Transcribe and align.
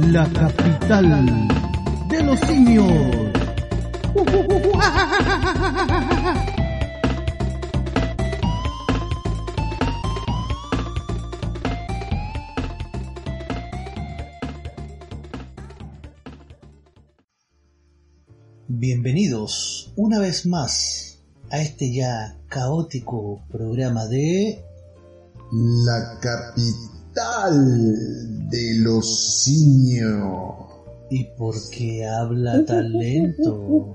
la 0.00 0.28
capital 0.32 1.48
de 2.08 2.22
los 2.22 2.40
simios. 2.40 2.90
Bienvenidos 18.66 19.92
una 19.96 20.18
vez 20.18 20.46
más 20.46 21.20
a 21.50 21.60
este 21.60 21.94
ya 21.94 22.36
caótico 22.48 23.44
programa 23.48 24.06
de 24.06 24.64
La 25.52 26.18
capital 26.20 26.82
de 28.54 28.74
los 28.78 29.42
simios. 29.42 30.54
¿Y 31.10 31.24
por 31.36 31.54
qué 31.70 32.06
habla 32.06 32.64
tan 32.64 32.92
lento? 32.92 33.94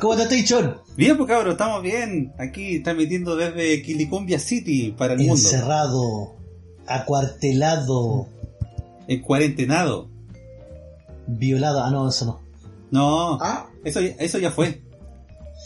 ¿Cómo 0.00 0.14
estás, 0.14 0.28
Tichon? 0.28 0.76
Bien, 0.96 1.16
pues 1.16 1.28
cabrón, 1.28 1.52
estamos 1.52 1.82
bien. 1.82 2.32
Aquí 2.38 2.80
transmitiendo 2.80 3.36
desde 3.36 3.82
Quilicumbia 3.82 4.38
City 4.38 4.94
para 4.96 5.14
el 5.14 5.20
mundo. 5.20 5.34
Encerrado, 5.34 6.34
acuartelado, 6.86 8.26
En 9.08 9.20
cuarentenado. 9.22 10.08
violado. 11.26 11.82
Ah, 11.84 11.90
no, 11.90 12.08
eso 12.08 12.24
no. 12.26 12.40
No, 12.90 13.38
Ah, 13.40 13.68
eso, 13.84 14.00
ya- 14.00 14.14
eso 14.18 14.38
ya 14.38 14.50
fue. 14.50 14.80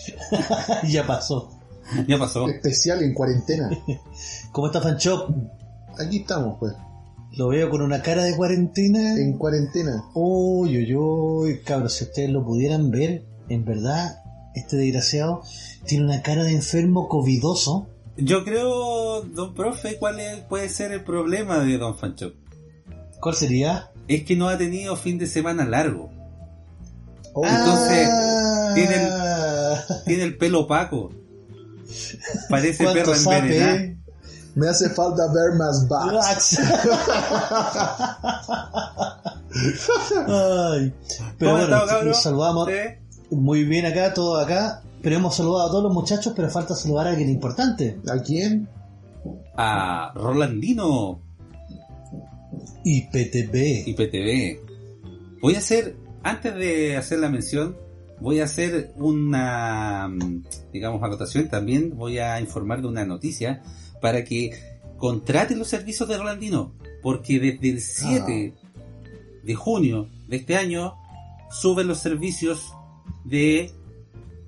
ya 0.89 1.07
pasó. 1.07 1.60
Ya 2.09 2.19
pasó. 2.19 2.49
especial 2.49 3.03
en 3.03 3.15
cuarentena. 3.15 3.71
¿Cómo 4.53 4.67
está 4.69 4.81
Fanchop? 4.81 5.31
Aquí 5.99 6.19
estamos, 6.19 6.57
pues, 6.59 6.73
Lo 7.33 7.49
veo 7.49 7.69
con 7.71 7.83
una 7.83 8.03
cara 8.03 8.25
de 8.25 8.35
cuarentena. 8.37 9.15
en 9.19 9.37
cuarentena. 9.39 10.05
Uy, 10.15 10.77
uy, 10.79 10.95
uy, 10.97 11.61
cabros, 11.61 11.95
si 11.95 12.05
ustedes 12.05 12.31
lo 12.31 12.45
pudieran 12.45 12.91
ver, 12.91 13.25
en 13.49 13.65
verdad, 13.65 14.23
este 14.55 14.77
desgraciado 14.77 15.43
tiene 15.87 16.05
una 16.05 16.23
cara 16.23 16.45
de 16.45 16.53
enfermo 16.53 17.09
covidoso. 17.09 17.87
Yo 18.17 18.45
creo, 18.45 19.23
don 19.23 19.55
profe, 19.55 19.97
cuál 19.99 20.21
es- 20.21 20.41
puede 20.41 20.69
ser 20.69 20.93
el 20.93 21.03
problema 21.05 21.59
de 21.61 21.79
don 21.79 21.97
Fancho. 21.97 22.33
¿Cuál 23.21 23.35
sería? 23.35 23.91
Es 24.09 24.25
que 24.25 24.37
no 24.37 24.49
ha 24.49 24.59
tenido 24.59 24.97
fin 24.97 25.19
de 25.19 25.27
semana 25.27 25.65
largo. 25.65 26.11
Oh, 27.33 27.45
Entonces, 27.47 28.09
Ah. 28.11 28.73
tiene 28.75 29.09
Tiene 30.07 30.23
el 30.25 30.37
pelo 30.37 30.61
opaco. 30.63 31.11
Parece 32.49 32.85
¿Cuánto 32.85 33.03
perra 33.05 33.19
sabe? 33.19 33.39
envenenada. 33.39 33.97
me 34.55 34.69
hace 34.69 34.91
falta 34.91 35.23
ver 35.33 35.55
más 35.59 35.89
bats. 35.89 36.59
Ay, 39.53 40.93
pero 41.39 41.53
¿Cómo 41.53 41.67
bueno, 41.67 41.71
cabrón? 41.71 42.09
nos 42.09 42.23
saludamos 42.23 42.69
¿Sí? 42.69 42.75
muy 43.31 43.65
bien 43.65 43.87
acá, 43.87 44.15
todo 44.15 44.37
acá. 44.39 44.83
Pero 45.03 45.17
hemos 45.17 45.35
saludado 45.35 45.69
a 45.69 45.71
todos 45.71 45.85
los 45.85 45.95
muchachos, 45.95 46.35
pero 46.37 46.51
falta 46.51 46.75
saludar 46.75 47.07
a 47.07 47.11
alguien 47.11 47.31
importante. 47.31 47.99
¿A 48.09 48.19
quién? 48.23 48.69
A 49.57 50.13
Rolandino 50.15 51.23
IPTV. 52.85 53.89
IPTV. 53.89 54.61
Voy 55.41 55.55
a 55.55 55.59
hacer, 55.59 55.97
antes 56.23 56.55
de 56.55 56.99
hacer 56.99 57.19
la 57.21 57.31
mención, 57.31 57.77
voy 58.21 58.41
a 58.41 58.45
hacer 58.45 58.93
una, 58.97 60.11
digamos, 60.73 61.03
acotación. 61.03 61.49
También 61.49 61.97
voy 61.97 62.19
a 62.19 62.41
informar 62.41 62.83
de 62.83 62.89
una 62.89 63.05
noticia 63.05 63.63
para 64.01 64.25
que 64.25 64.53
contraten 64.99 65.59
los 65.59 65.69
servicios 65.69 66.09
de 66.09 66.19
Rolandino. 66.19 66.73
Porque 67.03 67.41
desde 67.41 67.71
el 67.71 67.81
7 67.81 68.55
de 69.43 69.55
junio 69.55 70.09
de 70.29 70.37
este 70.37 70.57
año 70.57 70.95
suben 71.51 71.89
los 71.89 71.99
servicios 71.99 72.75
de 73.25 73.73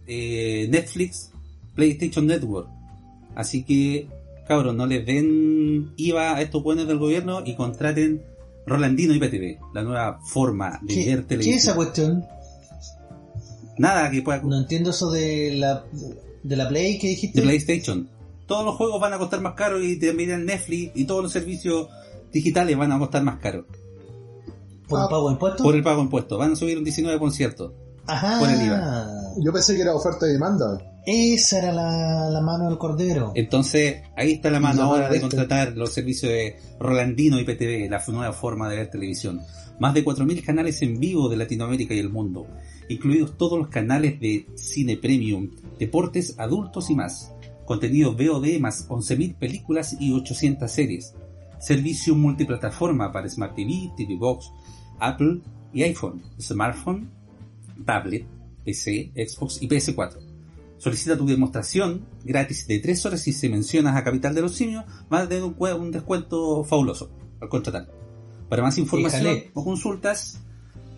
eh, 0.07 0.69
Netflix, 0.71 1.31
PlayStation 1.75 2.27
Network. 2.27 2.69
Así 3.35 3.65
que, 3.65 4.09
cabros, 4.47 4.75
no 4.75 4.87
les 4.87 5.07
den 5.07 5.93
IVA 5.97 6.37
a 6.37 6.43
estos 6.43 6.63
buenos 6.63 6.87
del 6.87 6.99
gobierno 6.99 7.43
y 7.45 7.55
contraten 7.55 8.23
Rolandino 8.67 9.15
IPTV, 9.15 9.59
la 9.75 9.83
nueva 9.83 10.21
forma 10.23 10.79
de 10.83 10.95
¿Qué, 10.95 11.07
ver 11.07 11.21
qué 11.21 11.29
televisión. 11.29 11.57
es 11.57 11.65
esa 11.65 11.75
cuestión? 11.75 12.25
Nada 13.79 14.11
que 14.11 14.23
pueda 14.23 14.41
No 14.43 14.59
entiendo 14.59 14.91
eso 14.91 15.11
de 15.11 15.55
la, 15.57 15.85
de 16.43 16.57
la 16.57 16.69
Play 16.69 16.99
que 16.99 17.09
dijiste. 17.09 17.41
de 17.41 17.47
PlayStation. 17.47 18.09
Todos 18.47 18.65
los 18.65 18.75
juegos 18.77 19.01
van 19.01 19.13
a 19.15 19.19
costar 19.19 19.41
más 19.41 19.55
caro 19.55 19.83
y 19.83 19.99
también 19.99 20.31
en 20.31 20.45
Netflix 20.47 20.93
y 20.95 21.05
todos 21.05 21.23
los 21.23 21.33
servicios 21.33 21.89
digitales 22.33 22.77
van 22.77 22.93
a 22.93 22.99
costar 22.99 23.23
más 23.23 23.39
caro. 23.39 23.67
¿Por 24.89 25.01
Ah, 25.01 25.09
pago 25.09 25.29
de 25.29 25.35
impuestos? 25.35 25.63
Por 25.63 25.75
el 25.75 25.83
pago 25.83 25.99
de 25.99 26.03
impuestos. 26.05 26.39
Van 26.39 26.53
a 26.53 26.57
subir 26.57 26.77
un 26.79 26.85
19%. 26.85 27.73
Ajá. 28.07 28.41
por 28.41 28.51
el 28.51 28.61
IVA. 28.67 29.09
Yo 29.43 29.53
pensé 29.53 29.77
que 29.77 29.83
era 29.83 29.95
oferta 29.95 30.27
y 30.29 30.33
demanda. 30.33 30.79
Esa 31.07 31.59
era 31.59 31.73
la, 31.73 32.29
la 32.31 32.41
mano 32.41 32.69
del 32.69 32.77
cordero. 32.79 33.33
Entonces, 33.35 34.03
ahí 34.17 34.33
está 34.33 34.51
la 34.51 34.61
mano 34.61 34.81
La 34.83 34.83
mano 34.87 34.95
ahora 34.97 35.09
de 35.09 35.17
este. 35.17 35.29
contratar 35.29 35.77
los 35.77 35.93
servicios 35.93 36.31
de 36.31 36.57
Rolandino 36.79 37.39
y 37.41 37.45
PTV, 37.45 37.89
la 37.91 38.03
nueva 38.09 38.33
forma 38.33 38.69
de 38.69 38.77
ver 38.77 38.91
televisión. 38.91 39.41
Más 39.79 39.95
de 39.95 40.05
4.000 40.05 40.45
canales 40.45 40.83
en 40.83 40.99
vivo 41.01 41.29
de 41.29 41.37
Latinoamérica 41.37 41.95
y 41.95 41.99
el 42.01 42.09
mundo, 42.11 42.47
incluidos 42.93 43.37
todos 43.37 43.59
los 43.59 43.69
canales 43.69 44.19
de 44.21 44.47
cine 44.55 44.97
premium, 44.97 45.51
deportes, 45.79 46.39
adultos 46.39 46.91
y 46.91 46.95
más. 46.95 47.33
Contenido 47.65 48.13
VOD 48.15 48.59
más 48.61 48.89
11.000 48.89 49.37
películas 49.37 49.97
y 50.01 50.13
800 50.13 50.71
series. 50.71 51.15
Servicio 51.61 52.15
multiplataforma 52.15 53.13
para 53.13 53.29
Smart 53.29 53.55
TV, 53.55 53.93
TV 53.97 54.17
Box, 54.17 54.51
Apple 54.99 55.41
y 55.73 55.83
iPhone, 55.83 56.23
smartphone, 56.41 57.09
tablet, 57.85 58.27
PC, 58.65 59.13
Xbox 59.15 59.63
y 59.63 59.69
PS4. 59.69 60.19
Solicita 60.79 61.17
tu 61.17 61.27
demostración 61.27 62.05
gratis 62.25 62.67
de 62.67 62.81
3 62.81 63.07
horas 63.07 63.23
si 63.23 63.33
se 63.33 63.49
mencionas 63.49 63.97
a 63.97 64.03
Capital 64.03 64.35
de 64.35 64.43
los 64.43 64.53
Simios, 64.55 64.85
vas 65.09 65.23
a 65.25 65.29
tener 65.29 65.45
un, 65.45 65.55
cue- 65.57 65.79
un 65.79 65.93
descuento 65.93 66.65
fabuloso 66.65 67.11
al 67.41 67.49
contratar. 67.49 67.89
Para 68.49 68.63
más 68.63 68.77
información 68.79 69.23
Híjale. 69.23 69.51
o 69.55 69.65
consultas, 69.65 70.41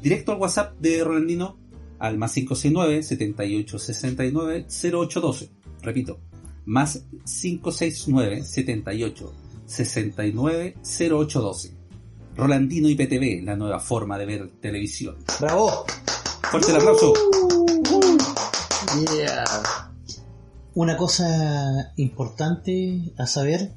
directo 0.02 0.32
al 0.32 0.38
WhatsApp 0.40 0.78
de 0.80 1.04
Rolandino 1.04 1.58
al 2.04 2.18
más 2.18 2.34
569 2.34 3.02
78 3.02 3.78
69 3.78 4.66
0812. 4.68 5.50
Repito, 5.80 6.20
más 6.66 7.04
569 7.24 8.44
78 8.44 9.32
69 9.64 10.76
0812. 10.82 11.76
Rolandino 12.36 12.88
IPTV, 12.88 13.44
la 13.44 13.56
nueva 13.56 13.80
forma 13.80 14.18
de 14.18 14.26
ver 14.26 14.50
televisión. 14.60 15.16
¡Bravo! 15.40 15.86
Fuerte 16.50 16.72
el 16.72 16.76
aplauso. 16.76 17.14
Yeah. 19.16 19.44
Una 20.74 20.96
cosa 20.96 21.92
importante 21.96 23.14
a 23.16 23.26
saber 23.26 23.72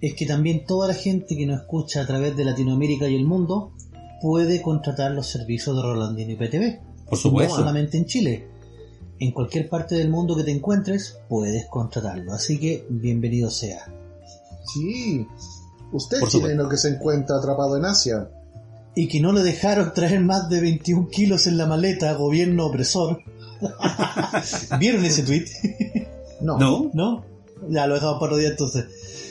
es 0.00 0.14
que 0.14 0.24
también 0.24 0.64
toda 0.64 0.88
la 0.88 0.94
gente 0.94 1.36
que 1.36 1.46
nos 1.46 1.60
escucha 1.60 2.00
a 2.00 2.06
través 2.06 2.36
de 2.36 2.44
Latinoamérica 2.44 3.08
y 3.08 3.16
el 3.16 3.26
mundo 3.26 3.72
puede 4.22 4.62
contratar 4.62 5.10
los 5.12 5.26
servicios 5.26 5.76
de 5.76 5.82
Rolandino 5.82 6.32
y 6.32 6.36
Por 7.08 7.18
No 7.18 7.22
supuesto. 7.22 7.56
solamente 7.56 7.96
en 7.96 8.06
Chile. 8.06 8.46
En 9.20 9.32
cualquier 9.32 9.68
parte 9.68 9.96
del 9.96 10.10
mundo 10.10 10.36
que 10.36 10.44
te 10.44 10.52
encuentres, 10.52 11.18
puedes 11.28 11.66
contratarlo. 11.66 12.32
Así 12.32 12.58
que 12.58 12.86
bienvenido 12.88 13.50
sea. 13.50 13.84
Sí. 14.72 15.26
Usted 15.92 16.20
Por 16.20 16.28
chileno 16.28 16.68
que 16.68 16.76
se 16.76 16.90
encuentra 16.90 17.36
atrapado 17.36 17.76
en 17.76 17.84
Asia. 17.84 18.30
Y 18.94 19.08
que 19.08 19.20
no 19.20 19.32
le 19.32 19.42
dejaron 19.42 19.92
traer 19.94 20.20
más 20.20 20.48
de 20.48 20.60
21 20.60 21.08
kilos 21.08 21.46
en 21.46 21.56
la 21.56 21.66
maleta, 21.66 22.12
gobierno 22.14 22.66
opresor. 22.66 23.20
¿Vieron 24.78 25.04
ese 25.04 25.22
tweet? 25.22 25.46
No. 26.40 26.58
¿No? 26.58 26.90
¿No? 26.92 27.24
Ya 27.68 27.86
lo 27.86 27.94
dejamos 27.94 28.20
para 28.20 28.26
otro 28.26 28.36
día 28.36 28.50
entonces. 28.50 28.84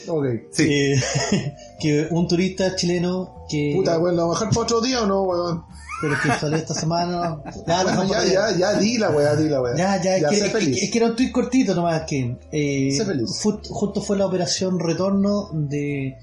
Ok. 0.07 0.25
Sí. 0.51 0.63
Eh, 0.69 1.01
que 1.79 2.07
un 2.11 2.27
turista 2.27 2.75
chileno 2.75 3.45
que... 3.49 3.73
Puta, 3.75 3.97
bueno, 3.97 4.17
¿lo 4.17 4.27
bajar 4.29 4.49
para 4.49 4.61
otro 4.61 4.81
día 4.81 5.03
o 5.03 5.05
no, 5.05 5.23
weón? 5.23 5.63
Pero 5.99 6.15
que 6.21 6.29
salió 6.39 6.57
esta 6.57 6.73
semana... 6.75 7.41
Ya, 7.67 7.83
Bueno, 7.83 8.05
ya, 8.05 8.23
ya, 8.25 8.55
ya, 8.57 8.73
di 8.79 8.97
la 8.99 9.09
weá, 9.09 9.35
di 9.35 9.49
la 9.49 9.61
weá. 9.61 9.75
Ya, 9.75 10.01
ya, 10.01 10.17
es, 10.17 10.25
que, 10.29 10.35
sé 10.35 10.45
es 10.45 10.51
que- 10.53 10.71
es 10.85 10.91
que 10.91 10.97
era 10.99 11.07
un 11.07 11.15
tuit 11.15 11.31
cortito 11.31 11.73
nomás 11.73 12.03
que 12.03 12.37
eh, 12.51 12.91
Sé 12.95 13.03
feliz. 13.05 13.29
justo 13.41 14.01
fue 14.01 14.15
la 14.17 14.27
operación 14.27 14.79
retorno 14.79 15.49
de, 15.53 16.15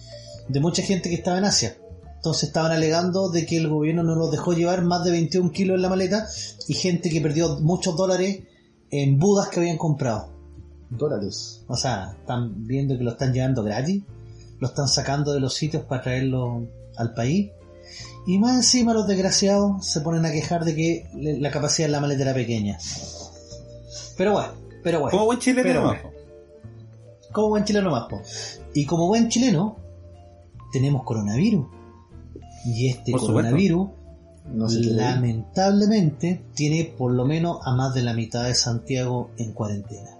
de 0.48 0.60
mucha 0.60 0.82
gente 0.82 1.08
que 1.08 1.16
estaba 1.16 1.38
en 1.38 1.44
Asia. 1.44 1.76
Entonces 2.16 2.44
estaban 2.44 2.70
alegando 2.72 3.30
de 3.30 3.44
que 3.46 3.56
el 3.58 3.68
gobierno 3.68 4.02
no 4.04 4.14
los 4.14 4.30
dejó 4.30 4.52
llevar 4.52 4.82
más 4.82 5.04
de 5.04 5.10
21 5.10 5.50
kilos 5.50 5.74
en 5.76 5.82
la 5.82 5.88
maleta 5.88 6.26
y 6.68 6.74
gente 6.74 7.10
que 7.10 7.20
perdió 7.20 7.58
muchos 7.60 7.96
dólares 7.96 8.44
en 8.90 9.18
budas 9.18 9.48
que 9.48 9.58
habían 9.60 9.76
comprado. 9.76 10.30
Dólares. 10.88 11.62
O 11.66 11.76
sea, 11.76 12.14
están 12.20 12.66
viendo 12.66 12.96
que 12.96 13.02
lo 13.04 13.10
están 13.10 13.32
llevando 13.32 13.62
gratis, 13.64 14.02
lo 14.60 14.68
están 14.68 14.86
sacando 14.88 15.32
de 15.32 15.40
los 15.40 15.52
sitios 15.54 15.82
para 15.82 16.02
traerlo 16.02 16.62
al 16.96 17.12
país. 17.12 17.50
Y 18.26 18.38
más 18.38 18.54
encima 18.56 18.94
los 18.94 19.06
desgraciados 19.06 19.86
se 19.86 20.00
ponen 20.00 20.24
a 20.24 20.32
quejar 20.32 20.64
de 20.64 20.74
que 20.74 21.08
la 21.14 21.50
capacidad 21.50 21.88
de 21.88 21.92
la 21.92 22.00
maleta 22.00 22.22
era 22.22 22.34
pequeña. 22.34 22.78
Pero 24.16 24.32
bueno, 24.32 24.52
pero 24.82 25.00
bueno. 25.00 25.10
Como 25.12 25.26
buen 25.26 25.38
chileno, 25.38 25.62
Pero 25.62 25.80
¿no? 25.80 25.86
bueno. 25.88 26.10
Como 27.32 27.48
buen 27.48 27.64
chileno 27.64 27.90
más, 27.90 28.08
po. 28.08 28.22
Y 28.74 28.86
como 28.86 29.08
buen 29.08 29.28
chileno, 29.28 29.76
tenemos 30.72 31.04
coronavirus. 31.04 31.66
Y 32.64 32.88
este 32.88 33.12
Por 33.12 33.20
coronavirus, 33.20 33.88
No 34.52 34.68
sé 34.68 34.80
lamentablemente, 34.80 36.42
tiene 36.54 36.84
por 36.96 37.12
lo 37.12 37.26
menos 37.26 37.58
a 37.64 37.74
más 37.74 37.92
de 37.92 38.02
la 38.02 38.14
mitad 38.14 38.44
de 38.44 38.54
Santiago 38.54 39.30
en 39.36 39.52
cuarentena. 39.52 40.10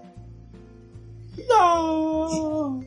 ¡No! 1.49 2.81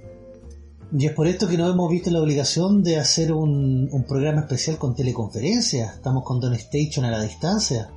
Y 0.96 1.06
es 1.06 1.12
por 1.12 1.26
esto 1.26 1.46
que 1.48 1.58
nos 1.58 1.72
hemos 1.72 1.90
visto 1.90 2.10
la 2.10 2.20
obligación 2.22 2.82
de 2.82 2.96
hacer 2.96 3.32
un, 3.32 3.88
un 3.92 4.04
programa 4.04 4.40
especial 4.40 4.78
con 4.78 4.94
teleconferencia. 4.94 5.92
Estamos 5.94 6.24
con 6.24 6.40
Don 6.40 6.54
Station 6.54 7.04
a 7.04 7.10
la 7.10 7.22
distancia. 7.22 7.90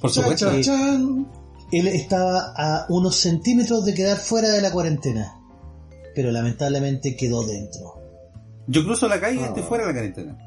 Por 0.00 0.10
supuesto. 0.10 0.50
chan, 0.50 0.62
chan. 0.62 1.26
Él 1.70 1.86
estaba 1.88 2.52
a 2.56 2.86
unos 2.88 3.16
centímetros 3.16 3.84
de 3.84 3.94
quedar 3.94 4.18
fuera 4.18 4.48
de 4.50 4.60
la 4.60 4.70
cuarentena, 4.72 5.40
pero 6.14 6.30
lamentablemente 6.30 7.16
quedó 7.16 7.44
dentro. 7.46 7.94
Yo 8.66 8.84
cruzo 8.84 9.08
la 9.08 9.20
calle 9.20 9.40
y 9.40 9.42
Ah. 9.44 9.46
estoy 9.46 9.62
fuera 9.62 9.84
de 9.86 9.92
la 9.92 9.94
cuarentena. 9.98 10.38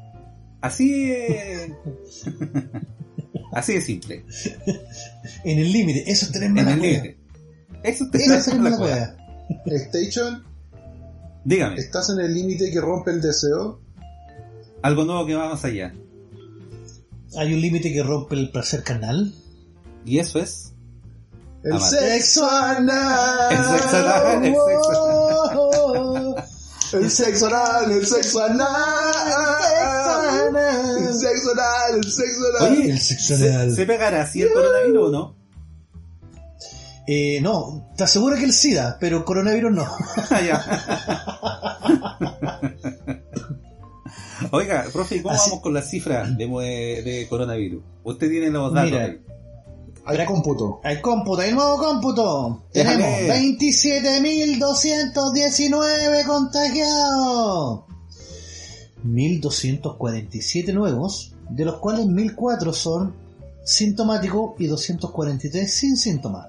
Así 0.60 1.10
es. 1.10 1.70
Así 3.52 3.72
de 3.74 3.80
simple. 3.80 4.24
En 5.44 5.58
el 5.58 5.72
límite, 5.72 6.04
eso 6.10 6.26
es 6.26 6.32
tener 6.32 6.48
En 6.48 6.54
mala 6.54 6.72
el 6.74 6.78
cueva. 6.80 6.94
límite. 7.02 7.18
Eso 7.82 8.04
es 8.04 8.10
tener 8.10 8.28
la 8.46 8.62
mala 8.62 8.76
cueva. 8.76 9.16
Dígame, 11.44 11.76
¿estás 11.76 12.10
en 12.10 12.20
el 12.20 12.34
límite 12.34 12.70
que 12.70 12.80
rompe 12.80 13.10
el 13.10 13.20
deseo? 13.20 13.80
algo 14.82 15.04
nuevo 15.04 15.26
que 15.26 15.34
va 15.34 15.48
más 15.48 15.64
allá. 15.64 15.92
Hay 17.36 17.52
un 17.52 17.60
límite 17.60 17.92
que 17.92 18.02
rompe 18.02 18.36
el 18.36 18.50
placer 18.50 18.82
carnal. 18.84 19.34
Y 20.04 20.18
eso 20.18 20.38
es. 20.38 20.72
El 21.64 21.80
sexo 21.80 22.48
anal. 22.48 23.52
El 23.52 23.64
sexo 23.64 23.96
anal, 23.96 24.44
el 24.44 24.54
sexo 24.54 25.04
Oh, 25.60 26.36
El 26.92 27.10
sexo 27.10 27.46
anal, 27.48 27.90
el 27.90 28.06
sexo 28.06 28.42
anal. 28.42 28.66
El 30.98 31.14
sexo 31.14 31.52
anal, 31.52 31.96
el 31.96 32.04
sexo 32.10 32.40
anal. 32.56 32.72
Oye, 32.72 32.90
El 32.92 33.00
sexo 33.00 33.36
¿se, 33.36 33.52
anal. 33.52 33.74
¿se 33.74 33.84
pegará 33.84 34.22
así 34.22 34.42
el 34.42 34.52
coronavirus 34.52 35.08
o 35.08 35.10
no? 35.10 35.37
Eh, 37.10 37.40
no, 37.40 37.88
te 37.96 38.04
aseguro 38.04 38.36
que 38.36 38.44
el 38.44 38.52
SIDA, 38.52 38.98
pero 39.00 39.24
coronavirus 39.24 39.72
no. 39.72 39.84
Oiga, 44.52 44.84
profe, 44.92 45.16
¿y 45.16 45.22
¿cómo 45.22 45.34
Así- 45.34 45.50
vamos 45.50 45.62
con 45.62 45.74
las 45.74 45.90
cifras 45.90 46.36
de, 46.36 46.46
de- 46.46 47.02
de 47.02 47.26
coronavirus? 47.28 47.82
Usted 48.04 48.30
tiene 48.30 48.50
los 48.50 48.72
datos. 48.72 48.90
Mira. 48.90 49.04
ahí. 49.04 49.20
Hay 50.04 50.24
cómputo. 50.26 50.80
Hay 50.84 51.00
cómputo, 51.02 51.42
hay 51.42 51.52
nuevo 51.52 51.76
cómputo. 51.78 52.62
Déjame. 52.72 53.26
Tenemos 53.26 53.58
27.219 54.58 56.26
contagiados. 56.26 57.80
1.247 59.04 60.72
nuevos, 60.72 61.34
de 61.50 61.64
los 61.64 61.76
cuales 61.78 62.06
1.004 62.06 62.72
son 62.72 63.14
sintomáticos 63.64 64.52
y 64.58 64.66
243 64.66 65.72
sin 65.72 65.96
síntomas. 65.96 66.46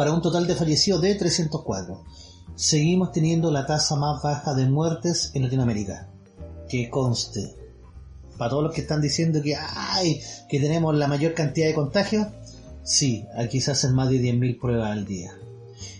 Para 0.00 0.14
un 0.14 0.22
total 0.22 0.46
de 0.46 0.54
fallecidos 0.54 1.02
de 1.02 1.14
304. 1.14 2.02
Seguimos 2.54 3.12
teniendo 3.12 3.50
la 3.50 3.66
tasa 3.66 3.96
más 3.96 4.22
baja 4.22 4.54
de 4.54 4.64
muertes 4.64 5.30
en 5.34 5.42
Latinoamérica. 5.42 6.08
Que 6.70 6.88
conste. 6.88 7.54
Para 8.38 8.48
todos 8.48 8.62
los 8.62 8.72
que 8.72 8.80
están 8.80 9.02
diciendo 9.02 9.42
que, 9.42 9.56
ay, 9.56 10.18
que 10.48 10.58
tenemos 10.58 10.96
la 10.96 11.06
mayor 11.06 11.34
cantidad 11.34 11.66
de 11.66 11.74
contagios, 11.74 12.28
sí, 12.82 13.26
aquí 13.36 13.60
se 13.60 13.72
hacen 13.72 13.92
más 13.92 14.08
de 14.08 14.22
10.000 14.22 14.58
pruebas 14.58 14.90
al 14.90 15.04
día. 15.04 15.34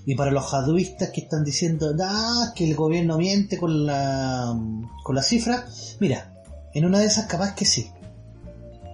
Y 0.07 0.15
para 0.15 0.31
los 0.31 0.47
jaduistas 0.47 1.11
que 1.11 1.21
están 1.21 1.45
diciendo, 1.45 1.95
ah, 2.03 2.55
que 2.57 2.71
el 2.71 2.77
gobierno 2.77 3.19
miente 3.19 3.59
con 3.59 3.85
la, 3.85 4.59
con 5.05 5.15
la 5.15 5.23
cifra, 5.23 5.67
mira, 5.99 6.43
en 6.73 6.87
una 6.87 7.01
de 7.01 7.05
esas 7.05 7.27
capaz 7.27 7.55
que 7.55 7.67
sí. 7.67 7.91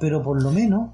Pero 0.00 0.24
por 0.24 0.42
lo 0.42 0.50
menos, 0.50 0.90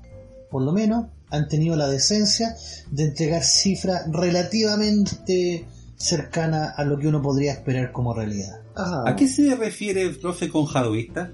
por 0.51 0.61
lo 0.61 0.73
menos, 0.73 1.07
han 1.33 1.49
tenido 1.49 1.75
la 1.75 1.89
decencia 1.89 2.55
de 2.91 3.05
entregar 3.05 3.43
cifras 3.43 4.05
relativamente 4.13 5.67
cercanas 5.97 6.75
a 6.77 6.85
lo 6.85 6.99
que 6.99 7.09
uno 7.09 7.21
podría 7.21 7.53
esperar 7.53 7.91
como 7.91 8.15
realidad. 8.15 8.61
Ajá. 8.77 9.03
¿A 9.07 9.17
qué 9.17 9.27
se 9.27 9.55
refiere 9.57 10.03
el 10.03 10.19
profe 10.19 10.49
con 10.49 10.67
jaduista? 10.67 11.31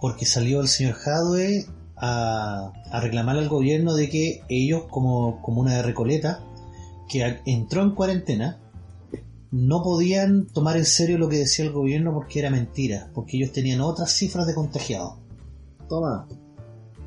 porque 0.00 0.26
salió 0.26 0.60
el 0.60 0.68
señor 0.68 0.94
Jadwe 0.94 1.66
a, 1.96 2.72
a 2.90 3.00
reclamar 3.00 3.36
al 3.36 3.48
gobierno 3.48 3.94
de 3.94 4.08
que 4.08 4.42
ellos, 4.48 4.84
como 4.90 5.42
comuna 5.42 5.74
de 5.74 5.82
Recoleta, 5.82 6.44
que 7.08 7.40
entró 7.46 7.82
en 7.82 7.92
cuarentena, 7.92 8.60
no 9.50 9.82
podían 9.82 10.46
tomar 10.46 10.76
en 10.76 10.84
serio 10.84 11.18
lo 11.18 11.28
que 11.28 11.38
decía 11.38 11.64
el 11.64 11.72
gobierno 11.72 12.12
porque 12.12 12.40
era 12.40 12.50
mentira, 12.50 13.10
porque 13.14 13.36
ellos 13.36 13.52
tenían 13.52 13.80
otras 13.80 14.12
cifras 14.12 14.46
de 14.46 14.54
contagiados. 14.54 15.14
Toma. 15.88 16.28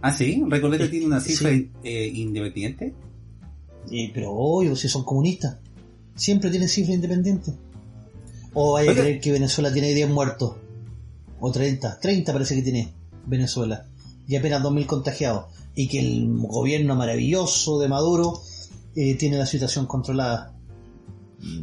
Ah, 0.02 0.14
sí, 0.14 0.44
Recoleta 0.48 0.90
tiene 0.90 1.06
una 1.06 1.20
cifra 1.20 1.50
sí. 1.52 1.72
eh, 1.84 2.08
independiente. 2.08 2.94
Eh, 3.92 4.12
pero 4.14 4.32
obvio, 4.32 4.76
si 4.76 4.88
son 4.88 5.04
comunistas, 5.04 5.58
siempre 6.16 6.50
tienen 6.50 6.70
cifras 6.70 6.96
independientes. 6.96 7.56
O 8.54 8.78
que 8.78 8.90
Oiga. 8.90 9.02
creer 9.02 9.20
que 9.20 9.32
Venezuela 9.32 9.72
tiene 9.72 9.94
10 9.94 10.10
muertos, 10.10 10.56
o 11.40 11.52
30, 11.52 12.00
30 12.00 12.34
parece 12.34 12.56
que 12.56 12.62
tiene 12.62 12.94
Venezuela, 13.26 13.86
y 14.28 14.36
apenas 14.36 14.64
2.000 14.64 14.86
contagiados, 14.86 15.46
y 15.76 15.88
que 15.88 16.00
el 16.00 16.28
gobierno 16.36 16.96
maravilloso 16.96 17.80
de 17.80 17.88
Maduro 17.88 18.42
eh, 18.96 19.16
tiene 19.16 19.38
la 19.38 19.46
situación 19.46 19.86
controlada. 19.86 20.56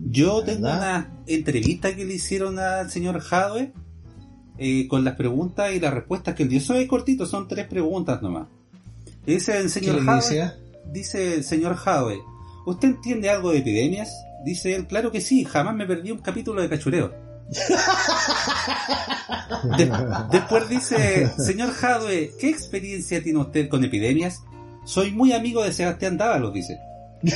Yo 0.08 0.42
tengo 0.42 0.68
una 0.68 1.22
entrevista 1.26 1.94
que 1.94 2.04
le 2.04 2.14
hicieron 2.14 2.58
al 2.58 2.90
señor 2.90 3.20
Jadwe 3.20 3.72
eh, 4.58 4.86
con 4.88 5.04
las 5.04 5.14
preguntas 5.16 5.72
y 5.72 5.80
las 5.80 5.94
respuestas 5.94 6.34
que 6.34 6.44
él 6.44 6.48
dio. 6.48 6.58
Eso 6.58 6.74
es 6.74 6.88
cortito, 6.88 7.26
son 7.26 7.48
tres 7.48 7.66
preguntas 7.66 8.22
nomás. 8.22 8.48
Dice 9.24 9.56
el 9.58 9.64
¿Qué 9.64 9.68
señor 9.68 10.04
Jadwe, 10.04 10.52
dice 10.92 11.34
el 11.34 11.44
señor 11.44 11.74
Jadwe, 11.74 12.20
¿usted 12.64 12.88
entiende 12.88 13.28
algo 13.28 13.50
de 13.50 13.58
epidemias? 13.58 14.10
Dice 14.44 14.74
él, 14.74 14.86
claro 14.86 15.10
que 15.10 15.20
sí, 15.20 15.44
jamás 15.44 15.74
me 15.74 15.86
perdí 15.86 16.12
un 16.12 16.18
capítulo 16.18 16.62
de 16.62 16.68
cachureo. 16.68 17.12
De- 19.76 19.92
después 20.30 20.68
dice, 20.68 21.28
señor 21.38 21.72
Jadwe, 21.72 22.32
¿qué 22.38 22.48
experiencia 22.48 23.22
tiene 23.22 23.40
usted 23.40 23.68
con 23.68 23.84
epidemias? 23.84 24.42
Soy 24.84 25.10
muy 25.10 25.32
amigo 25.32 25.64
de 25.64 25.72
Sebastián 25.72 26.16
Dávalos, 26.16 26.54
dice. 26.54 26.78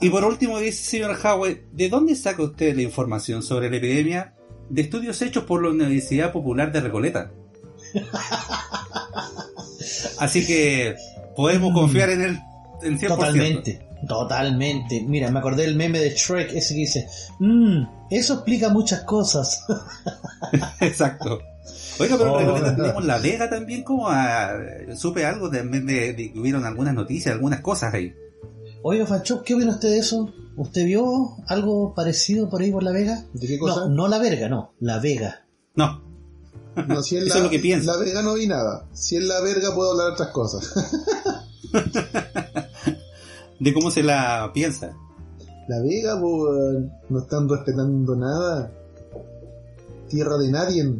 y 0.00 0.10
por 0.10 0.24
último 0.24 0.58
dice, 0.58 0.82
señor 0.82 1.14
Jadwe, 1.14 1.64
¿de 1.72 1.88
dónde 1.88 2.14
saca 2.16 2.42
usted 2.42 2.74
la 2.76 2.82
información 2.82 3.42
sobre 3.42 3.70
la 3.70 3.76
epidemia? 3.76 4.34
De 4.70 4.82
estudios 4.82 5.20
hechos 5.20 5.44
por 5.44 5.62
la 5.62 5.70
Universidad 5.70 6.32
Popular 6.32 6.72
de 6.72 6.80
Recoleta. 6.80 7.30
Así 10.18 10.46
que 10.46 10.96
podemos 11.36 11.72
confiar 11.72 12.10
en 12.10 12.22
él 12.22 12.38
en 12.82 12.98
100%. 12.98 13.08
Totalmente, 13.08 13.86
totalmente. 14.06 15.02
Mira, 15.06 15.30
me 15.30 15.38
acordé 15.40 15.62
del 15.62 15.76
meme 15.76 15.98
de 15.98 16.10
Shrek, 16.10 16.52
ese 16.54 16.74
que 16.74 16.80
dice, 16.80 17.08
"Mm, 17.38 17.82
eso 18.10 18.34
explica 18.34 18.68
muchas 18.68 19.02
cosas. 19.02 19.64
Exacto. 20.80 21.40
Oiga, 21.98 22.16
pero 22.16 22.32
Oh. 22.34 22.38
Recoleta 22.38 22.76
tenemos 22.76 23.04
La 23.04 23.18
Vega 23.18 23.50
también, 23.50 23.82
como 23.82 24.08
a- 24.08 24.52
supe 24.96 25.24
algo 25.26 25.50
también 25.50 25.84
de, 25.86 26.12
de 26.14 26.32
que 26.32 26.38
hubieron 26.38 26.64
algunas 26.64 26.94
noticias, 26.94 27.34
algunas 27.34 27.60
cosas 27.60 27.92
ahí. 27.94 28.14
Oiga, 28.82 29.04
Fancho, 29.06 29.42
¿qué 29.42 29.54
opina 29.54 29.72
usted 29.72 29.88
de 29.90 29.98
eso? 29.98 30.32
¿Usted 30.56 30.84
vio 30.84 31.36
algo 31.46 31.94
parecido 31.94 32.48
por 32.48 32.60
ahí 32.60 32.70
por 32.70 32.82
La 32.82 32.92
Vega? 32.92 33.24
¿De 33.32 33.46
qué 33.46 33.58
cosa? 33.58 33.82
No, 33.82 33.88
no 33.88 34.08
La 34.08 34.18
Verga, 34.18 34.48
no, 34.48 34.72
La 34.80 34.98
Vega. 34.98 35.46
No, 35.74 36.02
No, 36.86 37.02
si 37.02 37.16
en 37.16 37.22
Eso 37.26 37.34
la, 37.34 37.38
es 37.38 37.44
lo 37.44 37.50
que 37.50 37.58
pienso. 37.60 37.90
La 37.90 37.96
verga 37.96 38.22
no 38.22 38.34
vi 38.34 38.46
nada. 38.46 38.86
Si 38.92 39.16
en 39.16 39.28
la 39.28 39.40
verga 39.40 39.74
puedo 39.74 39.92
hablar 39.92 40.12
otras 40.12 40.28
cosas. 40.30 40.72
de 43.60 43.74
cómo 43.74 43.90
se 43.90 44.02
la 44.02 44.50
piensa. 44.52 44.96
La 45.68 45.80
Vega, 45.80 46.20
pues, 46.20 46.84
no 47.08 47.18
están 47.20 47.48
respetando 47.48 48.16
nada. 48.16 48.72
Tierra 50.08 50.36
de 50.38 50.50
nadie. 50.50 50.94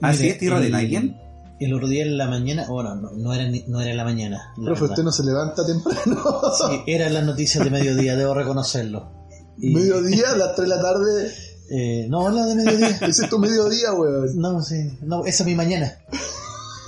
¿Así 0.00 0.22
Mire, 0.22 0.32
es 0.34 0.38
tierra 0.38 0.60
de 0.60 0.70
nadie? 0.70 1.16
El 1.58 1.72
otro 1.72 1.88
día 1.88 2.02
en 2.04 2.18
la 2.18 2.26
mañana, 2.28 2.66
bueno, 2.68 2.94
no, 2.96 3.10
no 3.12 3.32
era, 3.32 3.48
ni- 3.48 3.64
no 3.66 3.80
era 3.80 3.90
en 3.90 3.96
la 3.96 4.04
mañana. 4.04 4.52
la 4.58 4.64
Profe, 4.66 4.82
verdad. 4.82 4.90
usted 4.90 5.02
no 5.04 5.12
se 5.12 5.24
levanta 5.24 5.64
temprano. 5.66 6.22
Sí, 6.70 6.82
eran 6.86 7.14
las 7.14 7.24
noticias 7.24 7.64
de 7.64 7.70
mediodía, 7.70 8.14
debo 8.16 8.34
reconocerlo. 8.34 9.10
Y- 9.58 9.72
Mediodía, 9.74 10.32
a 10.32 10.36
las 10.36 10.54
3 10.54 10.68
de 10.68 10.76
la 10.76 10.82
tarde. 10.82 11.32
eh, 11.70 12.06
no, 12.10 12.28
la 12.30 12.44
de 12.46 12.54
mediodía. 12.56 12.88
Ese 13.08 13.24
es 13.24 13.30
tu 13.30 13.38
mediodía, 13.38 13.92
weón. 13.94 14.38
No, 14.38 14.62
sí, 14.62 14.98
no, 15.02 15.24
esa 15.24 15.42
es 15.44 15.46
mi 15.46 15.54
mañana. 15.54 15.98
Es, 16.12 16.18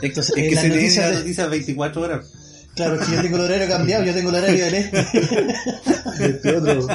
Entonces, 0.02 0.36
es 0.36 0.44
eh, 0.44 0.48
que 0.50 0.54
las 0.54 0.62
se 0.64 0.68
leen 0.68 0.80
noticias 0.80 1.04
las 1.06 1.14
de- 1.14 1.20
noticias 1.22 1.50
24 1.50 2.02
horas. 2.02 2.26
Claro, 2.76 2.94
es 3.00 3.08
que 3.08 3.16
yo 3.16 3.22
tengo 3.22 3.36
el 3.38 3.42
horario 3.42 3.68
cambiado, 3.68 4.04
yo 4.04 4.14
tengo 4.14 4.30
el 4.30 4.36
horario 4.36 4.64
del 4.66 4.74
este. 4.74 5.06
Este 6.20 6.56
otro. 6.56 6.86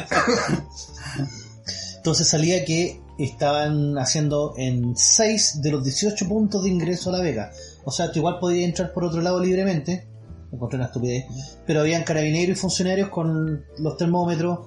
Entonces 1.97 2.27
salía 2.27 2.63
que 2.65 3.01
estaban 3.17 3.97
haciendo 3.97 4.53
en 4.57 4.95
6 4.95 5.61
de 5.61 5.71
los 5.71 5.83
18 5.83 6.27
puntos 6.27 6.63
de 6.63 6.69
ingreso 6.69 7.09
a 7.09 7.17
La 7.17 7.23
Vega. 7.23 7.51
O 7.85 7.91
sea, 7.91 8.11
tú 8.11 8.19
igual 8.19 8.39
podías 8.39 8.67
entrar 8.67 8.91
por 8.93 9.05
otro 9.05 9.21
lado 9.21 9.39
libremente. 9.39 10.07
Encontré 10.51 10.77
una 10.77 10.85
estupidez. 10.87 11.25
Pero 11.65 11.81
habían 11.81 12.03
carabineros 12.03 12.57
y 12.57 12.59
funcionarios 12.59 13.09
con 13.09 13.63
los 13.79 13.97
termómetros 13.97 14.59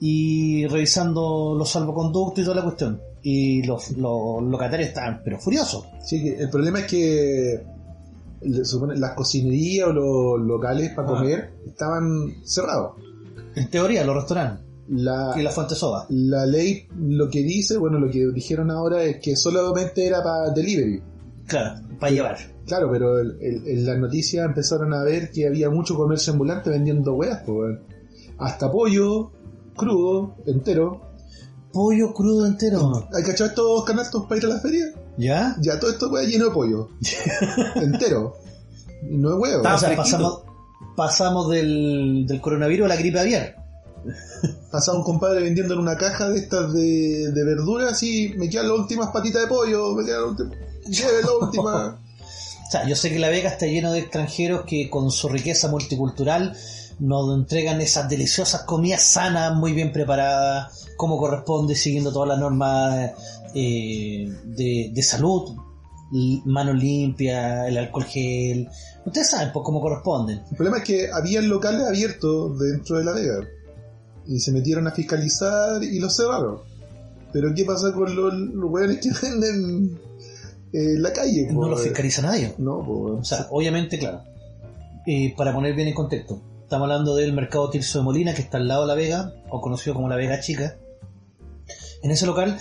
y 0.00 0.66
revisando 0.66 1.54
los 1.56 1.70
salvoconductos 1.70 2.40
y 2.40 2.44
toda 2.44 2.56
la 2.56 2.62
cuestión. 2.64 3.00
Y 3.22 3.62
los, 3.64 3.90
los 3.92 4.42
locatarios 4.42 4.88
estaban, 4.88 5.22
pero 5.24 5.38
furiosos. 5.38 5.86
Sí, 6.04 6.28
el 6.38 6.48
problema 6.50 6.80
es 6.80 6.86
que 6.86 7.64
las 8.40 9.12
cocinerías 9.14 9.88
o 9.88 9.92
los 9.92 10.46
locales 10.46 10.90
para 10.94 11.08
Ah. 11.08 11.12
comer 11.12 11.50
estaban 11.66 12.36
cerrados. 12.44 12.92
En 13.56 13.68
teoría, 13.70 14.04
los 14.04 14.14
restaurantes 14.14 14.67
La, 14.90 15.34
y 15.36 15.42
la 15.42 15.50
fuente 15.50 15.74
soba. 15.74 16.06
la 16.08 16.46
ley 16.46 16.86
lo 16.98 17.28
que 17.28 17.42
dice, 17.42 17.76
bueno, 17.76 17.98
lo 17.98 18.10
que 18.10 18.26
dijeron 18.32 18.70
ahora 18.70 19.02
es 19.04 19.18
que 19.20 19.36
solamente 19.36 20.06
era 20.06 20.22
para 20.22 20.50
delivery. 20.50 21.02
Claro, 21.46 21.80
para 22.00 22.12
llevar. 22.12 22.36
Claro, 22.66 22.88
pero 22.90 23.18
el- 23.18 23.36
el- 23.40 23.66
en 23.68 23.86
las 23.86 23.98
noticias 23.98 24.44
empezaron 24.46 24.92
a 24.94 25.02
ver 25.02 25.30
que 25.30 25.46
había 25.46 25.68
mucho 25.70 25.94
comercio 25.94 26.32
ambulante 26.32 26.70
vendiendo 26.70 27.14
pues, 27.16 27.30
weón. 27.46 27.80
hasta 28.38 28.70
pollo 28.70 29.30
crudo, 29.76 30.36
entero. 30.46 31.02
Pollo 31.72 32.12
crudo 32.14 32.46
entero. 32.46 33.06
¿Hay 33.14 33.22
cachado 33.22 33.50
estos 33.50 33.84
canastos 33.84 34.24
para 34.26 34.38
ir 34.38 34.44
a 34.46 34.48
la 34.48 34.60
feria? 34.60 34.86
¿Ya? 35.18 35.54
Ya 35.60 35.78
todo 35.78 35.90
esto 35.90 36.08
wea 36.10 36.24
lleno 36.26 36.46
de 36.46 36.50
pollo. 36.50 36.88
entero. 37.76 38.34
No 39.02 39.34
es 39.34 39.34
huevo. 39.42 39.56
Está 39.58 39.74
o 39.74 39.78
sea, 39.78 39.96
pasamos, 39.96 40.42
pasamos 40.96 41.50
del, 41.50 42.24
del 42.26 42.40
coronavirus 42.40 42.86
a 42.86 42.88
la 42.88 42.96
gripe 42.96 43.20
aviar. 43.20 43.56
Pasaba 44.70 44.98
un 44.98 45.04
compadre 45.04 45.42
vendiendo 45.42 45.74
en 45.74 45.80
una 45.80 45.96
caja 45.96 46.28
de 46.28 46.38
estas 46.38 46.72
de, 46.72 47.32
de 47.32 47.44
verduras 47.44 48.02
y 48.02 48.34
me 48.36 48.48
quedan 48.48 48.68
las 48.68 48.78
últimas 48.78 49.08
patitas 49.08 49.42
de 49.42 49.48
pollo, 49.48 49.94
me 49.94 50.04
quedan 50.04 50.20
las 50.22 50.30
últimas. 50.30 50.58
Lleve 50.86 51.22
la 51.22 51.46
última. 51.46 52.00
O 52.68 52.70
sea, 52.70 52.86
yo 52.86 52.94
sé 52.96 53.08
que 53.08 53.18
La 53.18 53.30
Vega 53.30 53.48
está 53.48 53.64
lleno 53.64 53.92
de 53.92 54.00
extranjeros 54.00 54.66
que 54.66 54.90
con 54.90 55.10
su 55.10 55.30
riqueza 55.30 55.68
multicultural 55.68 56.54
nos 56.98 57.34
entregan 57.34 57.80
esas 57.80 58.10
deliciosas 58.10 58.64
comidas 58.64 59.02
sanas, 59.04 59.54
muy 59.54 59.72
bien 59.72 59.90
preparadas, 59.90 60.86
como 60.98 61.16
corresponde, 61.16 61.74
siguiendo 61.74 62.12
todas 62.12 62.28
las 62.28 62.38
normas 62.38 63.12
eh, 63.54 64.30
de, 64.44 64.90
de 64.92 65.02
salud, 65.02 65.56
mano 66.44 66.72
limpia, 66.72 67.68
el 67.68 67.78
alcohol 67.78 68.04
gel. 68.04 68.68
Ustedes 69.04 69.30
saben 69.30 69.50
pues, 69.52 69.64
cómo 69.64 69.80
corresponden. 69.80 70.42
El 70.50 70.56
problema 70.56 70.78
es 70.78 70.84
que 70.84 71.08
había 71.10 71.40
locales 71.40 71.86
abiertos 71.86 72.58
dentro 72.58 72.98
de 72.98 73.04
la 73.04 73.12
Vega 73.12 73.48
y 74.28 74.38
se 74.40 74.52
metieron 74.52 74.86
a 74.86 74.90
fiscalizar 74.92 75.82
y 75.82 75.98
los 75.98 76.14
cerraron. 76.14 76.58
Pero 77.32 77.54
¿qué 77.54 77.64
pasa 77.64 77.92
con 77.92 78.14
los, 78.14 78.34
los 78.34 78.70
weones 78.70 78.98
que 78.98 79.10
venden 79.22 79.98
eh, 80.72 80.94
en 80.94 81.02
la 81.02 81.12
calle? 81.12 81.48
No 81.50 81.68
los 81.68 81.82
fiscaliza 81.82 82.22
nadie. 82.22 82.54
No, 82.58 82.84
pues. 82.84 83.20
O 83.20 83.24
sea, 83.24 83.48
obviamente, 83.50 83.98
claro. 83.98 84.22
Eh, 85.06 85.34
para 85.36 85.54
poner 85.54 85.74
bien 85.74 85.88
en 85.88 85.94
contexto, 85.94 86.42
estamos 86.62 86.84
hablando 86.84 87.16
del 87.16 87.32
mercado 87.32 87.70
Tirso 87.70 87.98
de 87.98 88.04
Molina, 88.04 88.34
que 88.34 88.42
está 88.42 88.58
al 88.58 88.68
lado 88.68 88.82
de 88.82 88.88
La 88.88 88.94
Vega, 88.94 89.32
o 89.48 89.62
conocido 89.62 89.94
como 89.94 90.08
La 90.08 90.16
Vega 90.16 90.40
Chica. 90.40 90.76
En 92.02 92.10
ese 92.10 92.26
local, 92.26 92.58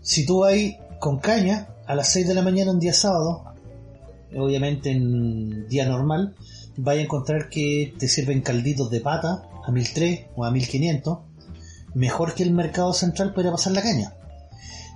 si 0.00 0.24
tú 0.24 0.40
vas 0.40 0.54
con 1.00 1.18
caña 1.18 1.68
a 1.86 1.96
las 1.96 2.12
6 2.12 2.28
de 2.28 2.34
la 2.34 2.42
mañana 2.42 2.70
un 2.70 2.78
día 2.78 2.92
sábado, 2.92 3.42
obviamente 4.36 4.92
en 4.92 5.66
día 5.68 5.86
normal, 5.86 6.36
vas 6.76 6.96
a 6.96 7.00
encontrar 7.00 7.48
que 7.48 7.92
te 7.98 8.06
sirven 8.06 8.40
calditos 8.40 8.88
de 8.90 9.00
pata 9.00 9.48
a 9.66 9.70
1300 9.70 10.32
o 10.36 10.44
a 10.44 10.50
1500, 10.50 11.18
mejor 11.94 12.34
que 12.34 12.42
el 12.42 12.52
mercado 12.52 12.92
central 12.92 13.34
para 13.34 13.50
pasar 13.50 13.72
la 13.72 13.82
caña. 13.82 14.14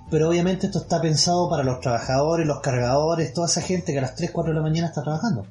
Pero 0.09 0.29
obviamente 0.29 0.67
esto 0.67 0.79
está 0.79 1.01
pensado 1.01 1.49
para 1.49 1.63
los 1.63 1.81
trabajadores, 1.81 2.47
los 2.47 2.61
cargadores, 2.61 3.33
toda 3.33 3.47
esa 3.47 3.61
gente 3.61 3.91
que 3.91 3.99
a 3.99 4.01
las 4.01 4.15
3, 4.15 4.31
4 4.31 4.53
de 4.53 4.55
la 4.57 4.63
mañana 4.63 4.87
está 4.87 5.03
trabajando. 5.03 5.45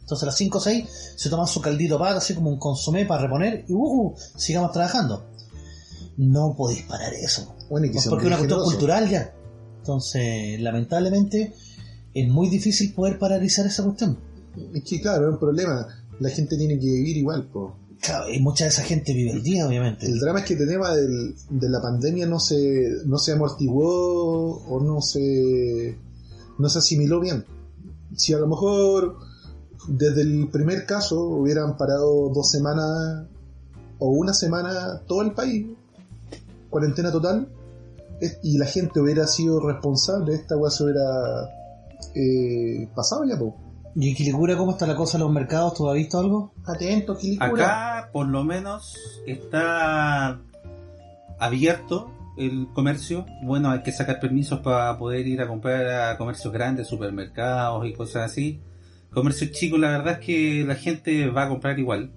Entonces 0.00 0.22
a 0.22 0.26
las 0.26 0.36
5 0.36 0.58
o 0.58 0.60
6 0.60 0.88
se 1.16 1.28
toman 1.28 1.46
su 1.46 1.60
caldito 1.60 1.98
pata, 1.98 2.18
así 2.18 2.34
como 2.34 2.48
un 2.48 2.58
consomé 2.58 3.04
para 3.04 3.22
reponer 3.22 3.64
y 3.68 3.72
uh, 3.72 4.14
sigamos 4.36 4.72
trabajando. 4.72 5.26
No 6.16 6.54
podéis 6.56 6.82
parar 6.84 7.12
eso. 7.12 7.54
Bueno, 7.68 7.86
y 7.86 7.90
que 7.90 7.98
Es 7.98 8.06
porque 8.06 8.24
es 8.24 8.28
una 8.28 8.38
cuestión 8.38 8.64
cultural 8.64 9.08
ya. 9.10 9.34
Entonces, 9.78 10.60
lamentablemente, 10.60 11.52
es 12.14 12.28
muy 12.28 12.48
difícil 12.48 12.94
poder 12.94 13.18
paralizar 13.18 13.66
esa 13.66 13.82
cuestión. 13.82 14.18
Es 14.74 14.84
que 14.84 15.00
claro, 15.00 15.28
es 15.28 15.34
un 15.34 15.38
problema. 15.38 15.86
La 16.18 16.30
gente 16.30 16.56
tiene 16.56 16.78
que 16.78 16.86
vivir 16.86 17.18
igual, 17.18 17.48
pues. 17.52 17.72
Claro, 18.00 18.28
y 18.30 18.40
mucha 18.40 18.64
de 18.64 18.70
esa 18.70 18.82
gente 18.82 19.12
vive 19.14 19.32
el 19.32 19.42
día, 19.42 19.66
obviamente. 19.66 20.06
El 20.06 20.20
drama 20.20 20.40
es 20.40 20.44
que 20.46 20.54
el 20.54 20.68
tema 20.68 20.94
del- 20.94 21.34
de 21.50 21.68
la 21.68 21.80
pandemia 21.80 22.26
no 22.26 22.38
se, 22.38 22.98
no 23.04 23.18
se 23.18 23.32
amortiguó 23.32 24.58
o 24.68 24.80
no 24.80 25.00
se, 25.00 25.96
no 26.58 26.68
se 26.68 26.78
asimiló 26.78 27.20
bien. 27.20 27.44
Si 28.16 28.32
a 28.32 28.38
lo 28.38 28.46
mejor 28.46 29.16
desde 29.88 30.22
el 30.22 30.48
primer 30.50 30.84
caso 30.86 31.20
hubieran 31.20 31.76
parado 31.76 32.28
dos 32.30 32.50
semanas 32.50 33.26
o 33.98 34.10
una 34.10 34.34
semana 34.34 35.00
todo 35.06 35.22
el 35.22 35.32
país, 35.32 35.66
cuarentena 36.70 37.10
total, 37.10 37.48
y 38.42 38.56
la 38.58 38.66
gente 38.66 39.00
hubiera 39.00 39.26
sido 39.26 39.60
responsable, 39.60 40.34
esta 40.34 40.56
weá 40.56 40.70
se 40.70 40.84
hubiera 40.84 41.50
eh, 42.14 42.88
pasado 42.94 43.24
ya, 43.24 43.38
po. 43.38 43.56
¿Y 43.98 44.10
en 44.10 44.14
Quilicura 44.14 44.58
cómo 44.58 44.72
está 44.72 44.86
la 44.86 44.94
cosa 44.94 45.16
en 45.16 45.22
los 45.22 45.32
mercados? 45.32 45.72
¿Tú 45.72 45.88
has 45.88 45.96
visto 45.96 46.18
algo? 46.18 46.52
Atento, 46.66 47.16
Quilicura. 47.16 47.46
Acá, 47.46 48.10
por 48.12 48.26
lo 48.26 48.44
menos, 48.44 48.94
está 49.26 50.38
abierto 51.38 52.10
el 52.36 52.68
comercio. 52.74 53.24
Bueno, 53.42 53.70
hay 53.70 53.82
que 53.82 53.92
sacar 53.92 54.20
permisos 54.20 54.60
para 54.60 54.98
poder 54.98 55.26
ir 55.26 55.40
a 55.40 55.48
comprar 55.48 56.10
a 56.10 56.18
comercios 56.18 56.52
grandes, 56.52 56.88
supermercados 56.88 57.86
y 57.86 57.94
cosas 57.94 58.30
así. 58.30 58.60
Comercios 59.10 59.52
chicos, 59.52 59.80
la 59.80 59.92
verdad 59.92 60.20
es 60.20 60.26
que 60.26 60.64
la 60.66 60.74
gente 60.74 61.30
va 61.30 61.44
a 61.44 61.48
comprar 61.48 61.78
igual. 61.78 62.10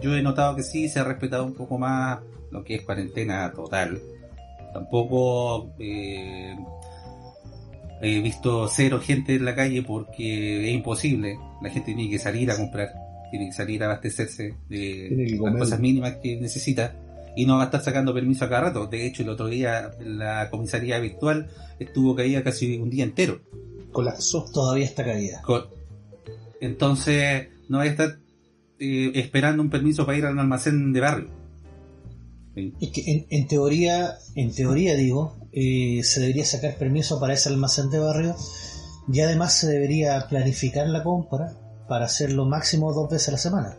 Yo 0.00 0.14
he 0.14 0.22
notado 0.22 0.54
que 0.54 0.62
sí 0.62 0.88
se 0.88 1.00
ha 1.00 1.04
respetado 1.04 1.44
un 1.44 1.54
poco 1.54 1.78
más 1.78 2.20
lo 2.52 2.62
que 2.62 2.76
es 2.76 2.82
cuarentena 2.82 3.52
total. 3.52 4.00
Tampoco 4.72 5.72
eh, 5.80 6.56
he 8.00 8.20
visto 8.20 8.68
cero 8.68 9.00
gente 9.02 9.34
en 9.34 9.44
la 9.44 9.54
calle 9.54 9.82
porque 9.82 10.68
es 10.68 10.74
imposible. 10.74 11.38
La 11.62 11.70
gente 11.70 11.94
tiene 11.94 12.10
que 12.10 12.18
salir 12.18 12.50
a 12.50 12.56
comprar, 12.56 12.88
tiene 13.30 13.46
que 13.46 13.52
salir 13.52 13.82
a 13.82 13.86
abastecerse 13.86 14.54
de 14.68 15.38
las 15.40 15.56
cosas 15.56 15.80
mínimas 15.80 16.16
que 16.22 16.36
necesita 16.36 16.94
y 17.36 17.46
no 17.46 17.56
va 17.56 17.62
a 17.62 17.64
estar 17.66 17.82
sacando 17.82 18.12
permiso 18.14 18.44
a 18.44 18.48
cada 18.48 18.62
rato. 18.62 18.86
De 18.86 19.06
hecho, 19.06 19.22
el 19.22 19.28
otro 19.28 19.46
día 19.46 19.92
la 20.00 20.50
comisaría 20.50 20.98
virtual 20.98 21.48
estuvo 21.78 22.16
caída 22.16 22.42
casi 22.42 22.78
un 22.78 22.90
día 22.90 23.04
entero. 23.04 23.40
Colapsó. 23.92 24.44
Todavía 24.52 24.84
está 24.84 25.04
caída. 25.04 25.42
Entonces, 26.60 27.48
no 27.68 27.78
vaya 27.78 27.90
a 27.90 27.94
estar 27.94 28.18
eh, 28.80 29.12
esperando 29.14 29.62
un 29.62 29.70
permiso 29.70 30.04
para 30.04 30.18
ir 30.18 30.24
al 30.24 30.38
almacén 30.38 30.92
de 30.92 31.00
barrio. 31.00 31.30
Es 32.80 32.90
que 32.90 33.10
en, 33.10 33.26
en 33.30 33.48
teoría, 33.48 34.18
en 34.34 34.54
teoría 34.54 34.94
digo, 34.94 35.36
eh, 35.52 36.00
se 36.02 36.20
debería 36.20 36.44
sacar 36.44 36.76
permiso 36.76 37.18
para 37.20 37.34
ese 37.34 37.48
almacén 37.48 37.90
de 37.90 37.98
barrio 37.98 38.36
y 39.12 39.20
además 39.20 39.54
se 39.54 39.68
debería 39.68 40.26
planificar 40.28 40.86
la 40.88 41.02
compra 41.02 41.54
para 41.88 42.04
hacerlo 42.04 42.44
máximo 42.44 42.92
dos 42.92 43.10
veces 43.10 43.28
a 43.28 43.32
la 43.32 43.38
semana. 43.38 43.76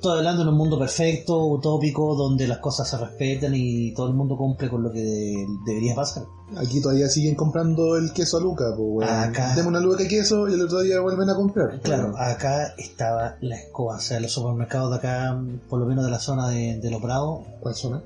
Estoy 0.00 0.16
hablando 0.16 0.40
en 0.44 0.48
un 0.48 0.54
mundo 0.56 0.78
perfecto, 0.78 1.44
utópico, 1.44 2.14
donde 2.14 2.48
las 2.48 2.56
cosas 2.56 2.88
se 2.88 2.96
respetan 2.96 3.52
y 3.54 3.92
todo 3.92 4.08
el 4.08 4.14
mundo 4.14 4.34
cumple 4.34 4.70
con 4.70 4.82
lo 4.82 4.90
que 4.90 5.02
de- 5.02 5.46
debería 5.66 5.94
pasar. 5.94 6.22
Aquí 6.56 6.80
todavía 6.80 7.06
siguen 7.08 7.34
comprando 7.34 7.98
el 7.98 8.10
queso 8.14 8.38
a 8.38 8.40
Luca, 8.40 8.64
pues 8.74 8.80
weón. 8.80 9.10
Acá. 9.10 9.54
Demos 9.54 9.68
una 9.68 9.78
luca 9.80 9.98
de 9.98 10.08
queso 10.08 10.48
y 10.48 10.54
el 10.54 10.62
otro 10.62 10.80
día 10.80 11.00
vuelven 11.00 11.28
a 11.28 11.34
comprar. 11.34 11.80
Claro, 11.82 12.14
acá 12.16 12.68
estaba 12.78 13.36
la 13.42 13.56
escoba, 13.56 13.96
o 13.96 14.00
sea, 14.00 14.20
los 14.20 14.32
supermercados 14.32 14.90
de 14.90 14.96
acá, 14.96 15.38
por 15.68 15.78
lo 15.78 15.84
menos 15.84 16.02
de 16.06 16.10
la 16.10 16.18
zona 16.18 16.48
de, 16.48 16.78
de 16.78 16.90
Los 16.90 17.02
Bravos, 17.02 17.46
¿Cuál 17.60 17.74
zona? 17.74 18.02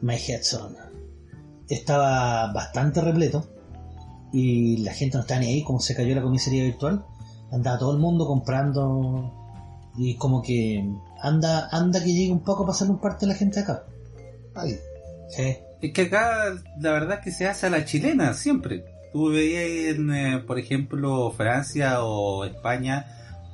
My 0.00 0.14
Head 0.16 0.42
Zone. 0.42 0.76
Estaba 1.68 2.50
bastante 2.54 3.02
repleto 3.02 3.44
y 4.32 4.78
la 4.78 4.94
gente 4.94 5.18
no 5.18 5.20
estaba 5.24 5.40
ni 5.40 5.48
ahí, 5.48 5.62
como 5.62 5.78
se 5.78 5.94
cayó 5.94 6.14
la 6.14 6.22
comisaría 6.22 6.64
virtual. 6.64 7.04
Andaba 7.50 7.78
todo 7.78 7.92
el 7.92 7.98
mundo 7.98 8.26
comprando 8.26 9.30
y 9.96 10.16
como 10.16 10.42
que 10.42 10.84
anda 11.20 11.68
anda 11.70 12.02
que 12.02 12.12
llegue 12.12 12.32
un 12.32 12.42
poco 12.42 12.64
para 12.64 12.72
hacer 12.72 12.88
un 12.88 13.00
parte 13.00 13.26
de 13.26 13.32
la 13.32 13.38
gente 13.38 13.60
acá. 13.60 13.84
Ay, 14.54 14.78
Sí. 15.28 15.56
Es 15.80 15.92
que 15.92 16.02
acá 16.02 16.54
la 16.78 16.92
verdad 16.92 17.18
es 17.18 17.24
que 17.24 17.30
se 17.32 17.48
hace 17.48 17.66
a 17.66 17.70
la 17.70 17.84
chilena 17.84 18.34
siempre. 18.34 18.84
Tú 19.12 19.30
veías 19.30 19.96
en, 19.96 20.14
eh, 20.14 20.38
por 20.46 20.58
ejemplo, 20.58 21.32
Francia 21.32 22.04
o 22.04 22.44
España 22.44 23.06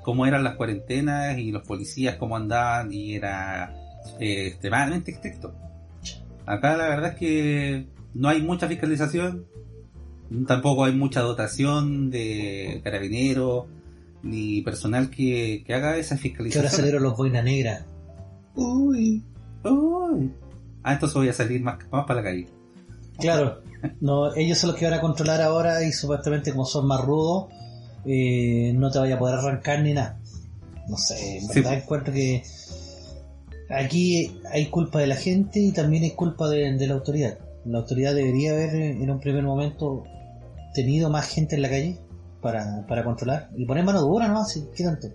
cómo 0.02 0.26
eran 0.26 0.45
las 0.45 0.57
cuarentenas 0.57 1.38
y 1.38 1.52
los 1.52 1.66
policías 1.66 2.16
cómo 2.16 2.37
andaban 2.37 2.92
y 2.92 3.14
era 3.14 3.75
eh, 4.18 4.49
extremadamente 4.49 5.12
estricto. 5.12 5.54
Acá 6.47 6.76
la 6.76 6.88
verdad 6.88 7.12
es 7.12 7.18
que 7.18 7.88
no 8.14 8.28
hay 8.28 8.42
mucha 8.42 8.68
fiscalización, 8.68 9.47
tampoco 10.47 10.85
hay 10.85 10.95
mucha 10.95 11.21
dotación 11.21 12.11
de 12.11 12.80
carabineros 12.83 13.66
ni 14.22 14.62
personal 14.62 15.10
que, 15.10 15.62
que 15.66 15.75
haga 15.75 15.96
esa 15.96 16.08
Que 16.10 16.14
ahora 16.14 16.22
fiscalización. 16.22 16.70
salieron 16.70 17.02
los 17.02 17.16
boina 17.16 17.42
negra. 17.42 17.84
uy. 18.54 19.22
Uy. 19.64 20.32
Ah, 20.82 20.94
entonces 20.94 21.14
voy 21.16 21.28
a 21.28 21.32
salir 21.32 21.60
más, 21.60 21.76
más 21.90 22.06
para 22.06 22.20
la 22.20 22.28
calle. 22.30 22.48
Claro, 23.18 23.60
no, 24.00 24.34
ellos 24.37 24.58
son 24.58 24.70
los 24.70 24.78
que 24.78 24.84
van 24.84 24.94
a 24.94 25.00
controlar 25.00 25.42
ahora 25.42 25.82
y 25.84 25.92
supuestamente 25.92 26.52
como 26.52 26.64
son 26.64 26.87
más 26.87 27.00
rudos, 27.04 27.46
eh, 28.06 28.72
no 28.76 28.90
te 28.90 28.98
vaya 29.00 29.16
a 29.16 29.18
poder 29.18 29.37
arrancar 29.38 29.82
ni 29.82 29.92
nada. 29.94 30.20
No 30.88 30.96
sé, 30.96 31.38
en 31.38 31.48
Sí. 31.48 31.60
verdad 31.60 31.75
encuentro 31.75 32.12
que 32.14 32.42
aquí 33.70 34.40
hay 34.52 34.66
culpa 34.66 35.00
de 35.00 35.06
la 35.08 35.16
gente 35.16 35.60
y 35.60 35.72
también 35.72 36.04
hay 36.04 36.12
culpa 36.12 36.48
de, 36.48 36.72
de 36.76 36.87
la 36.87 36.94
autoridad. 36.94 37.38
La 37.64 37.78
autoridad 37.78 38.14
debería 38.14 38.52
haber 38.52 38.75
eh, 38.75 38.90
en 39.02 39.10
un 39.10 39.20
primer 39.20 39.42
momento 39.42 40.04
tenido 40.75 41.10
más 41.10 41.28
gente 41.28 41.56
en 41.56 41.62
la 41.62 41.68
calle 41.68 41.98
para, 42.40 42.87
para 42.87 43.04
controlar 43.04 43.50
y 43.57 43.64
poner 43.64 43.85
mano 43.85 44.00
dura, 44.00 44.28
¿no? 44.28 44.40
Así, 44.40 44.68
¿Qué 44.75 44.85
tanto? 44.85 45.09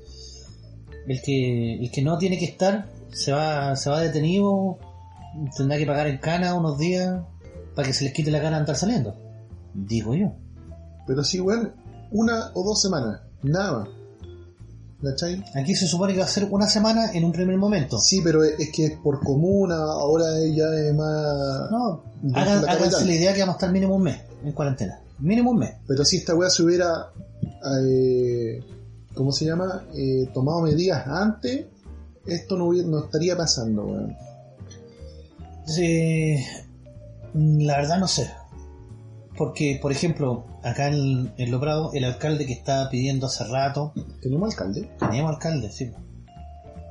El 1.07 1.21
que, 1.21 1.75
el 1.75 1.91
que 1.91 2.01
no 2.01 2.17
tiene 2.17 2.37
que 2.37 2.45
estar 2.45 2.87
se 3.11 3.31
va, 3.31 3.75
se 3.75 3.89
va 3.89 4.01
detenido, 4.01 4.77
tendrá 5.55 5.77
que 5.77 5.85
pagar 5.85 6.07
en 6.07 6.17
cana 6.17 6.55
unos 6.55 6.77
días 6.77 7.21
para 7.75 7.87
que 7.87 7.93
se 7.93 8.05
les 8.05 8.13
quite 8.13 8.31
la 8.31 8.39
gana 8.39 8.57
de 8.57 8.61
andar 8.61 8.75
saliendo. 8.75 9.15
Digo 9.73 10.15
yo. 10.15 10.33
Pero 11.05 11.23
sí, 11.23 11.39
weón, 11.39 11.73
una 12.11 12.51
o 12.53 12.63
dos 12.63 12.81
semanas, 12.81 13.21
nada 13.41 13.79
más. 13.79 13.89
¿Cachai? 15.03 15.43
Aquí 15.55 15.75
se 15.75 15.85
supone 15.85 16.13
que 16.13 16.19
va 16.19 16.25
a 16.25 16.29
ser 16.29 16.45
una 16.49 16.67
semana 16.67 17.11
en 17.13 17.25
un 17.25 17.31
primer 17.33 17.57
momento. 17.57 17.99
Sí, 17.99 18.21
pero 18.23 18.41
es 18.43 18.69
que 18.71 18.85
es 18.85 18.97
por 19.03 19.19
comuna, 19.19 19.75
ahora 19.75 20.25
ya 20.55 20.65
es 20.73 20.93
más... 20.95 21.69
No, 21.71 22.03
hagan, 22.33 22.63
la 22.63 22.71
háganse 22.71 23.05
la 23.05 23.13
idea 23.13 23.33
que 23.33 23.41
vamos 23.41 23.55
a 23.55 23.57
estar 23.57 23.71
mínimo 23.71 23.95
un 23.97 24.03
mes 24.03 24.21
en 24.45 24.53
cuarentena. 24.53 25.01
Mínimo 25.19 25.51
un 25.51 25.59
mes. 25.59 25.71
Pero 25.87 26.05
si 26.05 26.17
esta 26.17 26.33
weá 26.35 26.49
se 26.49 26.63
hubiera, 26.63 27.09
eh, 27.81 28.63
¿cómo 29.13 29.31
se 29.33 29.45
llama? 29.45 29.83
Eh, 29.93 30.29
tomado 30.33 30.61
medidas 30.61 31.05
antes, 31.05 31.65
esto 32.25 32.57
no, 32.57 32.67
hubiera- 32.67 32.87
no 32.87 33.03
estaría 33.03 33.35
pasando, 33.35 33.83
weón. 33.85 34.15
Sí, 35.65 36.35
la 37.33 37.77
verdad 37.77 37.97
no 37.99 38.07
sé. 38.07 38.29
Porque, 39.37 39.79
por 39.81 39.91
ejemplo, 39.91 40.45
acá 40.63 40.87
en, 40.89 41.33
en 41.37 41.51
Loprado, 41.51 41.91
el 41.93 42.03
alcalde 42.03 42.45
que 42.45 42.53
estaba 42.53 42.89
pidiendo 42.89 43.25
hace 43.27 43.43
rato, 43.45 43.93
¿Tenemos 44.21 44.51
alcalde? 44.51 44.91
teníamos 44.99 45.31
alcalde, 45.33 45.71
sí. 45.71 45.91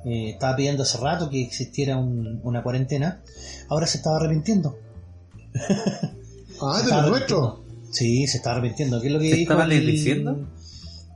Eh, 0.05 0.31
estaba 0.31 0.57
pidiendo 0.57 0.83
hace 0.83 0.99
rato 0.99 1.31
que 1.31 1.41
existiera 1.43 1.97
un- 1.97 2.41
una 2.43 2.63
cuarentena, 2.65 3.21
ahora 3.69 3.87
se 3.87 3.99
estaba 3.99 4.17
arrepintiendo. 4.17 4.77
Ah, 6.65 6.81
de 6.81 6.91
lo 6.93 7.09
nuestro. 7.09 7.65
Sí, 7.91 8.25
se 8.29 8.37
está 8.37 8.53
arrepintiendo. 8.53 9.01
¿Qué 9.01 9.09
es 9.09 9.13
lo 9.13 9.19
que 9.19 9.31
¿Se 9.31 9.37
dijo? 9.37 9.53
estaba 9.53 9.65
el- 9.65 9.71
desdiciendo? 9.85 10.49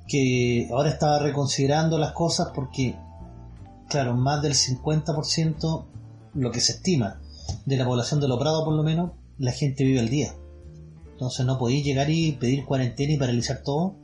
Que 0.08 0.68
ahora 0.72 0.90
estaba 0.90 1.20
reconsiderando 1.20 1.98
las 1.98 2.12
cosas 2.12 2.48
porque, 2.52 2.96
claro, 3.88 4.14
más 4.16 4.42
del 4.42 4.54
50%, 4.54 5.84
lo 6.34 6.50
que 6.50 6.60
se 6.60 6.72
estima, 6.72 7.20
de 7.64 7.76
la 7.76 7.84
población 7.84 8.20
de 8.20 8.26
Loprado 8.26 8.64
por 8.64 8.74
lo 8.74 8.82
menos, 8.82 9.12
la 9.38 9.52
gente 9.52 9.84
vive 9.84 10.00
al 10.00 10.08
día. 10.08 10.34
Entonces 11.16 11.46
no 11.46 11.58
podéis 11.58 11.82
llegar 11.82 12.10
y 12.10 12.32
pedir 12.32 12.66
cuarentena 12.66 13.14
y 13.14 13.16
paralizar 13.16 13.62
todo. 13.62 13.94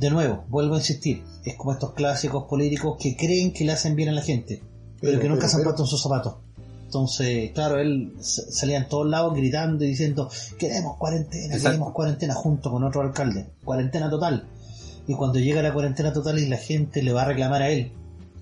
De 0.00 0.10
nuevo, 0.10 0.44
vuelvo 0.48 0.74
a 0.74 0.78
insistir, 0.78 1.22
es 1.44 1.54
como 1.54 1.72
estos 1.72 1.92
clásicos 1.92 2.44
políticos 2.48 2.96
que 2.98 3.16
creen 3.16 3.52
que 3.52 3.64
le 3.64 3.70
hacen 3.70 3.94
bien 3.94 4.08
a 4.08 4.12
la 4.12 4.22
gente, 4.22 4.60
pero, 5.00 5.12
Pero, 5.12 5.20
que 5.20 5.28
nunca 5.28 5.42
pero, 5.42 5.48
se 5.48 5.56
han 5.58 5.62
puesto 5.62 5.82
en 5.84 5.86
sus 5.86 6.02
zapatos. 6.02 6.34
Entonces, 6.86 7.52
claro, 7.52 7.78
él 7.78 8.14
salía 8.20 8.78
en 8.78 8.88
todos 8.88 9.08
lados 9.08 9.32
gritando 9.36 9.84
y 9.84 9.88
diciendo, 9.90 10.28
queremos 10.58 10.96
cuarentena, 10.96 11.54
Exacto. 11.54 11.68
queremos 11.68 11.92
cuarentena 11.92 12.34
junto 12.34 12.68
con 12.68 12.82
otro 12.82 13.02
alcalde, 13.02 13.46
cuarentena 13.64 14.10
total. 14.10 14.48
Y 15.06 15.14
cuando 15.14 15.38
llega 15.38 15.62
la 15.62 15.72
cuarentena 15.72 16.12
total 16.12 16.40
y 16.40 16.48
la 16.48 16.56
gente 16.56 17.04
le 17.04 17.12
va 17.12 17.22
a 17.22 17.26
reclamar 17.26 17.62
a 17.62 17.70
él, 17.70 17.92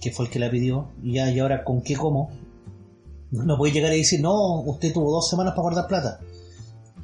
que 0.01 0.13
fue 0.13 0.25
el 0.25 0.31
que 0.31 0.39
la 0.39 0.51
pidió, 0.51 0.89
y 1.03 1.13
ya, 1.13 1.31
y 1.31 1.39
ahora 1.41 1.63
con 1.63 1.83
qué 1.83 1.95
como, 1.95 2.31
no 3.31 3.59
puede 3.59 3.75
llegar 3.75 3.93
y 3.93 3.99
decir, 3.99 4.23
no, 4.23 4.63
usted 4.63 4.95
tuvo 4.95 5.13
dos 5.13 5.29
semanas 5.29 5.53
para 5.53 5.63
guardar 5.63 5.87
plata. 5.87 6.21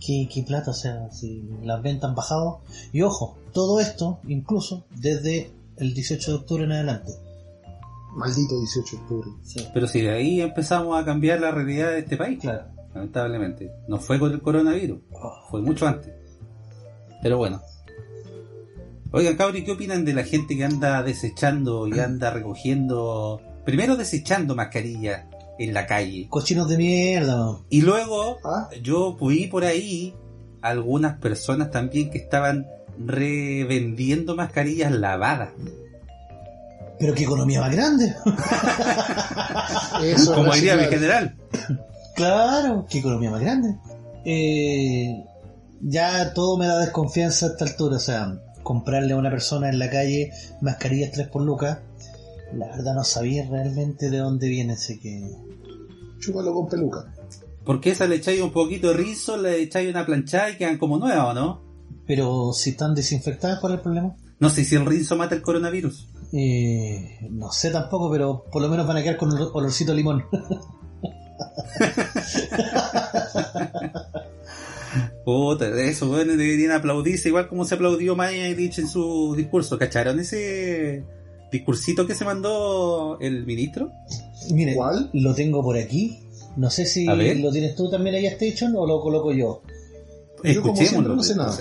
¿Qué, 0.05 0.29
qué 0.33 0.43
plata? 0.43 0.71
O 0.71 0.75
sea, 0.75 1.11
si 1.11 1.49
las 1.63 1.83
ventas 1.83 2.11
han 2.11 2.15
bajado. 2.17 2.61
Y 2.93 3.03
ojo, 3.03 3.37
todo 3.53 3.81
esto, 3.81 4.19
incluso 4.27 4.85
desde 4.97 5.51
el 5.77 5.95
18 5.95 6.31
de 6.31 6.37
octubre 6.37 6.65
en 6.65 6.73
adelante. 6.73 7.13
Maldito 8.17 8.59
18 8.59 8.97
de 8.97 9.03
octubre. 9.03 9.31
Pero 9.73 9.89
si 9.89 10.01
de 10.03 10.11
ahí 10.11 10.41
empezamos 10.41 11.01
a 11.01 11.05
cambiar 11.05 11.41
la 11.41 11.51
realidad 11.51 11.91
de 11.91 12.01
este 12.01 12.17
país, 12.17 12.39
Claro. 12.41 12.67
lamentablemente. 12.95 13.71
No 13.89 13.99
fue 13.99 14.19
con 14.21 14.33
el 14.33 14.41
coronavirus, 14.41 15.01
fue 15.51 15.63
mucho 15.63 15.87
antes. 15.87 16.13
Pero 17.23 17.39
bueno. 17.39 17.61
Oigan, 19.13 19.37
Cabri, 19.37 19.65
¿qué 19.65 19.73
opinan 19.73 20.05
de 20.05 20.13
la 20.13 20.25
gente 20.25 20.57
que 20.57 20.65
anda 20.65 21.03
desechando 21.03 21.87
y 21.89 21.99
anda 22.01 22.31
recogiendo? 22.31 23.41
Primero 23.65 23.97
desechando 23.97 24.55
mascarillas 24.55 25.25
en 25.59 25.75
la 25.75 25.87
calle. 25.87 26.27
Cochinos 26.29 26.69
de 26.69 26.77
mierda. 26.77 27.59
Y 27.69 27.83
luego 27.83 28.39
Ah, 28.45 28.69
yo 28.83 29.17
fui 29.19 29.47
por 29.47 29.65
ahí 29.65 30.15
algunas 30.63 31.19
personas 31.19 31.71
también 31.71 32.11
que 32.11 32.19
estaban 32.19 32.67
revendiendo 32.99 34.37
mascarillas 34.37 34.93
lavadas. 34.93 35.51
Pero 36.99 37.15
qué 37.15 37.25
economía 37.25 37.61
más 37.61 37.73
grande. 37.73 38.15
eso 40.05 40.35
Como 40.35 40.53
diría 40.55 40.77
mi 40.77 40.85
general. 40.85 41.37
Claro, 42.15 42.87
qué 42.89 42.99
economía 42.99 43.31
más 43.31 43.41
grande. 43.41 43.77
Eh, 44.25 45.25
ya 45.81 46.33
todo 46.33 46.57
me 46.57 46.67
da 46.67 46.79
desconfianza 46.79 47.47
a 47.47 47.49
esta 47.51 47.65
altura. 47.65 47.97
O 47.97 48.01
sea, 48.01 48.39
comprarle 48.63 49.13
a 49.13 49.17
una 49.17 49.31
persona 49.31 49.69
en 49.69 49.79
la 49.79 49.91
calle 49.91 50.33
mascarillas 50.61 51.13
3 51.13 51.29
por 51.29 51.43
lucas, 51.43 51.79
la 52.55 52.67
verdad 52.69 52.95
no 52.95 53.05
sabía 53.05 53.47
realmente 53.49 54.11
de 54.11 54.19
dónde 54.19 54.49
viene, 54.49 54.75
así 54.75 54.99
que... 54.99 55.31
Chúpalo 56.25 56.53
con 56.55 56.69
peluca. 56.69 57.13
Porque 57.65 57.91
esa 57.91 58.07
le 58.07 58.17
echáis 58.17 58.41
un 58.43 58.51
poquito 58.53 58.89
de 58.89 58.95
rizo, 58.95 59.37
le 59.37 59.63
echáis 59.63 59.91
una 59.91 60.05
planchada 60.07 60.51
y 60.51 60.57
quedan 60.57 60.79
como 60.79 60.99
nuevas, 60.99 61.27
¿o 61.31 61.35
no? 61.35 61.63
Pero 62.07 62.53
si 62.53 62.71
están 62.71 62.95
desinfectadas, 62.95 63.59
¿cuál 63.61 63.73
es 63.75 63.79
el 63.79 63.83
problema? 63.83 64.15
No 64.39 64.51
sé 64.51 64.65
si 64.65 64.75
el 64.75 64.85
rizo 64.85 65.17
mata 65.17 65.35
el 65.35 65.43
coronavirus. 65.43 66.09
Eh, 66.33 67.19
no 67.31 67.51
sé 67.53 67.71
tampoco, 67.71 68.11
pero 68.11 68.45
por 68.53 68.61
lo 68.61 68.69
menos 68.69 68.87
van 68.87 68.97
a 68.99 69.03
quedar 69.03 69.17
con 69.17 69.31
olor- 69.31 69.51
olorcito 69.55 69.93
a 69.93 69.95
limón. 69.95 70.25
Puta, 75.25 75.67
eso, 75.81 76.09
bueno, 76.09 76.33
deberían 76.37 76.73
aplaudirse 76.73 77.29
igual 77.29 77.49
como 77.49 77.65
se 77.65 77.75
aplaudió 77.75 78.15
Maya 78.15 78.49
y 78.49 78.55
Lich 78.55 78.79
en 78.79 78.89
su 78.89 79.35
discurso. 79.37 79.79
¿Cacharon 79.79 80.21
ese 80.21 81.05
discursito 81.51 82.07
que 82.07 82.15
se 82.15 82.25
mandó 82.25 83.19
el 83.21 83.47
ministro? 83.47 83.91
Miren, 84.53 84.75
¿Cuál? 84.75 85.11
lo 85.13 85.35
tengo 85.35 85.63
por 85.63 85.77
aquí. 85.77 86.21
No 86.57 86.71
sé 86.71 86.87
si 86.87 87.09
A 87.09 87.15
lo 87.15 87.51
tienes 87.51 87.75
tú 87.75 87.91
también 87.91 88.15
ahí, 88.15 88.27
Station, 88.27 88.75
o 88.77 88.87
lo 88.87 89.01
coloco 89.01 89.33
yo. 89.33 89.63
Yo 90.45 90.63
como 90.63 90.77
siempre 90.77 91.15
no 91.15 91.23
sé 91.23 91.35
nada. 91.35 91.57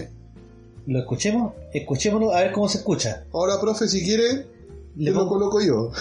¿Lo 0.86 1.00
escuchemos? 1.00 1.54
Escuchémoslo 1.74 2.34
a 2.34 2.42
ver 2.42 2.52
cómo 2.52 2.68
se 2.68 2.80
escucha. 2.80 3.26
Ahora, 3.32 3.60
profe, 3.60 3.88
si 3.88 4.04
quiere, 4.04 4.48
Le 4.96 5.12
lo 5.12 5.28
coloco 5.28 5.62
yo. 5.62 5.92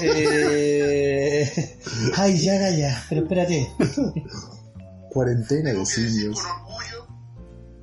Eh... 0.00 1.50
Ay, 2.16 2.38
ya, 2.38 2.54
ya, 2.54 2.70
ya. 2.70 3.04
Pero 3.08 3.22
espérate. 3.22 3.68
Cuarentena 5.10 5.72
de 5.72 5.84
simios. 5.84 6.40
con 6.40 6.50
orgullo, 6.52 7.06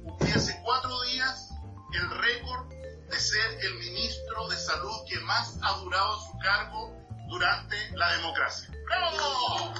cumplí 0.03 0.31
hace 0.31 0.55
cuatro 0.63 0.91
días 1.11 1.49
el 1.93 2.09
récord 2.09 2.69
de 3.11 3.19
ser 3.19 3.51
el 3.61 3.79
ministro 3.79 4.47
de 4.49 4.55
salud 4.55 4.95
que 5.09 5.19
más 5.25 5.57
ha 5.61 5.77
durado 5.83 6.19
su 6.21 6.37
cargo 6.39 6.98
durante 7.29 7.75
la 7.95 8.11
democracia. 8.17 8.69
¡Bravo! 8.85 9.73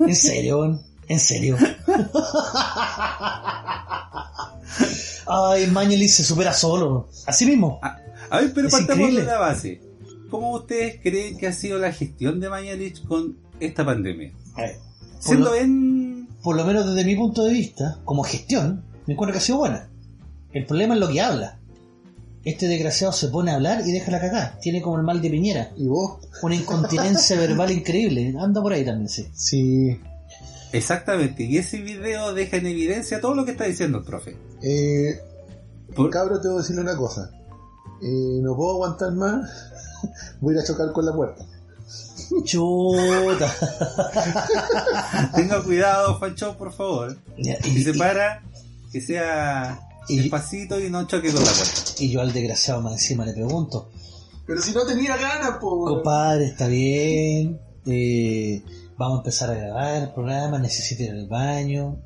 ¿En 0.00 0.16
serio? 0.16 0.80
¿En 1.08 1.20
serio? 1.20 1.56
Ay, 5.26 5.66
Mañelis 5.68 6.16
se 6.16 6.24
supera 6.24 6.52
solo. 6.52 7.08
Así 7.26 7.46
mismo. 7.46 7.80
A 7.82 8.40
ver, 8.40 8.52
pero 8.54 8.68
Es 8.68 8.72
partamos 8.72 9.14
de 9.14 9.22
la 9.24 9.38
base. 9.38 9.80
¿Cómo 10.30 10.52
ustedes 10.52 11.00
creen 11.02 11.36
que 11.36 11.46
ha 11.46 11.52
sido 11.52 11.78
la 11.78 11.92
gestión 11.92 12.40
de 12.40 12.48
Mañalich 12.48 13.06
con 13.06 13.36
esta 13.60 13.84
pandemia? 13.84 14.32
A 14.56 14.62
ver, 14.62 14.76
por, 14.78 15.22
Siendo 15.22 15.50
lo, 15.50 15.52
bien... 15.52 16.28
por 16.42 16.56
lo 16.56 16.64
menos 16.64 16.86
desde 16.86 17.04
mi 17.04 17.14
punto 17.14 17.44
de 17.44 17.52
vista, 17.52 17.98
como 18.04 18.22
gestión, 18.24 18.82
me 19.06 19.12
encuentro 19.12 19.32
que 19.32 19.38
ha 19.38 19.42
sido 19.42 19.58
buena. 19.58 19.88
El 20.52 20.64
problema 20.64 20.94
es 20.94 21.00
lo 21.00 21.08
que 21.08 21.20
habla. 21.20 21.58
Este 22.44 22.66
desgraciado 22.66 23.12
se 23.12 23.28
pone 23.28 23.52
a 23.52 23.54
hablar 23.54 23.82
y 23.86 23.92
deja 23.92 24.10
la 24.10 24.20
cagada. 24.20 24.58
Tiene 24.60 24.82
como 24.82 24.96
el 24.96 25.04
mal 25.04 25.22
de 25.22 25.30
Piñera. 25.30 25.70
¿Y 25.76 25.86
vos? 25.86 26.18
Una 26.42 26.54
incontinencia 26.56 27.36
verbal 27.40 27.70
increíble. 27.70 28.34
Anda 28.38 28.60
por 28.60 28.72
ahí 28.72 28.84
también, 28.84 29.08
sí. 29.08 29.28
Sí. 29.34 30.00
Exactamente, 30.72 31.42
y 31.44 31.58
ese 31.58 31.82
video 31.82 32.32
deja 32.32 32.56
en 32.56 32.64
evidencia 32.66 33.20
todo 33.20 33.34
lo 33.34 33.44
que 33.44 33.50
está 33.50 33.64
diciendo 33.64 33.98
el 33.98 34.04
profe. 34.04 34.36
Eh, 34.62 35.20
Por- 35.94 36.08
cabro, 36.08 36.40
te 36.40 36.48
voy 36.48 36.56
a 36.56 36.60
decirle 36.62 36.80
una 36.80 36.96
cosa. 36.96 37.30
Eh, 38.02 38.38
no 38.40 38.56
puedo 38.56 38.70
aguantar 38.72 39.12
más. 39.12 39.50
Voy 40.40 40.54
a 40.54 40.56
ir 40.58 40.62
a 40.62 40.66
chocar 40.66 40.90
con 40.92 41.04
la 41.06 41.12
puerta. 41.14 41.44
Chuta. 42.44 43.54
Tenga 45.36 45.62
cuidado, 45.62 46.18
Fancho, 46.18 46.56
por 46.56 46.72
favor. 46.72 47.16
Y, 47.36 47.44
Si 47.62 47.84
se 47.84 47.90
y- 47.90 47.98
para, 47.98 48.42
que 48.90 49.00
sea 49.00 49.78
Y- 50.08 50.18
despacito 50.18 50.78
y 50.80 50.90
no 50.90 51.06
choque 51.06 51.32
con 51.32 51.44
la 51.44 51.50
puerta. 51.50 51.92
y 51.98 52.10
yo 52.10 52.20
al 52.20 52.32
desgraciado 52.32 52.80
más 52.82 52.94
encima 52.94 53.24
le 53.24 53.32
pregunto, 53.32 53.88
Pero 54.46 54.60
si 54.60 54.72
no 54.72 54.84
tenía 54.84 55.16
ganas, 55.16 55.58
po. 55.60 55.84
compadre, 55.84 56.46
está 56.46 56.66
bien, 56.66 57.60
eh, 57.86 58.62
vamos 58.96 59.18
a 59.18 59.20
empezar 59.20 59.50
a 59.50 59.54
grabar 59.54 60.02
el 60.02 60.10
programa, 60.12 60.58
necesito 60.58 61.02
ir 61.04 61.10
al 61.10 61.28
baño. 61.28 61.96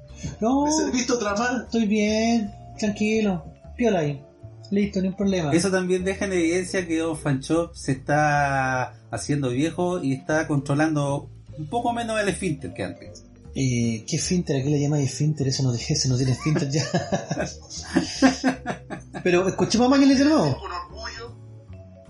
No, 0.40 0.64
¿Me 0.64 0.72
serviste 0.72 1.12
otra 1.12 1.35
estoy 1.64 1.87
bien, 1.87 2.50
tranquilo, 2.78 3.44
piola 3.76 4.00
ahí. 4.00 4.22
Listo, 4.70 5.00
no 5.00 5.09
hay 5.09 5.14
problema. 5.14 5.52
Eso 5.52 5.70
también 5.70 6.04
deja 6.04 6.24
en 6.24 6.32
evidencia 6.32 6.87
que 6.87 6.98
Don 6.98 7.16
Fanchop 7.16 7.74
se 7.74 7.92
está 7.92 8.94
haciendo 9.11 9.50
viejo 9.50 10.02
y 10.02 10.12
está 10.12 10.48
controlando 10.48 11.30
un 11.56 11.68
poco 11.68 11.92
menos 11.92 12.20
el 12.20 12.28
esfínter 12.28 12.74
que 12.74 12.82
antes. 12.85 13.22
Eh, 13.59 14.05
¿Qué 14.07 14.19
finter? 14.19 14.61
¿A 14.61 14.62
qué 14.62 14.69
le 14.69 14.79
llamáis 14.79 15.11
esfínter? 15.11 15.49
Eso 15.49 15.62
no 15.62 15.73
dije, 15.73 15.95
ese 15.95 16.11
no 16.11 16.19
tiene 16.19 16.33
esfínter 16.33 16.71
ya. 16.71 16.85
Pero 19.25 19.49
escuchemos 19.49 19.87
a 19.87 19.90
Mañalich 19.90 20.19
de 20.19 20.27
nuevo. 20.27 20.61
Con 20.61 20.71
orgullo, 20.71 21.35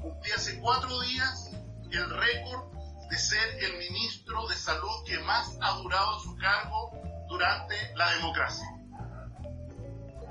cumplí 0.03 0.31
hace 0.37 0.59
cuatro 0.59 1.01
días 1.03 1.53
el 1.93 2.11
récord 2.11 2.65
de 3.09 3.17
ser 3.17 3.39
el 3.61 3.79
ministro 3.79 4.49
de 4.49 4.57
salud 4.57 5.05
que 5.07 5.21
más 5.21 5.57
ha 5.61 5.79
durado 5.79 6.19
su 6.19 6.35
cargo 6.35 6.91
durante 7.29 7.77
la 7.95 8.13
democracia. 8.17 8.67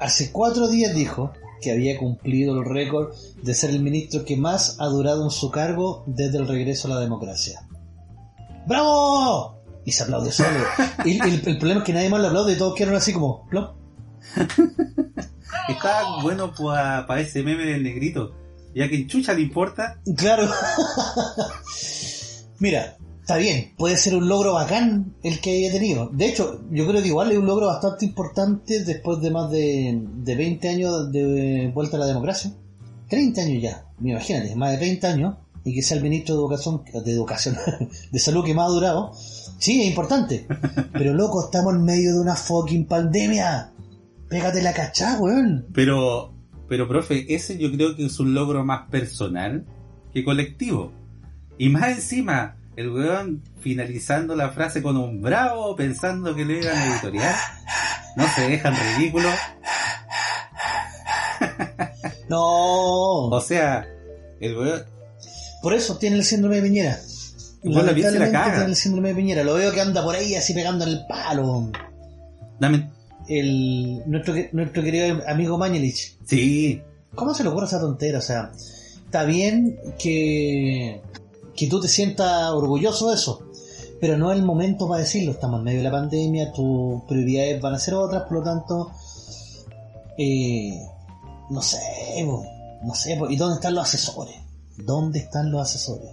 Hace 0.01 0.33
cuatro 0.33 0.67
días 0.67 0.93
dijo 0.93 1.31
que 1.61 1.71
había 1.71 1.97
cumplido 1.97 2.59
el 2.59 2.65
récord 2.65 3.15
de 3.41 3.55
ser 3.55 3.69
el 3.69 3.81
ministro 3.81 4.25
que 4.25 4.35
más 4.35 4.81
ha 4.81 4.87
durado 4.87 5.23
en 5.23 5.31
su 5.31 5.49
cargo 5.49 6.03
desde 6.07 6.39
el 6.39 6.47
regreso 6.49 6.89
a 6.89 6.95
la 6.95 6.99
democracia. 6.99 7.65
¡Bravo! 8.67 9.55
Y 9.85 9.91
se 9.91 10.03
aplaude 10.03 10.31
solo. 10.31 10.59
Y 11.05 11.19
el, 11.19 11.47
el 11.47 11.57
problema 11.57 11.81
es 11.81 11.85
que 11.85 11.93
nadie 11.93 12.09
más 12.09 12.19
lo 12.19 12.27
aplaude 12.27 12.53
y 12.53 12.57
todos 12.57 12.75
quedaron 12.75 12.97
así 12.97 13.13
como... 13.13 13.47
plop. 13.47 13.75
Está 15.69 16.21
bueno 16.21 16.53
para 16.53 17.21
ese 17.21 17.43
meme 17.43 17.65
del 17.65 17.83
negrito. 17.83 18.33
Ya 18.75 18.89
que 18.89 18.95
en 18.95 19.07
chucha 19.07 19.33
le 19.33 19.41
importa, 19.41 19.99
Claro. 20.17 20.49
Mira, 22.59 22.97
está 23.21 23.37
bien, 23.37 23.73
puede 23.77 23.97
ser 23.97 24.15
un 24.15 24.27
logro 24.27 24.53
bacán 24.53 25.15
el 25.23 25.39
que 25.39 25.57
haya 25.57 25.71
tenido. 25.71 26.09
De 26.11 26.27
hecho, 26.27 26.61
yo 26.71 26.87
creo 26.87 27.01
que 27.01 27.07
igual 27.07 27.31
es 27.31 27.37
un 27.37 27.45
logro 27.45 27.67
bastante 27.67 28.05
importante 28.05 28.83
después 28.83 29.19
de 29.21 29.31
más 29.31 29.49
de, 29.49 30.01
de 30.03 30.35
20 30.35 30.69
años 30.69 31.11
de 31.11 31.71
vuelta 31.73 31.97
a 31.97 32.01
la 32.01 32.05
democracia. 32.05 32.51
30 33.09 33.41
años 33.41 33.63
ya, 33.63 33.85
imagínate, 34.01 34.55
más 34.55 34.71
de 34.71 34.77
30 34.77 35.07
años, 35.07 35.35
y 35.63 35.73
que 35.73 35.81
sea 35.81 35.97
el 35.97 36.03
ministro 36.03 36.35
de 36.35 36.41
educación, 36.41 36.83
de 37.03 37.11
educación, 37.11 37.57
de 38.11 38.19
salud 38.19 38.45
que 38.45 38.53
más 38.53 38.67
ha 38.67 38.73
durado. 38.73 39.13
Sí, 39.65 39.81
es 39.81 39.87
importante. 39.87 40.45
Pero 40.93 41.15
loco, 41.15 41.45
estamos 41.45 41.73
en 41.73 41.85
medio 41.85 42.13
de 42.13 42.19
una 42.19 42.35
fucking 42.35 42.85
pandemia. 42.85 43.71
Pégate 44.29 44.61
la 44.61 44.73
cachá, 44.73 45.17
weón. 45.19 45.65
pero, 45.73 46.35
pero 46.69 46.87
profe, 46.87 47.33
ese 47.33 47.57
yo 47.57 47.71
creo 47.71 47.95
que 47.95 48.05
es 48.05 48.19
un 48.19 48.35
logro 48.35 48.63
más 48.63 48.89
personal 48.91 49.65
que 50.13 50.23
colectivo. 50.23 50.91
Y 51.57 51.69
más 51.69 51.89
encima, 51.89 52.57
el 52.75 52.91
weón 52.91 53.41
finalizando 53.59 54.35
la 54.35 54.51
frase 54.51 54.83
con 54.83 54.97
un 54.97 55.19
bravo 55.19 55.75
pensando 55.75 56.35
que 56.35 56.45
le 56.45 56.59
iban 56.61 56.77
a 56.77 56.93
editorial. 56.93 57.35
No 58.17 58.27
se 58.35 58.47
dejan 58.47 58.75
ridículo. 58.97 59.29
No. 62.29 63.29
O 63.29 63.41
sea, 63.41 63.87
el 64.39 64.57
weón 64.57 64.83
Por 65.61 65.73
eso 65.73 65.97
tiene 65.97 66.17
el 66.17 66.23
síndrome 66.23 66.57
de 66.57 66.61
Piñera. 66.61 66.99
Igual 67.65 67.85
la 67.87 67.93
se 68.11 68.19
la 68.19 68.31
caga. 68.31 68.51
tiene 68.55 68.69
el 68.69 68.75
síndrome 68.75 69.09
de 69.09 69.15
Piñera. 69.15 69.43
Lo 69.43 69.55
veo 69.55 69.71
que 69.71 69.81
anda 69.81 70.03
por 70.03 70.15
ahí 70.15 70.35
así 70.35 70.53
pegando 70.53 70.85
en 70.85 70.91
el 70.91 71.05
palo. 71.07 71.71
Dame- 72.59 72.89
El, 73.27 74.03
nuestro, 74.05 74.33
nuestro 74.51 74.83
querido 74.83 75.21
amigo 75.27 75.57
Mañelich. 75.57 76.17
Sí, 76.25 76.81
¿Cómo 77.15 77.33
se 77.33 77.43
le 77.43 77.49
ocurre 77.49 77.65
esa 77.65 77.79
tontera? 77.79 78.19
O 78.19 78.21
sea, 78.21 78.51
está 79.05 79.23
bien 79.23 79.79
que, 79.97 81.01
que 81.55 81.67
tú 81.67 81.79
te 81.79 81.87
sientas 81.87 82.51
orgulloso 82.51 83.09
de 83.09 83.15
eso. 83.15 83.41
Pero 84.01 84.17
no 84.17 84.31
es 84.31 84.37
el 84.37 84.43
momento 84.45 84.87
para 84.87 84.99
decirlo. 85.01 85.31
Estamos 85.31 85.59
en 85.59 85.63
medio 85.63 85.77
de 85.79 85.83
la 85.85 85.91
pandemia, 85.91 86.51
tus 86.51 87.01
prioridades 87.07 87.61
van 87.61 87.73
a 87.73 87.79
ser 87.79 87.93
otras, 87.93 88.23
por 88.23 88.33
lo 88.39 88.43
tanto, 88.43 88.91
eh, 90.17 90.77
no 91.49 91.61
sé, 91.61 91.79
no 92.83 92.93
sé. 92.93 93.17
¿y 93.29 93.35
dónde 93.37 93.55
están 93.55 93.73
los 93.75 93.83
asesores? 93.85 94.35
¿Dónde 94.77 95.19
están 95.19 95.49
los 95.51 95.61
asesores? 95.61 96.09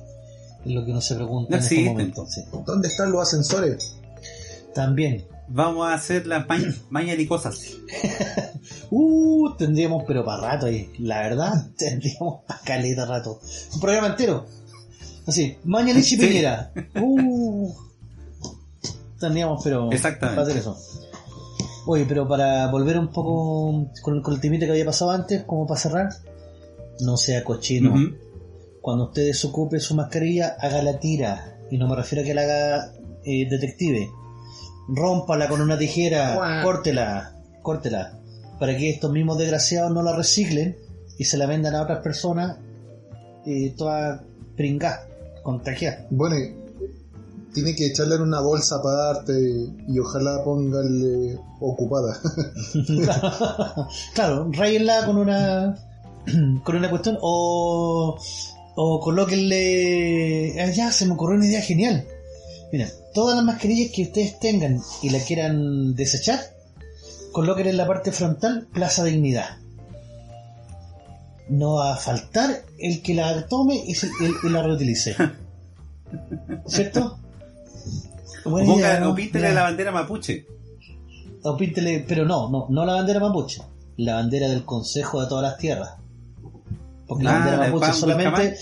Es 0.64 0.72
lo 0.72 0.84
que 0.84 0.90
uno 0.92 1.00
se 1.00 1.14
pregunta 1.16 1.58
No 1.58 1.66
en 1.66 1.84
momentos. 1.86 2.32
sí. 2.32 2.42
¿Dónde 2.64 2.88
están 2.88 3.10
los 3.12 3.22
ascensores? 3.22 3.96
También. 4.74 5.24
vamos 5.48 5.86
a 5.86 5.94
hacer 5.94 6.26
las 6.26 6.48
ma 6.48 6.56
mañas 6.90 7.18
y 7.18 7.26
cosas. 7.26 7.60
Uh, 8.94 9.56
tendríamos, 9.56 10.04
pero 10.06 10.24
para 10.24 10.52
rato 10.52 10.66
ahí. 10.66 10.90
La 10.98 11.20
verdad, 11.22 11.66
tendríamos 11.76 12.44
para 12.46 12.60
caleta 12.60 13.06
rato. 13.06 13.40
Un 13.74 13.80
programa 13.80 14.08
entero. 14.08 14.46
Así, 15.26 15.56
Mañalich 15.64 16.12
y 16.12 16.16
Sí. 16.16 16.16
Piñera. 16.16 16.72
Uh, 17.00 17.72
tendríamos, 19.18 19.62
pero. 19.64 19.90
Exactamente. 19.90 20.36
Para 20.40 20.48
hacer 20.48 20.60
eso. 20.60 20.78
Oye, 21.86 22.04
pero 22.06 22.28
para 22.28 22.70
volver 22.70 22.98
un 22.98 23.08
poco 23.08 23.88
con, 24.02 24.22
con 24.22 24.34
el 24.34 24.40
timite 24.40 24.66
que 24.66 24.72
había 24.72 24.84
pasado 24.84 25.10
antes, 25.10 25.42
como 25.44 25.66
para 25.66 25.80
cerrar, 25.80 26.08
no 27.00 27.16
sea 27.16 27.42
cochino. 27.42 27.90
Ujú. 27.94 28.14
Cuando 28.82 29.04
usted 29.04 29.26
desocupe 29.26 29.80
su 29.80 29.94
mascarilla, 29.94 30.56
haga 30.60 30.82
la 30.82 30.98
tira. 30.98 31.56
Y 31.70 31.78
no 31.78 31.88
me 31.88 31.96
refiero 31.96 32.22
a 32.22 32.26
que 32.26 32.34
la 32.34 32.42
haga 32.42 32.92
eh, 33.24 33.48
detective. 33.48 34.10
Rómpala 34.88 35.48
con 35.48 35.60
una 35.60 35.78
tijera, 35.78 36.34
Guau. 36.34 36.64
córtela, 36.64 37.36
córtela. 37.62 38.18
Para 38.58 38.76
que 38.76 38.90
estos 38.90 39.12
mismos 39.12 39.38
desgraciados 39.38 39.92
no 39.92 40.02
la 40.02 40.14
reciclen 40.14 40.76
y 41.16 41.24
se 41.24 41.38
la 41.38 41.46
vendan 41.46 41.76
a 41.76 41.82
otras 41.82 42.00
personas 42.00 42.58
eh, 43.46 43.72
toda 43.76 44.24
pringá, 44.56 45.06
contagiada. 45.42 46.06
Bueno, 46.10 46.36
y 46.36 46.54
tiene 47.54 47.74
que 47.74 47.86
echarla 47.86 48.16
en 48.16 48.22
una 48.22 48.40
bolsa 48.40 48.76
aparte 48.76 49.32
y 49.88 49.98
ojalá 49.98 50.42
póngale 50.44 51.38
ocupada. 51.60 52.18
claro, 54.14 54.50
rayenla 54.50 55.06
con 55.06 55.18
una 55.18 55.76
con 56.64 56.76
una 56.76 56.90
cuestión 56.90 57.18
o 57.20 58.18
o 58.74 59.00
colóquenle 59.00 60.60
ah, 60.62 60.70
ya 60.70 60.90
se 60.92 61.06
me 61.06 61.12
ocurrió 61.14 61.36
una 61.36 61.46
idea 61.46 61.60
genial 61.62 62.06
mira 62.72 62.88
todas 63.14 63.36
las 63.36 63.44
mascarillas 63.44 63.92
que 63.92 64.02
ustedes 64.04 64.38
tengan 64.38 64.80
y 65.02 65.10
la 65.10 65.18
quieran 65.20 65.94
desechar 65.94 66.40
coloquen 67.32 67.66
en 67.66 67.76
la 67.76 67.86
parte 67.86 68.12
frontal 68.12 68.66
Plaza 68.72 69.04
Dignidad 69.04 69.58
no 71.48 71.74
va 71.74 71.92
a 71.94 71.96
faltar 71.96 72.62
el 72.78 73.02
que 73.02 73.14
la 73.14 73.46
tome 73.46 73.76
y, 73.86 73.94
se- 73.94 74.08
y 74.42 74.48
la 74.48 74.62
reutilice 74.62 75.14
¿cierto? 76.66 77.18
O, 78.44 79.14
píntele 79.14 79.48
Ya. 79.48 79.54
la 79.54 79.62
bandera 79.62 79.92
mapuche. 79.92 80.46
O 81.44 81.56
píntele, 81.56 82.04
pero 82.06 82.24
no, 82.24 82.48
no, 82.50 82.66
no 82.70 82.84
la 82.84 82.94
bandera 82.94 83.20
mapuche, 83.20 83.62
la 83.96 84.14
bandera 84.14 84.48
del 84.48 84.64
Consejo 84.64 85.20
de 85.22 85.28
todas 85.28 85.42
las 85.44 85.58
tierras. 85.58 85.94
Porque 87.12 87.24
la 87.24 87.30
Ah, 87.30 87.34
bandera 87.38 87.56
la 87.56 87.64
mapuche 87.66 87.86
Juan 87.86 87.94
solamente. 87.94 88.56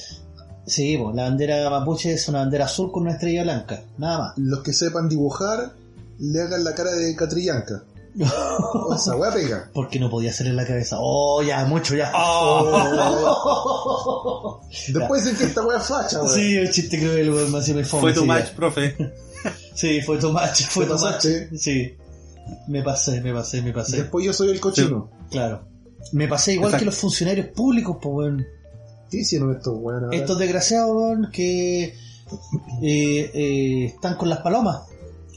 Sí, 0.67 0.97
pues, 1.03 1.17
la 1.17 1.23
bandera 1.25 1.71
mapuche 1.71 2.13
es 2.13 2.29
una 2.29 2.41
bandera 2.41 2.65
azul 2.67 2.93
con 2.93 3.03
una 3.03 3.13
estrella 3.13 3.43
blanca, 3.43 3.83
nada 3.99 4.19
más. 4.19 4.33
Los 4.39 4.61
que 4.61 4.73
sepan 4.73 5.09
dibujar, 5.09 5.73
le 6.19 6.43
hagan 6.43 6.63
la 6.65 6.75
cara 6.75 6.93
de 6.93 7.15
Catrillanca. 7.17 7.83
O 8.75 8.95
esa 8.95 9.17
weá 9.17 9.33
pega. 9.33 9.71
Porque 9.73 9.99
no 10.01 10.11
podía 10.11 10.33
ser 10.33 10.49
en 10.49 10.57
la 10.57 10.67
cabeza. 10.67 10.97
Oh, 11.01 11.43
ya, 11.43 11.65
mucho 11.65 11.95
ya. 11.95 12.13
Después 14.89 15.25
dicen 15.25 15.39
que 15.39 15.45
esta 15.45 15.63
weá 15.67 15.81
facha, 15.81 16.21
weón. 16.23 16.35
sí, 16.35 16.57
el 16.57 16.71
chiste 16.71 16.99
cruel, 17.01 17.31
weón, 17.31 17.51
más 17.51 17.69
me 17.69 17.85
fome, 17.85 18.01
Fue 18.03 18.13
tu 18.13 18.21
sí, 18.23 18.27
match, 18.27 18.51
ya. 18.51 18.57
profe. 18.57 18.97
Sí, 19.75 20.03
fue 20.03 20.19
tu 20.19 20.31
match, 20.31 20.65
fue 20.69 20.85
tu 20.85 20.99
match. 20.99 21.27
Sí. 21.57 21.97
Me 22.69 22.83
pasé, 22.83 23.23
me 23.23 23.33
pasé, 23.33 23.63
me 23.63 23.73
pasé. 23.73 23.97
Después 23.99 24.27
yo 24.27 24.35
soy 24.35 24.51
el 24.51 24.61
cochino. 24.61 25.09
Claro. 25.31 25.63
Me 26.13 26.29
pasé 26.29 26.55
igual 26.55 26.69
Exacto. 26.69 26.81
que 26.83 26.87
los 26.87 26.95
funcionarios 26.97 27.47
públicos, 27.49 27.97
pues, 28.01 28.15
weón. 28.15 28.47
¿Qué 29.11 29.19
hicieron 29.19 29.55
estos 29.55 29.75
ahora? 29.75 30.09
Estos 30.13 30.39
desgraciados 30.39 30.97
weón, 30.97 31.31
que 31.33 31.85
eh, 31.85 31.95
eh, 32.83 33.85
están 33.87 34.17
con 34.17 34.29
las 34.29 34.39
palomas. 34.39 34.83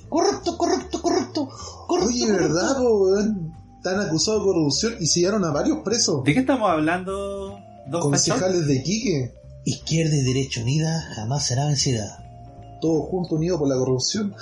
Corrupto, 0.09 0.57
corrupto, 0.57 1.01
corrupto, 1.01 1.49
corrupto. 1.87 2.07
Oye, 2.07 2.27
corrupto. 2.27 2.53
¿verdad, 2.53 2.77
po, 2.77 3.03
weón? 3.03 3.53
Están 3.77 3.99
acusados 3.99 4.41
de 4.41 4.45
corrupción 4.45 4.93
y 4.99 5.07
se 5.07 5.19
llevaron 5.19 5.43
a 5.43 5.51
varios 5.51 5.79
presos. 5.79 6.23
¿De 6.23 6.33
qué 6.33 6.39
estamos 6.39 6.69
hablando, 6.69 7.59
don 7.87 8.11
Fachón? 8.11 8.11
Concejales 8.11 8.67
de 8.67 8.83
Quique. 8.83 9.33
Izquierda 9.65 10.15
y 10.15 10.21
derecha 10.21 10.61
unida 10.61 11.01
jamás 11.15 11.45
será 11.45 11.65
vencida. 11.65 12.19
Todos 12.81 13.09
juntos 13.09 13.33
unidos 13.33 13.59
por 13.59 13.69
la 13.69 13.75
corrupción. 13.75 14.35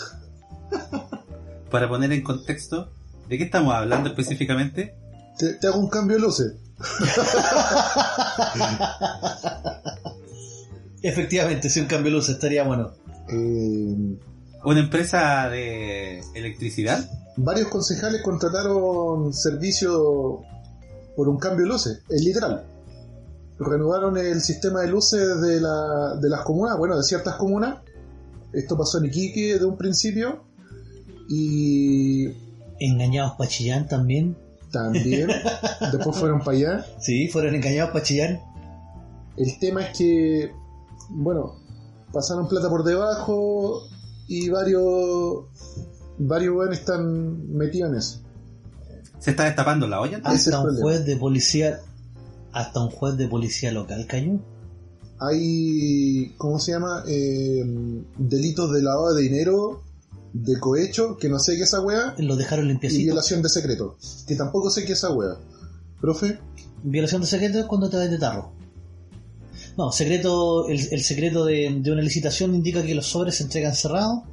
Para 1.72 1.88
poner 1.88 2.12
en 2.12 2.24
contexto, 2.24 2.92
¿de 3.30 3.38
qué 3.38 3.46
estamos 3.46 3.74
hablando 3.74 4.10
específicamente? 4.10 4.96
Te, 5.38 5.54
te 5.54 5.68
hago 5.68 5.80
un 5.80 5.90
cambio 5.90 6.18
de 6.18 6.22
luces. 6.22 6.54
Efectivamente, 11.02 11.70
si 11.70 11.80
un 11.80 11.88
cambio 11.88 12.12
de 12.12 12.18
luz 12.18 12.30
estaría 12.30 12.64
bueno. 12.64 12.92
Eh, 13.30 14.18
¿Una 14.64 14.80
empresa 14.80 15.50
de 15.50 16.24
electricidad? 16.36 17.04
varios 17.38 17.70
concejales 17.70 18.22
contrataron 18.22 19.34
servicio 19.34 20.42
por 21.16 21.30
un 21.30 21.38
cambio 21.38 21.66
de 21.66 21.72
luces. 21.72 22.02
Es 22.10 22.24
literal. 22.24 22.66
Renovaron 23.60 24.18
el 24.18 24.42
sistema 24.42 24.82
de 24.82 24.88
luces 24.88 25.40
de, 25.42 25.62
la, 25.62 26.16
de 26.20 26.30
las 26.30 26.42
comunas, 26.42 26.78
bueno, 26.78 26.98
de 26.98 27.04
ciertas 27.04 27.36
comunas. 27.36 27.80
Esto 28.54 28.78
pasó 28.78 28.98
en 28.98 29.06
Iquique 29.06 29.60
de 29.60 29.66
un 29.66 29.78
principio. 29.78 30.44
Y 31.30 32.28
Engañados 32.80 33.34
Pachillán 33.38 33.88
también. 33.88 34.36
También. 34.72 35.28
Después 35.92 36.18
fueron 36.18 36.40
para 36.40 36.58
allá. 36.58 36.86
Sí, 37.00 37.28
fueron 37.28 37.56
engañados 37.56 37.92
para 37.92 38.04
Chillán. 38.04 38.42
El 39.38 39.60
tema 39.60 39.84
es 39.86 39.98
que, 39.98 40.52
bueno, 41.10 41.56
pasaron 42.12 42.48
plata 42.48 42.70
por 42.70 42.84
debajo 42.84 43.84
y 44.28 44.50
varios 44.50 45.46
varios 46.18 46.56
weones 46.56 46.80
están 46.80 47.56
metidos 47.56 47.92
en 47.92 47.98
eso. 47.98 48.22
¿Se 49.20 49.32
está 49.32 49.46
destapando 49.46 49.88
la 49.88 50.02
olla? 50.02 50.20
Hasta 50.24 50.58
un 50.58 50.64
problema. 50.64 50.84
juez 50.84 51.06
de 51.06 51.18
policía, 51.18 51.80
hasta 52.52 52.80
un 52.80 52.90
juez 52.90 53.18
de 53.18 53.28
policía 53.28 53.72
local 53.72 54.06
cayó. 54.08 54.40
Hay, 55.20 56.34
¿cómo 56.38 56.58
se 56.58 56.72
llama? 56.72 57.04
Eh, 57.08 57.64
delitos 58.18 58.72
de 58.74 58.82
lavado 58.82 59.14
de 59.14 59.22
dinero, 59.22 59.84
de 60.34 60.60
cohecho, 60.60 61.18
que 61.18 61.30
no 61.30 61.40
sé 61.40 61.56
qué 61.56 61.64
es 61.64 61.70
esa 61.70 61.82
weá, 61.82 62.16
Lo 62.18 62.36
dejaron 62.36 62.66
y 62.66 62.70
limpiecito. 62.70 63.04
violación 63.04 63.42
de 63.42 63.50
secreto, 63.50 63.98
que 64.28 64.36
tampoco 64.36 64.70
sé 64.70 64.86
qué 64.86 64.94
es 64.94 65.00
esa 65.00 65.12
weá. 65.12 65.38
Profe, 66.00 66.40
Violación 66.84 67.22
de 67.22 67.28
secreto 67.28 67.60
es 67.60 67.66
cuando 67.66 67.90
te 67.90 67.98
vas 67.98 68.10
de 68.10 68.18
tarro. 68.18 68.54
No, 69.78 69.92
secreto, 69.92 70.68
el, 70.68 70.80
el 70.92 71.04
secreto 71.04 71.46
de, 71.46 71.78
de 71.80 71.92
una 71.92 72.02
licitación 72.02 72.56
indica 72.56 72.84
que 72.84 72.96
los 72.96 73.06
sobres 73.08 73.36
se 73.36 73.44
entregan 73.44 73.76
cerrados 73.76 74.24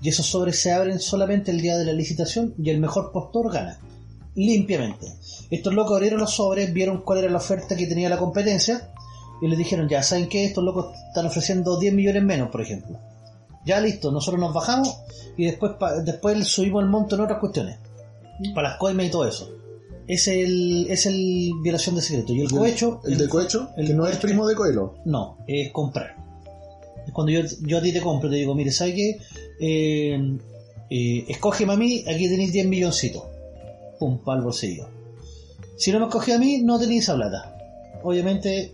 y 0.00 0.08
esos 0.08 0.26
sobres 0.26 0.60
se 0.60 0.72
abren 0.72 1.00
solamente 1.00 1.50
el 1.50 1.60
día 1.60 1.76
de 1.76 1.84
la 1.84 1.92
licitación 1.92 2.54
y 2.58 2.70
el 2.70 2.80
mejor 2.80 3.12
postor 3.12 3.52
gana. 3.52 3.78
Limpiamente. 4.34 5.06
Estos 5.50 5.74
locos 5.74 5.94
abrieron 5.96 6.20
los 6.20 6.34
sobres, 6.34 6.72
vieron 6.72 7.02
cuál 7.02 7.18
era 7.20 7.30
la 7.30 7.38
oferta 7.38 7.76
que 7.76 7.86
tenía 7.86 8.08
la 8.08 8.18
competencia 8.18 8.90
y 9.42 9.48
les 9.48 9.58
dijeron, 9.58 9.88
ya, 9.88 10.02
¿saben 10.02 10.28
qué? 10.28 10.44
Estos 10.46 10.64
locos 10.64 10.94
están 11.08 11.26
ofreciendo 11.26 11.78
10 11.78 11.92
millones 11.94 12.22
menos, 12.22 12.48
por 12.50 12.60
ejemplo. 12.60 12.98
Ya 13.68 13.80
listo, 13.80 14.10
nosotros 14.10 14.40
nos 14.40 14.54
bajamos 14.54 14.96
y 15.36 15.44
después, 15.44 15.72
pa- 15.78 16.00
después 16.00 16.48
subimos 16.48 16.82
el 16.82 16.88
monto 16.88 17.14
en 17.16 17.20
otras 17.22 17.38
cuestiones. 17.38 17.78
Para 18.54 18.70
las 18.70 18.78
coimas 18.78 19.06
y 19.06 19.10
todo 19.10 19.28
eso. 19.28 19.50
Es 20.06 20.26
el, 20.26 20.86
es 20.88 21.04
el 21.04 21.52
violación 21.62 21.94
de 21.96 22.00
secreto. 22.02 22.32
Y 22.32 22.40
el 22.40 22.48
cohecho. 22.50 23.00
el 23.04 23.18
de 23.18 23.28
cohecho, 23.28 23.68
el 23.76 23.86
que 23.88 23.92
no 23.94 24.04
es 24.06 24.12
cohecho 24.12 24.26
primo 24.26 24.46
de 24.46 24.54
Coelho. 24.54 24.94
No, 25.04 25.36
es 25.46 25.70
comprar. 25.70 26.16
Es 27.06 27.12
cuando 27.12 27.30
yo, 27.30 27.40
yo 27.60 27.76
a 27.78 27.82
ti 27.82 27.92
te 27.92 28.00
compro, 28.00 28.30
te 28.30 28.36
digo, 28.36 28.54
mire, 28.54 28.70
¿sabes 28.72 28.94
qué? 28.94 29.18
Eh, 29.60 30.38
eh, 30.88 31.24
escógeme 31.28 31.74
a 31.74 31.76
mí, 31.76 32.04
aquí 32.08 32.26
tenéis 32.28 32.52
10 32.52 32.66
milloncitos. 32.68 33.22
Pum, 33.98 34.18
para 34.24 34.38
el 34.38 34.44
bolsillo. 34.44 34.88
Si 35.76 35.92
no 35.92 35.98
me 35.98 36.06
escoge 36.06 36.32
a 36.32 36.38
mí, 36.38 36.62
no 36.62 36.78
tenéis 36.78 37.02
esa 37.04 37.14
plata. 37.16 37.54
Obviamente, 38.02 38.72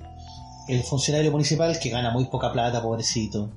el 0.69 0.83
funcionario 0.85 1.33
municipal, 1.33 1.77
que 1.81 1.91
gana 1.91 2.11
muy 2.13 2.27
poca 2.27 2.53
plata, 2.53 2.81
pobrecito, 2.81 3.51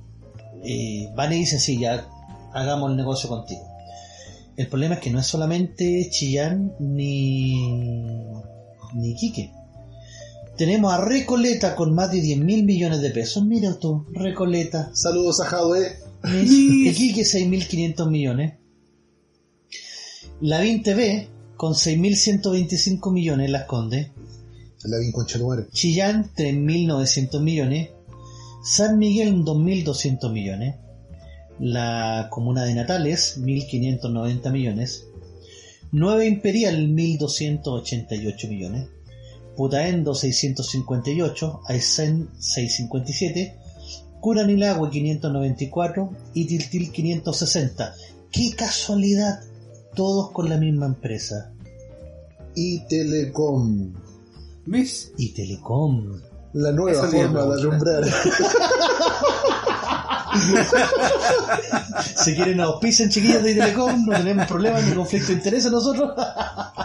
eh, 0.64 1.10
van 1.14 1.32
y 1.32 1.36
dicen, 1.36 1.60
sí, 1.60 1.78
ya 1.78 2.06
hagamos 2.52 2.90
el 2.90 2.96
negocio 2.96 3.28
contigo. 3.28 3.62
El 4.56 4.66
problema 4.66 4.96
es 4.96 5.00
que 5.00 5.10
no 5.10 5.20
es 5.20 5.26
solamente 5.26 6.08
Chillán 6.10 6.72
ni, 6.80 8.24
ni 8.94 9.14
Quique. 9.14 9.52
Tenemos 10.56 10.92
a 10.92 11.04
Recoleta 11.04 11.76
con 11.76 11.94
más 11.94 12.10
de 12.10 12.20
10 12.20 12.40
mil 12.40 12.64
millones 12.64 13.00
de 13.00 13.10
pesos. 13.10 13.44
Mira 13.44 13.78
tú, 13.78 14.04
Recoleta. 14.12 14.90
Saludos 14.92 15.40
a 15.40 15.44
Jadwe. 15.44 15.96
Iquique 16.24 17.22
6.500 17.22 18.10
millones. 18.10 18.54
La 20.40 20.62
20B 20.62 21.28
con 21.56 21.74
6.125 21.74 23.12
millones 23.12 23.50
Las 23.50 23.64
Condes. 23.66 24.08
La 24.84 24.98
vi 24.98 25.12
con 25.12 25.26
Chaluare. 25.26 25.68
Chillán 25.70 26.32
3.900 26.34 27.40
millones. 27.40 27.90
San 28.68 28.98
Miguel 28.98 29.44
2.200 29.46 30.30
millones. 30.30 30.74
La 31.58 32.28
comuna 32.30 32.64
de 32.64 32.74
Natales 32.74 33.40
1.590 33.40 34.52
millones. 34.52 35.06
Nueva 35.90 36.26
Imperial 36.26 36.86
1.288 36.86 38.46
millones. 38.46 38.88
Putaendo 39.56 40.14
658. 40.14 41.60
Aysén 41.64 42.28
657. 42.38 43.56
Curanilagüe 44.20 44.90
594 44.90 46.10
y 46.34 46.44
Tiltil 46.44 46.92
560. 46.92 47.94
¡Qué 48.30 48.50
casualidad! 48.54 49.40
Todos 49.94 50.30
con 50.32 50.50
la 50.50 50.58
misma 50.58 50.84
empresa. 50.84 51.54
Y 52.54 52.80
Telecom. 52.86 53.94
¿Ves? 54.66 55.10
Y 55.16 55.30
Telecom. 55.30 56.20
La 56.54 56.72
nueva 56.72 57.06
Eso 57.06 57.10
forma 57.10 57.42
de 57.44 57.60
alumbrar. 57.60 58.04
Si 62.16 62.34
quieren 62.34 62.60
auspician 62.60 63.08
chiquillos 63.08 63.42
de 63.42 63.54
Telecom, 63.54 64.06
no 64.06 64.16
tenemos 64.16 64.46
problemas 64.46 64.84
ni 64.84 64.94
conflicto 64.94 65.28
de 65.28 65.34
interés 65.34 65.66
a 65.66 65.70
nosotros. 65.70 66.12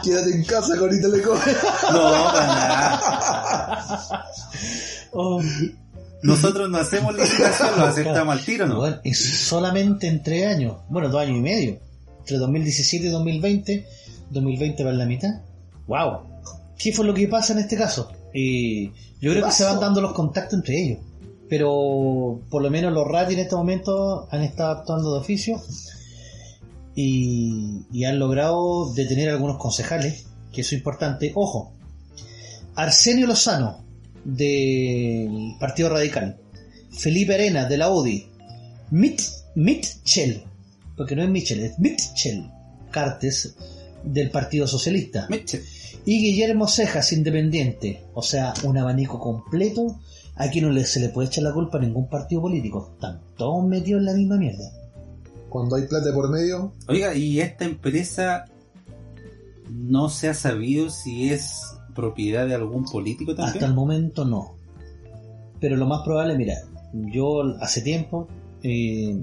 Quédate 0.03 0.31
en 0.33 0.43
casa 0.43 0.77
con 0.77 0.89
Telecom. 0.89 1.37
No, 1.91 2.01
para 2.33 2.47
nada. 2.47 4.25
Oh, 5.11 5.41
Nosotros 6.23 6.69
no 6.69 6.77
hacemos 6.79 7.15
licitación, 7.15 7.69
lo 7.77 7.85
aceptamos 7.85 8.35
al 8.35 8.43
tiro, 8.43 8.65
¿no? 8.65 8.77
bueno, 8.77 8.97
es 9.03 9.19
solamente 9.19 10.07
en 10.07 10.23
tres 10.23 10.47
años, 10.47 10.77
bueno, 10.89 11.09
dos 11.09 11.21
años 11.21 11.37
y 11.37 11.41
medio, 11.41 11.77
entre 12.19 12.37
2017 12.37 13.07
y 13.07 13.09
2020, 13.09 13.87
2020 14.31 14.83
va 14.83 14.89
en 14.89 14.97
la 14.97 15.05
mitad. 15.05 15.41
¡Wow! 15.87 16.21
¿Qué 16.79 16.91
fue 16.91 17.05
lo 17.05 17.13
que 17.13 17.27
pasa 17.27 17.53
en 17.53 17.59
este 17.59 17.77
caso? 17.77 18.11
Eh, 18.33 18.91
yo 19.21 19.31
creo 19.31 19.45
que 19.45 19.51
se 19.51 19.63
van 19.63 19.79
dando 19.79 20.01
los 20.01 20.13
contactos 20.13 20.55
entre 20.55 20.81
ellos, 20.81 20.99
pero 21.49 22.41
por 22.49 22.61
lo 22.61 22.69
menos 22.69 22.93
los 22.93 23.07
RATI 23.07 23.33
en 23.35 23.39
este 23.41 23.55
momento 23.55 24.27
han 24.31 24.41
estado 24.41 24.71
actuando 24.71 25.13
de 25.13 25.19
oficio 25.19 25.61
y, 26.95 27.85
y 27.91 28.05
han 28.05 28.19
logrado 28.19 28.91
detener 28.93 29.29
a 29.29 29.33
algunos 29.33 29.57
concejales, 29.57 30.25
que 30.51 30.61
eso 30.61 30.75
es 30.75 30.79
importante. 30.79 31.31
Ojo, 31.35 31.73
Arsenio 32.75 33.27
Lozano, 33.27 33.83
del 34.23 35.55
Partido 35.59 35.89
Radical, 35.89 36.37
Felipe 36.91 37.35
Arena, 37.35 37.65
de 37.65 37.77
la 37.77 37.89
UDI, 37.89 38.27
Mit, 38.91 39.21
Mitchell, 39.55 40.43
porque 40.95 41.15
no 41.15 41.23
es 41.23 41.29
Mitchell, 41.29 41.63
es 41.63 41.79
Mitchell 41.79 42.49
Cartes, 42.91 43.55
del 44.03 44.29
Partido 44.29 44.67
Socialista, 44.67 45.27
Meche. 45.29 45.63
y 46.05 46.19
Guillermo 46.21 46.67
Cejas, 46.67 47.11
independiente, 47.13 48.03
o 48.13 48.21
sea, 48.21 48.53
un 48.63 48.77
abanico 48.77 49.19
completo. 49.19 49.99
Aquí 50.35 50.61
no 50.61 50.77
se 50.83 50.99
le 50.99 51.09
puede 51.09 51.27
echar 51.27 51.43
la 51.43 51.53
culpa 51.53 51.77
a 51.77 51.81
ningún 51.81 52.09
partido 52.09 52.41
político, 52.41 52.91
están 52.95 53.21
todos 53.37 53.65
metidos 53.67 53.99
en 53.99 54.05
la 54.05 54.13
misma 54.13 54.37
mierda. 54.37 54.71
Cuando 55.49 55.75
hay 55.75 55.83
plata 55.83 56.11
por 56.13 56.29
medio, 56.31 56.73
Oiga, 56.87 57.13
¿y 57.13 57.39
esta 57.39 57.65
empresa 57.65 58.45
no 59.69 60.09
se 60.09 60.29
ha 60.29 60.33
sabido 60.33 60.89
si 60.89 61.29
es 61.29 61.61
propiedad 61.95 62.47
de 62.47 62.55
algún 62.55 62.85
político 62.85 63.31
Hasta 63.31 63.45
el 63.45 63.53
también? 63.59 63.75
momento 63.75 64.25
no. 64.25 64.55
Pero 65.59 65.77
lo 65.77 65.85
más 65.85 66.01
probable, 66.03 66.35
mira, 66.35 66.55
yo 66.93 67.43
hace 67.61 67.81
tiempo 67.81 68.27
eh, 68.63 69.15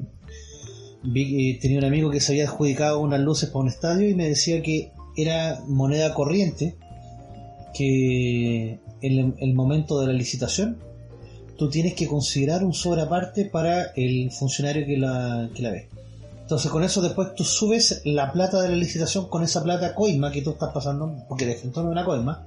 vi, 1.03 1.51
eh, 1.51 1.59
tenía 1.61 1.79
un 1.79 1.85
amigo 1.85 2.11
que 2.11 2.21
se 2.21 2.33
había 2.33 2.45
adjudicado 2.45 3.01
unas 3.01 3.21
luces 3.21 3.51
para 3.51 3.61
un 3.61 3.69
estadio 3.69 4.09
y 4.09 4.15
me 4.15 4.29
decía 4.29 4.63
que 4.63 4.93
era 5.17 5.61
moneda 5.67 6.15
corriente, 6.15 6.77
que 7.75 8.81
en 9.01 9.35
el, 9.39 9.55
momento 9.55 10.01
de 10.01 10.09
la 10.09 10.13
licitación 10.13 10.79
tú 11.57 11.71
tienes 11.71 11.95
que 11.95 12.07
considerar 12.07 12.65
un 12.65 12.75
sobre 12.75 13.03
aparte 13.03 13.45
para 13.45 13.93
el 13.97 14.31
funcionario 14.31 14.87
que 14.87 14.97
la, 14.97 15.49
que 15.55 15.63
la 15.63 15.71
ve. 15.71 15.89
Entonces 16.43 16.71
con 16.71 16.83
eso 16.83 17.01
después 17.01 17.35
tú 17.35 17.45
subes 17.45 18.03
la 18.05 18.33
plata 18.33 18.61
de 18.61 18.71
la 18.71 18.77
licitación 18.77 19.29
con 19.29 19.45
esa 19.45 19.63
plata 19.63 19.95
coima 19.95 20.33
que 20.33 20.43
tú 20.43 20.51
estás 20.51 20.73
pasando, 20.73 21.25
porque 21.29 21.47
de 21.47 21.53
es 21.53 21.65
una 21.77 22.05
coima, 22.05 22.47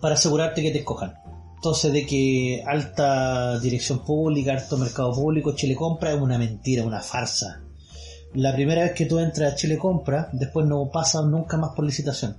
para 0.00 0.14
asegurarte 0.14 0.62
que 0.62 0.70
te 0.70 0.78
escojan. 0.78 1.14
Entonces, 1.60 1.92
de 1.92 2.06
que 2.06 2.62
alta 2.66 3.60
dirección 3.60 4.02
pública, 4.02 4.54
alto 4.54 4.78
mercado 4.78 5.12
público, 5.12 5.54
Chile 5.54 5.74
Compra 5.74 6.14
es 6.14 6.18
una 6.18 6.38
mentira, 6.38 6.86
una 6.86 7.02
farsa. 7.02 7.60
La 8.32 8.54
primera 8.54 8.84
vez 8.84 8.92
que 8.92 9.04
tú 9.04 9.18
entras 9.18 9.52
a 9.52 9.56
Chile 9.56 9.76
Compra, 9.76 10.30
después 10.32 10.64
no 10.64 10.90
pasas 10.90 11.26
nunca 11.26 11.58
más 11.58 11.72
por 11.76 11.84
licitación. 11.84 12.34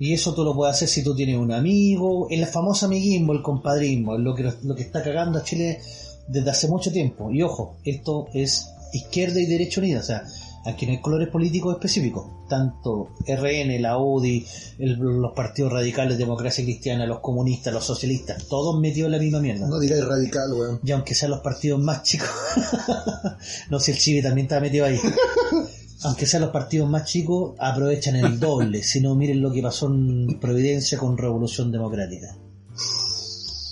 Y 0.00 0.12
eso 0.12 0.34
tú 0.34 0.42
lo 0.42 0.56
puedes 0.56 0.74
hacer 0.74 0.88
si 0.88 1.04
tú 1.04 1.14
tienes 1.14 1.36
un 1.36 1.52
amigo, 1.52 2.26
el 2.30 2.44
famoso 2.46 2.86
amiguismo, 2.86 3.32
el 3.32 3.42
compadrismo, 3.42 4.18
lo 4.18 4.34
que, 4.34 4.52
lo 4.64 4.74
que 4.74 4.82
está 4.82 5.00
cagando 5.00 5.38
a 5.38 5.44
Chile 5.44 5.78
desde 6.26 6.50
hace 6.50 6.66
mucho 6.66 6.90
tiempo. 6.90 7.30
Y 7.30 7.42
ojo, 7.42 7.76
esto 7.84 8.26
es 8.34 8.70
izquierda 8.92 9.40
y 9.40 9.46
derecha 9.46 9.80
unida, 9.80 10.00
o 10.00 10.02
sea, 10.02 10.24
aquí 10.66 10.86
no 10.86 10.92
hay 10.92 11.00
colores 11.00 11.28
políticos 11.28 11.74
específicos. 11.74 12.26
Tanto 12.48 13.10
RN, 13.26 13.78
la 13.80 13.98
UDI, 13.98 14.44
el- 14.78 14.98
los 14.98 15.32
partidos 15.34 15.72
radicales, 15.72 16.18
democracia 16.18 16.64
cristiana, 16.64 17.06
los 17.06 17.20
comunistas, 17.20 17.72
los 17.72 17.84
socialistas, 17.84 18.46
todos 18.48 18.78
metidos 18.80 19.06
en 19.06 19.12
la 19.12 19.18
misma 19.18 19.40
mierda. 19.40 19.66
no 19.68 19.78
digáis 19.78 20.04
radical, 20.04 20.52
weón. 20.52 20.80
Y 20.84 20.92
aunque 20.92 21.14
sean 21.14 21.30
los 21.30 21.40
partidos 21.40 21.80
más 21.82 22.02
chicos, 22.02 22.28
no 23.70 23.80
sé, 23.80 23.92
el 23.92 23.98
Chile 23.98 24.22
también 24.22 24.46
está 24.46 24.60
metido 24.60 24.84
ahí. 24.86 24.98
Aunque 26.02 26.26
sean 26.26 26.42
los 26.42 26.50
partidos 26.50 26.88
más 26.90 27.04
chicos, 27.06 27.54
aprovechan 27.58 28.16
el 28.16 28.38
doble. 28.38 28.82
Si 28.82 29.00
no, 29.00 29.14
miren 29.14 29.40
lo 29.40 29.50
que 29.52 29.62
pasó 29.62 29.86
en 29.86 30.38
Providencia 30.38 30.98
con 30.98 31.16
Revolución 31.16 31.72
Democrática. 31.72 32.36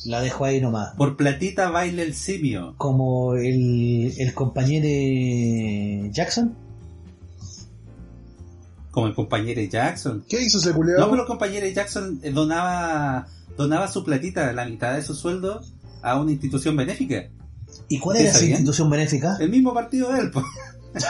La 0.07 0.21
dejo 0.21 0.45
ahí 0.45 0.61
nomás. 0.61 0.97
Por 0.97 1.17
platita 1.17 1.71
baila 1.71 2.03
el 2.03 2.15
simio. 2.15 2.75
Como 2.79 3.35
el, 3.35 4.13
el 4.19 4.35
compañero 4.35 4.85
de 4.87 6.09
Jackson, 6.13 6.57
Como 8.93 9.09
el 9.09 9.15
compañero 9.15 9.61
Jackson. 9.63 10.25
¿Qué 10.29 10.41
hizo 10.41 10.59
ese 10.59 10.69
No, 10.71 10.77
culiao? 10.77 11.11
pero 11.11 11.23
el 11.23 11.27
compañero 11.29 11.67
Jackson 11.67 12.21
eh, 12.23 12.31
donaba, 12.31 13.27
donaba 13.57 13.89
su 13.91 14.05
platita, 14.05 14.53
la 14.53 14.65
mitad 14.67 14.95
de 14.95 15.03
su 15.03 15.15
sueldo, 15.15 15.61
a 16.03 16.21
una 16.21 16.31
institución 16.31 16.77
benéfica. 16.77 17.25
¿Y 17.89 17.99
cuál 17.99 18.19
¿Sí 18.19 18.23
era 18.25 18.33
esa 18.33 18.45
institución 18.45 18.89
benéfica? 18.91 19.37
El 19.41 19.49
mismo 19.51 19.73
partido 19.75 20.13
de 20.13 20.21
él, 20.21 20.31
pues. 20.31 20.45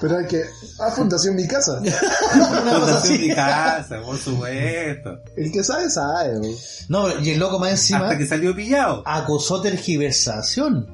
Pero 0.00 0.18
hay 0.18 0.26
que. 0.26 0.42
Ah, 0.78 0.90
Fundación 0.94 1.34
Mi 1.34 1.46
Casa. 1.48 1.80
Fundación. 2.32 3.20
Mi 3.20 3.34
Casa, 3.34 4.00
por 4.02 4.16
supuesto. 4.16 5.18
El 5.36 5.50
que 5.52 5.64
sabe, 5.64 5.90
sabe. 5.90 6.38
weón. 6.38 6.54
No, 6.88 7.18
y 7.20 7.30
el 7.30 7.38
loco 7.40 7.58
más 7.58 7.70
encima 7.72 8.04
Hasta 8.04 8.18
que 8.18 8.26
salió 8.26 8.54
pillado. 8.54 9.02
acusó 9.06 9.60
tergiversación. 9.60 10.86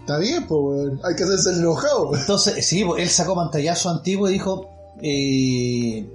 Está 0.00 0.18
bien, 0.18 0.46
pues, 0.46 0.60
weón. 0.60 1.00
Hay 1.04 1.14
que 1.14 1.24
hacerse 1.24 1.50
el 1.50 1.58
enojado. 1.60 2.16
Entonces, 2.16 2.66
sí, 2.66 2.84
pues, 2.84 3.02
él 3.02 3.08
sacó 3.08 3.34
pantallazo 3.34 3.90
antiguo 3.90 4.28
y 4.28 4.32
dijo 4.32 4.68
eh, 5.02 6.08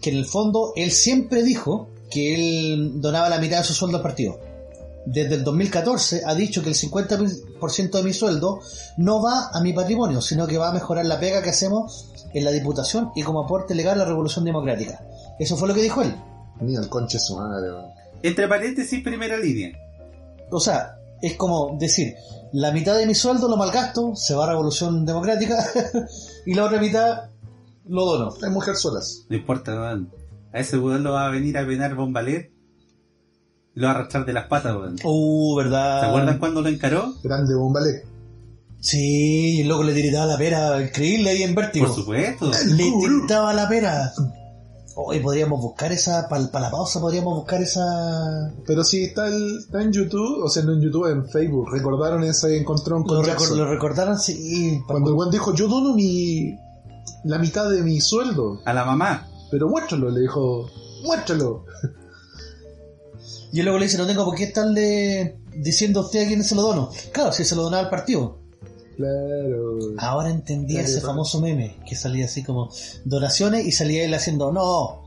que 0.00 0.10
en 0.10 0.16
el 0.16 0.26
fondo 0.26 0.72
él 0.76 0.90
siempre 0.90 1.42
dijo 1.42 1.88
que 2.10 2.34
él 2.34 3.00
donaba 3.00 3.28
la 3.28 3.38
mitad 3.38 3.58
de 3.58 3.64
su 3.64 3.74
sueldo 3.74 3.98
al 3.98 4.02
partido. 4.02 4.38
Desde 5.06 5.36
el 5.36 5.44
2014 5.44 6.22
ha 6.26 6.34
dicho 6.34 6.62
que 6.62 6.68
el 6.68 6.74
50% 6.74 7.90
de 7.90 8.02
mi 8.02 8.12
sueldo 8.12 8.60
no 8.98 9.22
va 9.22 9.48
a 9.52 9.60
mi 9.60 9.72
patrimonio, 9.72 10.20
sino 10.20 10.46
que 10.46 10.58
va 10.58 10.68
a 10.68 10.72
mejorar 10.72 11.06
la 11.06 11.18
pega 11.18 11.42
que 11.42 11.50
hacemos 11.50 12.12
en 12.34 12.44
la 12.44 12.50
Diputación 12.50 13.10
y 13.14 13.22
como 13.22 13.44
aporte 13.44 13.74
legal 13.74 13.94
a 13.94 13.98
la 14.00 14.04
Revolución 14.04 14.44
Democrática. 14.44 15.02
Eso 15.38 15.56
fue 15.56 15.68
lo 15.68 15.74
que 15.74 15.82
dijo 15.82 16.02
él. 16.02 16.14
Mira, 16.60 16.80
el 16.80 16.88
conche 16.88 17.18
su 17.18 17.36
madre, 17.36 17.72
weón. 17.72 17.86
Entre 18.22 18.46
paréntesis, 18.46 19.02
primera 19.02 19.38
línea. 19.38 19.72
O 20.50 20.60
sea, 20.60 20.99
es 21.22 21.36
como 21.36 21.76
decir, 21.78 22.14
la 22.52 22.72
mitad 22.72 22.96
de 22.96 23.06
mi 23.06 23.14
sueldo 23.14 23.48
lo 23.48 23.56
malgasto, 23.56 24.14
se 24.16 24.34
va 24.34 24.44
a 24.44 24.50
Revolución 24.50 25.04
Democrática, 25.06 25.56
y 26.46 26.54
la 26.54 26.64
otra 26.64 26.80
mitad 26.80 27.30
lo 27.86 28.04
dono. 28.04 28.32
Hay 28.42 28.50
mujer 28.50 28.76
solas. 28.76 29.24
No 29.28 29.36
importa, 29.36 29.72
weón. 29.72 30.10
A 30.52 30.58
ese 30.60 30.78
weón 30.78 31.02
lo 31.02 31.12
va 31.12 31.26
a 31.26 31.30
venir 31.30 31.56
a 31.58 31.66
penar 31.66 31.94
Bombalet. 31.94 32.50
Y 33.74 33.80
lo 33.80 33.86
va 33.86 33.92
a 33.92 33.96
arrastrar 33.96 34.26
de 34.26 34.32
las 34.32 34.46
patas, 34.46 34.74
weón. 34.76 34.98
¿Se 34.98 35.04
Uh, 35.06 35.56
¿verdad? 35.56 36.04
acuerdan 36.08 36.38
cuando 36.38 36.60
lo 36.62 36.68
encaró? 36.68 37.14
Grande 37.22 37.54
bombalé. 37.54 38.02
Sí, 38.80 39.58
y 39.58 39.60
el 39.60 39.68
loco 39.68 39.82
le 39.84 39.92
tiritaba 39.92 40.24
la 40.26 40.38
pera, 40.38 40.80
increíble 40.82 41.30
ahí 41.30 41.42
en 41.42 41.54
vértigo. 41.54 41.86
Por 41.86 41.94
supuesto. 41.94 42.50
Le 42.68 42.84
tiritaba 43.00 43.52
la 43.52 43.68
pera. 43.68 44.10
Hoy 45.02 45.20
podríamos 45.20 45.60
buscar 45.60 45.92
esa, 45.92 46.28
para 46.28 46.48
la 46.52 46.70
pausa 46.70 47.00
podríamos 47.00 47.34
buscar 47.34 47.62
esa... 47.62 48.52
Pero 48.66 48.84
si 48.84 49.04
está, 49.04 49.26
el, 49.28 49.58
está 49.58 49.82
en 49.82 49.92
YouTube, 49.92 50.44
o 50.44 50.48
sea, 50.48 50.62
no 50.62 50.72
en 50.74 50.80
YouTube, 50.82 51.06
en 51.10 51.26
Facebook. 51.28 51.70
Recordaron 51.72 52.22
ese 52.24 52.56
encontrón 52.58 53.04
con 53.04 53.18
¿Lo, 53.18 53.24
Jackson. 53.24 53.56
recor- 53.56 53.56
lo 53.56 53.70
recordaron? 53.70 54.18
Sí. 54.18 54.80
Cuando 54.86 55.10
el 55.10 55.16
weón 55.16 55.30
dijo, 55.30 55.54
yo 55.54 55.68
dono 55.68 55.94
mi. 55.94 56.54
la 57.24 57.38
mitad 57.38 57.68
de 57.70 57.82
mi 57.82 58.00
sueldo. 58.00 58.60
A 58.64 58.72
la 58.74 58.84
mamá. 58.84 59.26
Pero 59.50 59.68
muéstralo, 59.68 60.10
le 60.10 60.20
dijo, 60.20 60.68
muéstralo. 61.04 61.64
Y 63.52 63.62
loco 63.62 63.78
le 63.78 63.86
dice, 63.86 63.98
no 63.98 64.06
tengo 64.06 64.24
por 64.24 64.36
qué 64.36 64.44
estarle 64.44 65.38
diciendo 65.56 66.00
a 66.00 66.04
usted 66.04 66.24
a 66.24 66.28
quién 66.28 66.44
se 66.44 66.54
lo 66.54 66.62
dono. 66.62 66.90
Claro, 67.12 67.32
si 67.32 67.44
se 67.44 67.56
lo 67.56 67.62
donaba 67.64 67.82
al 67.84 67.90
partido. 67.90 68.38
Claro. 69.00 69.78
Ahora 69.98 70.30
entendí 70.30 70.74
Claro, 70.74 70.88
ese 70.88 71.00
claro. 71.00 71.14
famoso 71.14 71.40
meme 71.40 71.76
que 71.86 71.96
salía 71.96 72.26
así 72.26 72.42
como 72.42 72.70
donaciones 73.04 73.66
y 73.66 73.72
salía 73.72 74.04
él 74.04 74.12
haciendo 74.12 74.52
no. 74.52 75.02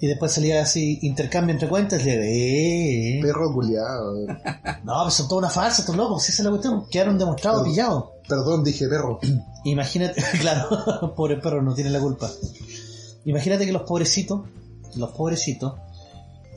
Y 0.00 0.06
después 0.06 0.32
salía 0.32 0.62
así 0.62 0.98
intercambio 1.02 1.52
entre 1.52 1.68
cuentas 1.68 2.04
le 2.04 3.16
eh. 3.16 3.20
Perro 3.22 3.52
culiado. 3.52 4.26
No, 4.84 5.02
pues 5.02 5.14
son 5.14 5.28
toda 5.28 5.40
una 5.40 5.50
farsa 5.50 5.82
estos 5.82 5.96
locos, 5.96 6.22
si 6.22 6.32
esa 6.32 6.42
es 6.42 6.44
la 6.44 6.50
cuestión, 6.50 6.86
quedaron 6.88 7.18
demostrados 7.18 7.66
pillados. 7.66 8.04
Perdón, 8.28 8.64
dije 8.64 8.88
perro. 8.88 9.20
Imagínate, 9.64 10.22
claro, 10.40 11.14
pobre 11.14 11.36
perro 11.36 11.62
no 11.62 11.74
tiene 11.74 11.90
la 11.90 12.00
culpa. 12.00 12.30
Imagínate 13.24 13.66
que 13.66 13.72
los 13.72 13.82
pobrecitos, 13.82 14.42
los 14.96 15.10
pobrecitos, 15.10 15.74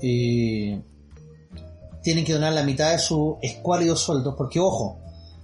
eh, 0.02 0.82
tienen 2.02 2.26
que 2.26 2.34
donar 2.34 2.54
la 2.54 2.64
mitad 2.64 2.92
de 2.92 3.00
su 3.00 3.38
escuálido 3.42 3.96
sueldo, 3.96 4.36
porque 4.36 4.60
ojo, 4.60 5.00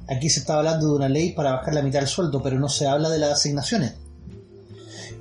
aquí 0.08 0.30
se 0.30 0.40
está 0.40 0.58
hablando 0.58 0.88
de 0.88 0.94
una 0.96 1.10
ley 1.10 1.34
para 1.34 1.54
bajar 1.54 1.74
la 1.74 1.82
mitad 1.82 2.00
del 2.00 2.08
sueldo, 2.08 2.42
pero 2.42 2.60
no 2.60 2.70
se 2.70 2.88
habla 2.88 3.10
de 3.10 3.20
las 3.20 3.32
asignaciones. 3.34 3.96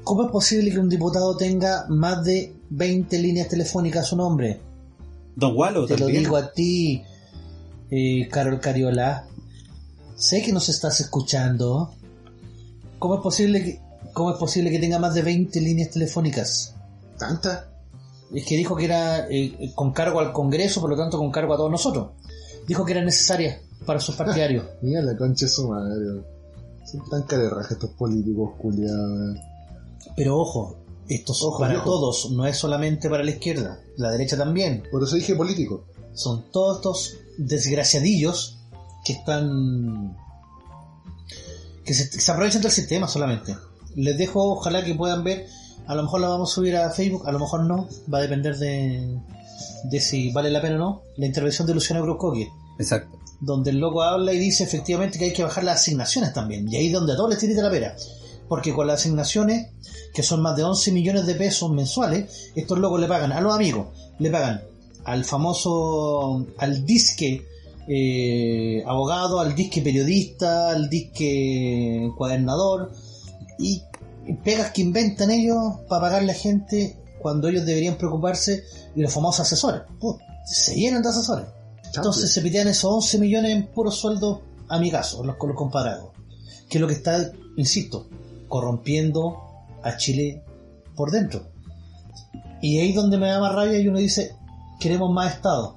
¿Cómo 0.05 0.25
es 0.25 0.31
posible 0.31 0.71
que 0.71 0.79
un 0.79 0.89
diputado 0.89 1.37
tenga 1.37 1.87
más 1.89 2.25
de 2.25 2.55
20 2.71 3.19
líneas 3.19 3.49
telefónicas 3.49 4.05
a 4.05 4.09
su 4.09 4.17
nombre? 4.17 4.61
Don 5.35 5.57
Wallo 5.57 5.85
Te 5.87 5.95
lo 5.95 6.05
también. 6.05 6.23
digo 6.23 6.37
a 6.37 6.53
ti, 6.53 7.03
eh, 7.91 8.29
Carol 8.31 8.61
Cariola. 8.61 9.27
Sé 10.15 10.43
que 10.43 10.53
nos 10.53 10.69
estás 10.69 11.01
escuchando. 11.01 11.93
¿Cómo 12.99 13.17
es 13.17 13.21
posible 13.21 13.63
que, 13.63 13.81
cómo 14.13 14.31
es 14.31 14.39
posible 14.39 14.71
que 14.71 14.79
tenga 14.79 14.99
más 14.99 15.13
de 15.13 15.23
20 15.23 15.61
líneas 15.61 15.91
telefónicas? 15.91 16.75
¿Tanta? 17.19 17.69
Es 18.33 18.47
que 18.47 18.57
dijo 18.57 18.77
que 18.77 18.85
era 18.85 19.27
eh, 19.29 19.73
con 19.75 19.93
cargo 19.93 20.21
al 20.21 20.33
Congreso, 20.33 20.81
por 20.81 20.91
lo 20.91 20.97
tanto 20.97 21.19
con 21.19 21.33
cargo 21.33 21.55
a 21.55 21.57
todos 21.57 21.71
nosotros. 21.71 22.11
Dijo 22.67 22.85
que 22.85 22.93
era 22.93 23.05
necesaria 23.05 23.61
para 23.85 24.01
sus 24.01 24.17
partidarios. 24.17 24.65
Mira 24.83 25.03
la 25.03 25.17
concha 25.17 25.47
de 25.47 25.53
su 25.53 25.69
madre. 25.69 26.23
Son 26.85 27.09
tan 27.11 27.23
carerrajes 27.25 27.73
estos 27.73 27.91
políticos 27.91 28.53
culiados. 28.59 29.39
Pero 30.15 30.39
ojo, 30.39 30.77
esto 31.09 31.33
es 31.33 31.43
Ojo, 31.43 31.59
para 31.59 31.83
todos, 31.83 32.31
no 32.31 32.47
es 32.47 32.57
solamente 32.57 33.11
para 33.11 33.25
la 33.25 33.31
izquierda, 33.31 33.81
la 33.97 34.11
derecha 34.11 34.37
también. 34.37 34.85
Por 34.91 35.03
eso 35.03 35.17
dije 35.17 35.35
político. 35.35 35.85
son 36.15 36.45
todos 36.51 36.77
estos 36.77 37.17
desgraciadillos 37.39 38.59
que 39.05 39.13
están 39.13 40.17
que 41.85 41.95
se, 41.95 42.05
se 42.11 42.33
aprovechan 42.33 42.63
del 42.63 42.73
sistema 42.73 43.07
solamente 43.07 43.55
les 43.95 44.19
dejo 44.19 44.53
ojalá 44.53 44.85
que 44.85 44.95
puedan 44.95 45.23
ver 45.23 45.47
a 45.87 45.95
lo 45.95 46.03
mejor 46.03 46.21
la 46.21 46.29
vamos 46.29 46.51
a 46.51 46.55
subir 46.55 46.77
a 46.77 46.91
Facebook 46.91 47.27
a 47.29 47.33
lo 47.33 47.39
mejor 47.39 47.65
no 47.65 47.89
va 48.13 48.19
a 48.19 48.23
depender 48.23 48.57
de, 48.57 49.21
de 49.85 50.01
si 50.01 50.33
vale 50.33 50.51
la 50.51 50.61
pena 50.61 50.77
o 50.77 50.79
no 50.79 51.03
la 51.17 51.27
intervención 51.27 51.67
de 51.67 51.75
Luciano 51.75 52.03
Cruzcoque 52.03 52.51
Exacto. 52.79 53.19
Donde 53.41 53.71
el 53.71 53.79
loco 53.79 54.03
habla 54.03 54.33
y 54.33 54.39
dice 54.39 54.65
efectivamente 54.65 55.19
que 55.19 55.27
hay 55.27 55.33
que 55.33 55.43
bajar 55.43 55.65
las 55.65 55.81
asignaciones 55.81 56.33
también. 56.33 56.69
Y 56.71 56.77
ahí 56.77 56.87
es 56.87 56.93
donde 56.93 57.13
a 57.13 57.17
todos 57.17 57.31
les 57.31 57.39
tirita 57.39 57.63
la 57.63 57.71
pera. 57.71 57.97
Porque 58.49 58.73
con 58.73 58.87
las 58.87 59.01
asignaciones 59.01 59.71
que 60.15 60.23
son 60.23 60.41
más 60.41 60.57
de 60.57 60.65
11 60.65 60.93
millones 60.93 61.27
de 61.27 61.35
pesos 61.35 61.71
mensuales 61.71 62.51
estos 62.55 62.79
locos 62.79 63.01
le 63.01 63.07
pagan 63.07 63.33
a 63.33 63.41
los 63.41 63.55
amigos 63.55 63.89
le 64.19 64.31
pagan 64.31 64.63
al 65.05 65.25
famoso 65.25 66.47
al 66.57 66.87
disque 66.87 67.47
eh, 67.87 68.83
abogado 68.87 69.41
al 69.41 69.55
disque 69.55 69.83
periodista 69.83 70.71
al 70.71 70.89
disque 70.89 72.05
encuadernador 72.05 72.93
y 73.59 73.83
pegas 74.43 74.71
que 74.71 74.83
inventan 74.83 75.31
ellos 75.31 75.81
para 75.89 76.03
pagarle 76.03 76.33
a 76.33 76.35
gente 76.35 76.97
cuando 77.21 77.49
ellos 77.49 77.67
deberían 77.67 77.97
preocuparse 77.97 78.65
y 78.95 79.01
los 79.01 79.13
famosos 79.13 79.41
asesores. 79.41 79.83
Se 80.47 80.75
llenan 80.75 81.03
de 81.03 81.09
asesores 81.09 81.47
entonces 81.97 82.33
se 82.33 82.41
pitean 82.41 82.69
esos 82.69 82.93
11 82.93 83.19
millones 83.19 83.53
en 83.53 83.67
puros 83.69 83.97
sueldos 83.97 84.41
amigazos, 84.69 85.25
los, 85.25 85.37
los 85.41 85.57
comparados. 85.57 86.11
Que 86.69 86.79
es 86.79 86.81
lo 86.81 86.89
que 86.89 86.95
está, 86.95 87.33
insisto, 87.57 88.09
corrompiendo 88.49 89.37
a 89.83 89.97
Chile 89.97 90.43
por 90.95 91.11
dentro. 91.11 91.49
Y 92.61 92.79
ahí 92.79 92.91
es 92.91 92.97
donde 92.97 93.19
me 93.19 93.29
da 93.29 93.41
más 93.41 93.55
rabia 93.55 93.79
y 93.79 93.89
uno 93.89 93.99
dice, 93.99 94.35
queremos 94.81 95.13
más 95.13 95.35
Estado. 95.35 95.77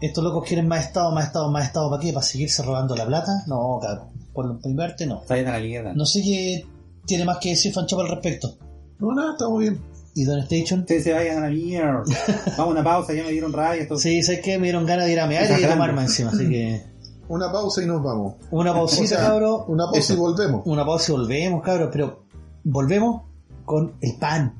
Estos 0.00 0.22
locos 0.22 0.44
quieren 0.46 0.68
más 0.68 0.86
Estado, 0.86 1.10
más 1.12 1.26
Estado, 1.26 1.50
más 1.50 1.66
Estado, 1.66 1.90
¿para 1.90 2.02
qué? 2.02 2.12
¿Para 2.12 2.24
seguirse 2.24 2.62
robando 2.62 2.94
la 2.94 3.06
plata? 3.06 3.44
No, 3.46 3.78
cabrón. 3.80 4.08
Por 4.32 4.46
lo 4.46 4.54
mi 4.64 4.74
parte, 4.74 5.06
no. 5.06 5.22
Está 5.22 5.34
bien 5.34 5.48
a 5.48 5.58
la. 5.58 5.94
No 5.94 6.06
sé 6.06 6.22
qué 6.22 6.64
tiene 7.06 7.24
más 7.24 7.38
que 7.38 7.50
decir 7.50 7.72
Fancho 7.72 7.98
al 7.98 8.08
respecto. 8.08 8.56
No, 8.98 9.12
nada, 9.12 9.32
estamos 9.32 9.60
bien. 9.60 9.80
¿Y 10.18 10.24
Don 10.24 10.40
Station? 10.40 10.80
Ustedes 10.80 11.04
se 11.04 11.12
vayan 11.12 11.38
a 11.38 11.40
la 11.42 11.50
mierda. 11.50 12.02
Vamos 12.58 12.58
a 12.58 12.64
una 12.66 12.82
pausa, 12.82 13.14
ya 13.14 13.22
me 13.22 13.30
dieron 13.30 13.52
raya. 13.52 13.82
Esto... 13.82 13.96
Sí, 13.96 14.20
sé 14.24 14.40
que 14.40 14.58
me 14.58 14.64
dieron 14.64 14.84
ganas 14.84 15.06
de 15.06 15.12
ir 15.12 15.20
a 15.20 15.28
mear 15.28 15.44
y 15.44 15.46
de 15.46 15.52
Exagerando. 15.54 15.84
tomar 15.84 15.94
más 15.94 16.06
encima, 16.06 16.30
así 16.30 16.48
que... 16.48 16.82
Una 17.28 17.52
pausa 17.52 17.84
y 17.84 17.86
nos 17.86 18.02
vamos. 18.02 18.34
Una 18.50 18.72
pausita, 18.72 19.04
O 19.04 19.06
sea, 19.06 19.18
cabrón. 19.18 19.60
Una 19.68 19.84
pausa 19.84 20.00
Eso. 20.00 20.14
y 20.14 20.16
volvemos. 20.16 20.62
una 20.64 20.84
pausa 20.84 21.12
y 21.12 21.14
volvemos, 21.14 21.62
cabros, 21.62 21.90
pero 21.92 22.24
volvemos 22.64 23.22
con 23.64 23.94
el 24.00 24.16
pan. 24.18 24.54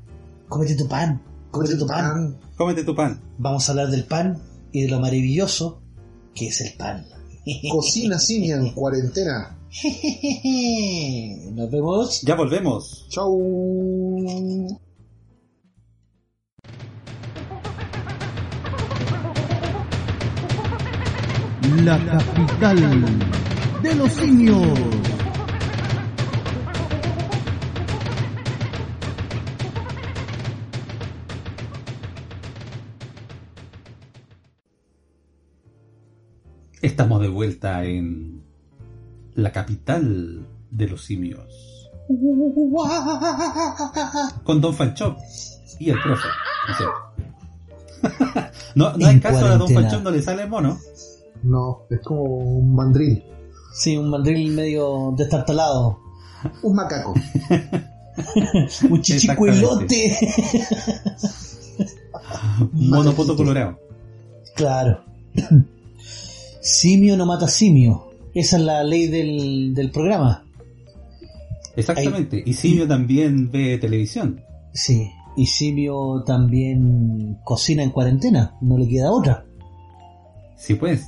Cómete 0.48 0.76
tu 0.76 0.86
pan, 0.86 1.20
cómete 1.50 1.76
tu 1.76 1.86
pan. 1.88 2.36
Cómete 2.56 2.84
tu 2.84 2.94
pan. 2.94 3.20
Vamos 3.38 3.68
a 3.68 3.72
hablar 3.72 3.88
del 3.88 4.04
pan 4.04 4.38
y 4.70 4.82
de 4.82 4.88
lo 4.90 5.00
maravilloso 5.00 5.80
que 6.34 6.48
es 6.48 6.60
el 6.60 6.74
pan. 6.76 7.04
Cocina 7.72 8.18
Cinia 8.20 8.56
en 8.56 8.70
cuarentena. 8.74 9.58
Nos 11.52 11.70
vemos. 11.70 12.20
Ya 12.22 12.36
volvemos. 12.36 13.06
Chau. 13.08 14.78
La 21.76 21.98
capital 21.98 23.04
de 23.82 23.94
los 23.94 24.10
simios. 24.12 24.78
Estamos 36.80 37.20
de 37.20 37.28
vuelta 37.28 37.84
en 37.84 38.42
la 39.34 39.52
capital 39.52 40.46
de 40.70 40.88
los 40.88 41.04
simios. 41.04 41.90
Con 44.42 44.60
Don 44.62 44.74
Fanchop 44.74 45.18
y 45.78 45.90
el 45.90 46.00
profe. 46.00 46.28
No, 46.66 46.74
sé. 46.74 46.84
no, 48.74 48.96
no 48.96 49.06
hay 49.06 49.20
caso 49.20 49.44
a 49.44 49.58
Don. 49.58 49.68
Fanchop 49.68 50.02
no 50.02 50.10
le 50.10 50.22
sale 50.22 50.46
mono. 50.46 50.78
No, 51.42 51.86
es 51.90 52.00
como 52.00 52.22
un 52.22 52.74
mandril. 52.74 53.24
Sí, 53.72 53.96
un 53.96 54.10
mandril 54.10 54.52
medio 54.52 55.14
destartalado. 55.16 55.98
Un 56.62 56.74
macaco. 56.74 57.14
Un 58.90 59.00
chichicuelote. 59.00 60.18
Un 62.72 62.90
monopoto 62.90 63.36
colorado. 63.36 63.78
claro. 64.54 65.04
Simio 66.60 67.16
no 67.16 67.26
mata 67.26 67.46
simio. 67.46 68.08
Esa 68.34 68.56
es 68.56 68.62
la 68.62 68.82
ley 68.82 69.06
del, 69.06 69.72
del 69.74 69.90
programa. 69.90 70.44
Exactamente. 71.76 72.42
Y 72.44 72.54
Simio 72.54 72.88
también 72.88 73.50
ve 73.50 73.78
televisión. 73.78 74.42
Sí. 74.72 75.10
Y 75.36 75.46
simio 75.46 76.24
también 76.26 77.38
cocina 77.44 77.84
en 77.84 77.90
cuarentena. 77.90 78.56
No 78.60 78.76
le 78.76 78.88
queda 78.88 79.12
otra. 79.12 79.44
Sí, 80.56 80.74
pues. 80.74 81.06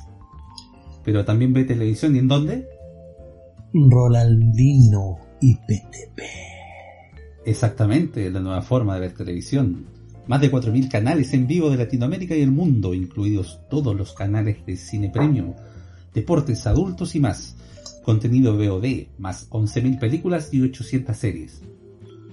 Pero 1.04 1.24
también 1.24 1.52
ve 1.52 1.64
televisión. 1.64 2.14
¿Y 2.16 2.18
en 2.18 2.28
dónde? 2.28 2.68
Rolandino 3.72 5.18
y 5.40 5.54
PTP. 5.54 6.20
Exactamente, 7.44 8.30
la 8.30 8.40
nueva 8.40 8.62
forma 8.62 8.94
de 8.94 9.00
ver 9.00 9.14
televisión. 9.14 9.86
Más 10.26 10.40
de 10.40 10.52
4.000 10.52 10.88
canales 10.88 11.32
en 11.34 11.46
vivo 11.46 11.70
de 11.70 11.78
Latinoamérica 11.78 12.36
y 12.36 12.42
el 12.42 12.50
mundo, 12.50 12.94
incluidos 12.94 13.60
todos 13.68 13.96
los 13.96 14.12
canales 14.12 14.64
de 14.66 14.76
cine 14.76 15.10
premium, 15.10 15.54
deportes 16.14 16.66
adultos 16.66 17.14
y 17.14 17.20
más. 17.20 17.56
Contenido 18.04 18.56
VOD, 18.56 19.08
más 19.18 19.48
11.000 19.50 19.98
películas 19.98 20.52
y 20.52 20.62
800 20.62 21.16
series. 21.16 21.62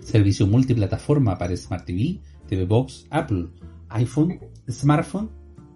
Servicio 0.01 0.47
multiplataforma 0.47 1.37
para 1.37 1.55
Smart 1.55 1.85
TV, 1.85 2.19
TV 2.47 2.65
Box, 2.65 3.07
Apple, 3.09 3.47
iPhone, 3.89 4.39
smartphone, 4.69 5.29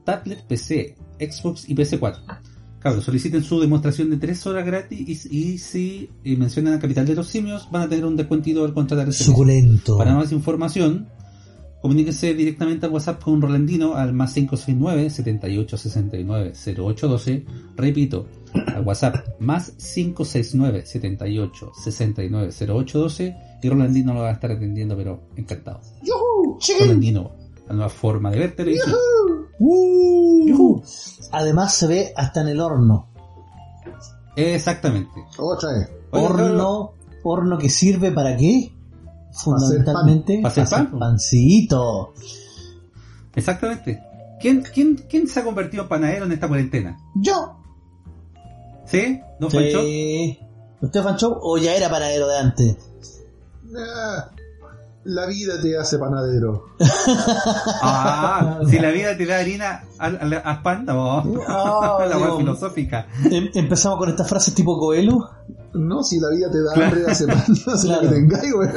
tablet, 0.06 0.46
PC, 0.48 0.96
Xbox 1.20 1.70
y 1.70 1.76
PC4. 1.76 2.51
Cabros, 2.82 3.04
soliciten 3.04 3.44
su 3.44 3.60
demostración 3.60 4.10
de 4.10 4.18
3 4.18 4.48
horas 4.48 4.66
gratis 4.66 5.28
y, 5.30 5.38
y 5.38 5.58
si 5.60 6.10
eh, 6.24 6.36
mencionan 6.36 6.74
a 6.74 6.80
Capital 6.80 7.06
de 7.06 7.14
los 7.14 7.28
Simios 7.28 7.70
van 7.72 7.84
a 7.84 7.90
tener 7.90 8.06
un 8.06 8.18
descuentito 8.18 8.66
al 8.66 8.74
contratar 8.74 9.06
el 9.06 9.14
servicio. 9.14 9.34
Suculento. 9.34 9.98
Para 10.00 10.16
más 10.16 10.32
información, 10.32 11.08
comuníquese 11.80 12.34
directamente 12.34 12.88
al 12.88 12.92
WhatsApp 12.92 13.22
con 13.22 13.40
Rolandino 13.40 13.96
al 13.96 14.14
más 14.14 14.34
569 14.34 15.12
7869 15.12 16.54
0812. 16.56 17.46
Repito, 17.78 18.28
al 18.54 18.84
WhatsApp 18.84 19.40
más 19.40 19.74
569 19.74 20.84
78 20.84 21.72
69 21.84 22.52
0812 22.52 23.36
y 23.62 23.70
Rolandino 23.70 24.16
lo 24.16 24.22
va 24.22 24.30
a 24.30 24.34
estar 24.34 24.52
atendiendo, 24.52 24.98
pero 24.98 25.22
encantado. 25.36 25.82
¡Yuhu! 26.04 26.58
Rolandino, 26.80 27.32
la 27.72 27.78
nueva 27.78 27.90
forma 27.90 28.32
de 28.32 28.40
ver 28.40 28.56
televisión. 28.56 28.96
Uh. 29.60 30.48
Yujú. 30.48 30.84
Además 31.32 31.74
se 31.74 31.88
ve 31.88 32.14
hasta 32.16 32.42
en 32.42 32.50
el 32.50 32.60
horno. 32.60 33.08
Exactamente. 34.36 35.26
Otra 35.38 35.72
vez. 35.72 35.90
Horno, 36.12 36.94
horno 37.24 37.58
que 37.58 37.70
sirve 37.70 38.12
para 38.12 38.36
qué? 38.36 38.74
Fundamentalmente 39.32 40.40
¿Para 40.42 40.50
hacer 40.50 40.68
pan? 40.68 41.00
pancito. 41.00 42.14
Exactamente. 43.34 44.04
¿Quién, 44.42 44.64
quién, 44.74 44.96
¿Quién 45.10 45.28
se 45.28 45.40
ha 45.40 45.44
convertido 45.44 45.84
en 45.84 45.90
panadero 45.90 46.26
en 46.26 46.34
esta 46.34 46.48
cuarentena? 46.48 46.98
Yo. 47.16 47.58
¿Sí? 48.86 49.22
¿No 49.40 49.50
Fancho? 49.50 49.84
Sí. 49.84 50.40
¿Usted 50.82 51.04
Fancho 51.04 51.38
o 51.40 51.58
ya 51.58 51.76
era 51.76 51.90
panadero 51.90 52.28
de 52.28 52.38
antes? 52.38 52.78
La 55.04 55.26
vida 55.26 55.60
te 55.62 55.78
hace 55.78 55.98
panadero. 55.98 56.66
Ah, 57.84 58.60
si 58.70 58.78
la 58.80 58.92
vida 58.92 59.18
te 59.18 59.26
da 59.26 59.40
harina 59.40 59.84
al 59.98 60.62
pan, 60.62 60.86
no. 60.86 61.24
La 62.00 62.16
digo, 62.18 62.38
filosófica. 62.38 63.08
Em- 63.30 63.50
empezamos 63.54 63.98
con 63.98 64.10
estas 64.10 64.28
frases 64.30 64.54
tipo 64.54 64.78
Coelho. 64.80 65.18
No, 65.74 66.04
si 66.04 66.20
la 66.20 66.30
vida 66.30 66.52
te 66.52 66.62
da 66.62 66.74
Claro. 66.74 66.90
hambre, 66.98 67.12
hace 67.12 67.26
pan. 67.28 67.38
Hace 67.50 67.88
lo 67.88 68.00
Claro. 68.00 68.02
que 68.02 68.08
tengáis, 68.10 68.54
güey. 68.54 68.70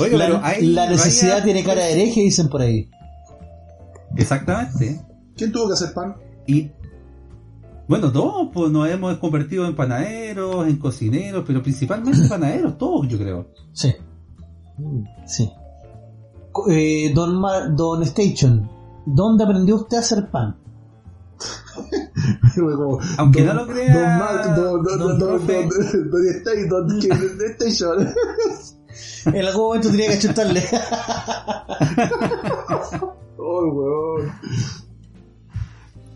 La, 0.00 0.06
pero 0.26 0.40
hay 0.42 0.66
la 0.66 0.88
necesidad 0.88 1.42
tiene 1.44 1.62
cara 1.62 1.82
de 1.84 1.92
hereje, 1.92 2.20
dicen 2.22 2.48
por 2.48 2.62
ahí. 2.62 2.88
Exactamente. 4.16 5.00
¿Quién 5.36 5.52
tuvo 5.52 5.68
que 5.68 5.74
hacer 5.74 5.92
pan? 5.92 6.16
Y 6.46 6.70
bueno, 7.90 8.12
todos 8.12 8.48
pues, 8.54 8.70
nos 8.70 8.88
hemos 8.88 9.16
convertido 9.18 9.66
en 9.66 9.74
panaderos, 9.74 10.66
en 10.68 10.76
cocineros, 10.78 11.44
pero 11.46 11.62
principalmente 11.62 12.28
panaderos, 12.28 12.78
todos 12.78 13.08
yo 13.08 13.18
creo. 13.18 13.48
Sí, 13.72 13.92
sí. 15.26 15.50
Eh, 16.70 17.12
don, 17.14 17.40
Mar- 17.40 17.74
don 17.76 18.02
Station, 18.04 18.70
¿dónde 19.06 19.44
aprendió 19.44 19.74
usted 19.76 19.96
a 19.98 20.00
hacer 20.00 20.30
pan? 20.30 20.56
Como, 22.54 22.98
Aunque 23.18 23.44
don- 23.44 23.56
no 23.56 23.64
lo 23.64 23.72
crea, 23.72 23.94
Don 23.94 24.18
Mark, 24.18 24.54
don, 24.56 24.82
don, 24.84 24.84
don 24.84 24.98
don, 24.98 25.18
don, 25.18 25.28
profe. 25.38 25.68
don, 25.68 26.10
don 26.10 26.26
Stay, 26.28 26.68
don 26.68 27.00
que- 27.00 27.46
Station. 27.52 28.08
En 29.26 29.44
algún 29.46 29.64
momento 29.66 29.90
tenía 29.90 30.08
que 30.12 30.18
chutarle. 30.18 30.62
Oh, 33.36 33.66
weón. 33.72 34.32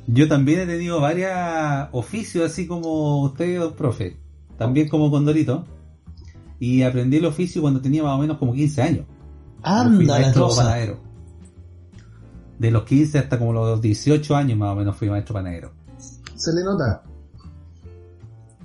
Yo 0.07 0.29
también 0.29 0.61
he 0.61 0.67
tenido 0.67 1.01
varios 1.01 1.33
oficios, 1.93 2.51
así 2.51 2.67
como 2.67 3.23
usted, 3.23 3.59
don 3.59 3.73
profe. 3.73 4.17
También 4.59 4.89
como 4.89 5.11
Condorito. 5.11 5.65
Y 6.59 6.83
aprendí 6.83 7.17
el 7.17 7.27
oficio 7.27 7.63
cuando 7.63 7.81
tenía 7.81 8.03
más 8.03 8.17
o 8.17 8.19
menos 8.19 8.39
como 8.39 8.53
15 8.53 8.83
años. 8.83 9.07
Anda, 9.63 10.19
maestro 10.19 10.49
panadero. 10.55 10.99
De 12.59 12.71
los 12.71 12.85
15 12.85 13.19
hasta 13.19 13.39
como 13.39 13.53
los 13.53 13.81
18 13.81 14.37
años 14.37 14.59
más 14.59 14.73
o 14.73 14.77
menos 14.77 14.97
fui 14.97 15.09
maestro 15.09 15.35
panadero. 15.35 15.73
Se 16.37 16.53
le 16.53 16.63
nota. 16.63 17.03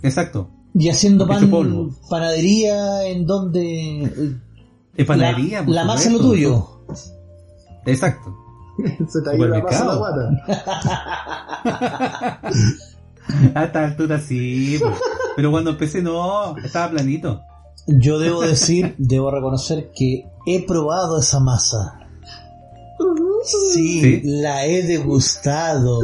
Exacto. 0.02 0.50
Y 0.74 0.90
haciendo 0.90 1.28
pan, 1.28 1.50
polvo. 1.50 1.90
panadería, 2.10 3.06
en 3.08 3.26
donde 3.26 4.38
En 4.96 5.06
panadería, 5.06 5.62
la, 5.62 5.66
por 5.66 5.76
la 5.76 5.86
masa 5.86 6.10
es 6.10 6.14
lo 6.14 6.20
tuyo. 6.20 6.68
Exacto. 7.86 8.49
Se 9.09 9.21
te 9.21 9.30
ha 9.30 9.36
ido 9.36 9.47
la 9.47 9.61
masa 9.61 9.84
a 9.84 9.86
la 9.86 9.95
guata. 9.95 10.30
A 13.53 13.65
esta 13.65 13.86
altura 13.86 14.19
sí. 14.19 14.77
pues. 14.82 14.93
Pero 15.36 15.51
cuando 15.51 15.71
empecé 15.71 16.01
no, 16.01 16.57
estaba 16.57 16.89
planito. 16.89 17.41
Yo 17.88 18.19
debo 18.19 18.41
decir, 18.41 18.95
debo 18.97 19.32
reconocer 19.32 19.91
que 19.95 20.25
he 20.45 20.65
probado 20.65 21.19
esa 21.19 21.39
masa. 21.39 21.99
Sí, 23.43 24.01
¿Sí? 24.01 24.21
la 24.23 24.65
he 24.65 24.84
degustado. 24.84 26.01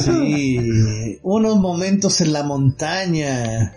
Sí, 0.00 1.18
unos 1.22 1.56
momentos 1.56 2.20
en 2.20 2.32
la 2.32 2.42
montaña. 2.42 3.74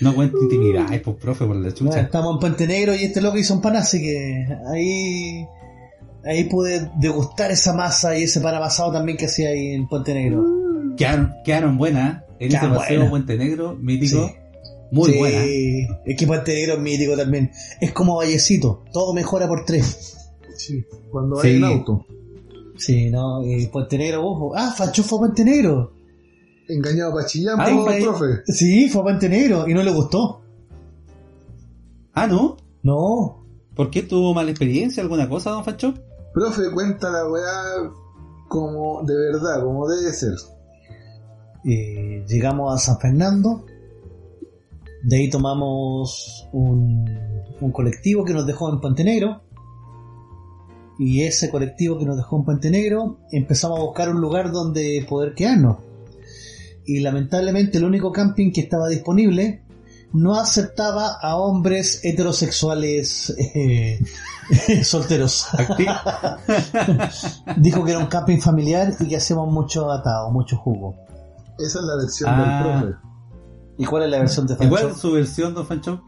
No 0.00 0.14
cuento 0.14 0.38
intimidades, 0.42 1.00
pues 1.02 1.16
profe, 1.16 1.44
por 1.46 1.56
la 1.56 1.62
Bueno, 1.62 1.76
chucha. 1.76 2.00
estamos 2.00 2.34
en 2.34 2.40
Puente 2.40 2.66
Negro 2.66 2.94
y 2.94 3.04
este 3.04 3.20
loco 3.20 3.38
hizo 3.38 3.54
un 3.54 3.60
pan, 3.60 3.76
así 3.76 4.00
que 4.00 4.46
ahí 4.72 5.46
ahí 6.24 6.44
pude 6.44 6.88
degustar 7.00 7.50
esa 7.50 7.72
masa 7.74 8.16
y 8.16 8.24
ese 8.24 8.40
pan 8.40 8.54
amasado 8.54 8.92
también 8.92 9.16
que 9.18 9.26
hacía 9.26 9.48
ahí 9.50 9.68
en 9.72 9.88
Puente 9.88 10.14
Negro. 10.14 10.44
Quedaron, 10.96 11.32
quedaron 11.44 11.78
buenas. 11.78 12.22
En 12.38 12.48
ese 12.48 12.58
Quedaron 12.58 12.76
paseo. 12.76 13.10
Puente 13.10 13.36
Negro, 13.38 13.76
mítico. 13.80 14.26
Sí. 14.28 14.34
Muy 14.90 15.12
Sí, 15.12 15.18
buena. 15.18 15.38
Es 16.04 16.16
que 16.16 16.26
Puente 16.26 16.54
Negro 16.54 16.74
es 16.74 16.80
mítico 16.80 17.16
también. 17.16 17.50
Es 17.80 17.92
como 17.92 18.16
Vallecito, 18.16 18.84
todo 18.92 19.14
mejora 19.14 19.48
por 19.48 19.64
tres. 19.64 20.16
Sí, 20.56 20.84
cuando 21.10 21.36
Sí. 21.40 21.48
hay 21.48 21.56
en 21.56 21.64
auto. 21.64 22.04
Sí, 22.76 23.10
no, 23.10 23.44
y 23.46 23.66
Puente 23.68 23.96
Negro, 23.96 24.26
ojo. 24.26 24.52
Ah, 24.56 24.72
Fancho 24.76 25.02
fue 25.02 25.18
a 25.18 25.20
Puente 25.20 25.44
Negro. 25.44 25.92
Engañado 26.68 27.12
para 27.12 27.26
chillar 27.26 27.56
Ay, 27.58 27.76
por 27.76 27.92
el 27.92 28.02
profe. 28.02 28.26
Sí, 28.46 28.88
fue 28.88 29.00
a 29.00 29.04
Puente 29.04 29.28
Negro 29.28 29.68
y 29.68 29.74
no 29.74 29.82
le 29.82 29.92
gustó. 29.92 30.42
Ah, 32.14 32.26
¿no? 32.26 32.56
No. 32.82 33.44
¿Por 33.74 33.90
qué 33.90 34.02
tuvo 34.02 34.34
mala 34.34 34.50
experiencia? 34.50 35.02
¿Alguna 35.02 35.28
cosa, 35.28 35.50
don 35.50 35.64
Fancho? 35.64 35.94
Profe, 36.34 36.70
cuenta 36.72 37.10
la 37.10 37.28
weá 37.28 37.90
como 38.48 39.02
de 39.04 39.14
verdad, 39.14 39.64
como 39.64 39.88
debe 39.88 40.12
ser. 40.12 40.34
Eh, 41.64 42.24
llegamos 42.28 42.74
a 42.74 42.78
San 42.78 42.98
Fernando. 42.98 43.64
De 45.02 45.16
ahí 45.16 45.30
tomamos 45.30 46.48
un, 46.52 47.08
un 47.60 47.72
colectivo 47.72 48.24
que 48.24 48.34
nos 48.34 48.46
dejó 48.46 48.70
en 48.70 48.80
Puente 48.80 49.04
Negro. 49.04 49.42
Y 50.98 51.22
ese 51.24 51.50
colectivo 51.50 51.98
que 51.98 52.04
nos 52.04 52.16
dejó 52.16 52.36
en 52.36 52.44
Puente 52.44 52.70
Negro 52.70 53.18
empezamos 53.32 53.78
a 53.78 53.82
buscar 53.82 54.10
un 54.10 54.20
lugar 54.20 54.52
donde 54.52 55.04
poder 55.08 55.34
quedarnos. 55.34 55.78
Y 56.84 57.00
lamentablemente 57.00 57.78
el 57.78 57.84
único 57.84 58.12
camping 58.12 58.52
que 58.52 58.60
estaba 58.62 58.88
disponible 58.88 59.64
no 60.12 60.34
aceptaba 60.38 61.16
a 61.20 61.36
hombres 61.36 62.00
heterosexuales 62.04 63.34
eh, 63.38 63.98
solteros. 64.84 65.46
Dijo 67.56 67.84
que 67.84 67.90
era 67.92 68.00
un 68.00 68.06
camping 68.06 68.38
familiar 68.38 68.92
y 69.00 69.08
que 69.08 69.16
hacíamos 69.16 69.52
mucho 69.52 69.90
atado, 69.90 70.30
mucho 70.30 70.56
jugo. 70.56 70.94
Esa 71.58 71.78
es 71.78 71.84
la 71.84 71.96
versión 71.96 72.30
Ah. 72.30 72.80
del 72.82 72.90
profe. 72.90 73.08
¿Y 73.78 73.84
cuál 73.86 74.02
es 74.04 74.10
la 74.10 74.18
versión 74.18 74.46
de 74.46 74.54
¿Y 74.54 74.68
cuál 74.68 74.70
Fancho? 74.70 74.88
es 74.88 74.96
su 74.98 75.12
versión, 75.12 75.54
don 75.54 75.66
Fancho? 75.66 76.02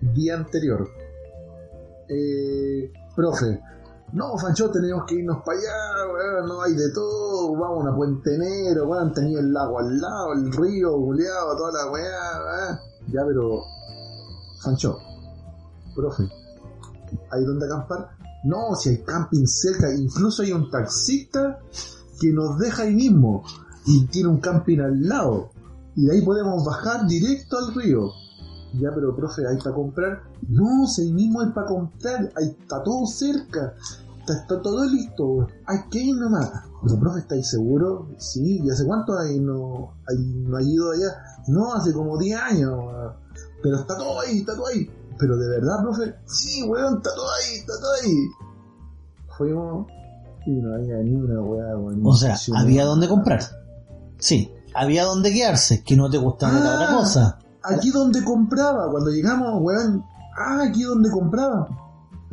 día 0.00 0.34
anterior. 0.34 0.88
Eh, 2.08 2.92
profe, 3.16 3.60
no, 4.12 4.36
Fancho, 4.36 4.70
tenemos 4.70 5.04
que 5.06 5.14
irnos 5.14 5.38
para 5.44 5.58
allá, 5.58 6.12
weón, 6.12 6.48
no 6.48 6.62
hay 6.62 6.74
de 6.74 6.90
todo, 6.92 7.31
vamos 7.50 7.86
a 7.86 7.96
Puente 7.96 8.38
Negro, 8.38 8.88
weón, 8.88 9.12
tenía 9.12 9.40
el 9.40 9.52
lago 9.52 9.78
al 9.78 10.00
lado, 10.00 10.32
el 10.34 10.52
río, 10.52 10.98
buleado, 10.98 11.56
toda 11.56 11.72
la 11.72 11.90
weá. 11.90 12.80
Ya, 13.08 13.20
pero, 13.26 13.62
Fancho, 14.62 14.96
profe, 15.94 16.28
¿hay 17.30 17.44
donde 17.44 17.66
acampar? 17.66 18.10
No, 18.44 18.74
si 18.74 18.90
hay 18.90 19.02
camping 19.02 19.46
cerca, 19.46 19.92
incluso 19.94 20.42
hay 20.42 20.52
un 20.52 20.70
taxista 20.70 21.60
que 22.20 22.32
nos 22.32 22.58
deja 22.58 22.84
ahí 22.84 22.94
mismo 22.94 23.44
y 23.86 24.06
tiene 24.06 24.28
un 24.28 24.40
camping 24.40 24.78
al 24.78 25.08
lado. 25.08 25.50
Y 25.94 26.06
de 26.06 26.12
ahí 26.12 26.22
podemos 26.22 26.64
bajar 26.64 27.06
directo 27.06 27.58
al 27.58 27.74
río. 27.74 28.10
Ya, 28.80 28.90
pero 28.94 29.14
profe, 29.14 29.42
¿hay 29.46 29.58
para 29.58 29.74
comprar? 29.74 30.22
No, 30.48 30.86
si 30.86 31.02
ahí 31.02 31.12
mismo 31.12 31.40
hay 31.40 31.50
para 31.50 31.66
comprar, 31.66 32.32
ahí 32.36 32.56
está 32.58 32.82
todo 32.82 33.06
cerca, 33.06 33.74
está, 34.20 34.32
está 34.34 34.62
todo 34.62 34.84
listo, 34.86 35.46
hay 35.66 35.78
que 35.90 35.98
ir 35.98 36.16
nomás. 36.16 36.50
Pero 36.84 36.98
profe, 36.98 37.20
¿estáis 37.20 37.48
seguro? 37.48 38.08
Sí, 38.18 38.60
¿y 38.64 38.70
hace 38.70 38.84
cuánto 38.84 39.16
hay 39.18 39.38
no, 39.38 39.94
hay, 40.08 40.16
no 40.18 40.56
ha 40.56 40.62
ido 40.62 40.90
allá? 40.90 41.08
No, 41.48 41.72
hace 41.74 41.92
como 41.92 42.18
10 42.18 42.40
años, 42.40 42.72
pero 43.62 43.76
está 43.78 43.96
todo 43.96 44.20
ahí, 44.20 44.38
está 44.40 44.54
todo 44.56 44.66
ahí. 44.66 44.90
Pero 45.18 45.36
de 45.36 45.48
verdad, 45.48 45.80
profe, 45.82 46.14
sí, 46.26 46.62
weón, 46.64 46.96
está 46.96 47.10
todo 47.14 47.26
ahí, 47.30 47.54
está 47.58 47.72
todo 47.80 47.92
ahí. 48.02 48.16
Fuimos 49.38 49.86
y 50.46 50.50
no 50.60 50.74
había 50.74 50.96
ni 50.98 51.14
una 51.14 51.40
weá, 51.40 51.76
weón. 51.76 52.00
O 52.04 52.14
sea, 52.14 52.36
había 52.56 52.84
donde 52.84 53.08
comprar. 53.08 53.40
Sí, 54.18 54.52
había 54.74 55.04
donde 55.04 55.32
quedarse, 55.32 55.82
que 55.84 55.96
no 55.96 56.10
te 56.10 56.18
gustaba 56.18 56.54
la 56.58 56.74
otra 56.74 56.88
Ah. 56.90 56.94
cosa. 56.96 57.38
aquí 57.64 57.90
donde 57.90 58.24
compraba, 58.24 58.90
cuando 58.90 59.10
llegamos, 59.10 59.60
weón, 59.62 60.04
ah, 60.36 60.64
aquí 60.68 60.82
donde 60.82 61.10
compraba. 61.12 61.68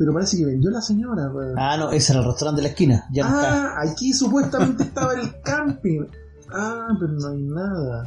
Pero 0.00 0.14
parece 0.14 0.38
que 0.38 0.46
vendió 0.46 0.70
la 0.70 0.80
señora, 0.80 1.30
weón. 1.30 1.58
Ah, 1.58 1.76
no, 1.76 1.90
ese 1.90 2.12
era 2.14 2.22
el 2.22 2.26
restaurante 2.26 2.62
de 2.62 2.68
la 2.68 2.68
esquina, 2.70 3.04
ya 3.12 3.28
no 3.28 3.36
está. 3.36 3.64
Ah, 3.66 3.74
aquí 3.82 4.14
supuestamente 4.14 4.84
estaba 4.84 5.12
el 5.12 5.42
camping. 5.42 6.06
Ah, 6.50 6.88
pero 6.98 7.12
no 7.12 7.28
hay 7.28 7.42
nada. 7.42 8.06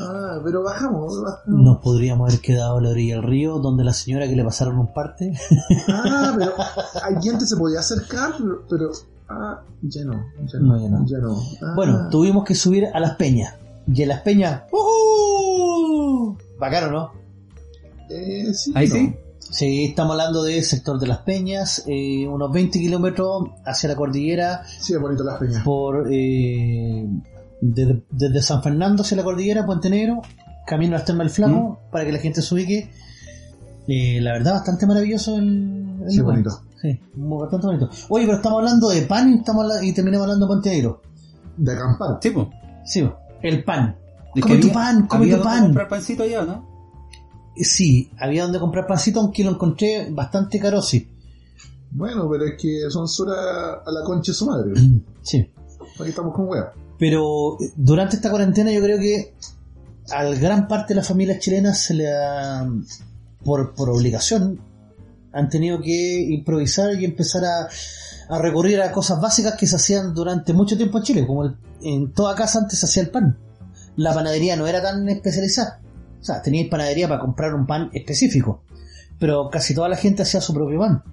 Ah, 0.00 0.40
pero 0.42 0.62
bajamos, 0.62 1.22
bajamos. 1.22 1.60
Nos 1.62 1.78
podríamos 1.82 2.30
haber 2.30 2.40
quedado 2.40 2.78
a 2.78 2.80
la 2.80 2.88
orilla 2.88 3.16
del 3.16 3.24
río, 3.24 3.58
donde 3.58 3.84
la 3.84 3.92
señora 3.92 4.26
que 4.26 4.34
le 4.36 4.42
pasaron 4.42 4.78
un 4.78 4.94
parte. 4.94 5.34
Ah, 5.88 6.32
pero 6.38 6.52
aquí 7.14 7.28
antes 7.28 7.46
se 7.50 7.56
podía 7.58 7.80
acercar, 7.80 8.32
pero, 8.38 8.62
pero- 8.70 8.90
ah, 9.28 9.60
ya 9.82 10.02
no, 10.04 10.24
ya 10.50 10.58
no, 10.60 10.66
No, 10.66 10.80
ya 10.82 10.88
no. 10.88 11.06
ya 11.06 11.18
no. 11.18 11.36
Ah, 11.62 11.74
Bueno, 11.76 12.08
tuvimos 12.08 12.44
que 12.44 12.54
subir 12.54 12.86
a 12.94 12.98
las 13.00 13.16
peñas. 13.16 13.54
Y 13.86 14.00
en 14.00 14.08
las 14.08 14.22
peñas, 14.22 14.62
¡uh! 14.72 16.34
Bacano, 16.58 16.90
¿no? 16.90 17.12
eh, 18.08 18.52
sí, 18.54 18.72
Ahí 18.74 18.88
no. 18.88 18.94
sí. 18.94 19.14
Sí, 19.56 19.84
estamos 19.84 20.12
hablando 20.12 20.42
del 20.42 20.64
sector 20.64 20.98
de 20.98 21.06
las 21.06 21.18
peñas, 21.18 21.84
eh, 21.86 22.26
unos 22.26 22.50
20 22.50 22.76
kilómetros 22.80 23.50
hacia 23.64 23.88
la 23.88 23.94
cordillera, 23.94 24.62
Sí, 24.80 24.94
es 24.94 25.00
bonito 25.00 25.22
las 25.22 25.38
peñas. 25.38 25.62
por 25.62 26.08
eh, 26.12 27.06
desde, 27.60 28.02
desde 28.10 28.42
San 28.42 28.64
Fernando 28.64 29.02
hacia 29.02 29.16
la 29.16 29.22
cordillera, 29.22 29.64
Puente 29.64 29.88
Negro, 29.90 30.22
camino 30.66 30.96
al 30.96 31.04
Terma 31.04 31.22
del 31.22 31.30
Flaco, 31.30 31.78
para 31.92 32.04
que 32.04 32.10
la 32.10 32.18
gente 32.18 32.42
se 32.42 32.52
ubique. 32.52 32.90
Eh, 33.86 34.18
la 34.20 34.32
verdad, 34.32 34.54
bastante 34.54 34.86
maravilloso 34.86 35.36
el, 35.36 36.00
el 36.02 36.10
Sí, 36.10 36.18
lugar. 36.18 36.36
bonito. 36.42 36.60
Sí, 36.82 37.00
bastante 37.14 37.66
bonito. 37.68 37.90
Oye, 38.08 38.24
pero 38.24 38.38
estamos 38.38 38.58
hablando 38.58 38.88
de 38.88 39.02
pan 39.02 39.32
y, 39.34 39.36
estamos 39.38 39.66
y 39.84 39.92
terminamos 39.92 40.24
hablando 40.24 40.46
de 40.46 40.48
Puente 40.48 40.70
Negro. 40.70 41.00
De 41.56 41.72
acampar. 41.72 42.18
Sí, 42.20 42.30
pues. 42.30 42.48
Sí, 42.84 43.08
el 43.42 43.62
pan. 43.62 43.94
Es 44.34 44.42
Come 44.42 44.56
tu 44.56 44.62
había- 44.66 44.72
pan, 44.74 45.06
come 45.06 45.28
tu 45.28 45.40
pan. 45.40 45.62
comprar 45.66 45.88
pancito 45.88 46.24
allá, 46.24 46.42
¿no? 46.44 46.73
Sí, 47.56 48.10
había 48.18 48.42
donde 48.44 48.58
comprar 48.58 48.86
pancito, 48.86 49.20
aunque 49.20 49.44
lo 49.44 49.50
encontré 49.52 50.08
bastante 50.10 50.58
caro, 50.58 50.82
sí. 50.82 51.08
Bueno, 51.92 52.28
pero 52.28 52.44
es 52.46 52.54
que 52.60 52.90
son 52.90 53.06
solas 53.06 53.36
a 53.86 53.90
la 53.92 54.02
concha 54.04 54.32
de 54.32 54.36
su 54.36 54.46
madre. 54.46 54.72
Sí. 55.22 55.50
Aquí 56.00 56.10
estamos 56.10 56.34
con 56.34 56.48
weá. 56.48 56.72
Pero 56.98 57.54
eh, 57.60 57.72
durante 57.76 58.16
esta 58.16 58.30
cuarentena 58.30 58.70
yo 58.72 58.82
creo 58.82 58.98
que 58.98 59.34
a 60.10 60.24
gran 60.24 60.68
parte 60.68 60.92
de 60.92 60.96
las 60.96 61.08
familias 61.08 61.38
chilenas 61.38 61.80
se 61.80 61.94
le 61.94 62.12
ha, 62.12 62.68
por, 63.44 63.74
por 63.74 63.88
obligación, 63.90 64.60
han 65.32 65.48
tenido 65.48 65.80
que 65.80 66.20
improvisar 66.20 66.94
y 67.00 67.04
empezar 67.04 67.42
a, 67.44 67.68
a 68.28 68.38
recurrir 68.38 68.80
a 68.82 68.92
cosas 68.92 69.20
básicas 69.20 69.54
que 69.58 69.66
se 69.66 69.76
hacían 69.76 70.12
durante 70.14 70.52
mucho 70.52 70.76
tiempo 70.76 70.98
en 70.98 71.04
Chile, 71.04 71.26
como 71.26 71.44
el- 71.44 71.56
en 71.82 72.12
toda 72.12 72.34
casa 72.34 72.58
antes 72.58 72.78
se 72.78 72.86
hacía 72.86 73.02
el 73.04 73.10
pan. 73.10 73.38
La 73.96 74.12
panadería 74.12 74.56
no 74.56 74.66
era 74.66 74.82
tan 74.82 75.08
especializada. 75.08 75.80
O 76.24 76.26
sea, 76.26 76.40
teníais 76.40 76.70
panadería 76.70 77.06
para 77.06 77.20
comprar 77.20 77.54
un 77.54 77.66
pan 77.66 77.90
específico. 77.92 78.62
Pero 79.20 79.50
casi 79.50 79.74
toda 79.74 79.90
la 79.90 79.96
gente 79.96 80.22
hacía 80.22 80.40
su 80.40 80.54
propio 80.54 80.78
pan. 80.78 81.04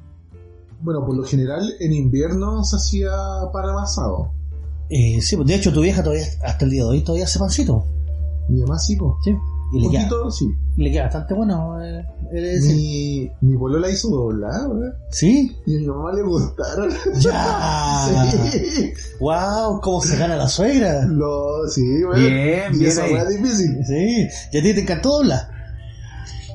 Bueno, 0.79 1.05
por 1.05 1.17
lo 1.17 1.25
general 1.25 1.69
en 1.81 1.91
invierno 1.91 2.63
se 2.63 2.77
hacía 2.77 3.11
pan 3.51 3.71
amasado. 3.71 4.31
Eh, 4.89 5.21
sí, 5.21 5.35
pues, 5.35 5.49
de 5.49 5.55
hecho 5.55 5.73
tu 5.73 5.81
vieja 5.81 6.01
todavía, 6.01 6.23
hasta 6.45 6.63
el 6.63 6.71
día 6.71 6.83
de 6.83 6.89
hoy, 6.91 7.03
todavía 7.03 7.25
hace 7.25 7.39
pancito. 7.39 7.83
Mi 8.47 8.61
mamá 8.61 8.79
sí, 8.79 8.95
po. 8.95 9.17
Sí. 9.21 9.35
Y 9.73 9.79
le 9.81 9.89
queda, 9.89 10.01
poquito, 10.09 10.31
sí. 10.31 10.45
le 10.77 10.91
queda 10.91 11.03
bastante 11.03 11.33
bueno. 11.33 11.81
eh, 11.81 12.03
decir. 12.33 12.75
Mi, 12.75 13.31
mi 13.51 13.57
polola 13.57 13.89
hizo 13.89 14.09
doblar, 14.09 14.67
weón. 14.67 14.93
¿Sí? 15.09 15.55
Y 15.65 15.77
a 15.77 15.79
mi 15.79 15.85
mamá 15.87 16.11
le 16.13 16.23
gustaron. 16.23 16.89
¡Ya! 17.19 18.27
Sí. 18.31 18.93
¡Wow! 19.19 19.79
¿Cómo 19.81 20.01
se 20.01 20.17
gana 20.17 20.35
la 20.35 20.47
suegra? 20.49 21.05
Lo, 21.05 21.65
sí, 21.69 22.03
weón. 22.03 22.19
Bien, 22.19 22.73
Y 22.73 22.79
bien 22.79 22.91
esa 22.91 23.05
es 23.05 23.29
difícil. 23.29 23.77
Sí, 23.85 24.27
y 24.51 24.57
a 24.57 24.61
ti 24.61 24.73
te 24.73 24.81
encantó 24.81 25.09
doblar. 25.19 25.47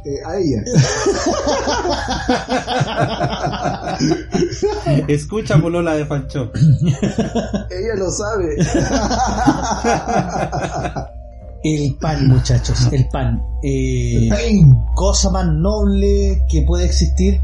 Eh, 0.04 0.20
a 0.24 0.36
ella. 0.38 0.62
Escucha 5.08 5.58
Polola 5.60 5.94
de 5.94 6.06
Fancho. 6.06 6.52
ella 6.54 7.94
lo 7.96 8.10
sabe. 8.10 8.56
El 11.68 11.96
pan, 11.96 12.28
muchachos, 12.28 12.88
el 12.92 13.08
pan. 13.08 13.42
Eh, 13.62 14.28
cosa 14.94 15.30
más 15.30 15.46
noble 15.46 16.44
que 16.48 16.62
puede 16.62 16.84
existir. 16.84 17.40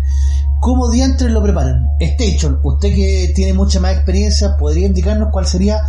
¿Cómo 0.60 0.90
diantres 0.90 1.32
lo 1.32 1.42
preparan? 1.42 1.88
Station, 1.98 2.60
usted 2.62 2.94
que 2.94 3.32
tiene 3.34 3.52
mucha 3.52 3.80
más 3.80 3.94
experiencia, 3.94 4.56
¿podría 4.58 4.86
indicarnos 4.86 5.30
cuál 5.32 5.46
sería 5.46 5.80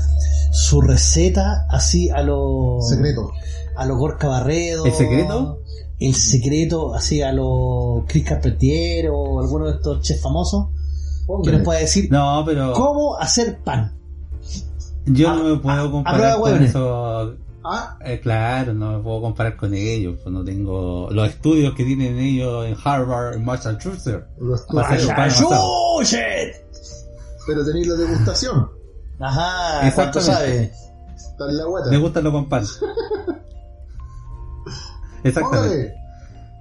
su 0.51 0.81
receta 0.81 1.67
así 1.69 2.09
a 2.09 2.23
lo... 2.23 2.79
Secreto. 2.81 3.29
A 3.75 3.85
lo 3.85 3.97
Gorka 3.97 4.27
Barredo. 4.27 4.85
¿El 4.85 4.93
secreto? 4.93 5.59
El 5.99 6.15
secreto 6.15 6.95
así 6.95 7.21
a 7.21 7.31
lo 7.31 8.03
Chris 8.07 8.25
Carpentier 8.25 9.09
o 9.13 9.39
alguno 9.41 9.67
de 9.67 9.73
estos 9.75 10.01
chefs 10.01 10.21
famosos. 10.23 10.69
Que 10.69 11.27
Póngale. 11.27 11.57
nos 11.57 11.65
puede 11.65 11.79
decir 11.81 12.07
No, 12.11 12.43
pero 12.45 12.73
cómo 12.73 13.15
hacer 13.17 13.59
pan. 13.63 13.93
yo 15.05 15.29
a- 15.29 15.35
no 15.35 15.43
me 15.43 15.55
a- 15.55 15.61
puedo 15.61 15.81
a 15.87 15.91
comparar 15.91 16.33
con 16.39 16.41
hueones. 16.43 16.73
Ah, 17.65 17.97
Eh, 18.01 18.19
claro, 18.19 18.73
no 18.73 18.97
me 18.97 19.03
puedo 19.03 19.21
comparar 19.21 19.55
con 19.55 19.73
ellos. 19.73 20.17
Pues 20.21 20.33
no 20.33 20.43
tengo 20.43 21.09
los 21.11 21.29
estudios 21.29 21.73
que 21.75 21.85
tienen 21.85 22.17
ellos 22.19 22.65
en 22.65 22.75
Harvard, 22.83 23.35
en 23.35 23.45
Massachusetts. 23.45 24.25
los. 24.39 24.65
¡Massachusetts! 24.71 26.59
Pero 27.47 27.65
tenéis 27.65 27.87
la 27.87 27.95
degustación. 27.95 28.69
Ajá, 29.19 29.91
¿cuánto 29.95 30.21
sabe? 30.21 30.63
Exactamente. 30.63 30.73
Está 31.15 31.49
en 31.49 31.57
la 31.57 31.65
guata. 31.65 31.89
Me 31.89 31.97
gusta 31.97 32.21
lo 32.21 32.31
con 32.31 32.49
pan. 32.49 32.63
Exactamente. 35.23 35.93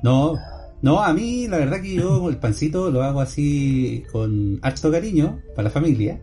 No, 0.03 0.35
no, 0.83 1.03
a 1.03 1.13
mí 1.13 1.47
la 1.49 1.59
verdad 1.59 1.81
que 1.81 1.95
yo 1.95 2.29
el 2.29 2.37
pancito 2.39 2.91
lo 2.91 3.03
hago 3.03 3.21
así 3.21 4.05
con 4.13 4.59
harto 4.63 4.91
cariño 4.91 5.41
para 5.55 5.65
la 5.69 5.71
familia 5.71 6.21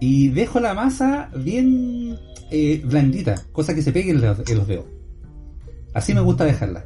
y 0.00 0.28
dejo 0.30 0.60
la 0.60 0.74
masa 0.74 1.30
bien 1.36 2.18
eh, 2.52 2.82
blandita, 2.84 3.42
cosa 3.52 3.74
que 3.74 3.82
se 3.82 3.92
pegue 3.92 4.10
en 4.10 4.20
los, 4.20 4.48
en 4.48 4.58
los 4.58 4.66
dedos. 4.66 4.84
Así 5.94 6.14
me 6.14 6.20
gusta 6.20 6.44
dejarla. 6.44 6.84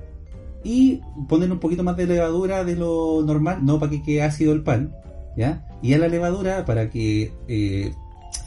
Y 0.64 1.00
poner 1.28 1.50
un 1.52 1.60
poquito 1.60 1.84
más 1.84 1.96
de 1.96 2.06
levadura 2.06 2.64
de 2.64 2.76
lo 2.76 3.22
normal, 3.24 3.64
no 3.64 3.78
para 3.78 3.90
que 3.90 4.02
quede 4.02 4.22
ácido 4.22 4.52
el 4.52 4.62
pan, 4.62 4.94
¿ya? 5.36 5.68
Y 5.82 5.92
a 5.94 5.98
la 5.98 6.08
levadura, 6.08 6.64
para 6.64 6.90
que 6.90 7.32
eh, 7.46 7.92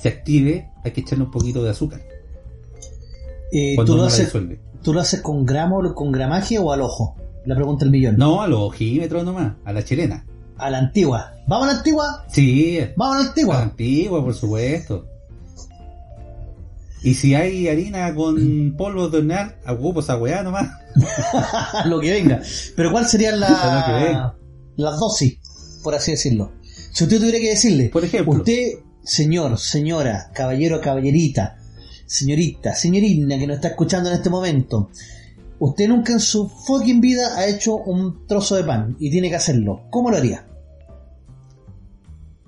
se 0.01 0.09
active, 0.09 0.69
hay 0.83 0.91
que 0.91 1.01
echarle 1.01 1.25
un 1.25 1.31
poquito 1.31 1.63
de 1.63 1.69
azúcar. 1.69 2.01
Eh, 3.51 3.75
¿tú, 3.85 3.95
lo 3.95 4.03
haces. 4.03 4.33
¿Tú 4.83 4.93
lo 4.93 4.99
haces 4.99 5.21
con 5.21 5.45
gramo, 5.45 5.93
con 5.93 6.11
gramaje 6.11 6.59
o 6.59 6.71
al 6.71 6.81
ojo? 6.81 7.15
La 7.45 7.55
pregunta 7.55 7.85
del 7.85 7.91
millón. 7.91 8.17
No, 8.17 8.41
a 8.41 8.47
los 8.47 8.59
ojímetros 8.59 9.23
nomás, 9.23 9.53
a 9.63 9.73
la 9.73 9.83
chilena. 9.83 10.25
A 10.57 10.69
la 10.69 10.79
antigua. 10.79 11.35
¿Vamos 11.47 11.69
a 11.69 11.71
la 11.71 11.77
antigua? 11.77 12.25
Sí, 12.27 12.79
Vamos 12.95 13.15
a 13.15 13.17
la 13.17 13.21
A 13.21 13.23
la 13.23 13.29
antigua. 13.29 13.61
antigua, 13.61 14.23
por 14.23 14.33
supuesto. 14.33 15.07
Y 17.01 17.13
si 17.13 17.33
hay 17.33 17.67
harina 17.67 18.13
con 18.13 18.75
polvo 18.77 19.07
de 19.07 19.19
hornear, 19.19 19.59
ocupo 19.67 20.01
esa 20.01 20.17
weá 20.17 20.43
nomás. 20.43 20.69
lo 21.85 21.99
que 21.99 22.11
venga. 22.11 22.41
Pero 22.75 22.91
¿cuál 22.91 23.07
sería 23.07 23.31
Lo 23.31 23.37
que 23.37 23.51
la, 23.51 24.35
las 24.75 24.99
dosis, 24.99 25.37
por 25.83 25.95
así 25.95 26.11
decirlo? 26.11 26.51
Si 26.91 27.03
usted 27.03 27.19
tuviera 27.19 27.39
que 27.39 27.49
decirle, 27.51 27.89
Por 27.89 28.03
ejemplo. 28.03 28.33
usted, 28.33 28.79
señor, 29.03 29.57
señora, 29.57 30.31
caballero, 30.33 30.81
caballerita, 30.81 31.57
señorita, 32.05 32.75
señorina 32.75 33.37
que 33.37 33.47
nos 33.47 33.57
está 33.57 33.69
escuchando 33.69 34.09
en 34.09 34.15
este 34.15 34.29
momento, 34.29 34.89
Usted 35.59 35.89
nunca 35.89 36.13
en 36.13 36.21
su 36.21 36.47
fucking 36.47 37.01
vida 37.01 37.35
ha 37.35 37.45
hecho 37.45 37.75
un 37.75 38.25
trozo 38.27 38.55
de 38.55 38.63
pan 38.63 38.95
y 38.97 39.11
tiene 39.11 39.29
que 39.29 39.35
hacerlo. 39.35 39.81
¿Cómo 39.89 40.09
lo 40.09 40.15
haría? 40.15 40.47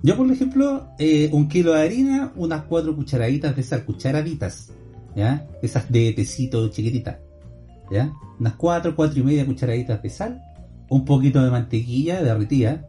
Yo, 0.02 0.16
por 0.16 0.30
ejemplo, 0.30 0.88
eh, 0.98 1.30
un 1.32 1.48
kilo 1.48 1.74
de 1.74 1.82
harina, 1.82 2.32
unas 2.34 2.62
cuatro 2.64 2.96
cucharaditas 2.96 3.54
de 3.54 3.62
esas 3.62 3.82
cucharaditas, 3.82 4.72
¿ya? 5.14 5.46
Esas 5.62 5.90
de 5.92 6.12
tecito 6.12 6.68
chiquititas, 6.70 7.18
¿ya? 7.90 8.12
Unas 8.40 8.54
cuatro, 8.54 8.96
cuatro 8.96 9.20
y 9.20 9.22
media 9.22 9.46
cucharaditas 9.46 10.02
de 10.02 10.10
sal, 10.10 10.42
un 10.88 11.04
poquito 11.04 11.42
de 11.42 11.50
mantequilla 11.50 12.20
derretida. 12.20 12.88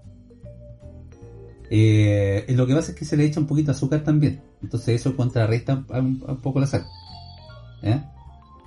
Eh, 1.70 2.46
lo 2.50 2.66
que 2.66 2.74
pasa 2.74 2.92
es 2.92 2.98
que 2.98 3.06
se 3.06 3.16
le 3.16 3.26
echa 3.26 3.40
un 3.40 3.48
poquito 3.48 3.68
de 3.68 3.78
azúcar 3.78 4.04
también, 4.04 4.42
entonces 4.64 5.00
eso 5.00 5.16
contrarresta 5.16 5.86
un, 5.90 6.20
poco 6.42 6.60
la 6.60 6.68
sal. 6.68 6.86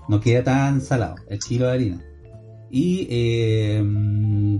No 0.09 0.21
queda 0.21 0.45
tan 0.45 0.81
salado 0.81 1.17
el 1.29 1.41
kilo 1.41 1.67
de 1.67 1.73
harina. 1.73 2.01
Y, 2.71 3.09
eh, 3.11 3.83
mm, 3.83 4.59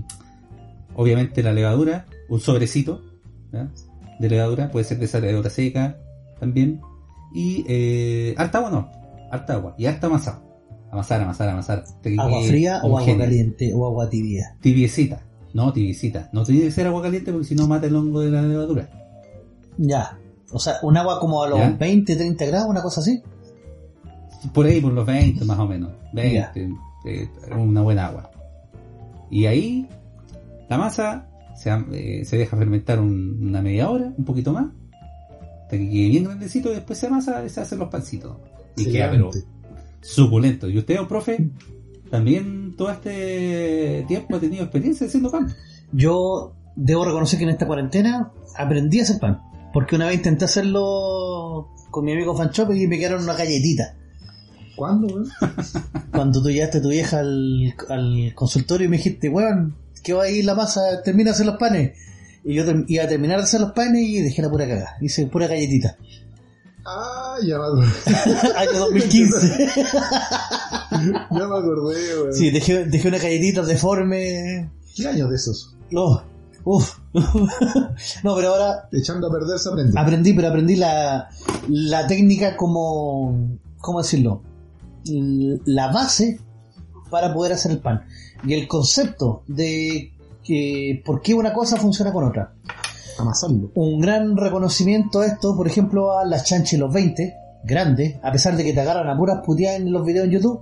obviamente 0.95 1.41
la 1.41 1.53
levadura, 1.53 2.05
un 2.27 2.41
sobrecito, 2.41 3.06
¿ya? 3.63 4.17
de 4.19 4.29
levadura, 4.29 4.71
puede 4.71 4.85
ser 4.85 4.97
de 4.99 5.05
esa 5.05 5.19
levadura 5.19 5.49
seca 5.49 5.97
también. 6.39 6.81
Y 7.33 7.65
eh, 7.67 8.33
harta 8.37 8.59
agua 8.59 8.71
no, 8.71 8.91
harta 9.31 9.53
agua 9.53 9.75
y 9.77 9.85
harta 9.85 10.09
masa. 10.09 10.41
Amasar, 10.89 11.21
amasar, 11.21 11.49
amasar. 11.49 11.83
¿Agua 12.17 12.41
fría 12.43 12.79
o 12.83 12.97
agua 12.97 13.17
caliente 13.17 13.73
o 13.73 13.85
agua 13.85 14.09
tibia? 14.09 14.55
Tibiecita, 14.61 15.21
no 15.53 15.73
tibiecita. 15.73 16.29
No 16.31 16.43
tiene 16.43 16.61
que 16.61 16.71
ser 16.71 16.87
agua 16.87 17.01
caliente 17.01 17.31
porque 17.31 17.47
si 17.47 17.55
no 17.55 17.67
mata 17.67 17.87
el 17.87 17.95
hongo 17.95 18.21
de 18.21 18.31
la 18.31 18.41
levadura. 18.41 18.89
Ya. 19.77 20.17
O 20.51 20.59
sea, 20.59 20.75
un 20.83 20.95
agua 20.95 21.19
como 21.19 21.43
a 21.43 21.49
los 21.49 21.59
¿Ya? 21.59 21.69
20, 21.71 22.15
30 22.15 22.45
grados, 22.45 22.69
una 22.69 22.81
cosa 22.81 23.01
así. 23.01 23.21
Por 24.53 24.65
ahí, 24.65 24.79
por 24.79 24.93
los 24.93 25.05
20 25.05 25.43
más 25.43 25.59
o 25.59 25.67
menos. 25.67 25.91
20, 26.13 26.33
Ya. 26.33 26.51
eh, 27.05 27.29
una 27.57 27.81
buena 27.81 28.07
agua. 28.07 28.31
Y 29.29 29.45
ahí 29.45 29.89
la 30.69 30.77
masa 30.77 31.27
se, 31.57 31.69
eh, 31.93 32.23
se 32.25 32.37
deja 32.37 32.55
fermentar 32.57 32.99
un- 32.99 33.39
una 33.47 33.61
media 33.61 33.89
hora, 33.89 34.13
un 34.17 34.25
poquito 34.25 34.53
más, 34.53 34.67
hasta 35.63 35.77
que 35.77 35.89
quede 35.89 36.09
bien 36.09 36.23
grandecito 36.25 36.71
y 36.71 36.75
después 36.75 36.97
se 36.99 37.07
amasa 37.07 37.43
y 37.45 37.49
se 37.49 37.59
hacen 37.61 37.79
los 37.79 37.89
pancitos. 37.89 38.37
Y 38.77 38.85
queda 38.91 39.11
pero 39.11 39.31
suculento. 40.01 40.69
¿Y 40.69 40.77
usted, 40.77 40.99
oh, 40.99 41.07
profe? 41.07 41.49
También 42.11 42.75
todo 42.77 42.89
este 42.91 44.05
tiempo 44.07 44.35
ha 44.35 44.39
tenido 44.39 44.63
experiencia 44.63 45.07
haciendo 45.07 45.29
pan. 45.31 45.53
Yo 45.91 46.53
debo 46.75 47.03
reconocer 47.05 47.37
que 47.39 47.43
en 47.43 47.49
esta 47.49 47.65
cuarentena 47.67 48.31
aprendí 48.57 48.99
a 48.99 49.03
hacer 49.03 49.19
pan. 49.19 49.41
Porque 49.73 49.95
una 49.95 50.05
vez 50.07 50.15
intenté 50.17 50.45
hacerlo 50.45 51.69
con 51.91 52.05
mi 52.05 52.13
amigo 52.13 52.35
Fanchop 52.35 52.71
y 52.73 52.87
me 52.87 52.97
quedaron 52.97 53.23
una 53.23 53.33
galletita. 53.33 53.95
¿Cuándo, 54.75 55.07
weón? 55.07 55.27
Cuando 56.11 56.41
tú 56.41 56.49
llevaste 56.49 56.77
a 56.77 56.81
tu 56.81 56.89
vieja 56.89 57.19
al, 57.19 57.73
al 57.89 58.31
consultorio 58.35 58.85
y 58.85 58.89
me 58.89 58.97
dijiste, 58.97 59.27
weón, 59.27 59.75
que 60.07 60.13
va 60.13 60.23
ahí 60.23 60.41
la 60.41 60.55
masa, 60.55 61.01
termina 61.03 61.31
de 61.31 61.35
hacer 61.35 61.45
los 61.45 61.57
panes. 61.57 61.91
Y 62.45 62.53
yo 62.53 62.63
iba 62.87 63.03
a 63.03 63.07
terminar 63.09 63.39
de 63.39 63.43
hacer 63.43 63.59
los 63.59 63.73
panes 63.73 64.03
y 64.03 64.21
dejé 64.21 64.41
la 64.41 64.49
pura 64.49 64.65
cagada. 64.65 64.95
Hice 65.01 65.27
pura 65.27 65.47
galletita. 65.47 65.97
Ah, 66.85 67.35
ya 67.45 67.57
me 67.59 67.65
acordé. 67.65 67.91
Año 68.55 68.79
2015. 68.79 69.67
ya 70.91 71.27
me 71.29 71.43
acordé, 71.43 72.21
weón. 72.21 72.33
sí, 72.33 72.49
dejé, 72.51 72.85
dejé 72.85 73.09
una 73.09 73.17
galletita 73.17 73.63
deforme. 73.63 74.71
¿Qué 74.95 75.05
años 75.09 75.29
de 75.29 75.35
esos? 75.35 75.75
No, 75.91 76.23
uf. 76.63 76.97
no, 78.23 78.35
pero 78.37 78.47
ahora 78.53 78.87
Echando 78.93 79.27
a 79.27 79.31
perder 79.31 79.59
se 79.59 79.67
aprende. 79.67 79.99
aprendí, 79.99 80.31
pero 80.33 80.47
aprendí 80.47 80.77
la, 80.77 81.27
la 81.67 82.07
técnica 82.07 82.55
como, 82.55 83.59
¿cómo 83.79 84.01
decirlo? 84.01 84.41
La 85.65 85.91
base 85.91 86.39
para 87.09 87.33
poder 87.33 87.51
hacer 87.51 87.71
el 87.73 87.79
pan. 87.79 88.05
Y 88.45 88.53
el 88.53 88.67
concepto 88.67 89.43
de 89.47 90.11
que 90.43 91.01
por 91.05 91.21
qué 91.21 91.33
una 91.33 91.53
cosa 91.53 91.77
funciona 91.77 92.13
con 92.13 92.23
otra. 92.23 92.53
Amasarlo. 93.19 93.71
Un 93.75 93.99
gran 93.99 94.37
reconocimiento 94.37 95.21
a 95.21 95.25
esto, 95.25 95.55
por 95.55 95.67
ejemplo, 95.67 96.17
a 96.17 96.25
las 96.25 96.45
chanches 96.45 96.79
los 96.79 96.93
20, 96.93 97.35
grandes, 97.63 98.15
a 98.21 98.31
pesar 98.31 98.55
de 98.55 98.63
que 98.63 98.73
te 98.73 98.79
agarran 98.79 99.09
a 99.09 99.17
puras 99.17 99.41
puteadas 99.45 99.79
en 99.79 99.91
los 99.91 100.05
videos 100.05 100.25
en 100.25 100.31
YouTube, 100.31 100.61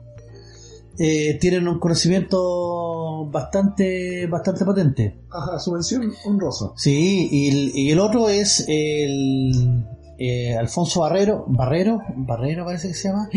eh, 0.97 1.37
tienen 1.39 1.67
un 1.67 1.79
conocimiento 1.79 3.25
bastante, 3.29 4.27
bastante 4.27 4.63
potente. 4.63 5.19
Ajá, 5.29 5.59
su 5.59 5.73
mención 5.73 6.13
honrosa. 6.25 6.71
Sí, 6.77 7.27
y 7.29 7.49
el, 7.49 7.71
y 7.75 7.91
el 7.91 7.99
otro 7.99 8.29
es 8.29 8.65
el 8.67 9.85
eh, 10.17 10.55
Alfonso 10.55 11.01
Barrero, 11.01 11.45
Barrero, 11.47 12.01
Barrero 12.15 12.65
parece 12.65 12.87
que 12.87 12.93
se 12.93 13.09
llama. 13.09 13.29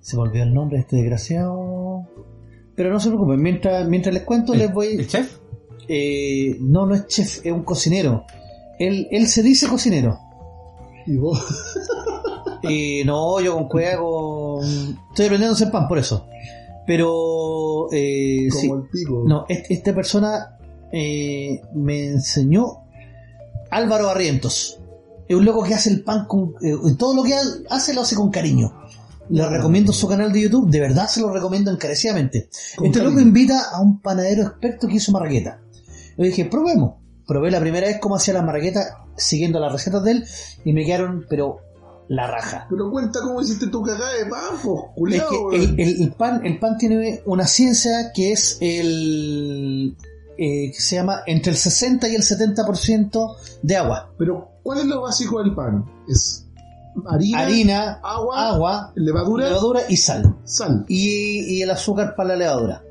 Se 0.00 0.16
me 0.16 0.22
olvidó 0.22 0.44
el 0.44 0.54
nombre 0.54 0.76
de 0.76 0.82
este 0.82 0.96
desgraciado. 0.96 2.06
Pero 2.76 2.90
no 2.90 3.00
se 3.00 3.08
preocupen, 3.08 3.40
mientras, 3.40 3.88
mientras 3.88 4.14
les 4.14 4.22
cuento, 4.24 4.52
les 4.54 4.68
¿El 4.68 4.72
voy. 4.74 5.06
chef? 5.06 5.38
eh, 5.88 6.56
no, 6.60 6.84
no 6.86 6.94
es 6.94 7.06
chef, 7.06 7.40
es 7.44 7.52
un 7.52 7.62
cocinero. 7.62 8.24
Él, 8.78 9.08
él 9.10 9.26
se 9.26 9.42
dice 9.42 9.66
cocinero. 9.68 10.18
Y 11.06 11.16
vos, 11.16 11.42
Eh, 12.68 13.04
no, 13.04 13.40
yo 13.40 13.54
con 13.54 13.68
cueva, 13.68 13.98
con... 14.02 14.64
Estoy 14.64 15.26
aprendiendo 15.26 15.50
a 15.50 15.52
hacer 15.52 15.70
pan, 15.70 15.86
por 15.86 15.98
eso. 15.98 16.26
Pero, 16.86 17.86
eh, 17.92 18.48
como 18.50 18.60
sí. 18.60 18.70
el 18.70 18.88
pico. 18.90 19.24
No, 19.26 19.44
est- 19.48 19.70
esta 19.70 19.94
persona 19.94 20.58
eh, 20.92 21.60
me 21.74 22.06
enseñó 22.08 22.84
Álvaro 23.70 24.06
Barrientos. 24.06 24.78
Es 25.28 25.36
un 25.36 25.44
loco 25.44 25.62
que 25.62 25.74
hace 25.74 25.90
el 25.90 26.02
pan 26.02 26.26
con... 26.26 26.54
eh, 26.62 26.74
todo 26.98 27.14
lo 27.14 27.22
que 27.22 27.34
ha- 27.34 27.40
hace 27.74 27.94
lo 27.94 28.00
hace 28.02 28.16
con 28.16 28.30
cariño. 28.30 28.72
Le 29.28 29.48
recomiendo 29.48 29.92
su 29.92 30.06
canal 30.08 30.32
de 30.32 30.42
YouTube, 30.42 30.70
de 30.70 30.80
verdad 30.80 31.08
se 31.08 31.20
lo 31.20 31.32
recomiendo 31.32 31.70
encarecidamente. 31.70 32.48
Este 32.82 33.02
loco 33.02 33.20
invita 33.20 33.70
a 33.72 33.80
un 33.80 34.00
panadero 34.00 34.42
experto 34.44 34.86
que 34.88 34.94
hizo 34.94 35.12
marraqueta. 35.12 35.60
Yo 36.16 36.24
dije, 36.24 36.44
probemos. 36.46 36.94
Probé 37.26 37.50
la 37.50 37.58
primera 37.60 37.88
vez 37.88 37.98
cómo 38.00 38.14
hacía 38.16 38.34
las 38.34 38.44
marraquetas 38.44 38.86
siguiendo 39.16 39.58
las 39.58 39.72
recetas 39.72 40.04
de 40.04 40.12
él 40.12 40.24
y 40.64 40.72
me 40.72 40.84
quedaron, 40.84 41.26
pero 41.28 41.58
la 42.08 42.28
raja. 42.28 42.68
Pero 42.70 42.88
cuenta 42.88 43.18
cómo 43.20 43.42
hiciste 43.42 43.66
tu 43.66 43.82
cagada 43.82 44.12
de 44.14 44.26
pan, 44.26 44.60
po, 44.62 44.90
Es 44.90 44.94
culiao, 44.96 45.28
que 45.28 45.36
weón. 45.38 45.54
el, 45.54 45.80
el- 45.80 46.02
el 46.02 46.12
pan, 46.12 46.46
el 46.46 46.58
pan 46.60 46.78
tiene 46.78 47.20
una 47.26 47.46
ciencia 47.48 48.12
que 48.14 48.30
es 48.30 48.58
el 48.60 49.96
eh, 50.38 50.70
que 50.72 50.80
se 50.80 50.96
llama 50.96 51.22
entre 51.26 51.50
el 51.50 51.58
60 51.58 52.08
y 52.08 52.14
el 52.14 52.22
70% 52.22 53.36
de 53.62 53.76
agua. 53.76 54.12
Pero, 54.18 54.50
¿cuál 54.62 54.78
es 54.80 54.84
lo 54.86 55.00
básico 55.02 55.42
del 55.42 55.52
pan? 55.54 55.84
Es 56.08 56.45
harina, 57.08 57.38
Harina, 57.40 58.00
agua, 58.02 58.48
agua, 58.48 58.92
levadura, 58.94 59.46
levadura 59.48 59.80
y 59.88 59.96
sal. 59.96 60.34
sal. 60.44 60.84
Y, 60.88 61.56
y 61.58 61.62
el 61.62 61.70
azúcar 61.70 62.14
para 62.16 62.30
la 62.30 62.36
levadura. 62.36 62.82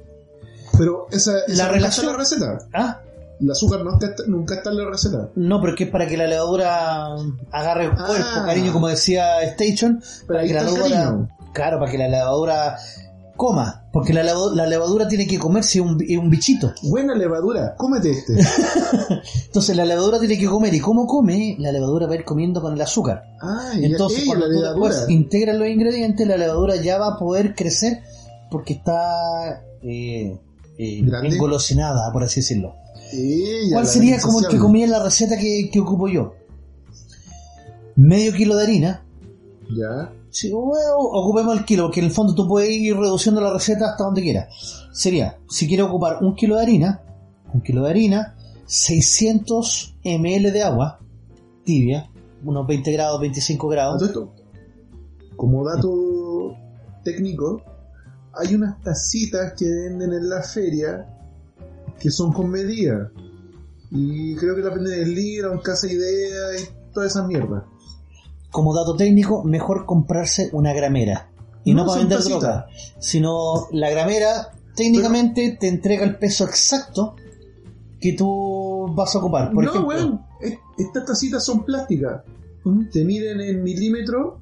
Pero 0.78 1.08
esa, 1.12 1.40
esa 1.48 1.64
La 1.66 1.72
relación- 1.72 2.06
la 2.08 2.18
receta. 2.18 2.58
¿Ah? 2.74 3.00
El 3.40 3.52
azúcar 3.52 3.84
nunca 3.84 4.08
está, 4.08 4.24
nunca 4.28 4.56
está 4.56 4.70
en 4.70 4.78
la 4.78 4.90
receta. 4.90 5.30
No, 5.36 5.60
pero 5.60 5.74
es 5.74 5.78
que 5.78 5.84
es 5.86 5.90
para 5.90 6.08
que 6.08 6.16
la 6.18 6.28
levadura 6.28 7.08
agarre 7.52 7.86
el 7.86 7.92
Ah. 7.92 8.06
cuerpo, 8.08 8.46
cariño, 8.46 8.72
como 8.74 8.88
decía 8.88 9.42
Station. 9.44 10.02
Pero 10.02 10.28
Para 10.28 10.40
ahí 10.42 10.48
que 10.48 10.54
la 10.54 10.60
está 10.62 10.72
el 10.72 10.78
levadura, 10.78 11.04
cariño. 11.06 11.38
claro, 11.54 11.80
para 11.80 11.92
que 11.92 11.98
la 11.98 12.08
levadura 12.08 12.78
coma. 13.36 13.84
Porque 13.92 14.14
la, 14.14 14.24
la 14.24 14.68
levadura 14.68 15.08
tiene 15.08 15.26
que 15.26 15.40
comerse 15.40 15.80
un, 15.80 15.92
un 16.20 16.30
bichito. 16.30 16.74
Buena 16.84 17.16
levadura, 17.16 17.76
cómete 17.78 18.12
este. 18.12 18.34
Entonces 19.46 19.76
la 19.76 19.86
levadura 19.86 20.20
tiene 20.20 20.38
que 20.38 20.48
comer. 20.48 20.74
¿Y 20.74 20.80
cómo 20.80 21.08
come? 21.08 21.56
La 21.60 21.72
levadura 21.72 22.08
va 22.08 22.14
a 22.14 22.16
ir 22.16 22.26
comiendo 22.26 22.62
con 22.62 22.74
el 22.74 22.82
azúcar. 22.82 23.24
Ah, 23.42 23.72
y 23.80 23.86
Entonces, 23.86 24.26
cuando 24.26 24.48
la 24.48 24.54
tú 24.54 24.62
levadura. 24.62 24.90
después 24.90 25.10
integras 25.10 25.58
los 25.58 25.68
ingredientes, 25.70 26.28
la 26.28 26.38
levadura 26.38 26.76
ya 26.76 26.98
va 26.98 27.14
a 27.14 27.18
poder 27.18 27.56
crecer 27.56 28.02
porque 28.52 28.74
está 28.74 29.64
eh, 29.82 30.40
eh, 30.78 31.00
engolosinada, 31.24 32.12
por 32.12 32.24
así 32.24 32.42
decirlo. 32.42 32.76
Ella, 33.14 33.76
¿Cuál 33.76 33.88
sería 33.88 34.20
como 34.20 34.40
el 34.40 34.48
que 34.48 34.58
comía 34.58 34.86
en 34.86 34.92
la 34.92 35.04
receta 35.04 35.38
que, 35.38 35.70
que 35.72 35.80
ocupo 35.80 36.08
yo? 36.10 36.34
Medio 37.96 38.34
kilo 38.34 38.58
de 38.58 38.64
harina. 38.64 39.06
Ya. 39.70 40.12
Si, 40.36 40.52
ocupemos 40.52 41.58
el 41.58 41.64
kilo, 41.64 41.84
porque 41.84 42.02
en 42.02 42.08
el 42.08 42.12
fondo 42.12 42.36
tú 42.36 42.46
puedes 42.46 42.70
ir 42.70 42.94
reduciendo 42.98 43.40
la 43.40 43.54
receta 43.54 43.92
hasta 43.92 44.04
donde 44.04 44.22
quieras. 44.22 44.90
Sería, 44.92 45.40
si 45.48 45.66
quiero 45.66 45.86
ocupar 45.86 46.18
un 46.22 46.36
kilo 46.36 46.58
de 46.58 46.62
harina, 46.62 47.02
un 47.54 47.62
kilo 47.62 47.84
de 47.84 47.90
harina, 47.90 48.36
600 48.66 49.96
ml 50.04 50.52
de 50.52 50.62
agua 50.62 51.00
tibia, 51.64 52.12
unos 52.44 52.68
20 52.68 52.92
grados, 52.92 53.22
25 53.22 53.66
A 53.66 53.72
grados. 53.72 54.02
esto, 54.02 54.34
como 55.38 55.64
dato 55.64 56.54
técnico, 57.06 57.62
hay 58.34 58.56
unas 58.56 58.82
tacitas 58.82 59.54
que 59.54 59.70
venden 59.70 60.12
en 60.12 60.28
la 60.28 60.44
feria 60.44 61.08
que 61.98 62.12
son 62.12 62.34
con 62.34 62.50
medida. 62.50 63.10
Y 63.90 64.36
creo 64.36 64.54
que 64.54 64.64
la 64.64 64.76
venden 64.76 65.00
en 65.00 65.16
Libra, 65.16 65.54
en 65.54 65.60
Casa 65.60 65.88
Idea 65.88 66.60
y 66.60 66.94
toda 66.94 67.08
esa 67.08 67.26
mierda. 67.26 67.66
Como 68.56 68.74
dato 68.74 68.96
técnico, 68.96 69.44
mejor 69.44 69.86
comprarse 69.86 70.50
una 70.54 70.72
gramera. 70.72 71.28
Y 71.66 71.74
no, 71.74 71.82
No, 71.84 71.88
para 71.88 72.00
vender 72.00 72.24
droga, 72.24 72.68
sino 73.00 73.68
la 73.72 73.90
gramera 73.90 74.52
técnicamente 74.76 75.58
te 75.60 75.68
entrega 75.68 76.06
el 76.06 76.16
peso 76.18 76.46
exacto 76.46 77.16
que 78.00 78.14
tú 78.14 78.88
vas 78.96 79.14
a 79.14 79.20
ocupar. 79.20 79.52
Por 79.52 79.66
no, 79.66 79.72
ejemplo, 79.72 80.20
es- 80.40 80.58
estas 80.78 81.06
tacitas 81.06 81.44
son 81.44 81.66
plásticas. 81.66 82.22
Te 82.94 83.04
miden 83.04 83.42
en 83.42 83.62
milímetros 83.62 84.36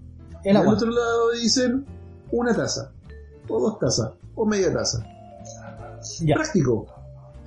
el 0.44 0.54
y 0.54 0.58
al 0.58 0.58
agua. 0.58 0.74
otro 0.76 0.92
lado 0.92 1.32
dicen 1.32 1.84
una 2.32 2.56
taza. 2.56 2.92
o 3.50 3.60
dos 3.60 3.80
tazas, 3.80 4.12
o 4.36 4.46
media 4.46 4.72
taza. 4.72 5.04
Ya, 6.22 6.36
Práctico. 6.36 6.86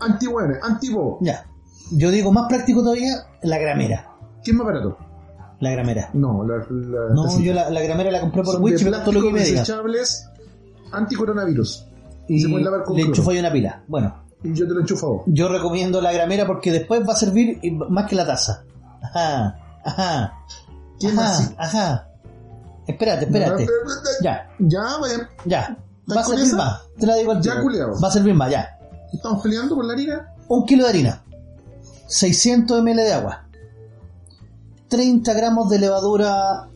Anti-hueones, 0.01 0.59
anti-bo. 0.63 1.19
ya. 1.23 1.47
Yo 1.93 2.11
digo 2.11 2.33
más 2.33 2.49
práctico 2.49 2.83
todavía, 2.83 3.27
la 3.43 3.57
gramera. 3.59 4.11
¿Qué 4.45 4.51
es 4.51 4.57
más 4.57 4.67
barato? 4.67 4.99
La 5.61 5.71
gramera. 5.71 6.11
No, 6.13 6.45
la, 6.45 6.57
la 6.69 7.15
No, 7.15 7.25
tacita. 7.25 7.43
yo 7.45 7.55
la, 7.55 7.71
la 7.71 7.81
gramera 7.83 8.11
la 8.11 8.21
compré 8.21 8.43
por 8.43 8.61
Witch, 8.61 8.83
me 8.85 8.91
costó 8.91 9.13
lo 9.13 9.23
que 9.23 9.33
me 9.33 9.41
desechables 9.41 10.29
anti-coronavirus. 10.93 11.87
Y 12.29 12.41
se 12.41 12.49
pueden 12.49 12.65
lavar 12.65 12.83
con 12.85 12.97
le 12.97 13.03
enchufo 13.03 13.31
ahí 13.31 13.39
una 13.39 13.53
pila. 13.53 13.83
Bueno, 13.89 14.23
Y 14.43 14.53
yo 14.53 14.67
te 14.67 14.75
lo 14.75 14.81
enchufo 14.81 15.25
yo 15.27 15.49
recomiendo 15.49 16.01
la 16.01 16.13
gramera 16.13 16.47
porque 16.47 16.73
después 16.73 17.03
va 17.09 17.13
a 17.13 17.17
servir 17.17 17.59
más 17.89 18.07
que 18.09 18.17
la 18.17 18.27
taza. 18.27 18.65
Ajá, 19.03 19.81
ajá. 19.85 20.33
¿Quién 20.99 21.19
ajá, 21.19 21.29
más? 21.29 21.55
ajá. 21.59 22.09
Espérate, 22.87 23.25
espérate. 23.27 23.67
Ya, 24.23 24.49
Ya, 24.59 24.83
vaya. 25.01 25.29
ya. 25.45 25.79
Va 26.15 26.21
a 26.21 26.25
servir 26.25 26.45
esa? 26.45 26.57
más. 26.57 26.83
Te 26.99 27.07
la 27.07 27.17
digo 27.17 27.33
al 27.33 27.41
Ya, 27.43 27.61
culiao. 27.61 28.01
Va 28.01 28.09
a 28.09 28.11
servir 28.11 28.35
más, 28.35 28.51
ya. 28.51 28.79
Estamos 29.13 29.43
peleando 29.43 29.75
por 29.75 29.85
la 29.85 29.93
harina. 29.95 30.35
Un 30.49 30.65
kilo 30.67 30.85
de 30.85 30.91
harina. 30.91 31.23
600 32.07 32.83
ml 32.83 32.97
de 32.97 33.13
agua. 33.13 33.46
30 34.89 35.33
gramos 35.35 35.69
de 35.69 35.79
levadura 35.79 36.69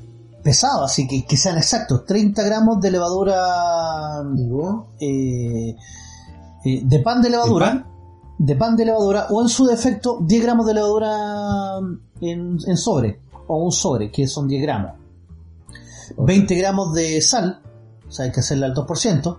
pesado, 0.43 0.85
así 0.85 1.07
que 1.07 1.25
que 1.25 1.37
sean 1.37 1.59
exactos. 1.59 2.05
30 2.05 2.43
gramos 2.43 2.81
de 2.81 2.91
levadura 2.91 4.23
eh, 4.99 5.77
eh, 6.65 6.83
de 6.85 6.99
pan 7.01 7.23
de 7.23 7.31
levadura. 7.31 7.87
De 8.39 8.57
pan 8.57 8.77
de 8.77 8.87
levadura. 8.87 9.27
O 9.31 9.43
en 9.43 9.49
su 9.49 9.67
defecto, 9.67 10.19
10 10.23 10.43
gramos 10.43 10.67
de 10.67 10.75
levadura 10.75 11.79
en, 12.21 12.59
en 12.67 12.77
sobre. 12.77 13.21
O 13.47 13.65
un 13.65 13.73
sobre, 13.73 14.11
que 14.11 14.27
son 14.27 14.49
10 14.49 14.63
gramos. 14.63 14.93
20 16.17 16.55
gramos 16.57 16.95
de 16.95 17.21
sal. 17.21 17.61
O 18.09 18.11
sea, 18.11 18.25
hay 18.25 18.33
que 18.33 18.41
hacerle 18.41 18.67
al 18.67 18.75
2%. 18.75 19.39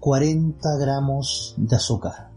40 0.00 0.76
gramos 0.78 1.54
de 1.56 1.76
azúcar. 1.76 2.30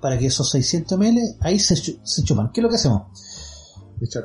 Para 0.00 0.18
que 0.18 0.26
esos 0.26 0.50
600 0.50 0.98
ml 0.98 1.36
ahí 1.40 1.58
se, 1.58 1.76
se 1.76 2.24
chupan. 2.24 2.50
¿Qué 2.52 2.60
es 2.60 2.62
lo 2.62 2.68
que 2.68 2.76
hacemos? 2.76 3.02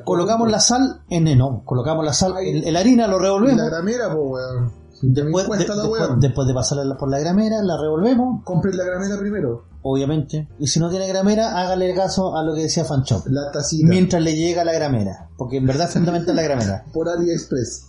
Colocamos 0.03 0.49
la 0.51 0.59
sal 0.59 1.01
en 1.09 1.27
el 1.27 1.37
no, 1.37 1.61
colocamos 1.65 2.03
la 2.05 2.13
sal 2.13 2.33
en, 2.41 2.71
la 2.73 2.79
harina, 2.79 3.07
lo 3.07 3.19
revolvemos. 3.19 3.57
la 3.57 3.69
gramera, 3.69 4.11
po, 4.13 4.21
weón. 4.21 4.71
Después, 5.01 5.45
de- 5.47 5.67
la 5.67 5.75
después, 5.75 6.01
weón. 6.01 6.19
después 6.19 6.47
de 6.47 6.53
pasarla 6.55 6.97
por 6.97 7.09
la 7.09 7.19
gramera, 7.19 7.61
la 7.61 7.77
revolvemos, 7.79 8.43
Compre 8.43 8.73
la 8.73 8.83
gramera 8.83 9.17
primero. 9.19 9.65
obviamente. 9.83 10.47
Y 10.57 10.65
si 10.67 10.79
no 10.79 10.89
tiene 10.89 11.07
gramera, 11.07 11.55
hágale 11.59 11.93
caso 11.93 12.35
a 12.35 12.43
lo 12.43 12.55
que 12.55 12.61
decía 12.63 12.83
Fanchop. 12.83 13.27
La 13.27 13.51
tacita. 13.51 13.87
Mientras 13.87 14.23
le 14.23 14.35
llega 14.35 14.63
la 14.65 14.73
gramera. 14.73 15.29
Porque 15.37 15.57
en 15.57 15.67
verdad 15.67 15.87
es 15.87 15.93
fundamental 15.93 16.35
la 16.35 16.41
gramera. 16.41 16.83
Por 16.93 17.07
AliExpress. 17.09 17.83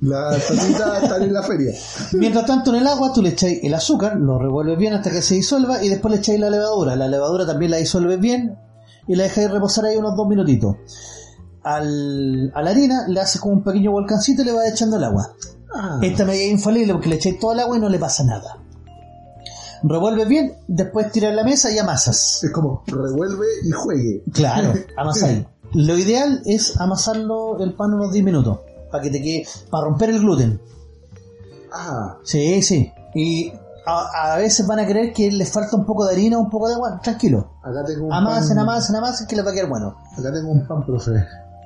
La 0.00 0.30
tacita 0.30 1.00
está 1.02 1.16
en 1.16 1.32
la 1.32 1.42
feria. 1.42 1.72
Mientras 2.12 2.46
tanto, 2.46 2.70
en 2.70 2.76
el 2.82 2.86
agua 2.86 3.12
tú 3.12 3.20
le 3.20 3.30
echáis 3.30 3.58
el 3.64 3.74
azúcar, 3.74 4.16
lo 4.16 4.38
revuelves 4.38 4.78
bien 4.78 4.92
hasta 4.94 5.10
que 5.10 5.22
se 5.22 5.34
disuelva 5.34 5.82
y 5.82 5.88
después 5.88 6.14
le 6.14 6.18
echáis 6.20 6.38
la 6.38 6.50
levadura. 6.50 6.94
La 6.94 7.08
levadura 7.08 7.44
también 7.44 7.72
la 7.72 7.78
disuelves 7.78 8.20
bien 8.20 8.56
y 9.08 9.14
la 9.16 9.24
dejáis 9.24 9.50
reposar 9.50 9.86
ahí 9.86 9.96
unos 9.96 10.14
dos 10.16 10.28
minutitos. 10.28 10.76
Al, 11.62 12.52
a 12.54 12.62
la 12.62 12.70
harina 12.70 13.08
le 13.08 13.20
haces 13.20 13.40
como 13.40 13.54
un 13.54 13.62
pequeño 13.64 13.90
volcancito 13.90 14.42
y 14.42 14.44
le 14.44 14.52
vas 14.52 14.70
echando 14.70 14.96
el 14.96 15.04
agua. 15.04 15.32
Ah, 15.74 15.98
Esta 16.02 16.24
medida 16.24 16.44
es 16.44 16.52
infalible 16.52 16.92
porque 16.92 17.08
le 17.08 17.16
echáis 17.16 17.38
todo 17.38 17.52
el 17.52 17.60
agua 17.60 17.76
y 17.76 17.80
no 17.80 17.88
le 17.88 17.98
pasa 17.98 18.24
nada. 18.24 18.58
Revuelves 19.82 20.26
bien, 20.26 20.54
después 20.66 21.12
tiras 21.12 21.34
la 21.34 21.44
mesa 21.44 21.70
y 21.70 21.78
amasas. 21.78 22.42
es 22.42 22.50
como 22.52 22.82
revuelve 22.86 23.46
y 23.64 23.70
juegue. 23.70 24.24
Claro, 24.32 24.72
amasáis. 24.96 25.44
Lo 25.72 25.96
ideal 25.98 26.42
es 26.46 26.80
amasarlo 26.80 27.58
el 27.62 27.74
pan 27.74 27.92
unos 27.94 28.12
10 28.12 28.24
minutos. 28.24 28.60
Para 28.90 29.02
que 29.04 29.10
te 29.10 29.20
quede, 29.22 29.46
para 29.70 29.84
romper 29.84 30.10
el 30.10 30.20
gluten. 30.20 30.60
Ah, 31.72 32.16
Sí, 32.24 32.62
sí. 32.62 32.90
Y 33.14 33.52
a, 33.88 34.34
a 34.34 34.36
veces 34.36 34.66
van 34.66 34.78
a 34.80 34.86
creer 34.86 35.12
que 35.12 35.30
les 35.30 35.50
falta 35.50 35.76
un 35.76 35.84
poco 35.86 36.04
de 36.06 36.12
harina 36.12 36.38
o 36.38 36.42
un 36.42 36.50
poco 36.50 36.68
de 36.68 36.74
agua. 36.74 37.00
Tranquilo. 37.02 37.52
acá 37.62 37.84
tengo 37.86 38.06
un 38.06 38.12
Amasen, 38.12 38.56
pan. 38.56 38.58
amasen, 38.60 38.96
amasen, 38.96 39.26
que 39.26 39.36
les 39.36 39.46
va 39.46 39.50
a 39.50 39.54
quedar 39.54 39.68
bueno. 39.68 39.96
Acá 40.16 40.32
tengo 40.32 40.50
un 40.50 40.66
pan, 40.66 40.84
profe. 40.84 41.12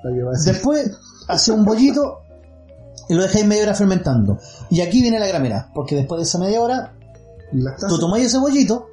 Para 0.02 0.14
que 0.14 0.22
va 0.22 0.30
a 0.30 0.32
decir. 0.32 0.52
Después, 0.52 0.90
hace 1.28 1.52
un 1.52 1.64
bollito 1.64 2.20
y 3.08 3.14
lo 3.14 3.22
dejáis 3.22 3.46
media 3.46 3.64
hora 3.64 3.74
fermentando. 3.74 4.38
Y 4.70 4.80
aquí 4.80 5.00
viene 5.02 5.18
la 5.18 5.26
gramera, 5.26 5.70
porque 5.74 5.96
después 5.96 6.18
de 6.18 6.22
esa 6.24 6.38
media 6.38 6.60
hora, 6.60 6.94
tú 7.88 7.98
tomáis 7.98 8.26
ese 8.26 8.38
bollito 8.38 8.86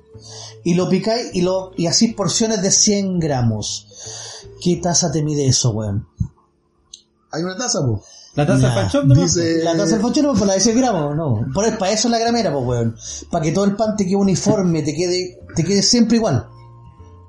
y 0.63 0.73
lo 0.73 0.89
picáis 0.89 1.29
y 1.33 1.41
lo 1.41 1.71
y 1.77 1.87
así 1.87 2.09
porciones 2.09 2.61
de 2.61 2.71
100 2.71 3.19
gramos. 3.19 3.87
¿Qué 4.61 4.75
taza 4.77 5.11
te 5.11 5.23
mide 5.23 5.47
eso, 5.47 5.71
weón? 5.71 6.07
Hay 7.31 7.43
una 7.43 7.55
taza, 7.55 7.79
po. 7.85 8.01
La 8.39 8.45
taza 8.47 8.59
Nah, 8.59 8.67
del 8.67 8.75
panchón 8.83 9.07
no 9.07 9.15
dice- 9.15 9.63
La 9.63 9.75
taza 9.75 9.91
del 9.93 10.01
fochero 10.01 10.33
por 10.33 10.47
la 10.47 10.53
de 10.53 10.59
100 10.59 10.77
gramos, 10.77 11.15
no. 11.15 11.45
Por, 11.53 11.77
para 11.77 11.91
eso 11.91 12.07
es 12.07 12.11
la 12.11 12.19
gramera, 12.19 12.51
pues, 12.53 12.65
weón. 12.65 12.95
Para 13.31 13.43
que 13.43 13.51
todo 13.51 13.65
el 13.65 13.75
pan 13.75 13.95
te 13.97 14.05
quede 14.05 14.15
uniforme, 14.15 14.81
te 14.81 14.93
quede, 14.95 15.39
te 15.55 15.63
quede 15.63 15.81
siempre 15.81 16.17
igual. 16.17 16.47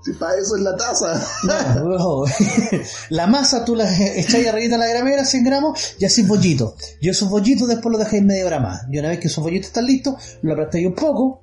Si 0.03 0.13
para 0.15 0.35
eso 0.37 0.57
es 0.57 0.63
la 0.63 0.75
taza. 0.77 1.23
No, 1.45 1.99
no. 1.99 2.25
la 3.11 3.27
masa 3.27 3.65
tú 3.67 3.75
la 3.75 3.85
echáis 4.17 4.47
arriba 4.49 4.77
de 4.77 4.79
la 4.79 4.87
gramera, 4.89 5.25
100 5.25 5.45
gramos, 5.45 5.79
y 5.99 6.05
así 6.07 6.23
bollitos. 6.23 6.73
Y 7.03 7.09
esos 7.11 7.29
bollitos 7.29 7.69
después 7.69 7.93
los 7.93 7.99
dejáis 8.03 8.23
media 8.23 8.47
hora 8.47 8.61
más. 8.61 8.83
Y 8.91 8.99
una 8.99 9.09
vez 9.11 9.19
que 9.21 9.27
esos 9.29 9.45
bollitos 9.45 9.67
están 9.67 9.85
listos, 9.87 10.15
lo 10.43 10.53
aplastáis 10.55 10.87
un 10.87 10.95
poco, 10.95 11.43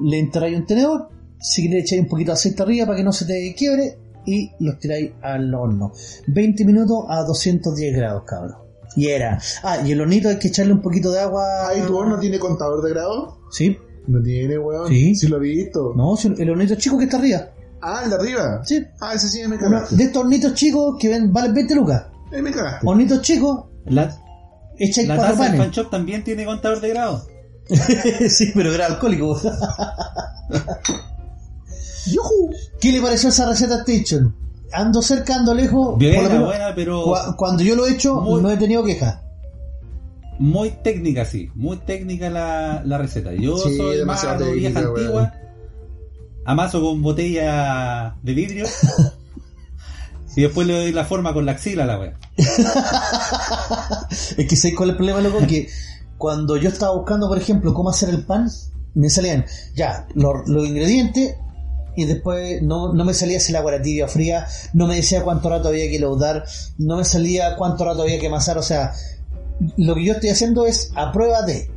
le 0.00 0.18
entráis 0.20 0.56
un 0.56 0.64
tenedor, 0.64 1.10
si 1.40 1.64
queréis 1.64 1.84
echáis 1.84 2.00
un 2.02 2.08
poquito 2.08 2.30
de 2.30 2.34
aceite 2.34 2.62
arriba 2.62 2.86
para 2.86 2.96
que 2.96 3.04
no 3.04 3.12
se 3.12 3.26
te 3.26 3.54
quiebre, 3.54 3.98
y 4.24 4.52
los 4.60 4.78
tiráis 4.78 5.12
al 5.22 5.52
horno. 5.54 5.92
20 6.28 6.64
minutos 6.64 7.04
a 7.08 7.22
210 7.24 7.94
grados, 7.96 8.22
cabrón. 8.26 8.56
Y 8.96 9.08
era. 9.08 9.38
Ah, 9.62 9.78
y 9.84 9.92
el 9.92 10.00
hornito 10.00 10.28
hay 10.28 10.38
que 10.38 10.48
echarle 10.48 10.72
un 10.72 10.82
poquito 10.82 11.10
de 11.12 11.20
agua. 11.20 11.68
Ahí 11.68 11.82
tu 11.82 11.96
horno 11.96 12.18
tiene 12.18 12.38
contador 12.38 12.82
de 12.82 12.90
grado. 12.90 13.38
Sí. 13.50 13.76
No 14.06 14.22
tiene, 14.22 14.58
weón. 14.58 14.88
Sí. 14.88 15.14
Sí 15.14 15.26
lo 15.28 15.36
he 15.36 15.40
visto. 15.40 15.92
No, 15.96 16.16
si 16.16 16.28
el 16.36 16.50
hornito 16.50 16.74
chico 16.76 16.98
que 16.98 17.04
está 17.04 17.18
arriba. 17.18 17.50
Ah, 17.80 18.00
el 18.04 18.10
de 18.10 18.16
arriba. 18.16 18.60
Sí. 18.64 18.84
Ah, 19.00 19.14
ese 19.14 19.28
sí 19.28 19.40
me 19.40 19.56
Uno 19.56 19.58
cagaste. 19.58 19.96
de 19.96 20.04
estos 20.04 20.22
hornitos 20.24 20.54
chicos 20.54 20.96
que 20.98 21.08
ven, 21.08 21.32
valen 21.32 21.54
20 21.54 21.74
lucas. 21.76 22.06
Ahí 22.32 22.42
me 22.42 22.50
cagaste. 22.50 22.86
Hornitos 22.86 23.22
chicos, 23.22 23.64
La, 23.86 24.10
echáis 24.78 25.06
la 25.08 25.16
cuatro 25.16 25.34
taza 25.36 25.44
panes. 25.46 25.60
panchón 25.60 25.90
también 25.90 26.24
tiene 26.24 26.44
contador 26.44 26.80
de 26.80 26.88
grado. 26.88 27.24
sí, 28.28 28.50
pero 28.54 28.72
era 28.74 28.86
alcohólico. 28.86 29.38
¡Yujú! 32.06 32.50
¿Qué 32.80 32.92
le 32.92 33.00
pareció 33.02 33.28
esa 33.28 33.46
receta 33.48 33.80
Station? 33.86 34.34
Ando 34.72 35.00
cerca, 35.02 35.36
ando 35.36 35.54
lejos. 35.54 35.94
por 35.94 36.02
lo 36.02 36.08
Buena, 36.08 36.28
menos, 36.28 36.46
buena, 36.46 36.74
pero 36.74 37.04
cua- 37.06 37.36
cuando 37.36 37.62
yo 37.62 37.74
lo 37.76 37.86
he 37.86 37.92
hecho, 37.92 38.20
Muy- 38.20 38.42
no 38.42 38.50
he 38.50 38.56
tenido 38.56 38.84
queja. 38.84 39.22
muy 40.38 40.70
técnica, 40.70 41.24
sí. 41.24 41.50
Muy 41.54 41.78
técnica 41.78 42.28
la, 42.30 42.82
la 42.84 42.98
receta. 42.98 43.32
Yo 43.34 43.56
Sí, 43.58 43.76
soy 43.76 43.86
más 43.88 43.96
demasiado 44.22 44.44
de 44.44 44.52
vieja 44.52 44.80
antigua. 44.80 45.32
Amaso 46.44 46.80
con 46.80 47.02
botella 47.02 48.14
de 48.22 48.34
vidrio. 48.34 48.66
y 50.36 50.42
después 50.42 50.66
le 50.66 50.74
doy 50.74 50.92
la 50.92 51.04
forma 51.04 51.32
con 51.34 51.44
la 51.46 51.52
axila 51.52 51.84
a 51.84 51.86
la 51.86 51.98
wea. 51.98 52.18
Es 54.36 54.46
que 54.48 54.56
sé 54.56 54.74
cuál 54.74 54.90
es 54.90 54.92
el 54.92 54.96
problema, 54.96 55.20
loco, 55.20 55.38
que 55.46 55.68
cuando 56.16 56.56
yo 56.56 56.68
estaba 56.68 56.94
buscando, 56.94 57.28
por 57.28 57.38
ejemplo, 57.38 57.74
cómo 57.74 57.90
hacer 57.90 58.08
el 58.10 58.24
pan, 58.24 58.48
me 58.94 59.10
salían 59.10 59.44
ya 59.74 60.06
los, 60.14 60.48
los 60.48 60.66
ingredientes 60.66 61.36
y 62.00 62.04
después 62.06 62.62
no, 62.62 62.92
no 62.94 63.04
me 63.04 63.12
salía 63.12 63.40
si 63.40 63.50
la 63.50 63.58
agua 63.58 63.74
era 63.74 63.82
tibia 63.82 64.04
o 64.04 64.08
fría, 64.08 64.46
no 64.72 64.86
me 64.86 64.94
decía 64.94 65.24
cuánto 65.24 65.50
rato 65.50 65.66
había 65.66 65.90
que 65.90 65.98
laudar, 65.98 66.44
no 66.78 66.96
me 66.96 67.04
salía 67.04 67.56
cuánto 67.56 67.84
rato 67.84 68.02
había 68.02 68.20
que 68.20 68.28
amasar, 68.28 68.56
o 68.56 68.62
sea, 68.62 68.92
lo 69.76 69.96
que 69.96 70.04
yo 70.04 70.12
estoy 70.12 70.30
haciendo 70.30 70.64
es 70.64 70.92
a 70.94 71.10
prueba 71.10 71.42
de. 71.42 71.68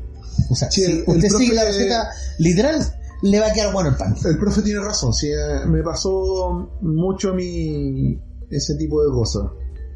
O 0.51 0.55
sea, 0.55 0.69
Sí, 0.69 0.84
si 0.84 0.91
el- 0.91 0.97
el 1.07 1.15
usted 1.17 1.30
sigue 1.30 1.55
la 1.55 1.63
receta 1.65 2.09
literal, 2.38 2.80
le 3.24 3.39
va 3.39 3.47
a 3.47 3.53
quedar 3.53 3.74
bueno 3.74 3.89
el 3.89 3.95
pan. 3.95 4.15
El 4.24 4.38
profe 4.38 4.61
tiene 4.61 4.80
razón. 4.80 5.11
Sí, 5.13 5.28
eh, 5.30 5.65
me 5.65 5.82
pasó 5.82 6.69
mucho 6.82 7.32
a 7.32 7.34
mí 7.34 8.19
ese 8.51 8.76
tipo 8.76 9.03
de 9.03 9.09
cosas. 9.11 9.43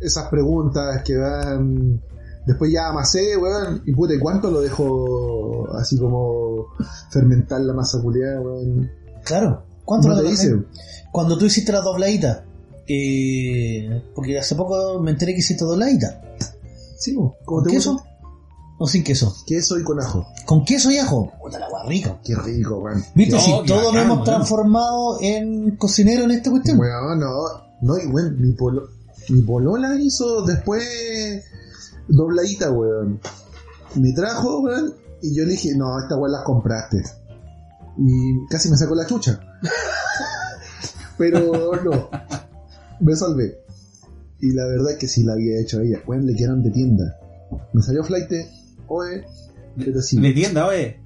Esas 0.01 0.27
preguntas 0.29 1.03
que 1.03 1.17
van. 1.17 2.01
Después 2.47 2.71
ya 2.71 2.87
amasé, 2.89 3.37
weón. 3.37 3.83
Y 3.85 3.93
puta, 3.93 4.13
¿y 4.15 4.19
cuánto 4.19 4.49
lo 4.51 4.61
dejo 4.61 5.67
así 5.77 5.97
como 5.99 6.67
fermentar 7.11 7.61
la 7.61 7.73
masa 7.73 8.01
culiada, 8.01 8.41
weón? 8.41 8.91
Claro. 9.23 9.64
¿Cuánto 9.85 10.09
No 10.09 10.15
te 10.17 10.23
lo 10.23 10.29
haces? 10.29 10.51
dice. 10.51 10.63
Cuando 11.11 11.37
tú 11.37 11.45
hiciste 11.45 11.71
la 11.71 11.81
dobladita, 11.81 12.43
eh, 12.87 14.03
porque 14.13 14.37
hace 14.37 14.55
poco 14.55 14.99
me 15.01 15.11
enteré 15.11 15.33
que 15.33 15.39
hiciste 15.39 15.63
dobladita. 15.63 16.21
Sí, 16.97 17.13
po, 17.13 17.37
como 17.45 17.61
¿Con 17.61 17.63
te 17.67 17.75
queso? 17.75 17.93
gusta. 17.93 18.09
¿O 18.77 18.87
sin 18.87 19.03
queso? 19.05 19.33
Queso 19.47 19.79
y 19.79 19.83
con 19.83 20.01
ajo. 20.01 20.27
¿Con 20.45 20.65
queso 20.65 20.91
y 20.91 20.97
ajo? 20.97 21.31
Puta 21.41 21.57
la 21.59 21.67
agua 21.67 21.85
rica. 21.87 22.19
Qué 22.25 22.35
rico, 22.35 22.79
weón. 22.79 23.01
¿Viste? 23.15 23.39
Si 23.39 23.51
todos 23.65 23.93
nos 23.93 24.03
hemos 24.03 24.23
transformado 24.25 25.17
en 25.21 25.77
cocinero 25.77 26.23
en 26.25 26.31
esta 26.31 26.51
cuestión. 26.51 26.77
Weón, 26.79 27.19
no, 27.19 27.29
no, 27.81 27.97
y 27.97 28.05
weón, 28.07 28.35
mi, 28.41 28.51
polo, 28.53 28.89
mi 29.29 29.41
polola 29.43 29.95
hizo 29.97 30.41
después 30.45 30.83
dobladita, 32.09 32.71
weón. 32.71 33.19
Me 33.95 34.11
trajo, 34.13 34.59
weón, 34.59 34.93
y 35.21 35.33
yo 35.37 35.45
le 35.45 35.51
dije, 35.51 35.69
no, 35.77 35.97
estas 35.99 36.17
weón 36.17 36.33
las 36.33 36.43
compraste. 36.43 37.01
Y 37.97 38.45
casi 38.49 38.69
me 38.69 38.75
sacó 38.75 38.93
la 38.95 39.05
chucha. 39.07 39.39
Pero 41.17 41.39
no, 41.83 42.09
me 42.99 43.15
salvé. 43.15 43.57
Y 44.41 44.51
la 44.51 44.65
verdad 44.67 44.91
es 44.91 44.97
que 44.97 45.07
sí 45.07 45.23
la 45.23 45.33
había 45.33 45.59
hecho 45.61 45.79
ella. 45.81 45.99
Weón, 46.05 46.25
le 46.25 46.35
quedaron 46.35 46.61
de 46.61 46.71
tienda. 46.71 47.17
Me 47.73 47.81
salió 47.81 48.03
flight, 48.03 48.29
oye, 48.87 49.23
Pero 49.77 50.01
sí. 50.01 50.19
De 50.19 50.33
tienda, 50.33 50.67
oye. 50.67 50.99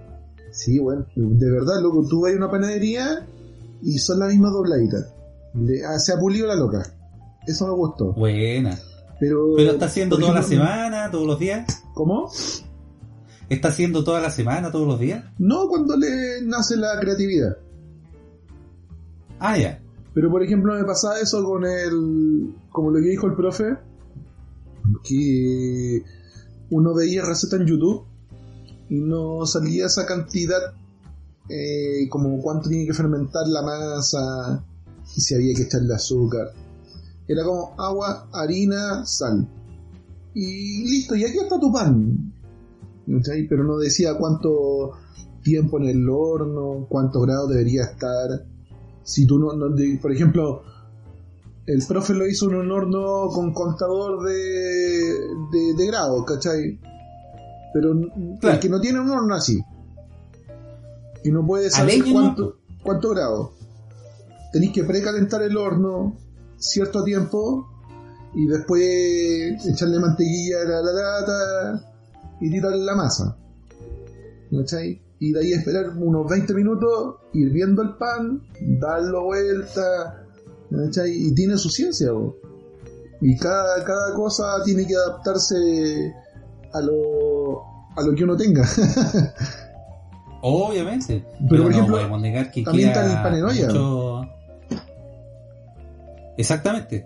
Sí, 0.52 0.80
bueno, 0.80 1.06
de 1.16 1.52
verdad, 1.52 1.80
loco, 1.82 2.08
tú 2.10 2.22
vas 2.22 2.34
a 2.34 2.38
una 2.38 2.50
panadería 2.50 3.28
y 3.84 4.00
son 4.00 4.20
las 4.20 4.30
mismas 4.30 4.52
dobladitas. 4.52 5.14
Le- 5.54 5.86
ah, 5.86 6.00
se 6.00 6.12
ha 6.14 6.18
pulido 6.20 6.48
la 6.48 6.56
loca. 6.56 6.84
Eso 7.46 7.68
me 7.68 7.74
gustó. 7.74 8.14
Buena. 8.14 8.78
Pero, 9.20 9.54
Pero 9.56 9.72
está 9.74 9.86
haciendo 9.86 10.18
toda 10.18 10.34
la 10.34 10.44
semana, 10.44 11.12
todos 11.12 11.28
los 11.28 11.40
días. 11.40 11.84
¿Cómo? 11.94 12.32
Está 13.50 13.68
haciendo 13.70 14.04
toda 14.04 14.22
la 14.22 14.32
semana, 14.32 14.72
todos 14.72 14.88
los 14.88 15.00
días. 15.00 15.24
No 15.38 15.68
cuando 15.68 15.96
le 15.98 16.42
nace 16.44 16.78
la 16.78 17.00
creatividad. 17.00 17.58
Ah, 19.40 19.58
ya. 19.58 19.82
Pero 20.14 20.30
por 20.30 20.44
ejemplo 20.44 20.74
me 20.76 20.84
pasaba 20.84 21.20
eso 21.20 21.44
con 21.44 21.66
el... 21.66 22.54
Como 22.72 22.92
lo 22.92 23.00
que 23.00 23.10
dijo 23.10 23.28
el 23.28 23.36
profe, 23.36 23.78
que 25.04 26.04
uno 26.70 26.94
veía 26.94 27.24
recetas 27.24 27.60
en 27.60 27.68
YouTube 27.68 28.06
y 28.90 29.00
no 29.00 29.46
salía 29.46 29.86
esa 29.86 30.06
cantidad, 30.06 30.74
eh, 31.48 32.08
como 32.10 32.42
cuánto 32.42 32.70
tiene 32.70 32.86
que 32.86 32.94
fermentar 32.94 33.48
la 33.48 33.62
masa, 33.62 34.64
y 35.16 35.22
si 35.22 35.36
había 35.36 35.54
que 35.56 35.64
echarle 35.64 35.94
azúcar. 35.94 36.52
Era 37.28 37.44
como 37.44 37.76
agua, 37.80 38.28
harina, 38.34 39.06
sal. 39.06 39.48
Y 40.34 40.90
listo, 40.90 41.16
y 41.16 41.24
aquí 41.24 41.38
está 41.38 41.60
tu 41.60 41.72
pan. 41.72 42.34
¿Cachai? 43.08 43.48
Pero 43.48 43.64
no 43.64 43.78
decía 43.78 44.16
cuánto 44.18 44.92
tiempo 45.44 45.80
en 45.80 45.90
el 45.90 46.10
horno, 46.10 46.88
cuántos 46.90 47.22
grados 47.24 47.50
debería 47.50 47.84
estar. 47.84 48.46
Si 49.04 49.26
tú 49.26 49.40
no, 49.40 49.54
no- 49.54 49.70
de- 49.70 49.98
por 50.02 50.12
ejemplo, 50.12 50.64
el 51.66 51.84
profe 51.88 52.14
lo 52.14 52.28
hizo 52.28 52.50
en 52.50 52.56
un 52.58 52.72
horno 52.72 53.28
con 53.34 53.54
contador 53.54 54.24
de, 54.24 54.34
de, 54.34 55.74
de 55.78 55.86
grados, 55.88 56.26
¿cachai? 56.26 56.80
Pero 57.74 57.94
Claro. 58.40 58.56
el 58.56 58.60
que 58.60 58.70
no 58.70 58.80
tiene 58.82 59.00
un 59.00 59.10
horno 59.10 59.36
así 59.36 59.64
y 61.24 61.32
no 61.32 61.46
puede 61.46 61.70
saber 61.70 62.00
cuánto, 62.12 62.58
cuánto 62.84 63.10
grado, 63.10 63.52
tenéis 64.52 64.72
que 64.72 64.84
precalentar 64.84 65.42
el 65.44 65.56
horno 65.58 66.18
cierto 66.58 67.04
tiempo 67.04 67.68
y 68.34 68.48
después 68.48 69.66
echarle 69.68 70.00
mantequilla 70.00 70.62
a 70.62 70.66
la 70.66 70.82
lata 70.82 71.92
y 72.42 72.50
tirarle 72.50 72.84
la 72.86 72.96
masa. 72.96 73.38
¿Cachai? 74.52 75.02
Y 75.20 75.34
de 75.34 75.40
ahí 75.42 75.52
esperar 75.54 75.90
unos 75.98 76.30
20 76.30 76.54
minutos, 76.54 77.16
ir 77.34 77.52
viendo 77.52 77.82
el 77.82 77.96
pan, 77.96 78.42
darlo 78.80 79.26
vuelta, 79.26 80.24
¿cachai? 80.72 81.12
Y 81.12 81.34
tiene 81.36 81.58
su 81.58 81.70
ciencia. 81.70 82.10
Y 83.22 83.38
cada, 83.38 83.84
cada 83.84 84.14
cosa 84.16 84.46
tiene 84.64 84.88
que 84.88 84.96
adaptarse 84.96 86.14
a 86.74 86.80
lo, 86.82 87.62
a 87.98 88.02
lo 88.06 88.16
que 88.16 88.24
uno 88.24 88.38
tenga. 88.38 88.66
Obviamente. 90.42 91.26
Pero, 91.50 91.64
por 91.64 91.72
no 91.72 91.76
ejemplo, 91.78 91.96
podemos 91.98 92.22
negar 92.22 92.50
que 92.52 92.64
también 92.64 92.92
queda 92.94 93.02
está 93.06 93.18
el 93.18 93.24
pan 93.24 93.36
en 93.36 93.44
olla. 93.44 93.68
mucho- 93.68 94.22
Exactamente. 96.38 97.06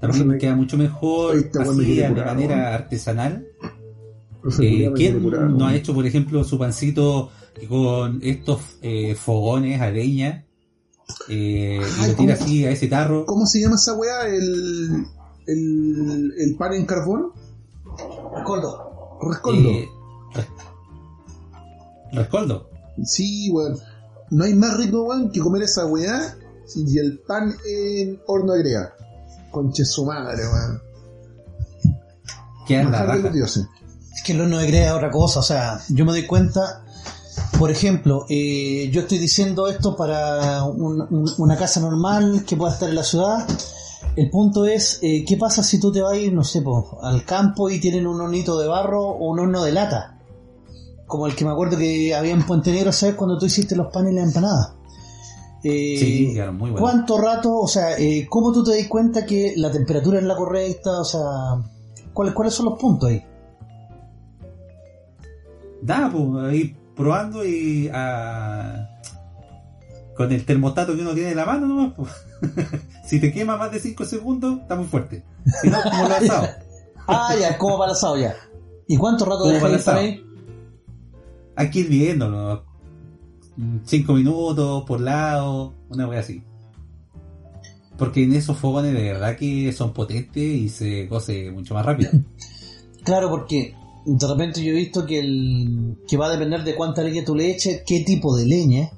También 0.00 0.28
me- 0.28 0.38
queda 0.38 0.54
mucho 0.54 0.76
mejor 0.76 1.34
así 1.60 1.96
de 1.96 2.08
manera 2.10 2.74
artesanal. 2.74 3.44
Eh, 4.60 4.92
¿Quién 4.94 5.28
no 5.58 5.66
ha 5.66 5.74
hecho, 5.74 5.92
por 5.92 6.06
ejemplo, 6.06 6.44
su 6.44 6.56
pancito 6.56 7.30
con 7.66 8.20
estos 8.22 8.60
eh, 8.82 9.14
fogones 9.14 9.80
a 9.80 9.90
leña? 9.90 10.44
eh, 11.28 11.80
y 12.02 12.06
lo 12.06 12.14
tira 12.14 12.34
así 12.34 12.66
a 12.66 12.70
ese 12.70 12.86
tarro. 12.86 13.24
¿Cómo 13.24 13.46
se 13.46 13.60
llama 13.60 13.76
esa 13.76 13.94
weá? 13.94 14.26
El, 14.28 15.06
el, 15.46 16.34
el 16.38 16.56
pan 16.56 16.74
en 16.74 16.84
carbón. 16.86 17.32
Rescoldo. 18.34 19.18
Rescoldo. 19.22 19.68
Eh, 19.70 19.88
res- 20.34 20.46
rescoldo. 22.12 22.70
Sí, 23.04 23.50
weón. 23.50 23.78
No 24.30 24.44
hay 24.44 24.54
más 24.54 24.76
rico, 24.76 25.04
weón, 25.04 25.30
que 25.32 25.40
comer 25.40 25.62
esa 25.62 25.86
weá 25.86 26.36
y 26.74 26.98
el 26.98 27.18
pan 27.20 27.54
en 27.66 28.20
horno 28.26 28.52
agregado. 28.52 28.90
Conche 29.50 29.84
su 29.86 30.04
madre, 30.04 30.42
weón. 30.46 30.82
Queda 32.66 32.82
en 32.82 32.92
la 32.92 33.00
de 33.16 33.22
raja. 33.22 33.44
Es 34.14 34.22
que 34.24 34.32
el 34.32 34.42
horno 34.42 34.58
de 34.58 34.66
greda 34.66 34.86
es 34.88 34.92
otra 34.92 35.10
cosa, 35.10 35.40
o 35.40 35.42
sea, 35.42 35.80
yo 35.88 36.04
me 36.04 36.12
doy 36.12 36.26
cuenta, 36.26 36.84
por 37.58 37.70
ejemplo, 37.70 38.24
eh, 38.28 38.88
yo 38.92 39.00
estoy 39.02 39.18
diciendo 39.18 39.66
esto 39.68 39.96
para 39.96 40.64
un- 40.64 41.00
un- 41.10 41.30
una 41.38 41.56
casa 41.56 41.80
normal 41.80 42.44
que 42.46 42.56
pueda 42.56 42.72
estar 42.72 42.88
en 42.88 42.94
la 42.94 43.02
ciudad. 43.02 43.46
El 44.16 44.30
punto 44.30 44.64
es, 44.64 44.98
eh, 45.02 45.24
¿qué 45.26 45.36
pasa 45.36 45.62
si 45.62 45.80
tú 45.80 45.90
te 45.92 46.00
vas 46.02 46.12
a 46.12 46.16
ir, 46.16 46.32
no 46.32 46.44
sé, 46.44 46.62
po, 46.62 46.98
al 47.02 47.24
campo 47.24 47.68
y 47.70 47.80
tienen 47.80 48.06
un 48.06 48.20
hornito 48.20 48.58
de 48.60 48.68
barro 48.68 49.02
o 49.08 49.30
un 49.30 49.40
horno 49.40 49.64
de 49.64 49.72
lata? 49.72 50.18
Como 51.06 51.26
el 51.26 51.34
que 51.34 51.44
me 51.44 51.50
acuerdo 51.50 51.76
que 51.78 52.14
había 52.14 52.32
en 52.32 52.44
Puente 52.46 52.70
Negro, 52.70 52.92
¿sabes? 52.92 53.14
Cuando 53.16 53.38
tú 53.38 53.46
hiciste 53.46 53.74
los 53.74 53.92
panes 53.92 54.12
y 54.12 54.16
las 54.16 54.26
empanadas. 54.28 54.74
Eh, 55.64 55.96
Sí, 55.98 56.30
quedaron 56.34 56.56
muy 56.58 56.70
buenos. 56.70 56.80
¿Cuánto 56.88 57.18
rato, 57.18 57.58
o 57.58 57.66
sea, 57.66 57.98
eh, 57.98 58.26
cómo 58.30 58.52
tú 58.52 58.62
te 58.62 58.76
das 58.76 58.86
cuenta 58.88 59.24
que 59.26 59.54
la 59.56 59.70
temperatura 59.72 60.18
es 60.18 60.24
la 60.24 60.36
correcta? 60.36 61.00
O 61.00 61.04
sea, 61.04 61.20
¿cuáles, 62.12 62.34
cuáles 62.34 62.54
son 62.54 62.66
los 62.66 62.78
puntos 62.78 63.08
ahí? 63.10 63.24
Nada, 65.82 66.10
pues 66.12 66.24
ahí 66.44 66.76
probando 66.98 67.46
y 67.46 67.88
ah, 67.94 68.88
con 70.16 70.32
el 70.32 70.44
termostato 70.44 70.96
que 70.96 71.02
uno 71.02 71.14
tiene 71.14 71.30
en 71.30 71.36
la 71.36 71.46
mano 71.46 71.66
nomás, 71.66 71.94
pues. 71.96 72.10
si 73.06 73.20
te 73.20 73.32
quema 73.32 73.56
más 73.56 73.70
de 73.70 73.78
5 73.78 74.04
segundos, 74.04 74.60
está 74.60 74.74
muy 74.74 74.86
fuerte. 74.86 75.24
Si 75.62 75.70
no, 75.70 75.78
como 75.82 76.08
lo 76.08 76.14
asado. 76.14 76.48
Ah, 77.10 77.34
ya, 77.40 77.56
como 77.56 77.78
para 77.78 77.92
asado 77.92 78.18
ya. 78.18 78.36
¿Y 78.86 78.98
cuánto 78.98 79.24
rato 79.24 79.44
deja 79.44 79.62
para 79.62 79.76
ahí 79.76 79.82
para 79.82 79.98
ahí? 79.98 80.22
Hay 81.56 81.70
que 81.70 81.78
ir 81.78 81.88
viéndolo. 81.88 82.66
5 83.84 84.12
minutos 84.12 84.84
por 84.84 85.00
lado, 85.00 85.72
una 85.88 86.06
wea 86.06 86.20
así. 86.20 86.44
Porque 87.96 88.24
en 88.24 88.34
esos 88.34 88.58
fogones 88.58 88.92
de 88.92 89.04
verdad 89.04 89.36
que 89.38 89.72
son 89.72 89.94
potentes 89.94 90.42
y 90.42 90.68
se 90.68 91.08
cose 91.08 91.50
mucho 91.50 91.72
más 91.72 91.86
rápido. 91.86 92.10
Claro, 93.04 93.30
porque 93.30 93.74
de 94.16 94.26
repente 94.26 94.64
yo 94.64 94.70
he 94.72 94.76
visto 94.76 95.04
que 95.04 95.18
el 95.20 95.98
que 96.08 96.16
va 96.16 96.26
a 96.28 96.30
depender 96.30 96.64
de 96.64 96.74
cuánta 96.74 97.02
leña 97.02 97.24
tú 97.24 97.34
le 97.34 97.50
eches, 97.50 97.82
qué 97.86 98.04
tipo 98.04 98.34
de 98.34 98.46
leña, 98.46 98.90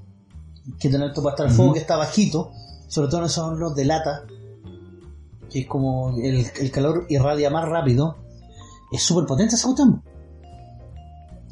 que 0.78 0.88
tener 0.88 1.08
esto 1.08 1.22
para 1.22 1.34
estar 1.34 1.46
el 1.48 1.52
fuego 1.52 1.72
que 1.72 1.80
está 1.80 1.96
bajito, 1.96 2.52
sobre 2.86 3.08
todo 3.08 3.20
en 3.20 3.26
esos 3.26 3.44
hornos 3.44 3.74
de 3.74 3.84
lata, 3.86 4.24
que 5.50 5.60
es 5.60 5.66
como 5.66 6.16
el, 6.16 6.46
el 6.60 6.70
calor 6.70 7.06
irradia 7.08 7.50
más 7.50 7.68
rápido, 7.68 8.18
es 8.92 9.02
súper 9.02 9.26
potente 9.26 9.56
esa 9.56 9.66
cuestión, 9.66 10.02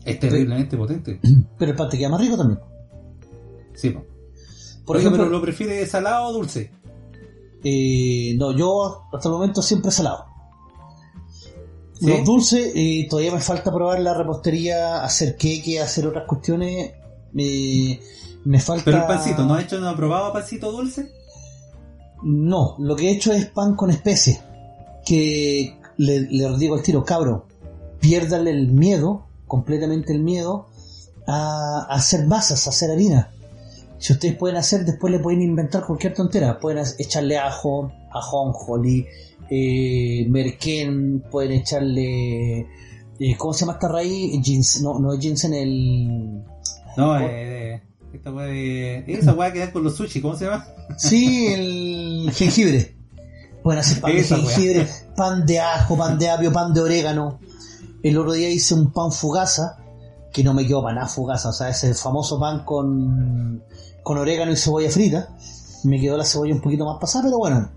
Es 0.04 0.20
terriblemente 0.20 0.76
potente. 0.76 1.20
pero 1.58 1.72
el 1.72 1.76
pan 1.76 1.88
te 1.88 1.98
queda 1.98 2.10
más 2.10 2.20
rico 2.20 2.36
también. 2.36 2.60
Sí, 3.74 3.90
po. 3.90 4.04
Por 4.84 4.96
ejemplo, 4.96 5.24
pero 5.24 5.30
¿lo 5.30 5.42
prefiere 5.42 5.84
salado 5.86 6.28
o 6.28 6.32
dulce? 6.32 6.70
eh, 7.64 8.34
no, 8.38 8.56
yo 8.56 9.08
hasta 9.12 9.28
el 9.28 9.32
momento 9.32 9.62
siempre 9.62 9.90
salado. 9.90 10.26
¿Sí? 11.98 12.06
Los 12.06 12.24
dulces, 12.24 12.72
eh, 12.74 13.06
todavía 13.10 13.32
me 13.32 13.40
falta 13.40 13.72
probar 13.72 14.00
la 14.00 14.14
repostería, 14.14 15.02
hacer 15.02 15.36
queque, 15.36 15.80
hacer 15.80 16.06
otras 16.06 16.26
cuestiones. 16.26 16.92
eh, 17.36 18.00
me 18.44 18.60
falta. 18.60 18.84
Pero 18.84 18.98
el 18.98 19.06
pancito, 19.06 19.44
¿no 19.44 19.54
ha 19.54 19.62
hecho, 19.62 19.78
no 19.80 19.88
ha 19.88 19.96
probado 19.96 20.32
pancito 20.32 20.70
dulce? 20.72 21.12
No, 22.22 22.76
lo 22.78 22.96
que 22.96 23.08
he 23.08 23.12
hecho 23.12 23.32
es 23.32 23.46
pan 23.46 23.74
con 23.74 23.90
especies. 23.90 24.40
Que 25.04 25.76
le, 25.96 26.20
le 26.20 26.56
digo 26.58 26.74
al 26.76 26.82
tiro, 26.82 27.04
cabro, 27.04 27.46
piérdale 28.00 28.50
el 28.50 28.68
miedo, 28.68 29.26
completamente 29.46 30.12
el 30.12 30.20
miedo, 30.20 30.68
a, 31.26 31.86
a 31.88 31.94
hacer 31.94 32.26
masas, 32.26 32.66
a 32.66 32.70
hacer 32.70 32.90
harina. 32.90 33.32
Si 33.98 34.12
ustedes 34.12 34.36
pueden 34.36 34.56
hacer, 34.56 34.84
después 34.84 35.12
le 35.12 35.18
pueden 35.18 35.42
inventar 35.42 35.84
cualquier 35.84 36.14
tontera. 36.14 36.60
Pueden 36.60 36.84
echarle 36.98 37.38
ajo, 37.38 37.92
ajonjoli, 38.12 39.06
eh, 39.50 40.26
merquén, 40.28 41.24
pueden 41.30 41.52
echarle. 41.52 42.60
eh, 43.20 43.36
¿Cómo 43.36 43.52
se 43.52 43.60
llama 43.60 43.74
esta 43.74 43.88
raíz? 43.88 44.80
No, 44.82 44.98
no 44.98 45.12
es 45.12 45.20
ginseng, 45.20 45.54
el. 45.54 46.44
No, 46.96 47.18
eh, 47.18 47.82
esta 48.12 48.32
weá 48.32 48.46
de. 48.46 49.04
Esa 49.06 49.34
weá 49.34 49.52
que 49.52 49.60
da 49.60 49.72
con 49.72 49.84
los 49.84 49.96
sushi, 49.96 50.20
¿cómo 50.20 50.36
se 50.36 50.46
llama? 50.46 50.66
Sí, 50.96 51.46
el 51.48 52.30
jengibre. 52.34 52.96
Pueden 53.62 53.80
hacer 53.80 54.00
pan 54.00 54.12
de 54.12 54.18
Esa 54.18 54.36
jengibre, 54.36 54.86
pan 55.16 55.44
de 55.44 55.60
ajo, 55.60 55.96
pan 55.96 56.18
de 56.18 56.30
apio, 56.30 56.52
pan 56.52 56.72
de 56.72 56.80
orégano. 56.80 57.40
El 58.02 58.16
otro 58.16 58.32
día 58.32 58.48
hice 58.48 58.74
un 58.74 58.92
pan 58.92 59.10
fugaza, 59.12 59.76
que 60.32 60.44
no 60.44 60.54
me 60.54 60.66
quedó 60.66 60.82
para 60.82 60.94
nada 60.94 61.08
fugaza, 61.08 61.48
o 61.48 61.52
sea, 61.52 61.68
ese 61.68 61.94
famoso 61.94 62.38
pan 62.38 62.64
con, 62.64 63.64
con 64.02 64.18
orégano 64.18 64.52
y 64.52 64.56
cebolla 64.56 64.90
frita. 64.90 65.34
Me 65.84 66.00
quedó 66.00 66.16
la 66.16 66.24
cebolla 66.24 66.54
un 66.54 66.60
poquito 66.60 66.84
más 66.84 66.98
pasada, 67.00 67.24
pero 67.24 67.38
bueno, 67.38 67.70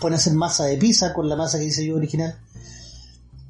pueden 0.00 0.16
hacer 0.16 0.34
masa 0.34 0.64
de 0.64 0.76
pizza 0.76 1.12
con 1.12 1.28
la 1.28 1.36
masa 1.36 1.58
que 1.58 1.64
hice 1.64 1.86
yo 1.86 1.96
original. 1.96 2.38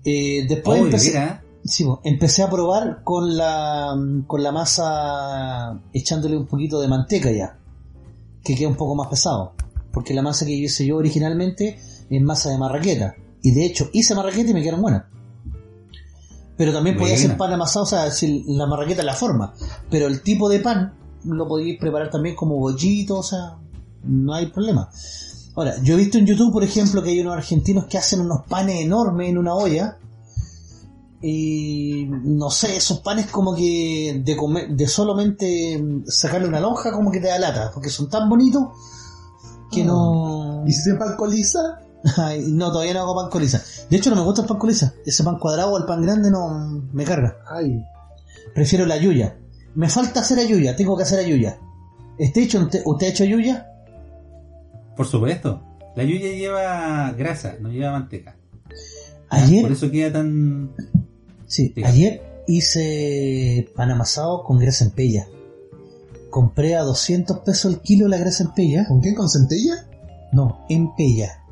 Eh, 0.04 0.46
después 0.48 0.80
empecé, 0.80 1.08
mira, 1.08 1.42
Sí, 1.66 1.84
empecé 2.04 2.42
a 2.42 2.50
probar 2.50 3.02
con 3.02 3.36
la, 3.36 3.96
con 4.26 4.42
la 4.42 4.52
masa 4.52 5.80
echándole 5.92 6.36
un 6.36 6.46
poquito 6.46 6.80
de 6.80 6.86
manteca 6.86 7.30
ya, 7.32 7.58
que 8.44 8.54
queda 8.54 8.68
un 8.68 8.76
poco 8.76 8.94
más 8.94 9.08
pesado, 9.08 9.54
porque 9.92 10.14
la 10.14 10.22
masa 10.22 10.46
que 10.46 10.52
hice 10.52 10.86
yo 10.86 10.96
originalmente 10.96 11.80
es 12.08 12.22
masa 12.22 12.50
de 12.50 12.58
marraqueta, 12.58 13.16
y 13.42 13.50
de 13.50 13.66
hecho 13.66 13.90
hice 13.92 14.14
marraqueta 14.14 14.50
y 14.50 14.54
me 14.54 14.60
quedaron 14.60 14.82
buenas. 14.82 15.04
Pero 16.56 16.72
también 16.72 16.96
podía 16.96 17.14
hacer 17.14 17.36
pan 17.36 17.52
amasado, 17.52 17.84
o 17.84 17.88
sea, 17.88 18.10
si 18.10 18.44
la 18.46 18.66
marraqueta 18.66 19.02
es 19.02 19.06
la 19.06 19.12
forma. 19.12 19.52
Pero 19.90 20.06
el 20.06 20.22
tipo 20.22 20.48
de 20.48 20.60
pan 20.60 20.94
lo 21.24 21.46
podíais 21.46 21.78
preparar 21.78 22.10
también 22.10 22.34
como 22.34 22.56
bollito, 22.56 23.18
o 23.18 23.22
sea, 23.22 23.58
no 24.04 24.32
hay 24.32 24.46
problema. 24.46 24.88
Ahora, 25.56 25.82
yo 25.82 25.94
he 25.94 25.96
visto 25.96 26.18
en 26.18 26.26
YouTube, 26.26 26.52
por 26.52 26.62
ejemplo, 26.62 27.02
que 27.02 27.10
hay 27.10 27.20
unos 27.20 27.34
argentinos 27.34 27.86
que 27.86 27.96
hacen 27.96 28.20
unos 28.20 28.42
panes 28.46 28.82
enormes 28.82 29.30
en 29.30 29.38
una 29.38 29.54
olla. 29.54 29.96
Y 31.22 32.04
no 32.08 32.50
sé, 32.50 32.76
esos 32.76 33.00
panes 33.00 33.26
como 33.28 33.54
que 33.54 34.20
de 34.22 34.36
comer, 34.36 34.68
de 34.76 34.86
solamente 34.86 35.82
sacarle 36.06 36.46
una 36.46 36.60
lonja 36.60 36.92
como 36.92 37.10
que 37.10 37.20
te 37.20 37.28
da 37.28 37.38
lata, 37.38 37.70
porque 37.72 37.88
son 37.88 38.10
tan 38.10 38.28
bonitos 38.28 38.64
que 39.72 39.82
no... 39.82 40.62
¿Y 40.66 40.72
si 40.72 40.90
te 40.90 40.96
pan 40.98 41.16
con 41.16 41.30
lisa? 41.30 41.80
No, 42.48 42.70
todavía 42.70 42.92
no 42.92 43.00
hago 43.00 43.16
pan 43.16 43.30
con 43.30 43.40
lisa. 43.40 43.64
De 43.88 43.96
hecho, 43.96 44.10
no 44.10 44.16
me 44.16 44.22
gusta 44.22 44.42
el 44.42 44.46
pan 44.46 44.58
con 44.58 44.68
lisa. 44.68 44.92
Ese 45.06 45.24
pan 45.24 45.38
cuadrado 45.38 45.72
o 45.72 45.78
el 45.78 45.86
pan 45.86 46.02
grande 46.02 46.30
no 46.30 46.82
me 46.92 47.04
carga. 47.04 47.38
Ay, 47.50 47.82
Prefiero 48.54 48.84
la 48.86 48.98
yuya. 48.98 49.38
Me 49.74 49.88
falta 49.88 50.20
hacer 50.20 50.38
ayuya, 50.38 50.76
tengo 50.76 50.96
que 50.96 51.02
hacer 51.02 51.18
ayuya. 51.18 51.58
¿Este 52.18 52.42
hecho, 52.42 52.60
usted, 52.60 52.82
usted 52.84 53.06
ha 53.06 53.10
hecho 53.10 53.24
ayuya? 53.24 53.66
Por 54.96 55.06
supuesto. 55.06 55.62
La 55.96 56.04
yuya 56.04 56.30
lleva 56.32 57.12
grasa, 57.12 57.56
no 57.60 57.70
lleva 57.70 57.92
manteca. 57.92 58.36
Por 59.28 59.38
Ayer, 59.38 59.72
eso 59.72 59.90
queda 59.90 60.12
tan... 60.12 60.72
sí, 61.46 61.72
Diga. 61.74 61.88
ayer 61.88 62.22
hice 62.46 63.68
pan 63.74 63.90
amasado 63.90 64.44
con 64.44 64.58
grasa 64.58 64.84
en 64.84 64.90
pella. 64.92 65.26
Compré 66.30 66.76
a 66.76 66.82
200 66.82 67.38
pesos 67.40 67.72
el 67.72 67.80
kilo 67.80 68.08
la 68.08 68.18
grasa 68.18 68.44
en 68.44 68.52
pella. 68.52 68.86
¿con 68.86 69.00
qué? 69.00 69.14
¿Con 69.14 69.28
centella? 69.28 69.86
No, 70.32 70.64
en 70.68 70.94
pella. 70.94 71.42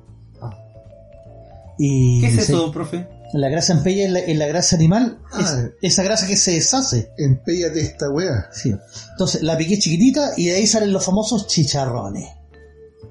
Y 1.78 2.20
¿Qué 2.20 2.28
es 2.28 2.34
se- 2.34 2.53
eso, 2.53 2.70
profe? 2.70 3.09
La 3.32 3.49
grasa 3.49 3.72
en 3.72 3.82
pella 3.82 4.05
es 4.05 4.11
la, 4.12 4.18
es 4.20 4.36
la 4.38 4.47
grasa 4.47 4.76
animal, 4.76 5.18
Ah. 5.32 5.40
es- 5.40 5.92
esa 5.92 6.03
grasa 6.05 6.26
que 6.26 6.36
se 6.36 6.53
deshace. 6.53 7.11
Empéllate 7.18 7.80
esta 7.80 8.09
wea. 8.11 8.49
Sí. 8.53 8.72
Entonces 9.12 9.42
la 9.42 9.57
piqué 9.57 9.78
chiquitita 9.78 10.34
y 10.36 10.47
de 10.49 10.57
ahí 10.57 10.66
salen 10.66 10.92
los 10.92 11.05
famosos 11.05 11.49
chicharrones. 11.49 12.28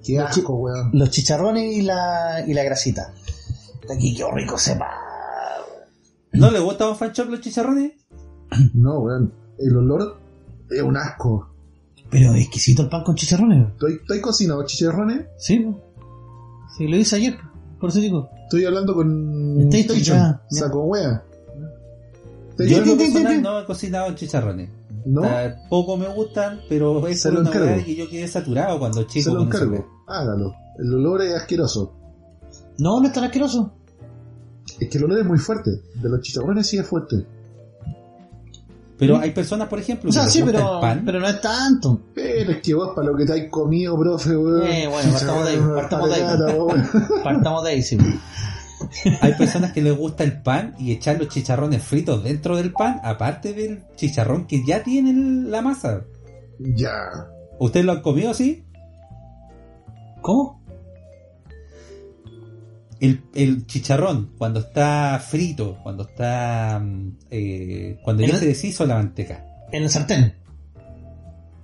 Qué 0.03 0.19
asco, 0.19 0.55
weón. 0.55 0.91
Los 0.93 1.09
chicharrones 1.09 1.73
y 1.73 1.81
la, 1.81 2.43
y 2.45 2.53
la 2.53 2.63
grasita. 2.63 3.13
Aquí 3.89 4.15
qué 4.15 4.23
rico 4.33 4.57
sepa. 4.57 4.89
¿No 6.33 6.51
le 6.51 6.59
gusta 6.59 6.85
a 6.85 6.89
un 6.89 6.95
fan 6.95 7.11
shop 7.11 7.29
los 7.29 7.41
chicharrones? 7.41 7.93
No, 8.73 8.99
weón. 8.99 9.33
El 9.57 9.77
olor 9.77 10.19
es 10.69 10.81
un 10.81 10.97
asco. 10.97 11.49
Pero 12.09 12.33
exquisito 12.35 12.83
el 12.83 12.89
pan 12.89 13.03
con 13.03 13.15
chicharrones. 13.15 13.69
¿Estoy, 13.69 13.93
estoy 14.01 14.21
cocinado 14.21 14.65
chicharrones? 14.65 15.25
Sí. 15.37 15.65
Sí, 16.77 16.87
lo 16.87 16.97
hice 16.97 17.15
ayer. 17.15 17.37
Por 17.79 17.89
eso 17.89 17.99
digo. 17.99 18.29
Estoy 18.43 18.65
hablando 18.65 18.93
con 18.93 19.71
Station, 19.71 19.97
ya, 19.99 20.41
ya. 20.51 20.59
Saco 20.59 20.83
wea. 20.83 21.23
Yo 22.59 22.77
en 22.77 22.87
lo 22.87 22.97
personal 22.97 23.41
no 23.41 23.59
he 23.59 23.65
cocinado 23.65 24.13
chicharrones. 24.15 24.69
¿No? 25.05 25.21
Tampoco 25.21 25.97
me 25.97 26.07
gustan, 26.07 26.61
pero 26.69 27.05
es 27.07 27.21
Se 27.21 27.31
lo 27.31 27.41
una 27.41 27.51
de 27.51 27.83
que 27.83 27.95
yo 27.95 28.09
quedé 28.09 28.27
saturado 28.27 28.79
cuando 28.79 29.01
Se 29.01 29.07
chico 29.07 29.31
lo 29.33 29.39
con 29.39 29.49
esa 29.49 29.63
encargo. 29.65 30.03
Hágalo. 30.07 30.55
El 30.79 30.93
olor 30.93 31.21
es 31.21 31.33
asqueroso. 31.33 31.93
No, 32.77 32.99
no 32.99 33.07
es 33.07 33.13
tan 33.13 33.23
asqueroso. 33.25 33.73
Es 34.79 34.89
que 34.89 34.97
el 34.97 35.03
olor 35.05 35.19
es 35.19 35.25
muy 35.25 35.39
fuerte. 35.39 35.71
De 35.95 36.09
los 36.09 36.21
chicharrones 36.21 36.67
sí 36.67 36.77
es 36.77 36.87
fuerte. 36.87 37.25
Pero 38.97 39.17
hay 39.19 39.31
personas, 39.31 39.67
por 39.67 39.79
ejemplo, 39.79 40.09
O 40.09 40.13
sea, 40.13 40.25
que 40.25 40.29
sí, 40.29 40.43
pero, 40.45 40.75
el 40.75 40.79
pan. 40.79 41.01
pero 41.05 41.19
no 41.19 41.27
es 41.27 41.41
tanto. 41.41 41.99
Pero 42.13 42.51
es 42.51 42.61
que 42.61 42.73
vos 42.73 42.91
para 42.95 43.07
lo 43.07 43.17
que 43.17 43.25
te 43.25 43.33
has 43.33 43.49
comido, 43.49 43.97
profe, 43.97 44.37
weón. 44.37 44.65
Eh, 44.65 44.87
bueno, 44.87 45.11
partamos 45.11 45.45
de 45.45 45.51
ahí, 45.51 45.59
partamos 45.75 46.09
de 46.09 46.15
ahí. 46.15 47.21
Partamos 47.23 47.63
de 47.63 47.69
ahí, 47.69 47.81
sí. 47.83 47.97
Hay 49.21 49.33
personas 49.33 49.71
que 49.73 49.81
les 49.81 49.95
gusta 49.95 50.23
el 50.23 50.41
pan 50.41 50.75
y 50.79 50.91
echar 50.91 51.17
los 51.19 51.29
chicharrones 51.29 51.83
fritos 51.83 52.23
dentro 52.23 52.55
del 52.57 52.71
pan, 52.73 52.99
aparte 53.03 53.53
del 53.53 53.83
chicharrón 53.95 54.45
que 54.47 54.63
ya 54.65 54.83
tiene 54.83 55.13
la 55.49 55.61
masa. 55.61 56.05
Ya. 56.59 56.95
¿Ustedes 57.59 57.85
lo 57.85 57.91
han 57.93 58.01
comido 58.01 58.31
así? 58.31 58.65
¿Cómo? 60.21 60.63
El, 62.99 63.21
el 63.35 63.65
chicharrón, 63.67 64.31
cuando 64.37 64.61
está 64.61 65.19
frito, 65.19 65.77
cuando 65.83 66.03
está. 66.03 66.79
mm, 66.81 67.17
eh, 67.31 67.99
cuando 68.03 68.23
ya 68.23 68.33
¿El- 68.33 68.39
se 68.39 68.45
deshizo 68.47 68.85
la 68.85 68.95
manteca. 68.95 69.45
En 69.71 69.83
el 69.83 69.89
sartén. 69.89 70.35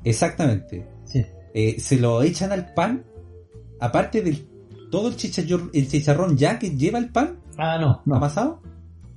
Exactamente. 0.03 0.85
Sí. 1.05 1.25
Eh, 1.53 1.79
se 1.79 1.97
lo 1.97 2.21
echan 2.23 2.51
al 2.51 2.73
pan, 2.73 3.05
aparte 3.79 4.21
del 4.21 4.47
todo 4.89 5.09
el 5.09 5.15
chicharrón, 5.15 5.69
el 5.73 5.87
chicharrón 5.87 6.37
ya 6.37 6.57
que 6.59 6.71
lleva 6.71 6.99
el 6.99 7.09
pan 7.09 7.39
Ah, 7.57 7.77
no, 7.79 8.01
no. 8.05 8.15
amasado, 8.15 8.61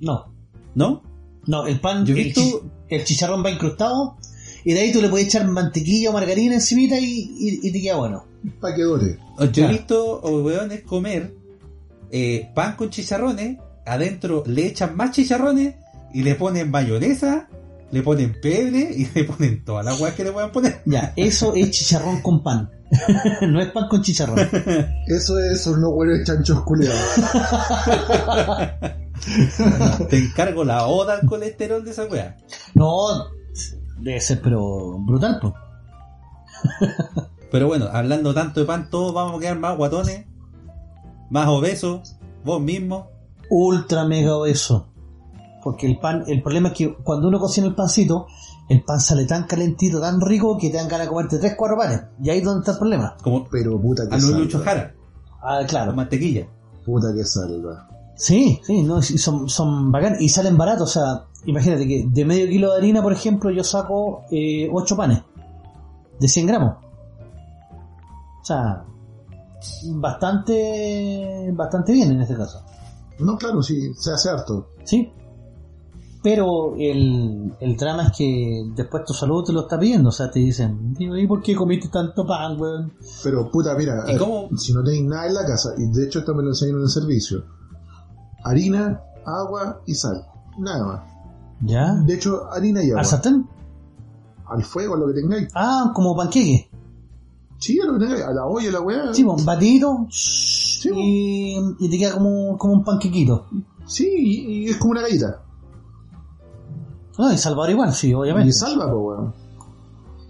No. 0.00 0.32
¿no? 0.74 1.02
No, 1.46 1.66
el 1.66 1.80
pan, 1.80 2.04
Yo 2.06 2.14
he 2.14 2.18
el, 2.18 2.24
visto- 2.26 2.40
chi- 2.40 2.70
el 2.96 3.04
chicharrón 3.04 3.44
va 3.44 3.50
incrustado 3.50 4.16
y 4.64 4.72
de 4.74 4.80
ahí 4.80 4.92
tú 4.92 5.00
le 5.02 5.08
puedes 5.08 5.26
echar 5.26 5.46
mantequilla 5.48 6.10
o 6.10 6.12
margarina 6.12 6.54
encimita 6.54 6.98
y, 6.98 7.04
y, 7.04 7.60
y 7.68 7.72
te 7.72 7.80
queda 7.80 7.96
bueno. 7.96 8.24
Pa' 8.60 8.74
que 8.74 8.82
dore. 8.82 9.18
Yo 9.40 9.50
Claro. 9.52 9.68
he 9.72 9.76
visto 9.76 10.20
weones 10.20 10.82
comer 10.82 11.34
eh, 12.10 12.50
pan 12.54 12.76
con 12.76 12.90
chicharrones, 12.90 13.58
adentro 13.86 14.42
le 14.46 14.66
echan 14.66 14.96
más 14.96 15.10
chicharrones 15.12 15.74
y 16.14 16.22
le 16.22 16.34
ponen 16.34 16.70
mayonesa, 16.70 17.48
le 17.90 18.02
ponen 18.02 18.36
pebre 18.40 18.90
y 18.96 19.06
le 19.14 19.24
ponen 19.24 19.64
todas 19.64 19.84
las 19.84 20.00
weas 20.00 20.14
que 20.14 20.24
le 20.24 20.32
puedan 20.32 20.52
poner. 20.52 20.82
Ya, 20.86 21.12
eso 21.16 21.54
es 21.54 21.70
chicharrón 21.70 22.20
con 22.22 22.42
pan. 22.42 22.70
no 23.48 23.60
es 23.60 23.70
pan 23.70 23.88
con 23.88 24.02
chicharrón. 24.02 24.38
Eso 25.06 25.38
es 25.38 25.66
unos 25.66 25.92
buenos 25.92 26.24
chanchos 26.24 26.60
culeados. 26.62 27.00
Te 30.08 30.18
encargo 30.18 30.64
la 30.64 30.86
oda 30.86 31.14
al 31.14 31.26
colesterol 31.26 31.84
de 31.84 31.92
esa 31.92 32.04
wea. 32.04 32.36
No, 32.74 33.26
debe 33.98 34.20
ser 34.20 34.40
pero 34.42 34.98
brutal, 34.98 35.38
pues. 35.40 35.54
Pero 37.50 37.66
bueno, 37.66 37.88
hablando 37.92 38.34
tanto 38.34 38.60
de 38.60 38.66
pan, 38.66 38.90
todos 38.90 39.14
vamos 39.14 39.36
a 39.36 39.40
quedar 39.40 39.58
más 39.58 39.76
guatones, 39.76 40.26
más 41.30 41.48
obesos, 41.48 42.16
vos 42.44 42.60
mismo. 42.60 43.10
Ultra 43.48 44.04
mega 44.04 44.34
obeso. 44.34 44.88
Porque 45.62 45.86
el 45.86 45.98
pan, 45.98 46.24
el 46.26 46.42
problema 46.42 46.70
es 46.70 46.74
que 46.74 46.94
cuando 46.94 47.28
uno 47.28 47.38
cocina 47.38 47.66
el 47.66 47.74
pancito, 47.74 48.26
el 48.68 48.82
pan 48.84 49.00
sale 49.00 49.26
tan 49.26 49.44
calentito, 49.44 50.00
tan 50.00 50.20
rico, 50.20 50.56
que 50.58 50.70
te 50.70 50.76
dan 50.76 50.88
ganas 50.88 51.06
de 51.06 51.10
comerte 51.12 51.38
3, 51.38 51.54
4 51.56 51.76
panes. 51.76 52.00
Y 52.22 52.30
ahí 52.30 52.38
es 52.38 52.44
donde 52.44 52.60
está 52.60 52.72
el 52.72 52.78
problema. 52.78 53.16
Como 53.22 53.44
Pero 53.50 53.80
puta 53.80 54.08
que 54.08 54.14
a 54.14 54.18
los. 54.18 54.26
Lucho 54.30 54.60
Jara, 54.60 54.94
Ah, 55.42 55.58
con 55.58 55.66
claro. 55.66 55.92
mantequilla. 55.94 56.46
Puta 56.84 57.12
que 57.14 57.24
salva. 57.24 57.88
Sí, 58.14 58.60
sí, 58.64 58.82
no, 58.82 59.02
sí, 59.02 59.18
son, 59.18 59.48
son 59.48 59.90
bacán 59.90 60.16
y 60.20 60.28
salen 60.28 60.56
baratos. 60.56 60.96
O 60.96 61.00
sea, 61.00 61.24
imagínate 61.46 61.86
que 61.88 62.06
de 62.08 62.24
medio 62.24 62.46
kilo 62.48 62.70
de 62.72 62.78
harina, 62.78 63.02
por 63.02 63.12
ejemplo, 63.12 63.50
yo 63.50 63.64
saco 63.64 64.24
eh, 64.30 64.68
8 64.72 64.96
panes 64.96 65.22
de 66.20 66.28
100 66.28 66.46
gramos. 66.46 66.76
O 68.40 68.44
sea, 68.44 68.84
bastante, 69.94 71.50
bastante 71.52 71.92
bien 71.92 72.12
en 72.12 72.20
este 72.20 72.36
caso. 72.36 72.62
No, 73.18 73.36
claro, 73.36 73.62
sí, 73.62 73.92
se 73.94 74.12
hace 74.12 74.30
harto. 74.30 74.68
¿Sí? 74.84 75.12
Pero 76.22 76.76
el, 76.78 77.52
el 77.58 77.76
drama 77.76 78.04
es 78.04 78.16
que 78.16 78.62
después 78.76 79.04
tu 79.04 79.12
salud 79.12 79.42
te 79.44 79.52
lo 79.52 79.62
está 79.62 79.76
pidiendo. 79.78 80.10
O 80.10 80.12
sea, 80.12 80.30
te 80.30 80.38
dicen, 80.38 80.94
"Digo, 80.94 81.16
¿y 81.16 81.26
por 81.26 81.42
qué 81.42 81.56
comiste 81.56 81.88
tanto 81.88 82.24
pan, 82.24 82.60
weón? 82.60 82.92
Pero 83.24 83.50
puta, 83.50 83.74
mira, 83.76 84.04
¿Y 84.06 84.12
eh, 84.12 84.18
cómo? 84.18 84.48
si 84.56 84.72
no 84.72 84.84
tenéis 84.84 85.02
nada 85.04 85.26
en 85.26 85.34
la 85.34 85.44
casa, 85.44 85.70
y 85.76 85.90
de 85.90 86.06
hecho 86.06 86.20
esto 86.20 86.32
me 86.34 86.42
lo 86.44 86.50
enseñaron 86.50 86.80
en 86.82 86.84
el 86.84 86.90
servicio, 86.90 87.44
harina, 88.44 89.02
agua 89.26 89.82
y 89.86 89.94
sal. 89.94 90.24
Nada 90.58 90.84
más. 90.86 91.00
¿Ya? 91.62 91.92
De 91.94 92.14
hecho, 92.14 92.48
harina 92.52 92.82
y 92.84 92.90
agua. 92.90 93.00
¿Al 93.00 93.06
sartén? 93.06 93.48
Al 94.46 94.62
fuego, 94.62 94.94
a 94.94 94.98
lo 94.98 95.06
que 95.08 95.14
tengáis. 95.14 95.48
Ah, 95.54 95.90
como 95.94 96.14
panqueque. 96.16 96.68
Sí, 97.58 97.80
a 97.80 97.86
lo 97.86 97.94
que 97.94 98.00
tengáis. 98.00 98.22
A 98.22 98.32
la 98.32 98.46
olla, 98.46 98.68
a 98.68 98.72
la 98.72 98.80
weá. 98.80 99.14
Sí, 99.14 99.24
pues, 99.24 99.44
batidito 99.44 100.06
y, 100.94 101.56
y 101.80 101.90
te 101.90 101.98
queda 101.98 102.12
como, 102.12 102.56
como 102.58 102.74
un 102.74 102.84
panquequito. 102.84 103.46
Sí, 103.86 104.08
y, 104.08 104.64
y 104.64 104.68
es 104.68 104.76
como 104.76 104.92
una 104.92 105.02
galleta. 105.02 105.42
No, 107.18 107.32
y 107.32 107.38
Salvador 107.38 107.70
igual, 107.70 107.92
sí, 107.92 108.12
obviamente. 108.14 108.48
Y 108.48 108.52
salva, 108.52 108.90
po, 108.90 108.98
weón. 108.98 109.34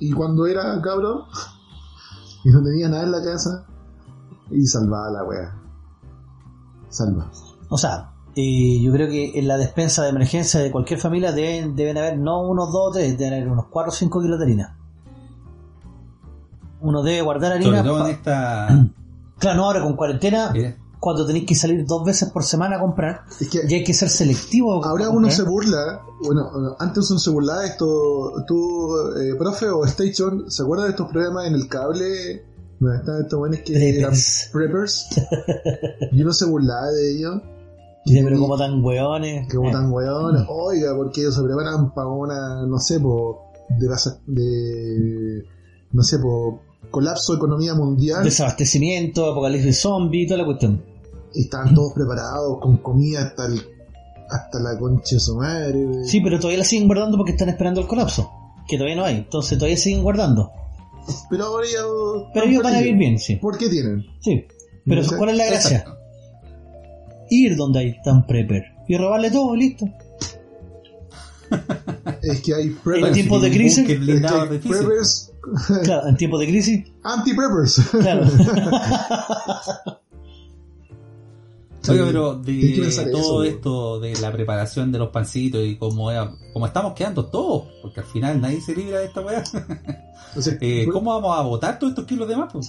Y 0.01 0.13
cuando 0.13 0.47
era 0.47 0.81
cabrón, 0.83 1.23
y 2.45 2.51
no 2.51 2.63
tenía 2.63 2.89
nada 2.89 3.05
en 3.05 3.13
la 3.13 3.23
casa, 3.23 3.67
y 4.51 4.67
salvaba 4.67 5.11
la 5.11 5.25
weá. 5.25 5.55
Salva. 6.89 7.31
O 7.69 7.79
sea, 7.79 8.13
eh, 8.35 8.81
yo 8.83 8.93
creo 8.93 9.09
que 9.09 9.39
en 9.39 9.47
la 9.47 9.57
despensa 9.57 10.03
de 10.03 10.11
emergencia 10.11 10.61
de 10.61 10.71
cualquier 10.71 10.99
familia 10.99 11.33
deben, 11.33 11.77
deben 11.77 11.99
haber 11.99 12.19
no 12.19 12.43
unos 12.43 12.73
dos 12.73 12.89
o 12.89 12.93
tres, 12.93 13.17
deben 13.19 13.35
haber 13.35 13.49
unos 13.49 13.67
4 13.67 13.91
o 13.91 13.95
5 13.95 14.23
kilos 14.23 14.39
de 14.39 14.45
harina. 14.45 14.79
Uno 16.81 17.03
debe 17.03 17.23
guardar 17.23 17.53
harina. 17.53 17.79
Sobre 17.79 17.83
todo 17.83 18.07
en 18.07 18.13
esta. 18.13 18.69
Claro, 19.39 19.57
no, 19.57 19.65
ahora 19.65 19.83
con 19.83 19.97
cuarentena, 19.97 20.51
Mira, 20.53 20.77
cuando 21.03 21.27
tenéis 21.27 21.47
que 21.47 21.57
salir 21.57 21.85
dos 21.85 22.05
veces 22.05 22.31
por 22.31 22.45
semana 22.45 22.77
a 22.77 22.81
comprar, 22.81 23.23
Es 23.41 23.49
que 23.51 23.59
y 23.69 23.75
hay 23.75 23.83
que 23.83 23.93
ser 23.93 24.09
selectivo. 24.09 24.85
ahora 24.85 25.11
uno 25.11 25.29
se 25.33 25.43
burla, 25.43 26.01
bueno, 26.23 26.49
antes 26.79 27.11
uno 27.11 27.19
se 27.19 27.31
burlaba 27.31 27.63
de 27.63 27.69
esto, 27.71 28.33
tú, 28.47 28.89
eh, 29.21 29.35
profe 29.37 29.69
o 29.69 29.85
Station, 29.85 30.49
¿se 30.49 30.63
acuerdan 30.63 30.87
de 30.87 30.91
estos 30.93 31.11
programas 31.11 31.49
en 31.49 31.55
el 31.55 31.67
cable? 31.67 32.45
Donde 32.79 32.99
estaban 32.99 33.23
estos 33.23 33.39
buenos 33.41 33.59
que 33.61 33.73
eran 33.99 34.11
Preppers. 34.13 34.49
preppers. 34.53 35.07
y 36.13 36.23
uno 36.23 36.33
se 36.33 36.45
burlaba 36.47 36.87
de 36.93 37.17
ellos. 37.17 37.35
Dice, 38.05 38.23
pero 38.23 38.39
como 38.39 38.57
tan 38.57 38.85
hueones. 38.85 39.49
Que 39.49 39.57
como 39.57 39.71
Eh, 39.71 39.73
tan 39.73 39.93
weón, 39.93 40.47
oiga, 40.49 40.95
porque 40.97 41.21
ellos 41.23 41.35
se 41.35 41.43
preparan 41.43 41.93
para 41.95 42.07
una, 42.07 42.65
no 42.65 42.79
sé, 42.79 43.01
po, 43.01 43.51
de, 43.71 43.89
de 44.27 45.45
no 45.91 46.03
sé, 46.05 46.21
po, 46.21 46.61
colapso 46.93 47.33
de 47.33 47.39
economía 47.39 47.75
mundial. 47.75 48.23
Desabastecimiento, 48.23 49.31
apocalipsis 49.33 49.81
zombie, 49.81 50.27
toda 50.29 50.39
la 50.39 50.45
cuestión. 50.47 50.92
Estaban 51.35 51.75
todos 51.75 51.93
preparados 51.95 52.59
con 52.61 52.77
comida 52.79 53.23
hasta 53.23 53.47
el, 53.47 53.61
hasta 54.31 54.59
la 54.61 54.79
concha 54.79 55.17
de 55.17 55.21
su 55.21 55.37
madre. 55.37 56.05
Sí, 56.05 56.21
pero 56.21 56.39
todavía 56.39 56.59
la 56.59 56.65
siguen 56.65 56.87
guardando 56.89 57.17
porque 57.17 57.33
están 57.33 57.49
esperando 57.49 57.81
el 57.81 57.87
colapso. 57.87 58.31
Que 58.69 58.77
todavía 58.77 58.97
no 58.97 59.05
hay. 59.05 59.17
Entonces 59.17 59.59
todavía 59.59 59.77
siguen 59.77 60.03
guardando. 60.03 60.51
Pero 61.31 61.45
ahora 61.47 61.67
ya. 61.67 61.81
Pero 62.33 62.47
ellos 62.47 62.63
van 62.63 62.75
a 62.77 62.79
vivir 62.79 62.97
bien, 62.97 63.19
sí. 63.19 63.37
¿Por 63.37 63.59
qué 63.59 63.69
tienen? 63.69 64.05
Sí. 64.21 64.45
Pero 64.87 65.03
No 65.03 65.09
sé. 65.09 65.17
¿cuál 65.17 65.31
es 65.31 65.37
la 65.37 65.47
gracia? 65.47 65.85
Ir 67.31 67.57
donde 67.57 67.79
hay 67.81 68.03
tan 68.03 68.27
prepper. 68.27 68.63
Y 68.89 68.97
robarle 68.97 69.31
todo, 69.31 69.55
listo. 69.57 69.87
Es 72.23 72.41
que 72.43 72.55
hay 72.55 72.63
En 72.69 72.77
preppers. 72.77 73.13
tiempos 73.13 73.43
de 73.43 73.51
crisis. 73.51 73.79
búnker 73.79 73.95
Es 73.97 73.99
que 73.99 74.05
blindado 74.13 74.43
hay 74.43 74.49
difícil. 74.51 74.77
preppers, 74.79 75.33
Claro, 75.83 76.09
en 76.09 76.17
tiempos 76.17 76.41
de 76.41 76.47
crisis. 76.47 76.85
anti-preppers. 77.03 77.81
Claro. 78.01 78.27
Oiga, 81.89 82.07
pero 82.07 82.35
de 82.37 82.87
eso, 82.87 83.05
todo 83.11 83.35
güey. 83.39 83.51
esto 83.51 84.01
de 84.01 84.15
la 84.21 84.31
preparación 84.31 84.93
de 84.93 84.99
los 84.99 85.09
pancitos 85.11 85.65
y 85.67 85.77
cómo, 85.77 86.11
cómo 86.53 86.67
estamos 86.67 86.95
quedando 86.95 87.27
todos, 87.27 87.67
porque 87.83 88.01
al 88.01 88.07
final 88.07 88.41
nadie 88.41 88.61
se 88.61 88.75
libra 88.77 89.01
de 89.01 89.07
esta 89.07 89.21
weá. 89.21 89.45
Sea, 90.39 90.57
Eh, 90.61 90.87
¿Cómo 90.93 91.13
vamos 91.13 91.37
a 91.39 91.43
botar 91.43 91.79
todos 91.79 91.91
estos 91.93 92.07
kilos 92.07 92.29
de 92.29 92.37
más? 92.37 92.53
pues? 92.53 92.69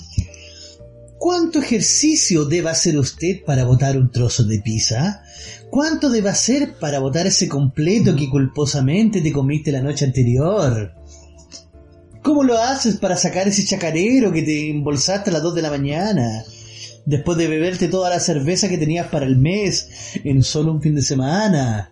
¿Cuánto 1.18 1.60
ejercicio 1.60 2.44
debe 2.44 2.70
hacer 2.70 2.98
usted 2.98 3.46
para 3.46 3.64
botar 3.64 3.96
un 3.98 4.12
trozo 4.12 4.44
de 4.44 4.60
pizza? 4.60 5.24
¿Cuánto 5.70 6.10
debe 6.10 6.30
hacer 6.30 6.74
para 6.80 7.00
botar 7.00 7.26
ese 7.28 7.48
completo 7.48 8.16
que 8.16 8.30
culposamente 8.30 9.22
te 9.22 9.32
comiste 9.32 9.72
la 9.72 9.82
noche 9.82 10.04
anterior? 10.06 10.94
¿Cómo 12.22 12.44
lo 12.44 12.58
haces 12.58 12.98
para 12.98 13.16
sacar 13.16 13.48
ese 13.48 13.66
chacarero 13.66 14.32
que 14.32 14.42
te 14.42 14.70
embolsaste 14.72 15.30
a 15.30 15.34
las 15.34 15.44
2 15.44 15.56
de 15.56 15.62
la 15.62 15.70
mañana? 15.70 16.44
Después 17.06 17.38
de 17.38 17.48
beberte 17.48 17.90
toda 17.90 18.10
la 18.10 18.20
cerveza 18.20 18.70
que 18.70 18.78
tenías 18.78 19.08
para 19.08 19.26
el 19.26 19.38
mes 19.38 20.20
en 20.24 20.44
solo 20.44 20.72
un 20.72 20.82
fin 20.82 20.96
de 20.96 21.02
semana. 21.02 21.92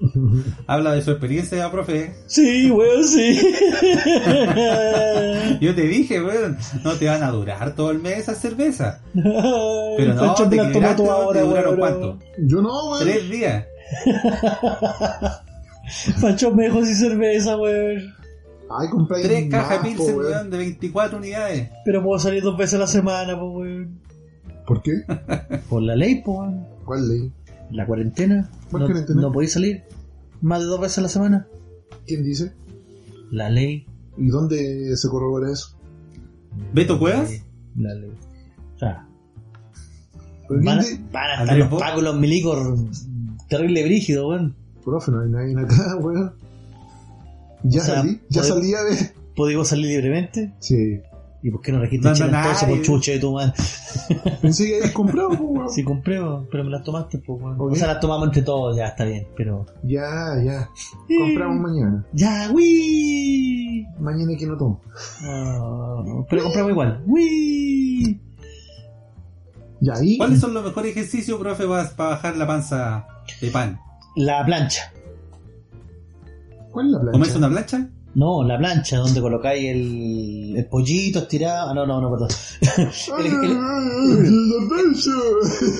Habla 0.66 0.92
de 0.92 1.02
su 1.02 1.10
experiencia, 1.10 1.70
profe. 1.70 2.14
Sí, 2.26 2.70
weón, 2.70 3.04
sí. 3.04 3.40
Yo 5.60 5.74
te 5.74 5.82
dije, 5.82 6.22
weón, 6.22 6.56
no 6.82 6.92
te 6.94 7.06
van 7.06 7.22
a 7.22 7.30
durar 7.30 7.74
todo 7.74 7.90
el 7.90 8.00
mes 8.00 8.18
esas 8.18 8.38
cervezas. 8.38 9.00
Pero 9.14 10.14
no, 10.14 10.34
te 10.34 10.56
weón, 10.56 11.00
hora, 11.00 11.32
te 11.32 11.40
duraron 11.40 11.78
weón. 11.78 11.78
cuánto? 11.78 12.18
Yo 12.38 12.60
no, 12.60 12.88
güey. 12.88 13.04
Tres 13.04 13.30
días. 13.30 13.64
Pancho 16.20 16.50
me 16.50 16.64
dejó 16.64 16.84
sin 16.84 16.96
cerveza, 16.96 17.56
weón. 17.56 18.14
Ay, 18.70 18.88
compré 18.90 19.22
Tres 19.22 19.50
cajas 19.50 19.82
mapo, 19.82 19.88
Pilsen, 19.88 20.16
weón, 20.16 20.50
de 20.50 20.58
24 20.58 21.18
unidades. 21.18 21.70
Pero 21.84 22.02
puedo 22.02 22.18
salir 22.18 22.42
dos 22.42 22.56
veces 22.56 22.74
a 22.74 22.78
la 22.78 22.86
semana, 22.86 23.38
pues, 23.38 23.52
weón. 23.54 24.00
¿Por 24.66 24.82
qué? 24.82 25.02
Por 25.68 25.82
la 25.82 25.96
ley, 25.96 26.22
weón. 26.26 26.66
¿Cuál 26.84 27.08
ley? 27.08 27.32
La 27.70 27.86
cuarentena. 27.86 28.50
¿Cuál 28.70 28.82
no, 28.82 28.86
cuarentena? 28.88 29.20
no 29.20 29.32
podéis 29.32 29.52
salir 29.52 29.82
más 30.40 30.60
de 30.60 30.66
dos 30.66 30.80
veces 30.80 30.98
a 30.98 31.02
la 31.02 31.08
semana. 31.08 31.46
¿Quién 32.06 32.22
dice? 32.24 32.52
La 33.30 33.48
ley. 33.50 33.86
¿Y 34.16 34.28
dónde 34.28 34.96
se 34.96 35.08
corrobora 35.08 35.50
eso? 35.50 35.76
¿Beto 36.72 36.98
Cuevas? 36.98 37.30
La 37.76 37.94
ley. 37.94 38.12
O 38.74 38.78
sea, 38.78 39.08
¿Pero 40.48 40.60
van 40.62 40.80
di- 40.80 41.04
van 41.12 41.30
a 41.30 41.42
estar 41.42 41.56
los 41.58 41.70
Bo- 41.70 41.78
pagos, 41.78 42.02
los 42.02 42.16
milicos, 42.18 43.06
terrible 43.48 43.82
brígido, 43.84 44.28
weón. 44.28 44.54
Profe, 44.84 45.10
no 45.10 45.20
hay 45.20 45.30
nadie 45.30 45.58
acá, 45.64 45.96
weón. 45.96 46.34
Ya 47.64 47.80
O 47.80 47.84
sea, 47.84 47.94
salí, 47.96 48.20
ya 48.28 48.42
salí 48.42 48.74
a 48.74 48.82
ver. 48.82 49.14
¿Podemos 49.34 49.68
salir 49.68 49.86
libremente? 49.86 50.52
Sí. 50.60 51.00
¿Y 51.44 51.50
por 51.50 51.60
qué 51.60 51.72
no 51.72 51.78
registraste 51.78 52.24
No, 52.24 52.30
no, 52.30 52.32
chela 52.32 52.42
entonces 52.42 52.68
por 52.70 52.82
chuche 52.82 53.12
de 53.12 53.18
tu 53.18 53.34
madre? 53.34 53.52
Pensé 54.40 54.66
que 54.66 54.76
habías 54.76 54.92
comprado, 54.92 55.28
pues, 55.28 55.40
weón. 55.42 55.68
Sí, 55.68 55.84
compré, 55.84 56.18
pero 56.50 56.64
me 56.64 56.70
las 56.70 56.82
tomaste, 56.82 57.18
pues, 57.18 57.38
weón. 57.38 57.60
Ok. 57.60 57.72
O 57.72 57.74
sea, 57.74 57.88
las 57.88 58.00
tomamos 58.00 58.28
entre 58.28 58.40
todos, 58.40 58.74
ya 58.74 58.86
está 58.86 59.04
bien, 59.04 59.28
pero. 59.36 59.66
Ya, 59.82 60.42
ya. 60.42 60.70
Compramos 61.06 61.60
mañana. 61.60 62.06
¡Ya, 62.14 62.50
¡Wii! 62.50 63.86
Mañana 64.00 64.32
que 64.38 64.46
no 64.46 64.56
tomo. 64.56 64.80
Pero 66.30 66.44
compramos 66.44 66.70
igual. 66.70 67.02
¡Wii! 67.04 68.20
Ya 69.80 69.92
ahí. 69.96 70.16
¿Cuáles 70.16 70.40
son 70.40 70.54
los 70.54 70.64
mejores 70.64 70.92
ejercicios, 70.92 71.38
profe, 71.38 71.66
para, 71.66 71.90
para 71.90 72.08
bajar 72.08 72.38
la 72.38 72.46
panza 72.46 73.06
de 73.42 73.50
pan? 73.50 73.78
La 74.16 74.46
plancha. 74.46 74.94
¿Cuál 76.70 76.86
es 76.86 76.92
la 76.92 77.00
plancha? 77.00 77.12
¿Comerse 77.12 77.36
una 77.36 77.50
plancha? 77.50 77.90
No, 78.14 78.44
la 78.44 78.56
plancha 78.56 78.98
donde 78.98 79.20
colocáis 79.20 79.70
el, 79.70 80.54
el 80.56 80.66
pollito 80.66 81.20
estirado. 81.20 81.70
Ah, 81.70 81.74
no, 81.74 81.84
no, 81.84 82.00
no, 82.00 82.10
perdón. 82.10 82.28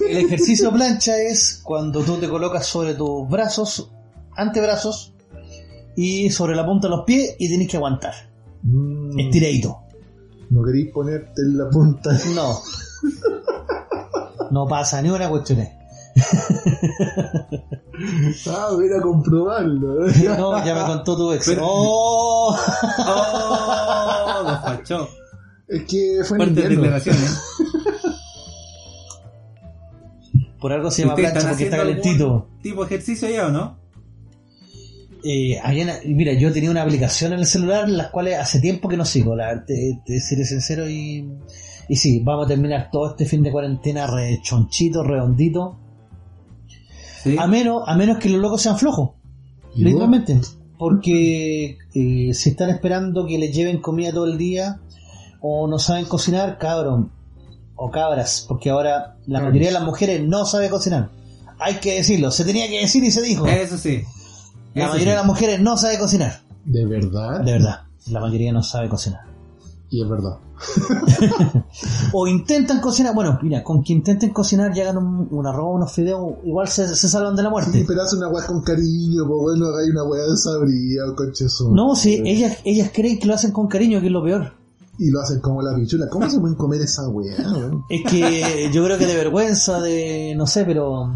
el, 0.08 0.16
ejercicio 0.16 0.72
plancha 0.72 1.16
es 1.16 1.60
cuando 1.62 2.02
tú 2.02 2.16
te 2.16 2.28
colocas 2.28 2.66
sobre 2.66 2.94
tus 2.94 3.28
brazos, 3.28 3.92
antebrazos, 4.36 5.14
y 5.96 6.30
sobre 6.30 6.56
la 6.56 6.66
punta 6.66 6.88
de 6.88 6.96
los 6.96 7.04
pies 7.04 7.36
y 7.38 7.46
tienes 7.48 7.68
que 7.68 7.76
aguantar. 7.76 8.14
Mm, 8.62 9.18
Estiradito. 9.18 9.78
No 10.50 10.62
queréis 10.64 10.92
ponerte 10.92 11.42
en 11.42 11.58
la 11.58 11.70
punta. 11.70 12.18
No. 12.34 12.58
No 14.50 14.68
pasa 14.68 15.02
ni 15.02 15.10
una 15.10 15.28
cuestión. 15.28 15.66
Ah, 18.48 18.68
voy 18.72 18.86
a 18.96 19.00
comprobarlo. 19.00 20.06
No, 20.38 20.64
ya 20.64 20.74
me 20.74 20.82
contó 20.84 21.16
tu 21.16 21.32
ex. 21.32 21.56
¡Oh! 21.60 22.56
¡Oh! 22.98 24.42
Los 24.44 24.60
fachó. 24.62 25.08
Es 25.68 25.82
que 25.84 26.20
fue 26.24 26.38
en 26.38 26.44
Fuertes 26.44 26.48
invierno. 26.48 26.82
declaraciones. 26.82 27.40
Por 30.60 30.72
algo 30.72 30.90
se 30.90 31.02
llama 31.02 31.14
¿Ustedes 31.14 31.32
plancha 31.32 31.48
porque 31.50 31.64
está 31.64 31.76
calentito. 31.76 32.48
tipo 32.62 32.84
ejercicio 32.84 33.28
allá 33.28 33.46
o 33.48 33.50
no? 33.50 33.78
Eh, 35.22 35.58
había 35.62 36.00
mira, 36.06 36.32
yo 36.34 36.52
tenía 36.52 36.70
una 36.70 36.82
aplicación 36.82 37.32
en 37.32 37.38
el 37.40 37.46
celular, 37.46 37.88
las 37.88 38.08
cuales 38.08 38.38
hace 38.38 38.60
tiempo 38.60 38.88
que 38.88 38.96
no 38.96 39.04
sigo, 39.06 39.34
la, 39.36 39.64
te, 39.64 40.00
te 40.04 40.20
seré 40.20 40.44
sincero 40.44 40.88
y, 40.88 41.30
y 41.88 41.96
sí, 41.96 42.20
vamos 42.22 42.46
a 42.46 42.48
terminar 42.48 42.88
todo 42.90 43.10
este 43.10 43.24
fin 43.26 43.42
de 43.42 43.50
cuarentena 43.52 44.06
rechonchito, 44.06 45.02
redondito, 45.02 45.78
Sí. 47.24 47.36
a 47.38 47.46
menos, 47.48 47.82
a 47.86 47.96
menos 47.96 48.18
que 48.18 48.28
los 48.28 48.40
locos 48.40 48.62
sean 48.62 48.78
flojos, 48.78 49.10
¿Y 49.74 49.82
literalmente, 49.84 50.40
porque 50.78 51.78
eh, 51.94 52.34
si 52.34 52.50
están 52.50 52.70
esperando 52.70 53.26
que 53.26 53.38
les 53.38 53.54
lleven 53.54 53.80
comida 53.80 54.12
todo 54.12 54.26
el 54.26 54.38
día 54.38 54.80
o 55.40 55.66
no 55.66 55.78
saben 55.78 56.04
cocinar, 56.04 56.58
cabrón, 56.58 57.10
o 57.76 57.90
cabras, 57.90 58.44
porque 58.46 58.70
ahora 58.70 59.16
la 59.26 59.40
mayoría 59.40 59.68
de 59.68 59.74
las 59.74 59.84
mujeres 59.84 60.22
no 60.22 60.44
sabe 60.44 60.70
cocinar, 60.70 61.10
hay 61.58 61.76
que 61.76 61.94
decirlo, 61.94 62.30
se 62.30 62.44
tenía 62.44 62.68
que 62.68 62.80
decir 62.80 63.02
y 63.02 63.10
se 63.10 63.22
dijo, 63.22 63.46
Eso 63.46 63.78
sí. 63.78 64.02
la 64.74 64.86
mayoría 64.88 65.04
sí. 65.04 65.10
de 65.10 65.16
las 65.16 65.26
mujeres 65.26 65.60
no 65.60 65.76
sabe 65.76 65.98
cocinar. 65.98 66.40
¿De 66.64 66.84
verdad? 66.86 67.40
De 67.40 67.52
verdad, 67.52 67.80
la 68.06 68.20
mayoría 68.20 68.52
no 68.52 68.62
sabe 68.62 68.88
cocinar. 68.88 69.33
Y 69.90 70.02
es 70.02 70.08
verdad. 70.08 70.38
O 72.12 72.26
intentan 72.26 72.80
cocinar, 72.80 73.14
bueno, 73.14 73.38
mira, 73.42 73.62
con 73.62 73.82
que 73.82 73.92
intenten 73.92 74.32
cocinar 74.32 74.76
y 74.76 74.80
hagan 74.80 74.98
un, 74.98 75.28
un 75.30 75.46
arroz, 75.46 75.74
unos 75.76 75.92
fideos, 75.92 76.34
igual 76.44 76.68
se, 76.68 76.94
se 76.94 77.08
salvan 77.08 77.34
de 77.36 77.42
la 77.42 77.48
Sí, 77.48 77.52
muerte. 77.52 77.84
pero 77.86 78.02
hace 78.02 78.16
una 78.16 78.28
weá 78.28 78.46
con 78.46 78.62
cariño, 78.62 79.22
pues 79.26 79.40
bueno, 79.42 79.66
hagáis 79.66 79.90
una 79.90 80.04
weá 80.04 80.22
de 80.24 80.36
sabría, 80.36 81.02
conche 81.16 81.48
su 81.48 81.74
No, 81.74 81.94
sí, 81.96 82.22
ellas, 82.24 82.58
ellas 82.64 82.90
creen 82.94 83.18
que 83.18 83.26
lo 83.26 83.34
hacen 83.34 83.50
con 83.52 83.66
cariño, 83.66 84.00
que 84.00 84.06
es 84.06 84.12
lo 84.12 84.22
peor. 84.22 84.52
Y 84.98 85.10
lo 85.10 85.20
hacen 85.20 85.40
como 85.40 85.60
la 85.60 85.74
pichula. 85.74 86.08
¿Cómo 86.08 86.30
se 86.30 86.38
pueden 86.38 86.56
comer 86.56 86.80
esa 86.82 87.08
weá? 87.08 87.34
Es 87.90 88.02
que 88.08 88.70
yo 88.72 88.84
creo 88.84 88.96
que 88.96 89.06
de 89.06 89.16
vergüenza, 89.16 89.80
de, 89.80 90.34
no 90.36 90.46
sé, 90.46 90.64
pero, 90.64 91.08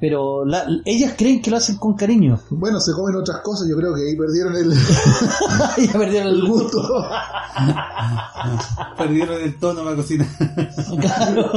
pero 0.00 0.44
la- 0.44 0.64
ellas 0.84 1.14
creen 1.16 1.42
que 1.42 1.50
lo 1.50 1.56
hacen 1.56 1.76
con 1.76 1.94
cariño. 1.94 2.38
Bueno, 2.50 2.80
se 2.80 2.92
comen 2.92 3.16
otras 3.16 3.38
cosas, 3.42 3.68
yo 3.68 3.76
creo 3.76 3.94
que 3.94 4.02
ahí 4.08 4.16
perdieron 4.16 4.54
el, 4.56 4.72
ya 5.86 5.92
perdieron 5.98 6.28
el 6.28 6.46
gusto. 6.48 6.82
Perdieron 8.96 9.42
el 9.42 9.58
tono 9.58 9.82
para 9.84 9.96
cocinar. 9.96 10.26
Claro. 11.00 11.50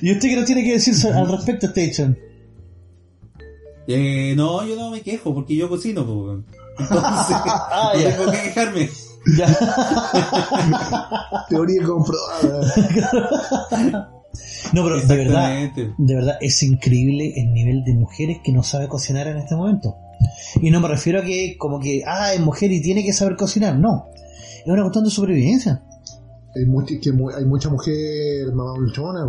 ¿Y 0.00 0.12
usted 0.12 0.28
qué 0.28 0.36
nos 0.36 0.44
tiene 0.46 0.62
que 0.64 0.72
decir 0.74 0.94
al 1.12 1.28
respecto, 1.28 1.66
Station? 1.66 2.16
Eh, 3.88 4.34
no, 4.36 4.64
yo 4.64 4.76
no 4.76 4.90
me 4.90 5.00
quejo 5.02 5.34
porque 5.34 5.56
yo 5.56 5.68
cocino, 5.68 6.06
pues. 6.06 6.38
Entonces, 6.78 7.36
Ah, 7.46 7.90
no 7.94 8.00
ya. 8.00 8.16
tengo 8.16 8.30
que 8.30 8.38
quejarme. 8.42 8.88
Ya. 9.36 9.46
Teoría 11.48 11.82
comprobada. 11.84 12.72
No, 14.72 14.82
pero 14.84 14.96
de 15.00 15.16
verdad, 15.16 15.50
de 15.98 16.14
verdad 16.14 16.36
es 16.40 16.62
increíble 16.62 17.34
el 17.36 17.52
nivel 17.52 17.84
de 17.84 17.94
mujeres 17.94 18.38
que 18.42 18.52
no 18.52 18.62
sabe 18.62 18.88
cocinar 18.88 19.26
en 19.26 19.36
este 19.38 19.54
momento. 19.54 19.96
Y 20.60 20.70
no 20.70 20.80
me 20.80 20.88
refiero 20.88 21.20
a 21.20 21.22
que 21.22 21.56
como 21.58 21.80
que, 21.80 22.02
ah, 22.06 22.32
es 22.32 22.40
mujer 22.40 22.70
y 22.72 22.80
tiene 22.80 23.04
que 23.04 23.12
saber 23.12 23.36
cocinar, 23.36 23.78
no. 23.78 24.06
Es 24.14 24.66
una 24.66 24.82
cuestión 24.82 25.04
de 25.04 25.10
supervivencia. 25.10 25.82
Hay, 26.54 26.66
mucha- 26.66 26.94
que 27.00 27.12
mu- 27.12 27.30
hay 27.30 27.44
mucha 27.46 27.70
mujer 27.70 28.52
mamá 28.54 28.74
luchona. 28.78 29.24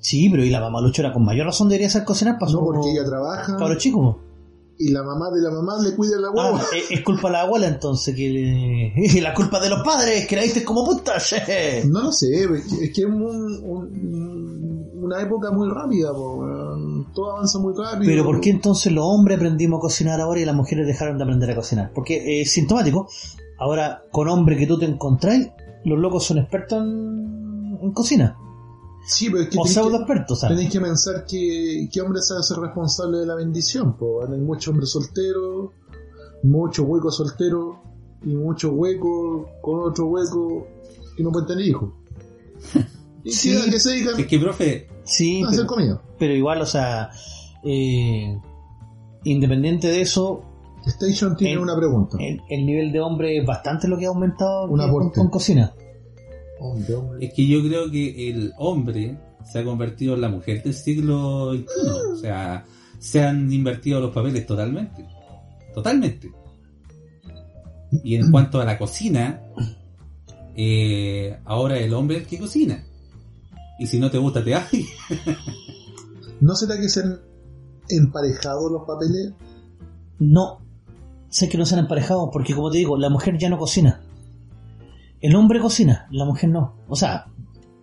Sí, 0.00 0.28
pero 0.30 0.44
y 0.44 0.50
la 0.50 0.60
mamá 0.60 0.80
luchona 0.80 1.12
con 1.12 1.24
mayor 1.24 1.46
razón 1.46 1.68
debería 1.68 1.90
ser 1.90 2.04
cocinar 2.04 2.38
para 2.38 2.50
No, 2.52 2.60
porque 2.60 2.90
ella 2.90 3.04
trabaja 3.04 3.56
cabros 3.58 3.78
chicos. 3.78 4.16
Y 4.84 4.90
la 4.90 5.02
mamá 5.02 5.30
de 5.30 5.40
la 5.42 5.50
mamá 5.50 5.74
le 5.82 5.94
cuida 5.94 6.18
la 6.18 6.28
Ah, 6.28 6.32
huevo. 6.52 6.60
es, 6.74 6.90
es 6.90 7.00
culpa 7.02 7.28
de 7.28 7.32
la 7.32 7.40
abuela 7.42 7.66
entonces 7.68 8.14
que 8.16 8.28
le- 8.30 9.20
la 9.22 9.32
culpa 9.34 9.60
de 9.60 9.68
los 9.70 9.82
padres 9.82 10.26
que 10.26 10.36
la 10.36 10.42
diste 10.42 10.64
como 10.64 10.84
puta. 10.84 11.14
che. 11.18 11.84
No 11.86 12.02
lo 12.02 12.12
sé, 12.12 12.44
es 12.44 12.92
que 12.92 13.02
es 13.02 13.06
un- 13.06 13.22
un- 13.22 14.90
una 15.02 15.20
época 15.20 15.50
muy 15.50 15.68
rápida, 15.68 16.12
po, 16.12 16.44
todo 17.14 17.32
avanza 17.32 17.58
muy 17.58 17.74
rápido. 17.76 18.04
Pero 18.06 18.24
¿por 18.24 18.40
qué 18.40 18.50
entonces 18.50 18.92
los 18.92 19.04
hombres 19.04 19.36
aprendimos 19.36 19.78
a 19.78 19.80
cocinar 19.80 20.20
ahora 20.20 20.40
y 20.40 20.44
las 20.44 20.54
mujeres 20.54 20.86
dejaron 20.86 21.18
de 21.18 21.24
aprender 21.24 21.50
a 21.50 21.56
cocinar? 21.56 21.90
Porque 21.94 22.40
es 22.40 22.52
sintomático. 22.52 23.08
Ahora, 23.58 24.02
con 24.12 24.28
hombre 24.28 24.56
que 24.56 24.66
tú 24.66 24.78
te 24.78 24.86
encontráis, 24.86 25.48
los 25.84 25.98
locos 25.98 26.24
son 26.24 26.38
expertos 26.38 26.82
en, 26.82 27.78
en 27.82 27.92
cocina. 27.92 28.36
Sí, 29.06 29.28
pero 29.30 29.42
es 29.42 29.48
que 29.48 29.58
O 29.58 29.62
tenéis 29.62 29.74
pseudo 29.74 29.90
que, 29.90 29.96
expertos, 29.96 30.40
¿sabes? 30.40 30.56
tenéis 30.56 30.72
que 30.72 30.80
pensar 30.80 31.24
que, 31.26 31.88
que 31.92 32.00
hombre 32.00 32.20
sabe 32.22 32.42
ser 32.42 32.58
responsable 32.58 33.18
de 33.18 33.26
la 33.26 33.34
bendición. 33.34 33.96
Po. 33.96 34.24
Hay 34.24 34.38
muchos 34.40 34.68
hombres 34.68 34.90
solteros, 34.90 35.70
muchos 36.44 36.86
huecos 36.86 37.16
solteros 37.16 37.76
y 38.24 38.34
muchos 38.34 38.70
huecos 38.74 39.46
con 39.60 39.80
otro 39.80 40.06
hueco 40.06 40.66
que 41.16 41.22
no 41.22 41.30
pueden 41.32 41.48
tener 41.48 41.66
hijos. 41.66 41.90
Y 43.24 43.30
Sí. 43.30 43.56
que, 43.70 43.78
se 43.78 43.90
dedican 43.90 44.18
Es 44.18 44.26
que, 44.26 44.38
profe, 44.40 44.88
Sí, 45.04 45.42
a 45.42 45.46
hacer 45.46 45.58
pero, 45.60 45.68
comida. 45.68 46.02
pero 46.18 46.34
igual, 46.34 46.60
o 46.60 46.66
sea, 46.66 47.10
eh, 47.62 48.36
independiente 49.24 49.86
de 49.86 50.00
eso, 50.00 50.42
Station 50.86 51.36
tiene 51.36 51.52
El- 51.54 51.60
una 51.60 51.76
pregunta. 51.76 52.16
el, 52.20 52.40
el 52.50 52.66
nivel 52.66 52.90
de 52.90 53.00
hombre 53.00 53.38
es 53.38 53.46
bastante 53.46 53.86
lo 53.86 53.96
que 53.96 54.06
ha 54.06 54.08
aumentado 54.08 54.64
Un 54.64 54.80
que- 54.80 54.88
con, 54.90 55.10
con 55.10 55.28
cocina. 55.28 55.72
Hombre, 56.64 56.94
hombre. 56.94 57.26
es 57.26 57.34
que 57.34 57.46
yo 57.46 57.60
creo 57.62 57.90
que 57.90 58.30
el 58.30 58.52
hombre 58.56 59.18
se 59.44 59.58
ha 59.58 59.64
convertido 59.64 60.14
en 60.14 60.20
la 60.20 60.28
mujer 60.28 60.62
del 60.62 60.74
siglo 60.74 61.52
XXI. 61.54 61.66
O 62.12 62.16
sea, 62.16 62.64
se 62.98 63.22
han 63.22 63.52
invertido 63.52 64.00
los 64.00 64.14
papeles 64.14 64.46
totalmente. 64.46 65.04
Totalmente. 65.74 66.30
Y 68.04 68.14
en 68.14 68.30
cuanto 68.30 68.60
a 68.60 68.64
la 68.64 68.78
cocina, 68.78 69.42
eh, 70.56 71.36
ahora 71.44 71.78
el 71.78 71.92
hombre 71.94 72.16
es 72.18 72.22
el 72.22 72.28
que 72.28 72.38
cocina. 72.38 72.84
Y 73.78 73.86
si 73.86 73.98
no 73.98 74.10
te 74.10 74.18
gusta, 74.18 74.44
te 74.44 74.54
hay. 74.54 74.86
¿No 76.40 76.54
será 76.54 76.78
que 76.78 76.88
se 76.88 77.00
han 77.00 77.20
emparejado 77.88 78.70
los 78.70 78.86
papeles? 78.86 79.32
No, 80.18 80.60
sé 81.28 81.48
que 81.48 81.58
no 81.58 81.66
se 81.66 81.74
han 81.74 81.80
emparejado 81.80 82.30
porque, 82.30 82.54
como 82.54 82.70
te 82.70 82.78
digo, 82.78 82.96
la 82.96 83.10
mujer 83.10 83.36
ya 83.38 83.50
no 83.50 83.58
cocina. 83.58 84.01
El 85.22 85.36
hombre 85.36 85.60
cocina, 85.60 86.08
la 86.10 86.24
mujer 86.24 86.50
no. 86.50 86.74
O 86.88 86.96
sea, 86.96 87.26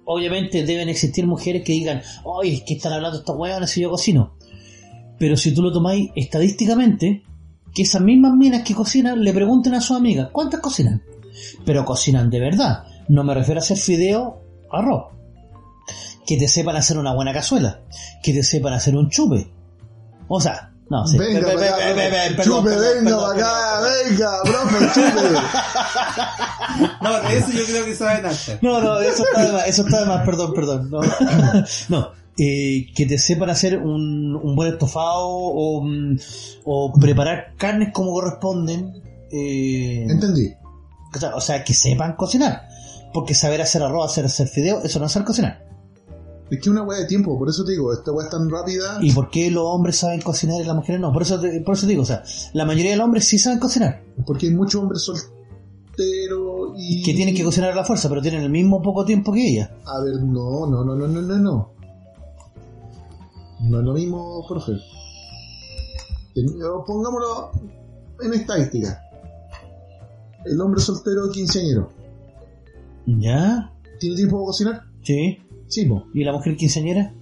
obviamente 0.05 0.65
deben 0.65 0.89
existir 0.89 1.25
mujeres 1.25 1.63
que 1.63 1.71
digan, 1.71 2.01
oye, 2.25 2.55
es 2.55 2.63
que 2.63 2.73
están 2.73 2.93
hablando 2.93 3.19
estos 3.19 3.35
hueones 3.35 3.69
si 3.69 3.81
yo 3.81 3.89
cocino. 3.89 4.35
Pero 5.17 5.37
si 5.37 5.53
tú 5.53 5.61
lo 5.61 5.71
tomáis 5.71 6.09
estadísticamente, 6.15 7.23
que 7.73 7.83
esas 7.83 8.01
mismas 8.01 8.33
minas 8.33 8.63
que 8.63 8.75
cocinan 8.75 9.23
le 9.23 9.33
pregunten 9.33 9.73
a 9.73 9.81
sus 9.81 9.95
amigas, 9.95 10.29
¿cuántas 10.31 10.59
cocinan? 10.59 11.01
Pero 11.65 11.85
cocinan 11.85 12.29
de 12.29 12.39
verdad. 12.39 12.83
No 13.07 13.23
me 13.23 13.33
refiero 13.33 13.59
a 13.59 13.63
hacer 13.63 13.77
fideo, 13.77 14.41
arroz. 14.71 15.13
Que 16.25 16.37
te 16.37 16.47
sepan 16.47 16.75
hacer 16.75 16.97
una 16.97 17.13
buena 17.13 17.33
cazuela. 17.33 17.81
Que 18.21 18.33
te 18.33 18.43
sepan 18.43 18.73
hacer 18.73 18.95
un 18.95 19.09
chupe. 19.09 19.51
O 20.27 20.41
sea, 20.41 20.68
no, 20.89 21.05
sí. 21.07 21.17
Venga, 21.17 21.39
Pe- 21.47 21.55
pe- 21.55 22.43
chupe, 22.43 22.69
perdón, 22.69 23.05
venga 23.05 23.17
perdón, 23.17 23.37
para 23.37 23.79
acá, 23.79 23.81
venga, 24.09 24.31
profe, 24.43 24.85
chupe. 24.93 25.37
No, 27.01 27.19
de 27.21 27.37
eso 27.37 27.51
yo 27.51 27.65
creo 27.65 27.85
que 27.85 27.95
saben 27.95 28.25
hasta. 28.25 28.57
No, 28.61 28.81
no, 28.81 28.99
eso 28.99 29.23
está 29.23 29.45
de 29.45 29.51
más, 29.53 29.67
eso 29.67 29.81
está 29.83 29.99
de 30.01 30.05
más, 30.05 30.25
perdón, 30.25 30.53
perdón. 30.53 30.89
No, 30.89 31.01
No, 31.89 32.11
eh, 32.37 32.87
que 32.95 33.05
te 33.05 33.17
sepan 33.17 33.49
hacer 33.49 33.77
un, 33.77 34.35
un 34.41 34.55
buen 34.55 34.71
estofado 34.73 35.27
o, 35.27 35.83
mm, 35.83 36.17
o 36.65 36.93
preparar 36.99 37.53
carnes 37.57 37.89
como 37.93 38.11
corresponden. 38.13 39.01
eh, 39.31 40.05
Entendí. 40.09 40.53
o 41.15 41.19
sea, 41.19 41.35
o 41.35 41.41
sea, 41.41 41.63
que 41.63 41.73
sepan 41.73 42.15
cocinar. 42.15 42.67
Porque 43.13 43.33
saber 43.33 43.61
hacer 43.61 43.81
arroz, 43.81 44.11
hacer, 44.11 44.25
hacer 44.25 44.47
fideo, 44.47 44.81
eso 44.83 44.99
no 44.99 45.07
es 45.07 45.11
saber 45.11 45.25
cocinar. 45.25 45.63
Es 46.51 46.57
que 46.57 46.61
es 46.61 46.67
una 46.67 46.81
weá 46.83 46.99
de 46.99 47.05
tiempo, 47.05 47.37
por 47.37 47.47
eso 47.47 47.63
te 47.63 47.71
digo, 47.73 47.93
esta 47.93 48.11
weá 48.11 48.25
es 48.25 48.31
tan 48.31 48.49
rápida. 48.49 48.97
¿Y 49.01 49.11
por 49.13 49.29
qué 49.29 49.51
los 49.51 49.63
hombres 49.65 49.97
saben 49.97 50.21
cocinar 50.21 50.59
y 50.61 50.65
las 50.65 50.75
mujeres 50.75 50.99
no? 50.99 51.13
Por 51.13 51.21
eso, 51.21 51.39
te- 51.39 51.61
por 51.61 51.75
eso 51.75 51.85
te 51.85 51.91
digo, 51.91 52.01
o 52.01 52.05
sea, 52.05 52.23
la 52.53 52.65
mayoría 52.65 52.91
de 52.91 52.97
los 52.97 53.05
hombres 53.05 53.25
sí 53.27 53.37
saben 53.37 53.59
cocinar. 53.59 54.01
Porque 54.25 54.47
hay 54.47 54.53
muchos 54.53 54.81
hombres 54.81 55.03
solteros 55.03 56.73
y. 56.77 57.03
Que 57.03 57.13
tienen 57.13 57.35
que 57.35 57.43
cocinar 57.43 57.71
a 57.71 57.75
la 57.75 57.83
fuerza, 57.83 58.09
pero 58.09 58.21
tienen 58.21 58.41
el 58.41 58.49
mismo 58.49 58.81
poco 58.81 59.05
tiempo 59.05 59.31
que 59.31 59.47
ella. 59.47 59.71
A 59.85 60.01
ver, 60.01 60.15
no, 60.23 60.65
no, 60.65 60.83
no, 60.83 60.95
no, 60.95 61.07
no, 61.07 61.21
no, 61.21 61.37
no. 61.37 61.71
No 63.61 63.79
es 63.79 63.85
lo 63.85 63.93
mismo, 63.93 64.45
profe. 64.47 64.71
Ten- 66.33 66.55
Pongámoslo 66.87 67.51
en 68.21 68.33
estadística. 68.33 69.01
El 70.45 70.59
hombre 70.61 70.81
soltero 70.81 71.29
quinceañero. 71.31 71.89
¿Ya? 73.05 73.71
¿Tiene 73.99 74.15
tiempo 74.15 74.37
para 74.37 74.45
cocinar? 74.45 74.81
Sí. 75.03 75.37
Sí, 75.69 75.85
po. 75.85 76.05
¿Y 76.13 76.23
la 76.23 76.33
mujer 76.33 76.57
quinceañera? 76.57 77.13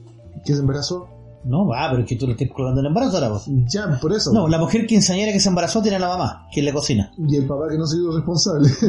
¿Que 0.44 0.54
se 0.54 0.60
embarazó? 0.60 1.10
No, 1.46 1.66
va, 1.68 1.88
pero 1.90 2.02
es 2.04 2.10
que 2.10 2.16
tú 2.16 2.26
le 2.26 2.34
estás 2.34 2.50
colgando 2.54 2.82
el 2.82 2.88
embarazo 2.88 3.16
ahora 3.18 3.30
vos. 3.30 3.46
Ya, 3.72 4.00
por 4.02 4.12
eso. 4.12 4.34
No, 4.34 4.48
la 4.50 4.58
mujer 4.58 4.86
quinceañera 4.86 5.32
que 5.32 5.40
se 5.40 5.48
embarazó 5.48 5.82
tiene 5.82 5.96
a 5.96 6.00
la 6.00 6.10
mamá, 6.10 6.48
que 6.52 6.62
le 6.62 6.74
cocina. 6.74 7.14
Y 7.18 7.38
el 7.38 7.46
papá 7.46 7.70
que 7.70 7.78
no 7.78 7.86
se 7.88 7.98
hizo 7.98 8.12
responsable. 8.12 8.70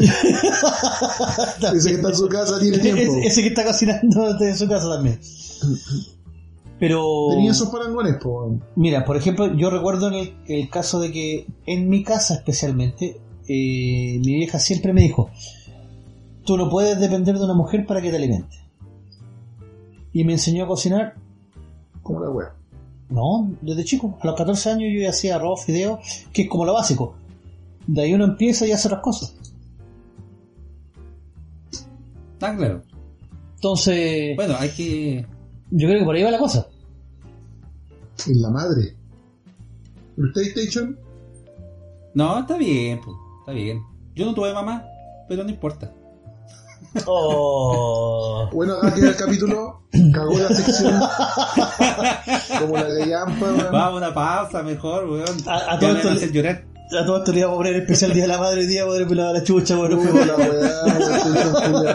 Ese 1.73 1.91
que 1.91 1.95
está 1.97 2.09
en 2.09 2.17
su 2.17 2.29
casa 2.29 2.59
tiene 2.59 2.79
tiempo. 2.79 3.01
Ese, 3.01 3.27
ese 3.27 3.43
que 3.43 3.49
está 3.49 3.65
cocinando 3.65 4.37
en 4.41 4.57
su 4.57 4.67
casa 4.67 4.89
también. 4.89 5.21
Pero, 6.81 7.29
Tenía 7.31 7.51
esos 7.51 7.69
parangones, 7.69 8.17
po. 8.17 8.59
mira, 8.77 9.05
por 9.05 9.17
ejemplo, 9.17 9.55
yo 9.57 9.69
recuerdo 9.71 10.09
en 10.09 10.15
el, 10.15 10.35
el 10.47 10.71
caso 10.71 11.01
de 11.01 11.11
que 11.13 11.47
en 11.67 11.89
mi 11.89 12.05
casa 12.05 12.35
especialmente, 12.35 13.21
eh, 13.49 14.21
mi 14.25 14.35
vieja 14.35 14.59
siempre 14.61 14.93
me 14.93 15.03
dijo, 15.03 15.31
tú 16.45 16.57
no 16.57 16.71
puedes 16.71 16.99
depender 17.01 17.37
de 17.37 17.45
una 17.45 17.55
mujer 17.55 17.85
para 17.85 18.01
que 18.01 18.11
te 18.11 18.17
alimente. 18.17 18.68
Y 20.13 20.25
me 20.25 20.33
enseñó 20.33 20.65
a 20.65 20.69
cocinar, 20.69 21.15
Como 22.03 22.21
la 22.21 22.31
wea. 22.31 22.55
no, 23.11 23.51
desde 23.63 23.85
chico. 23.85 24.19
A 24.21 24.27
los 24.27 24.37
14 24.37 24.71
años 24.71 24.91
yo 24.95 25.01
ya 25.03 25.11
hacía 25.11 25.37
arroz, 25.37 25.65
fideo, 25.65 25.99
que 26.33 26.43
es 26.43 26.49
como 26.49 26.65
lo 26.65 26.75
básico. 26.75 27.15
De 27.87 28.03
ahí 28.03 28.15
uno 28.15 28.25
empieza 28.25 28.67
y 28.67 28.73
hace 28.73 28.89
otras 28.89 29.03
cosas. 29.03 29.35
Ah, 32.41 32.55
claro. 32.57 32.83
Entonces, 33.57 34.37
Bueno, 34.37 34.55
hay 34.59 34.71
que. 34.71 35.27
yo 35.71 35.89
creo 35.89 36.01
que 36.01 36.05
por 36.05 36.15
ahí 36.15 36.23
va 36.23 36.31
la 36.31 36.39
cosa. 36.39 36.69
En 38.27 38.41
la 38.43 38.51
madre. 38.51 38.97
¿El 40.17 40.33
PlayStation? 40.33 40.99
No, 42.15 42.41
está 42.41 42.57
bien, 42.57 43.01
pues, 43.05 43.17
está 43.41 43.53
bien. 43.53 43.81
Yo 44.15 44.25
no 44.27 44.35
tuve 44.35 44.53
mamá, 44.53 44.85
pero 45.29 45.45
no 45.45 45.51
importa. 45.51 45.93
Oh. 47.07 48.49
Bueno, 48.53 48.75
acá 48.75 48.95
queda 48.95 49.09
el 49.11 49.17
capítulo. 49.17 49.83
Cagó 50.13 50.39
la 50.39 50.49
sección. 50.49 51.01
Como 52.61 52.77
la 52.77 52.83
gallampa, 52.89 53.45
weón. 53.47 53.59
Vamos 53.73 54.03
a 54.03 54.07
una 54.07 54.15
pausa 54.15 54.63
mejor, 54.63 55.09
weón. 55.09 55.37
A- 55.47 55.75
a 55.75 55.79
todo 55.79 55.97
esto 55.97 56.11
hacer 56.11 56.33
llorar. 56.33 56.65
A 57.01 57.05
todo 57.05 57.19
esto 57.19 57.33
le 57.33 57.41
íbamos 57.41 57.57
a 57.57 57.59
poner 57.59 57.77
especial 57.77 58.13
Día 58.15 58.23
de 58.23 58.29
la 58.29 58.39
Madre, 58.39 58.67
día 58.67 58.87
poder 58.87 59.07
pelar 59.07 59.27
a 59.27 59.33
la 59.35 59.45
chucha, 59.45 59.77
bueno, 59.77 59.99
Puta 59.99 60.25
la 60.25 60.37
weá, 60.37 60.85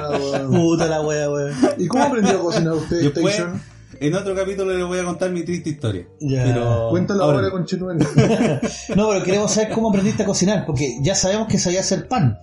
weón. 0.10 0.52
Puta 0.52 0.86
la 0.88 1.02
wea, 1.02 1.30
weón. 1.30 1.54
¿Y 1.78 1.88
cómo 1.88 2.04
aprendió 2.04 2.38
a 2.40 2.42
cocinar 2.42 2.74
usted, 2.74 3.02
Después, 3.02 3.34
Station? 3.34 3.62
en 4.00 4.14
otro 4.16 4.36
capítulo 4.36 4.72
les 4.78 4.86
voy 4.86 5.00
a 5.00 5.04
contar 5.06 5.32
mi 5.32 5.44
triste 5.44 5.72
historia. 5.72 6.06
Ya. 6.20 6.44
Pero 6.44 6.90
Cuéntala 6.92 7.24
ahora 7.24 7.38
ahora 7.38 7.48
no. 7.48 7.54
con 7.54 7.66
Chetuel. 7.66 7.98
No, 8.96 9.10
pero 9.10 9.24
queremos 9.24 9.52
saber 9.52 9.72
cómo 9.72 9.90
aprendiste 9.90 10.24
a 10.24 10.26
cocinar, 10.28 10.66
porque 10.68 10.98
ya 11.02 11.16
sabemos 11.16 11.48
que 11.48 11.58
sabía 11.58 11.80
hacer 11.80 12.08
pan. 12.08 12.38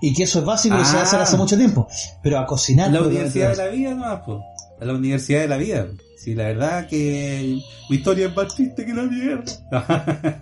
Y 0.00 0.14
que 0.14 0.22
eso 0.24 0.38
es 0.40 0.44
básico 0.44 0.76
y 0.80 0.84
se 0.84 0.94
va 0.94 1.00
a 1.00 1.02
hacer 1.04 1.18
Ah. 1.18 1.22
hace 1.22 1.36
mucho 1.36 1.56
tiempo. 1.56 1.88
Pero 2.22 2.38
a 2.38 2.46
cocinar. 2.46 2.90
La 2.92 3.02
universidad 3.02 3.50
de 3.50 3.56
la 3.56 3.66
vida, 3.68 3.94
no, 3.94 4.22
pues. 4.24 4.38
A 4.80 4.84
la 4.84 4.94
universidad 4.94 5.40
de 5.40 5.48
la 5.48 5.56
vida. 5.56 5.86
Sí, 6.16 6.34
la 6.34 6.44
verdad 6.44 6.86
que 6.88 7.58
mi 7.90 7.96
historia 7.96 8.26
es 8.28 8.36
más 8.36 8.54
triste 8.54 8.84
que 8.86 8.94
la 8.94 9.02
mierda. 9.04 9.44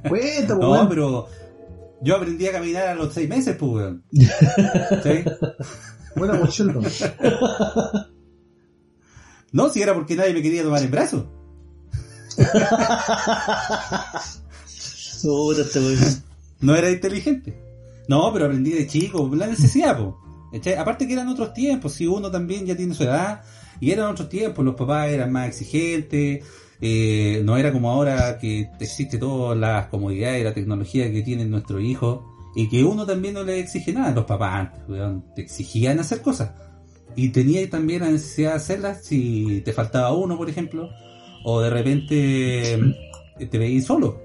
Cuenta, 0.09 0.55
no, 0.55 0.89
pero 0.89 1.29
yo 2.03 2.17
aprendí 2.17 2.47
a 2.47 2.53
caminar 2.53 2.89
a 2.89 2.95
los 2.95 3.13
seis 3.15 3.29
meses, 3.29 3.57
pues, 3.59 3.73
weón. 3.73 4.05
¿Sí? 4.11 5.25
Buena, 6.17 6.39
pues, 6.41 6.51
Sheldon. 6.55 6.85
No, 9.53 9.69
si 9.71 9.81
era 9.83 9.95
porque 9.95 10.17
nadie 10.17 10.35
me 10.35 10.43
quería 10.43 10.63
tomar 10.63 10.83
en 10.83 10.91
brazos. 10.91 11.25
Puta 15.23 15.63
este. 15.63 15.81
No 16.61 16.75
era 16.77 16.91
inteligente. 16.91 17.59
No, 18.09 18.33
pero 18.33 18.47
aprendí 18.47 18.71
de 18.71 18.87
chico, 18.87 19.31
la 19.35 19.47
necesidad. 19.47 19.99
Aparte 20.79 21.07
que 21.07 21.13
eran 21.13 21.29
otros 21.29 21.53
tiempos, 21.53 21.93
si 21.93 22.07
uno 22.07 22.31
también 22.31 22.67
ya 22.67 22.77
tiene 22.77 22.95
su 22.95 23.03
edad, 23.03 23.43
y 23.81 23.91
eran 23.91 24.11
otros 24.11 24.29
tiempos, 24.29 24.65
los 24.65 24.75
papás 24.75 25.09
eran 25.11 25.33
más 25.33 25.49
exigentes, 25.49 26.45
eh, 26.81 27.43
no 27.45 27.57
era 27.57 27.73
como 27.73 27.91
ahora 27.91 28.39
que 28.39 28.71
existe 28.81 29.19
todas 29.19 29.59
las 29.59 29.87
comodidades 29.87 30.41
y 30.41 30.45
la 30.45 30.55
tecnología 30.55 31.11
que 31.11 31.23
tienen 31.23 31.51
nuestros 31.51 31.83
hijos, 31.83 32.21
y 32.55 32.69
que 32.69 32.85
uno 32.85 33.05
también 33.05 33.35
no 33.35 33.43
le 33.43 33.59
exige 33.59 33.93
nada. 33.93 34.13
Los 34.13 34.25
papás 34.25 34.55
antes, 34.55 34.81
weón, 34.89 35.25
te 35.35 35.43
exigían 35.43 35.99
hacer 36.01 36.23
cosas. 36.23 36.53
y 37.19 37.31
tenía 37.31 37.69
también 37.71 38.03
la 38.03 38.11
necesidad 38.11 38.51
de 38.51 38.57
hacerlas 38.57 39.05
si 39.05 39.63
te 39.65 39.73
faltaba 39.73 40.13
uno, 40.13 40.37
por 40.37 40.51
ejemplo, 40.51 40.91
o 41.45 41.61
de 41.61 41.71
repente 41.71 42.75
eh, 42.75 43.47
te 43.51 43.59
veís 43.59 43.87
solo, 43.87 44.21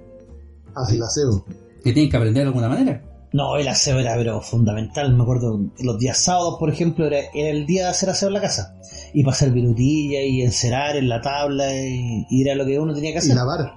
el 0.90 1.02
aseo. 1.02 1.46
que 1.84 1.94
tienes 1.94 2.12
que 2.12 2.18
aprender 2.18 2.44
de 2.44 2.48
alguna 2.48 2.68
manera. 2.68 3.11
No, 3.34 3.56
el 3.56 3.68
aseo 3.68 4.00
era 4.00 4.16
pero 4.16 4.42
fundamental. 4.42 5.14
Me 5.14 5.24
acuerdo, 5.24 5.60
los 5.80 5.98
días 5.98 6.18
sábados, 6.18 6.58
por 6.60 6.70
ejemplo, 6.70 7.08
era, 7.08 7.20
era 7.34 7.50
el 7.50 7.66
día 7.66 7.86
de 7.86 7.90
hacer 7.92 8.10
aseo 8.10 8.28
en 8.28 8.34
la 8.34 8.42
casa. 8.42 8.76
Y 9.14 9.24
pasar 9.24 9.52
virutilla 9.52 10.22
y 10.22 10.42
encerar 10.42 10.98
en 10.98 11.08
la 11.08 11.22
tabla 11.22 11.74
y, 11.74 12.26
y 12.30 12.42
era 12.42 12.56
lo 12.56 12.66
que 12.66 12.78
uno 12.78 12.94
tenía 12.94 13.12
que 13.12 13.16
Y 13.18 13.20
hacer. 13.20 13.36
lavar. 13.36 13.74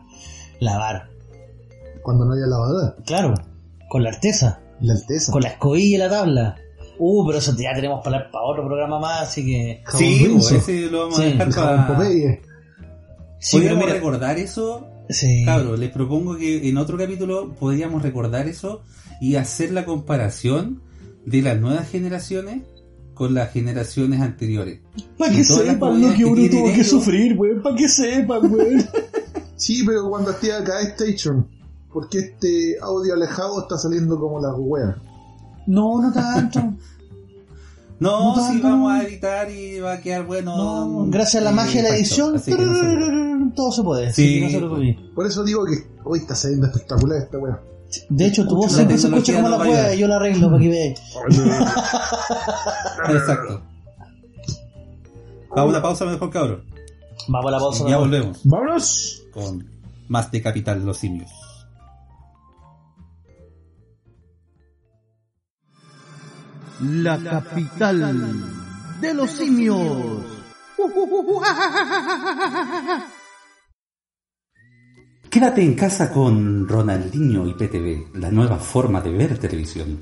Lavar. 0.61 1.09
Cuando 2.03 2.25
no 2.25 2.35
haya 2.35 2.47
lavadora. 2.47 2.97
Claro, 3.07 3.35
con 3.89 4.03
la 4.03 4.11
artesa, 4.11 4.61
La 4.81 4.95
alteza. 4.95 5.33
con 5.33 5.43
la 5.43 5.49
escobilla 5.51 5.95
y 5.97 5.99
la 5.99 6.09
tabla. 6.11 6.57
Uh, 6.99 7.27
pero 7.27 7.39
eso 7.39 7.57
ya 7.57 7.75
tenemos 7.75 8.05
para, 8.05 8.31
para 8.31 8.45
otro 8.45 8.65
programa 8.67 8.99
más, 9.01 9.23
así 9.23 9.45
que... 9.45 9.83
Sí, 9.97 10.29
pues, 10.33 10.53
ese 10.53 10.83
lo 10.91 11.01
vamos 11.01 11.19
a 11.19 11.23
Sí, 11.23 11.29
dejar 11.33 11.51
para... 11.55 11.99
Sí, 13.39 13.57
Podríamos 13.57 13.85
mira, 13.85 13.95
recordar 13.95 14.39
eso 14.39 14.87
sí. 15.09 15.45
Cabros, 15.45 15.79
les 15.79 15.91
propongo 15.91 16.37
que 16.37 16.69
en 16.69 16.77
otro 16.77 16.97
capítulo 16.99 17.55
podríamos 17.55 18.03
recordar 18.03 18.47
eso 18.49 18.83
y 19.21 19.37
hacer 19.37 19.73
la 19.73 19.85
comparación 19.85 20.83
de 21.25 21.43
las 21.43 21.61
nuevas 21.61 21.89
generaciones 21.89 22.63
con 23.15 23.33
las 23.33 23.53
generaciones 23.53 24.21
anteriores. 24.21 24.81
Para 25.17 25.33
que 25.33 25.45
sepan 25.45 26.01
lo 26.01 26.13
que 26.15 26.25
uno 26.25 26.51
tuvo 26.51 26.73
que 26.73 26.85
sufrir, 26.85 27.39
weón. 27.39 27.63
Para 27.63 27.77
que 27.77 27.89
sepan, 27.89 28.53
weón. 28.53 28.85
Sí, 29.57 29.85
pero 29.87 30.11
cuando 30.11 30.33
esté 30.33 30.53
acá 30.53 30.81
Station. 30.81 31.49
Porque 31.93 32.19
este 32.19 32.77
audio 32.83 33.15
alejado 33.15 33.63
está 33.63 33.79
saliendo 33.79 34.19
como 34.19 34.41
las 34.41 34.53
weas. 34.59 34.97
No, 35.67 36.03
no 36.03 36.13
tanto. 36.13 36.75
No, 38.01 38.35
No 38.37 38.53
si 38.53 38.61
vamos 38.61 38.93
a 38.93 39.03
editar 39.05 39.51
y 39.51 39.79
va 39.81 39.95
a 39.95 40.01
quedar 40.01 40.27
bueno. 40.27 40.57
No, 40.57 41.07
gracias 41.11 41.41
a 41.43 41.45
la 41.45 41.53
magia 41.53 41.83
de 41.83 41.89
la 41.91 41.97
edición, 41.97 42.35
no 42.35 43.53
todo 43.55 43.73
se 43.73 43.83
puede. 43.83 44.13
Sí. 44.13 44.49
se. 44.51 44.59
Por 45.15 45.27
eso 45.27 45.45
digo 45.45 45.65
que 45.65 45.87
hoy 46.05 46.19
está 46.19 46.35
saliendo 46.35 46.67
espectacular 46.67 47.19
esta 47.19 47.39
wea. 47.39 47.61
De 48.09 48.27
hecho, 48.27 48.47
tu 48.49 48.57
voz 48.57 48.73
siempre 48.73 48.99
se 48.99 49.07
escucha 49.07 49.35
como 49.35 49.49
la 49.49 49.57
nos 49.57 49.61
va 49.61 49.65
a 49.65 49.69
wea 49.71 49.79
ayudar. 49.83 49.95
y 49.97 50.01
yo 50.01 50.09
la 50.09 50.17
arreglo 50.17 50.49
para 50.51 50.61
que 50.63 50.69
veas. 50.69 51.01
Exacto. 53.11 53.63
Vamos 55.51 55.57
a 55.57 55.65
una 55.65 55.83
pausa 55.83 56.05
mejor, 56.05 56.31
cabros. 56.31 56.61
Vamos 57.29 57.49
a 57.49 57.51
la 57.53 57.59
pausa. 57.59 57.89
Ya 57.89 57.97
volvemos 57.99 58.41
¡Vámonos! 58.43 59.23
con 59.33 59.65
más 60.09 60.31
de 60.33 60.43
Capital 60.43 60.85
los 60.85 60.97
Simios. 60.99 61.31
La 66.81 67.17
capital 67.23 68.43
de 69.01 69.15
los 69.15 69.31
simios. 69.31 70.25
Quédate 75.31 75.63
en 75.63 75.75
casa 75.75 76.11
con 76.13 76.67
Ronaldinho 76.69 77.47
y 77.47 77.55
PTV, 77.55 78.19
la 78.19 78.33
nueva 78.33 78.59
forma 78.59 79.01
de 79.01 79.13
ver 79.13 79.39
televisión. 79.39 80.01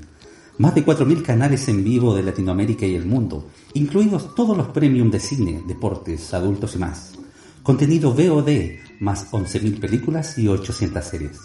Más 0.57 0.73
de 0.73 0.83
4.000 0.83 1.21
canales 1.21 1.67
en 1.67 1.83
vivo 1.83 2.15
de 2.15 2.23
Latinoamérica 2.23 2.87
y 2.87 2.95
el 2.95 3.05
mundo, 3.05 3.49
incluidos 3.73 4.33
todos 4.33 4.57
los 4.57 4.69
premium 4.69 5.11
de 5.11 5.19
cine, 5.19 5.63
deportes, 5.67 6.33
adultos 6.33 6.75
y 6.75 6.79
más. 6.79 7.13
Contenido 7.61 8.13
VOD, 8.13 8.99
más 8.99 9.31
11.000 9.31 9.79
películas 9.79 10.39
y 10.39 10.47
800 10.47 11.05
series. 11.05 11.39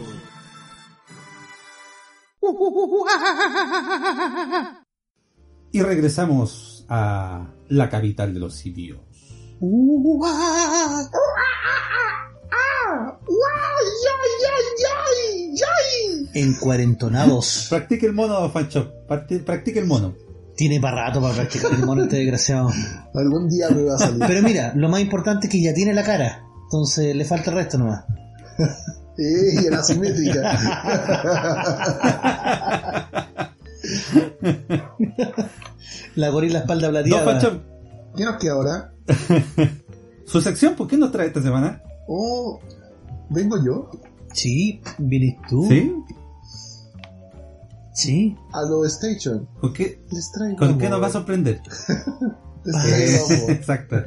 Y 5.72 5.82
regresamos 5.82 6.86
a 6.88 7.48
la 7.68 7.90
capital 7.90 8.32
de 8.32 8.40
los 8.40 8.54
simios. 8.54 9.00
Encuarentonados. 16.34 17.66
Practique 17.70 18.06
el 18.06 18.12
mono, 18.12 18.50
Fancho. 18.50 18.92
Practique 19.06 19.78
el 19.78 19.86
mono. 19.86 20.14
Tiene 20.56 20.80
para 20.80 21.06
rato 21.06 21.20
para 21.20 21.34
practicar 21.34 21.72
el 21.72 21.84
mono 21.84 22.04
este 22.04 22.16
desgraciado. 22.16 22.70
Algún 23.14 23.48
día 23.48 23.68
me 23.70 23.82
va 23.82 23.94
a 23.94 23.98
salir. 23.98 24.22
Pero 24.26 24.42
mira, 24.42 24.72
lo 24.76 24.88
más 24.88 25.00
importante 25.00 25.46
es 25.46 25.52
que 25.52 25.62
ya 25.62 25.74
tiene 25.74 25.92
la 25.92 26.04
cara. 26.04 26.44
Entonces 26.64 27.14
le 27.14 27.24
falta 27.24 27.50
el 27.50 27.56
resto 27.56 27.78
nomás. 27.78 28.04
Eh, 29.16 29.62
y 29.62 29.66
era 29.66 29.80
simétrica. 29.80 30.58
La 36.16 36.30
gorila 36.30 36.58
espalda 36.58 36.90
plateada. 36.90 37.24
Fancho, 37.24 37.62
¿Qué 38.16 38.24
nos 38.24 38.36
queda 38.38 38.52
ahora? 38.54 38.92
su 40.26 40.40
sección, 40.40 40.74
¿por 40.74 40.88
qué 40.88 40.96
nos 40.96 41.12
trae 41.12 41.28
esta 41.28 41.40
semana? 41.40 41.80
Oh, 42.08 42.58
vengo 43.30 43.64
yo 43.64 43.88
Sí, 44.34 44.82
vienes 44.98 45.36
tú. 45.48 45.66
¿Sí? 45.68 45.94
Sí. 47.94 48.36
a 48.52 48.62
lo 48.62 48.84
Station. 48.84 49.48
¿Con 49.60 49.72
qué, 49.72 50.04
Les 50.10 50.32
traigo 50.32 50.58
con 50.58 50.78
qué 50.78 50.90
nos 50.90 51.00
va 51.00 51.06
a 51.06 51.10
sorprender? 51.10 51.62
Les 52.64 52.82
traigo. 52.82 53.48
Exacto. 53.50 53.96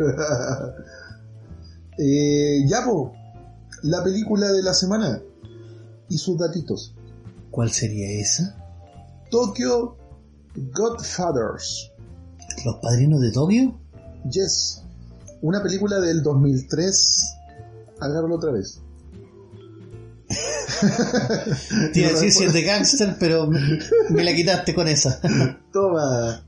eh, 1.98 2.66
ya, 2.68 2.84
po, 2.86 3.14
la 3.84 4.04
película 4.04 4.52
de 4.52 4.62
la 4.62 4.74
semana 4.74 5.22
y 6.10 6.18
sus 6.18 6.38
datitos. 6.38 6.94
¿Cuál 7.50 7.72
sería 7.72 8.20
esa? 8.20 8.58
Tokyo 9.32 9.96
Godfathers. 10.74 11.94
¿Los 12.66 12.76
padrinos 12.82 13.22
de 13.22 13.32
Tokio? 13.32 13.80
Yes. 14.30 14.84
Una 15.42 15.64
película 15.64 16.02
del 16.02 16.22
2003. 16.22 17.36
Agárralo 18.02 18.36
otra 18.36 18.52
vez. 18.52 18.82
A 20.30 21.88
decir 21.94 22.32
si 22.32 22.44
es 22.44 22.54
de 22.54 22.62
gangster, 22.64 23.16
pero 23.20 23.48
me, 23.48 24.24
la 24.24 24.34
quitaste 24.34 24.76
con 24.76 24.88
esa. 24.88 25.20
Toma. 25.74 26.44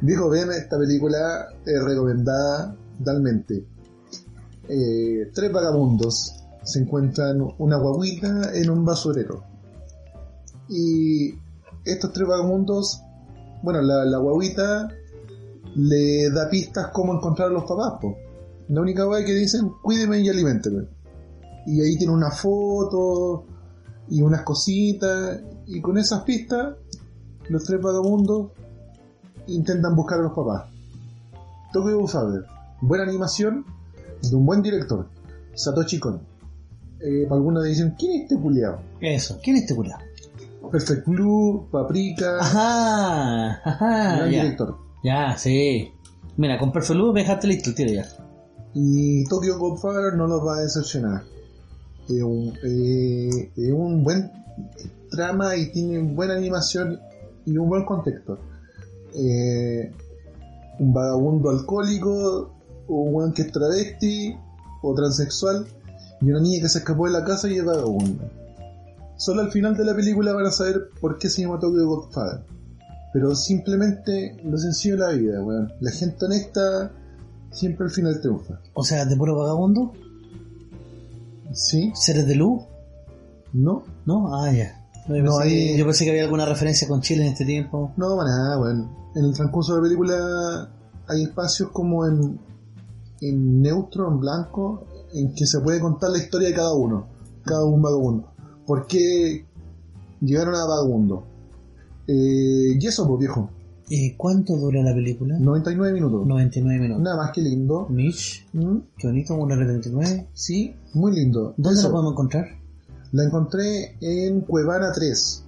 Dijo, 0.00 0.28
ven, 0.28 0.50
esta 0.52 0.78
película 0.78 1.48
es 1.64 1.82
recomendada 1.82 2.76
totalmente. 2.98 3.64
Eh, 4.68 5.30
tres 5.34 5.52
vagabundos 5.52 6.34
se 6.62 6.80
encuentran 6.80 7.38
una 7.58 7.78
guaguita 7.78 8.54
en 8.54 8.70
un 8.70 8.84
basurero. 8.84 9.44
Y 10.68 11.34
estos 11.84 12.12
tres 12.12 12.28
vagabundos, 12.28 13.02
bueno, 13.62 13.82
la, 13.82 14.04
la 14.04 14.18
guaguita 14.18 14.88
le 15.76 16.30
da 16.30 16.48
pistas 16.48 16.88
cómo 16.92 17.14
encontrar 17.14 17.48
a 17.48 17.52
los 17.52 17.64
papás. 17.64 17.94
po. 18.00 18.16
La 18.68 18.80
única 18.80 19.04
guay 19.04 19.24
que 19.24 19.34
dicen, 19.34 19.70
cuídeme 19.82 20.20
y 20.20 20.28
aliménteme. 20.28 20.88
Y 21.66 21.80
ahí 21.80 21.96
tiene 21.96 22.12
una 22.12 22.30
foto 22.30 23.44
y 24.08 24.22
unas 24.22 24.42
cositas. 24.42 25.40
Y 25.66 25.80
con 25.80 25.96
esas 25.98 26.22
pistas, 26.24 26.76
los 27.48 27.64
tres 27.64 27.80
vagabundos 27.80 28.52
intentan 29.46 29.94
buscar 29.96 30.20
a 30.20 30.22
los 30.24 30.32
papás. 30.32 30.64
Tokyo 31.72 31.98
Godfather. 32.00 32.44
Buena 32.80 33.04
animación 33.04 33.64
de 34.22 34.36
un 34.36 34.46
buen 34.46 34.62
director. 34.62 35.08
Satoshi 35.54 35.98
Kon. 35.98 36.20
Eh, 37.00 37.24
para 37.28 37.36
algunos 37.36 37.64
dicen, 37.64 37.94
¿quién 37.98 38.12
es 38.12 38.22
este 38.22 38.36
culiao? 38.40 38.80
Eso. 39.00 39.38
¿Quién 39.42 39.56
es 39.56 39.62
este 39.62 39.74
culo? 39.74 39.90
Perfect 40.72 41.06
Blue, 41.06 41.68
Paprika, 41.70 42.38
Ajá, 42.40 43.50
ajá. 43.62 44.16
gran 44.16 44.30
Ya, 44.30 44.42
director. 44.42 44.76
ya, 45.04 45.36
sí. 45.36 45.92
Mira, 46.36 46.58
con 46.58 46.72
Perfect 46.72 46.98
Blue 46.98 47.12
me 47.12 47.20
dejaste 47.20 47.46
listo 47.46 47.70
el 47.70 47.76
tiro 47.76 47.92
ya. 47.92 48.06
Y 48.72 49.24
Tokyo 49.28 49.58
Godfather 49.58 50.14
no 50.16 50.26
los 50.26 50.44
va 50.44 50.56
a 50.56 50.60
decepcionar. 50.62 51.22
Es 52.08 52.22
un, 52.22 52.52
eh, 52.62 53.72
un 53.72 54.04
buen 54.04 54.30
trama 55.10 55.56
y 55.56 55.70
tiene 55.70 56.00
buena 56.00 56.34
animación 56.34 57.00
y 57.46 57.56
un 57.56 57.68
buen 57.68 57.84
contexto. 57.84 58.38
Eh, 59.14 59.92
un 60.78 60.92
vagabundo 60.92 61.50
alcohólico, 61.50 62.54
un 62.88 63.14
weón 63.14 63.32
que 63.32 63.42
es 63.42 63.52
travesti, 63.52 64.36
o 64.82 64.94
transexual, 64.94 65.66
y 66.20 66.30
una 66.30 66.40
niña 66.40 66.62
que 66.62 66.68
se 66.68 66.78
escapó 66.78 67.06
de 67.06 67.12
la 67.12 67.24
casa 67.24 67.48
y 67.48 67.58
es 67.58 67.64
vagabundo. 67.64 68.24
Solo 69.16 69.42
al 69.42 69.50
final 69.50 69.76
de 69.76 69.84
la 69.84 69.94
película 69.94 70.32
van 70.32 70.46
a 70.46 70.50
saber 70.50 70.90
por 71.00 71.18
qué 71.18 71.28
se 71.28 71.42
llama 71.42 71.58
Tokyo 71.58 71.86
Godfather. 71.86 72.44
Pero 73.12 73.34
simplemente 73.36 74.36
lo 74.44 74.58
sencillo 74.58 74.96
de 74.96 75.00
la 75.00 75.10
vida, 75.10 75.42
weón. 75.42 75.72
La 75.80 75.92
gente 75.92 76.24
honesta 76.24 76.90
siempre 77.52 77.86
al 77.86 77.92
final 77.92 78.20
triunfa. 78.20 78.60
O 78.74 78.82
sea, 78.82 79.04
de 79.04 79.16
puro 79.16 79.36
vagabundo, 79.36 79.92
¿Sí? 81.54 81.92
seres 81.94 82.26
de 82.26 82.34
luz, 82.34 82.62
¿No? 83.52 83.84
¿no? 84.04 84.34
Ah, 84.34 84.50
ya. 84.52 84.80
No, 85.08 85.16
yo, 85.16 85.22
No, 85.22 85.36
pensé, 85.38 85.42
hay- 85.44 85.50
que- 85.72 85.78
yo 85.78 85.84
pensé 85.84 86.04
que 86.04 86.10
había 86.10 86.24
alguna 86.24 86.44
referencia 86.46 86.88
con 86.88 87.00
Chile 87.00 87.24
en 87.26 87.32
este 87.32 87.44
tiempo. 87.44 87.92
No, 87.96 88.16
para 88.16 88.30
nada, 88.30 88.58
weón. 88.60 88.90
En 89.14 89.24
el 89.26 89.32
transcurso 89.34 89.74
de 89.74 89.78
la 89.78 89.82
película 89.84 90.70
hay 91.06 91.22
espacios 91.22 91.70
como 91.70 92.04
en, 92.06 92.40
en 93.20 93.62
neutro, 93.62 94.08
en 94.10 94.18
blanco, 94.18 94.86
en 95.12 95.32
que 95.34 95.46
se 95.46 95.60
puede 95.60 95.78
contar 95.80 96.10
la 96.10 96.18
historia 96.18 96.48
de 96.48 96.54
cada 96.54 96.74
uno. 96.74 97.06
Cada 97.44 97.64
un 97.64 97.80
vagabundo. 97.80 98.32
¿Por 98.66 98.86
qué 98.88 99.46
llegaron 100.20 100.54
a 100.56 100.64
vagabundo? 100.64 101.24
Eh, 102.08 102.76
y 102.80 102.86
eso, 102.86 103.06
pues 103.06 103.20
viejo. 103.20 103.50
¿Y 103.88 104.12
cuánto 104.14 104.56
dura 104.56 104.82
la 104.82 104.94
película? 104.94 105.38
99 105.38 105.92
minutos. 105.92 106.26
99 106.26 106.80
minutos. 106.80 107.02
Nada 107.02 107.16
más 107.16 107.32
que 107.32 107.42
lindo. 107.42 107.86
Mitch, 107.90 108.46
¿Mm? 108.54 108.76
qué 108.96 109.06
bonito, 109.08 109.34
una 109.34 109.54
R39. 109.56 110.26
Sí, 110.32 110.74
muy 110.94 111.14
lindo. 111.14 111.54
¿Dónde 111.56 111.78
Eso, 111.78 111.88
la 111.88 111.92
podemos 111.92 112.12
encontrar? 112.12 112.46
la 113.12 113.24
encontré 113.24 113.96
en 114.00 114.40
Cuevana 114.40 114.90
3. 114.94 115.44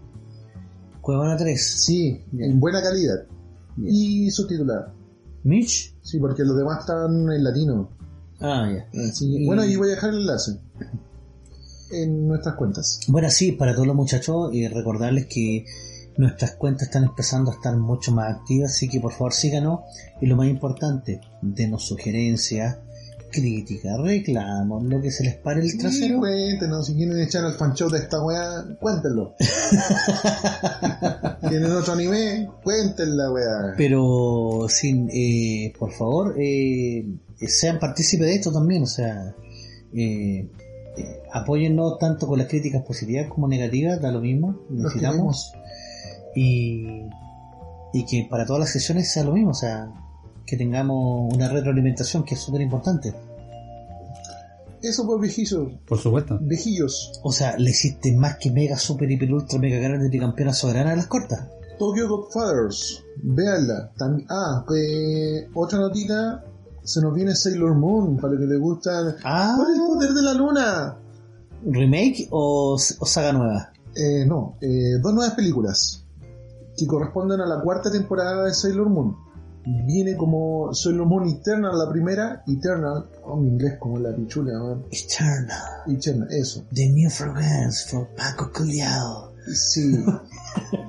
Cuevana 1.00 1.36
3. 1.36 1.60
Sí, 1.84 2.20
Bien. 2.30 2.52
en 2.52 2.60
buena 2.60 2.82
calidad. 2.82 3.24
Bien. 3.76 3.94
Y 3.94 4.30
subtitulada. 4.30 4.92
Mitch. 5.44 5.94
Sí, 6.02 6.18
porque 6.18 6.44
los 6.44 6.56
demás 6.56 6.80
están 6.80 7.30
en 7.32 7.42
latino. 7.42 7.88
Ah, 8.40 8.70
ya. 8.70 8.86
Y- 9.20 9.46
Bueno, 9.46 9.64
y 9.64 9.76
voy 9.76 9.88
a 9.88 9.90
dejar 9.92 10.10
el 10.10 10.20
enlace 10.20 10.58
en 11.92 12.28
nuestras 12.28 12.56
cuentas. 12.56 13.00
Bueno, 13.08 13.30
sí, 13.30 13.52
para 13.52 13.72
todos 13.74 13.86
los 13.86 13.96
muchachos, 13.96 14.50
y 14.52 14.66
recordarles 14.68 15.26
que 15.26 15.64
nuestras 16.18 16.56
cuentas 16.56 16.88
están 16.88 17.04
empezando 17.04 17.50
a 17.50 17.54
estar 17.54 17.76
mucho 17.76 18.12
más 18.12 18.34
activas, 18.34 18.72
así 18.72 18.88
que 18.88 19.00
por 19.00 19.12
favor 19.12 19.32
síganos. 19.32 19.80
Y 20.20 20.26
lo 20.26 20.36
más 20.36 20.48
importante, 20.48 21.20
denos 21.42 21.84
sugerencias, 21.86 22.78
críticas, 23.30 23.98
reclamos, 24.00 24.82
lo 24.84 25.00
que 25.02 25.10
se 25.10 25.24
les 25.24 25.34
pare 25.36 25.60
el 25.60 25.68
Sí, 25.70 25.78
trasero. 25.78 26.18
cuéntenos, 26.20 26.86
si 26.86 26.94
quieren 26.94 27.20
echar 27.20 27.44
al 27.44 27.54
fancho 27.54 27.88
de 27.90 27.98
esta 27.98 28.22
weá, 28.24 28.64
cuéntenlo. 28.80 29.34
¿Tienen 31.48 31.70
otro 31.72 31.92
anime? 31.92 32.48
Cuéntenla, 32.62 33.30
weá. 33.32 33.74
Pero 33.76 34.66
sin, 34.68 35.08
eh, 35.12 35.72
por 35.78 35.92
favor, 35.92 36.34
eh, 36.38 37.04
sean 37.46 37.78
partícipes 37.78 38.26
de 38.26 38.34
esto 38.36 38.52
también, 38.52 38.84
o 38.84 38.86
sea, 38.86 39.34
eh, 39.92 40.48
eh, 40.96 41.22
apóyennos 41.32 41.98
tanto 41.98 42.26
con 42.26 42.38
las 42.38 42.48
críticas 42.48 42.82
positivas 42.82 43.28
como 43.28 43.48
negativas, 43.48 44.00
da 44.00 44.10
lo 44.10 44.20
mismo, 44.20 44.60
necesitamos. 44.70 45.52
Y, 46.36 47.02
y 47.92 48.04
que 48.04 48.28
para 48.30 48.46
todas 48.46 48.60
las 48.60 48.70
sesiones 48.70 49.10
sea 49.10 49.24
lo 49.24 49.32
mismo, 49.32 49.50
o 49.50 49.54
sea, 49.54 49.90
que 50.46 50.56
tengamos 50.56 51.34
una 51.34 51.48
retroalimentación 51.48 52.24
que 52.24 52.34
es 52.34 52.40
súper 52.40 52.60
importante. 52.60 53.12
Eso 54.82 55.06
pues, 55.06 55.20
viejillos. 55.20 55.72
Por 55.86 55.98
supuesto. 55.98 56.38
Viejillos. 56.40 57.20
O 57.24 57.32
sea, 57.32 57.56
le 57.58 57.70
hiciste 57.70 58.14
más 58.16 58.36
que 58.36 58.50
mega, 58.50 58.76
super, 58.78 59.10
hiper, 59.10 59.32
ultra, 59.32 59.58
mega 59.58 59.78
grande 59.78 60.08
de 60.08 60.18
campeona 60.18 60.52
soberana 60.52 60.90
de 60.90 60.96
las 60.96 61.06
cortas. 61.06 61.48
Tokyo 61.78 62.08
Godfathers. 62.08 63.02
Véanla. 63.22 63.92
Ah, 64.28 64.64
eh, 64.76 65.48
otra 65.54 65.78
notita. 65.78 66.44
Se 66.84 67.00
nos 67.00 67.14
viene 67.14 67.34
Sailor 67.34 67.74
Moon, 67.74 68.16
para 68.16 68.34
los 68.34 68.40
que 68.40 68.46
les 68.46 68.60
gusta. 68.60 69.16
Ah, 69.24 69.56
¡Por 69.56 69.74
el 69.74 69.80
poder 69.80 70.12
de 70.12 70.22
la 70.22 70.34
luna! 70.34 70.98
remake 71.64 72.28
o, 72.30 72.74
o 72.74 73.06
saga 73.06 73.32
nueva. 73.32 73.72
Eh, 73.96 74.24
no, 74.24 74.56
eh, 74.60 74.98
dos 75.02 75.12
nuevas 75.14 75.34
películas 75.34 76.05
que 76.76 76.86
corresponden 76.86 77.40
a 77.40 77.46
la 77.46 77.60
cuarta 77.60 77.90
temporada 77.90 78.44
de 78.44 78.54
Sailor 78.54 78.88
Moon. 78.88 79.16
Viene 79.64 80.16
como 80.16 80.72
Sailor 80.72 81.06
Moon 81.06 81.28
Eternal 81.28 81.76
la 81.76 81.90
primera, 81.90 82.42
Eternal, 82.46 83.10
oh 83.24 83.36
mi 83.36 83.48
inglés 83.48 83.78
como 83.80 83.98
la 83.98 84.14
pichula, 84.14 84.52
man. 84.60 84.84
Eternal. 84.90 85.58
Eternal, 85.88 86.28
eso. 86.30 86.64
The 86.72 86.88
New 86.88 87.10
Fragrance 87.10 87.88
for 87.88 88.08
Paco 88.14 88.52
Culiao. 88.52 89.32
Sí. 89.52 90.04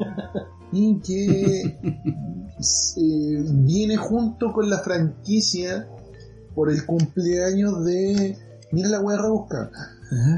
y 0.72 1.00
que 1.00 1.62
eh, 1.62 3.46
viene 3.52 3.98
junto 3.98 4.52
con 4.54 4.70
la 4.70 4.80
franquicia 4.80 5.88
por 6.54 6.72
el 6.72 6.86
cumpleaños 6.86 7.84
de. 7.86 8.38
Mira 8.72 8.90
la 8.90 9.00
wea 9.00 9.22
busca. 9.28 9.72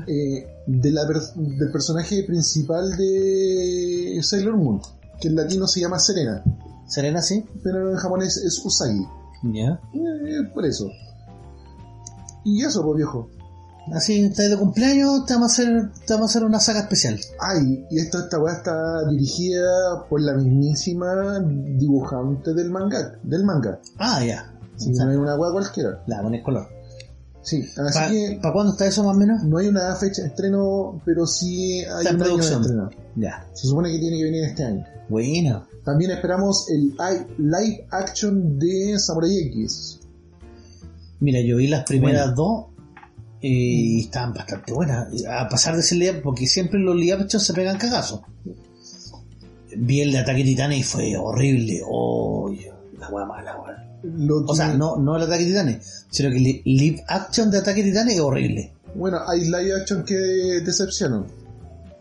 Eh, 0.07 0.47
de 0.65 0.91
la 0.91 1.05
del 1.05 1.71
personaje 1.71 2.23
principal 2.23 2.97
de 2.97 4.19
Sailor 4.23 4.57
Moon, 4.57 4.81
que 5.19 5.27
en 5.27 5.35
latino 5.35 5.67
se 5.67 5.81
llama 5.81 5.99
Serena, 5.99 6.43
¿Serena 6.87 7.21
sí? 7.21 7.45
pero 7.63 7.91
en 7.91 7.97
japonés 7.97 8.37
es 8.37 8.63
Usagi. 8.65 9.05
Ya. 9.43 9.79
Eh, 9.93 10.43
por 10.53 10.65
eso. 10.65 10.89
Y 12.43 12.63
eso, 12.63 12.83
pues 12.83 12.97
viejo. 12.97 13.29
Así, 13.93 14.29
de 14.29 14.57
cumpleaños, 14.57 15.25
te 15.25 15.33
vamos 15.33 15.51
a 15.51 15.61
hacer, 15.61 15.91
te 16.05 16.13
vamos 16.13 16.29
a 16.29 16.31
hacer 16.31 16.43
una 16.43 16.59
saga 16.59 16.81
especial. 16.81 17.19
Ay, 17.39 17.85
y 17.89 17.99
esta, 17.99 18.19
esta 18.19 18.39
weá 18.39 18.53
está 18.53 19.07
dirigida 19.09 20.05
por 20.07 20.21
la 20.21 20.33
mismísima 20.33 21.39
dibujante 21.39 22.53
del 22.53 22.69
manga. 22.69 23.17
Del 23.23 23.43
manga. 23.43 23.79
Ah, 23.97 24.23
ya. 24.23 24.53
O 24.75 24.93
sea, 24.93 25.05
no 25.05 25.11
es 25.11 25.17
una 25.17 25.35
weá 25.35 25.51
cualquiera. 25.51 26.03
la 26.07 26.21
pones 26.21 26.43
color. 26.43 26.67
Sí, 27.41 27.63
así 27.63 27.93
¿Para 27.93 28.09
que 28.09 28.39
cuándo 28.53 28.73
está 28.73 28.85
eso 28.87 29.03
más 29.03 29.15
o 29.15 29.19
menos? 29.19 29.43
no 29.43 29.57
hay 29.57 29.67
una 29.67 29.95
fecha 29.95 30.23
de 30.23 30.27
estreno, 30.27 31.01
pero 31.05 31.25
sí 31.25 31.79
hay 31.85 32.05
Está 32.05 32.09
en 32.09 32.15
un 32.17 32.21
año 32.21 32.31
de 32.31 32.37
producción. 32.37 32.61
estreno. 32.61 32.89
Ya. 33.15 33.45
Se 33.53 33.67
supone 33.67 33.91
que 33.91 33.99
tiene 33.99 34.17
que 34.17 34.23
venir 34.25 34.43
este 34.43 34.63
año. 34.63 34.85
Bueno. 35.07 35.65
También 35.83 36.11
esperamos 36.11 36.69
el 36.69 36.93
live 37.37 37.87
action 37.91 38.59
de 38.59 38.99
Samurai 38.99 39.37
X. 39.47 40.01
Mira, 41.21 41.41
yo 41.41 41.57
vi 41.57 41.67
las 41.67 41.83
primeras 41.83 42.35
dos 42.35 42.65
eh, 43.41 43.47
y 43.47 44.01
estaban 44.01 44.33
bastante 44.33 44.73
buenas. 44.73 45.07
A 45.27 45.47
pasar 45.49 45.75
de 45.75 45.83
ser 45.83 45.97
live, 45.97 46.21
porque 46.21 46.45
siempre 46.45 46.79
los 46.79 46.95
live 46.95 47.25
se 47.27 47.53
pegan 47.53 47.77
cagazos. 47.77 48.21
Vi 49.75 50.01
el 50.01 50.11
de 50.11 50.19
Ataque 50.19 50.43
Titanes 50.43 50.79
y 50.79 50.83
fue 50.83 51.17
horrible. 51.17 51.81
Oh, 51.87 52.51
la 52.99 53.09
wea 53.09 53.25
mala, 53.25 53.61
wea. 53.61 53.88
Lo 54.03 54.45
que- 54.45 54.51
O 54.51 54.55
sea, 54.55 54.73
no, 54.73 54.97
no 54.97 55.15
el 55.17 55.23
Ataque 55.23 55.45
Titanes, 55.45 56.05
sino 56.09 56.29
que 56.29 56.37
el 56.37 56.43
li- 56.43 56.61
live 56.65 57.03
action 57.07 57.51
de 57.51 57.57
Ataque 57.57 57.83
Titanes 57.83 58.15
es 58.15 58.19
horrible. 58.21 58.73
Bueno, 58.95 59.19
hay 59.27 59.41
live 59.45 59.73
action 59.81 60.03
que 60.03 60.15
decepcionan. 60.15 61.27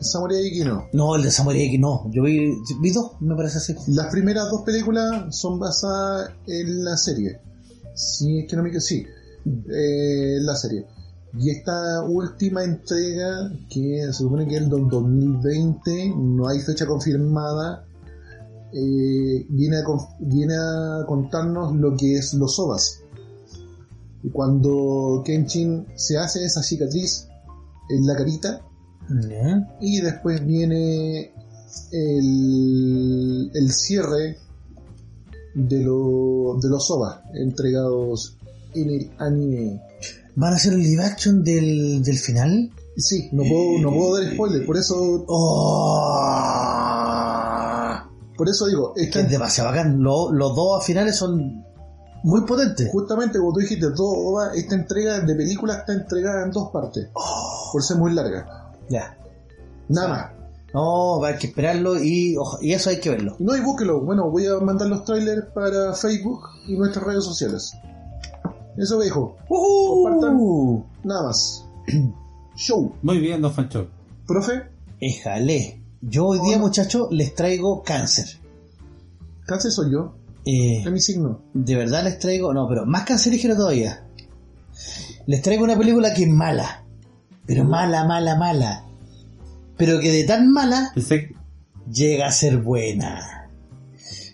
Samurai 0.01 0.47
X 0.47 0.65
no. 0.65 0.85
No, 0.93 1.17
el 1.17 1.23
de 1.23 1.31
Samurai 1.31 1.63
X 1.67 1.81
no. 1.81 2.09
Yo 2.13 2.23
vi, 2.23 2.55
vi 2.81 2.91
dos, 2.93 3.13
me 3.21 3.35
parece 3.35 3.59
así. 3.59 3.75
Las 3.89 4.07
primeras 4.07 4.49
dos 4.49 4.63
películas 4.63 5.37
son 5.37 5.59
basadas 5.59 6.31
en 6.47 6.85
la 6.85 6.97
serie. 6.97 7.41
Si 7.95 8.39
es 8.39 8.49
que 8.49 8.55
no 8.57 8.63
me 8.63 8.81
sí. 8.81 9.05
Eh, 9.71 10.39
la 10.41 10.55
serie. 10.55 10.87
Y 11.37 11.51
esta 11.51 12.03
última 12.05 12.63
entrega, 12.65 13.51
que 13.69 14.03
se 14.07 14.13
supone 14.13 14.47
que 14.47 14.55
es 14.57 14.63
el 14.63 14.71
del 14.71 14.89
2020, 14.89 16.13
no 16.17 16.49
hay 16.49 16.61
fecha 16.61 16.87
confirmada, 16.87 17.85
eh, 18.73 19.47
viene, 19.49 19.77
a, 19.79 19.83
viene 20.21 20.55
a 20.55 21.05
contarnos 21.07 21.75
lo 21.77 21.97
que 21.97 22.15
es 22.17 22.35
los 22.35 22.59
ovas. 22.59 23.01
Y 24.23 24.31
Cuando 24.31 25.23
Kenshin 25.25 25.87
se 25.95 26.19
hace 26.19 26.45
esa 26.45 26.63
cicatriz 26.63 27.27
en 27.89 28.07
la 28.07 28.17
carita, 28.17 28.61
y 29.81 30.01
después 30.03 30.45
viene 30.45 31.33
el, 31.93 33.51
el 33.55 33.73
cierre 33.73 34.37
de, 35.55 35.81
lo- 35.83 36.59
de 36.61 36.69
los 36.69 36.91
OVA 36.91 37.23
entregados 37.35 38.37
en 38.75 38.91
el 38.91 39.11
anime. 39.19 39.81
¿Van 40.37 40.53
a 40.53 40.57
hacer 40.57 40.75
el 40.75 40.83
live 40.83 41.03
action 41.03 41.43
del, 41.43 42.03
del 42.03 42.19
final? 42.19 42.71
Sí, 42.97 43.29
no 43.33 43.43
puedo, 43.45 43.79
no 43.81 43.91
puedo 43.93 44.21
dar 44.21 44.33
spoiler, 44.35 44.67
por 44.67 44.77
eso, 44.77 45.25
¡Oh! 45.27 46.19
Por 48.39 48.49
eso 48.49 48.67
digo, 48.67 48.95
es 48.97 49.11
Que 49.11 49.21
es 49.21 49.31
demasiado 49.31 49.69
bacán. 49.71 50.01
Lo- 50.03 50.33
los 50.33 50.57
dos 50.57 50.83
finales 50.87 51.17
son 51.17 51.63
muy 52.23 52.41
potentes. 52.47 52.89
justamente 52.91 53.39
como 53.39 53.53
tú 53.53 53.61
dijiste, 53.61 53.91
todo 53.95 54.51
esta 54.53 54.75
entrega 54.75 55.21
de 55.21 55.35
película 55.35 55.75
está 55.79 55.93
entregada 55.93 56.45
en 56.47 56.51
dos 56.53 56.71
partes, 56.73 57.09
por 57.73 57.83
ser 57.83 57.97
muy 57.99 58.15
larga. 58.15 58.73
Ya. 58.89 59.19
Nada 59.89 60.09
más. 60.09 60.27
No, 60.75 61.19
va 61.21 61.29
a 61.29 61.31
hay 61.33 61.39
que 61.39 61.47
esperarlo 61.49 62.03
y, 62.03 62.37
eso 62.63 62.91
hay 62.91 63.01
que 63.01 63.11
verlo. 63.11 63.37
No, 63.39 63.57
y 63.57 63.61
búsquelo. 63.61 64.01
Bueno, 64.03 64.31
voy 64.31 64.47
a 64.47 64.59
mandar 64.61 64.89
los 64.89 65.05
trailers 65.05 65.47
para 65.55 65.93
Facebook 65.95 66.41
y 66.67 66.77
nuestras 66.77 67.05
redes 67.05 67.25
sociales. 67.25 67.73
Eso 68.77 68.99
viejo, 68.99 69.37
¡Uh! 69.49 70.83
nada 71.05 71.23
más. 71.25 71.65
Show. 72.57 72.93
Muy 73.03 73.19
bien, 73.19 73.41
don 73.43 73.53
Fancho. 73.53 73.89
Profe, 74.27 74.65
Éjale. 75.01 75.78
Yo 76.01 76.27
hoy 76.27 76.39
día, 76.47 76.59
muchachos, 76.59 77.09
les 77.11 77.35
traigo 77.35 77.83
cáncer. 77.83 78.27
Cáncer 79.47 79.73
soy 79.73 79.93
yo. 79.93 80.15
Eh, 80.45 80.83
Es 80.85 80.91
mi 80.93 81.01
signo. 81.01 81.43
de 81.53 81.75
verdad 81.77 82.05
les 82.05 82.19
traigo, 82.19 82.55
no, 82.55 82.69
pero 82.69 82.87
más 82.87 83.05
cancerígeno 83.05 83.57
todavía. 83.57 84.05
Les 85.27 85.43
traigo 85.43 85.65
una 85.65 85.77
película 85.77 86.15
que 86.15 86.23
es 86.23 86.29
mala, 86.31 86.85
pero 87.47 87.65
mala, 87.65 88.05
mala, 88.05 88.37
mala. 88.37 88.85
Pero 89.77 90.01
que 90.01 90.11
de 90.11 90.25
tan 90.25 90.51
mala 90.53 90.91
Pensé, 90.95 91.35
llega 91.93 92.27
a 92.29 92.33
ser 92.33 92.59
buena. 92.59 93.49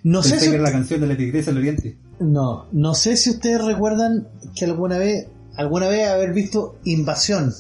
No 0.05 0.23
sé 0.23 0.39
si 0.39 0.49
que 0.51 0.55
era 0.55 0.63
la 0.65 0.73
canción 0.73 1.01
de 1.01 1.07
la 1.07 1.17
Tigresa 1.17 1.51
del 1.51 1.59
Oriente. 1.59 1.99
no, 2.21 2.67
no 2.73 2.95
sé 2.95 3.17
si 3.17 3.31
ustedes 3.31 3.65
recuerdan 3.65 4.29
que 4.55 4.67
alguna 4.67 4.99
vez, 4.99 5.27
alguna 5.57 5.89
vez 5.89 6.09
haber 6.09 6.33
visto 6.33 6.77
Invasión. 6.85 7.53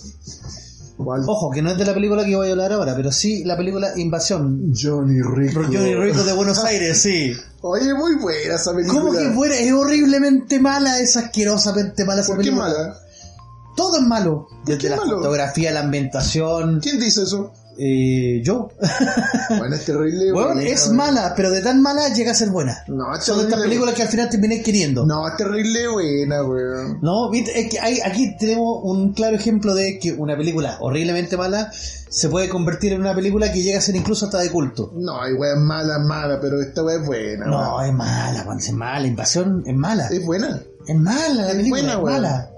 ¿Cuál? 0.96 1.22
Ojo, 1.26 1.50
que 1.50 1.60
no 1.60 1.70
es 1.72 1.78
de 1.78 1.84
la 1.84 1.92
película 1.92 2.24
que 2.24 2.36
voy 2.36 2.48
a 2.48 2.52
hablar 2.52 2.72
ahora, 2.72 2.94
pero 2.94 3.10
sí 3.10 3.42
la 3.44 3.56
película 3.56 3.92
Invasión. 3.96 4.72
Johnny 4.80 5.20
Rico. 5.22 5.62
Johnny 5.64 5.94
Rico 5.94 6.22
de 6.22 6.32
Buenos 6.32 6.58
Aires, 6.64 7.00
sí. 7.02 7.32
Oye, 7.62 7.92
muy 7.94 8.14
buena 8.16 8.54
esa 8.54 8.72
película. 8.74 9.00
¿Cómo 9.00 9.12
que 9.12 9.30
fuera? 9.30 9.56
Es 9.56 9.72
horriblemente 9.72 10.60
mala, 10.60 11.00
es 11.00 11.16
asquerosamente 11.16 12.04
mala 12.04 12.20
esa 12.20 12.28
¿Por 12.34 12.44
qué 12.44 12.50
película. 12.50 12.68
mala? 12.68 12.96
Todo 13.76 13.96
es 13.98 14.02
malo. 14.06 14.46
qué 14.64 14.74
Desde 14.76 14.90
la 14.90 14.96
malo? 14.98 15.16
fotografía, 15.16 15.72
la 15.72 15.80
ambientación. 15.80 16.78
¿Quién 16.80 17.00
dice 17.00 17.24
eso? 17.24 17.52
Eh, 17.78 18.40
yo. 18.44 18.70
Bueno, 19.58 19.76
es 19.76 19.84
terrible. 19.84 20.32
Bueno, 20.32 20.60
es 20.60 20.86
weón. 20.86 20.96
mala, 20.96 21.34
pero 21.36 21.50
de 21.50 21.60
tan 21.60 21.80
mala 21.82 22.08
llega 22.08 22.32
a 22.32 22.34
ser 22.34 22.48
buena. 22.50 22.82
No, 22.88 23.14
es 23.14 23.24
Son 23.24 23.40
estas 23.40 23.60
películas 23.60 23.94
que 23.94 24.02
al 24.02 24.08
final 24.08 24.28
terminé 24.28 24.62
queriendo. 24.62 25.04
No, 25.06 25.26
es 25.28 25.36
terrible 25.36 25.88
buena, 25.88 26.42
weón. 26.42 26.98
No, 27.02 27.30
¿viste? 27.30 27.58
es 27.60 27.70
que 27.70 27.78
hay, 27.78 28.00
aquí 28.00 28.36
tenemos 28.38 28.80
un 28.82 29.12
claro 29.12 29.36
ejemplo 29.36 29.74
de 29.74 29.98
que 29.98 30.12
una 30.12 30.36
película 30.36 30.78
horriblemente 30.80 31.36
mala 31.36 31.70
se 31.72 32.28
puede 32.28 32.48
convertir 32.48 32.92
en 32.92 33.00
una 33.00 33.14
película 33.14 33.52
que 33.52 33.62
llega 33.62 33.78
a 33.78 33.82
ser 33.82 33.96
incluso 33.96 34.26
hasta 34.26 34.38
de 34.38 34.50
culto. 34.50 34.92
No, 34.94 35.20
hay 35.20 35.34
weón 35.34 35.64
mala, 35.66 35.98
mala, 35.98 36.40
pero 36.40 36.60
esta 36.60 36.82
weón 36.82 37.02
es 37.02 37.06
buena. 37.06 37.46
No, 37.46 37.76
weón. 37.76 37.86
es 37.86 37.94
mala, 37.94 38.42
Juan, 38.44 38.58
es 38.58 38.72
mala. 38.72 39.06
Invasión 39.06 39.62
es 39.66 39.74
mala. 39.74 40.08
Es 40.08 40.24
buena. 40.24 40.62
Es 40.86 40.96
mala 40.96 41.28
la 41.34 41.50
Es 41.50 41.56
película, 41.56 41.96
buena, 41.96 42.28
es 42.28 42.32
weón. 42.32 42.54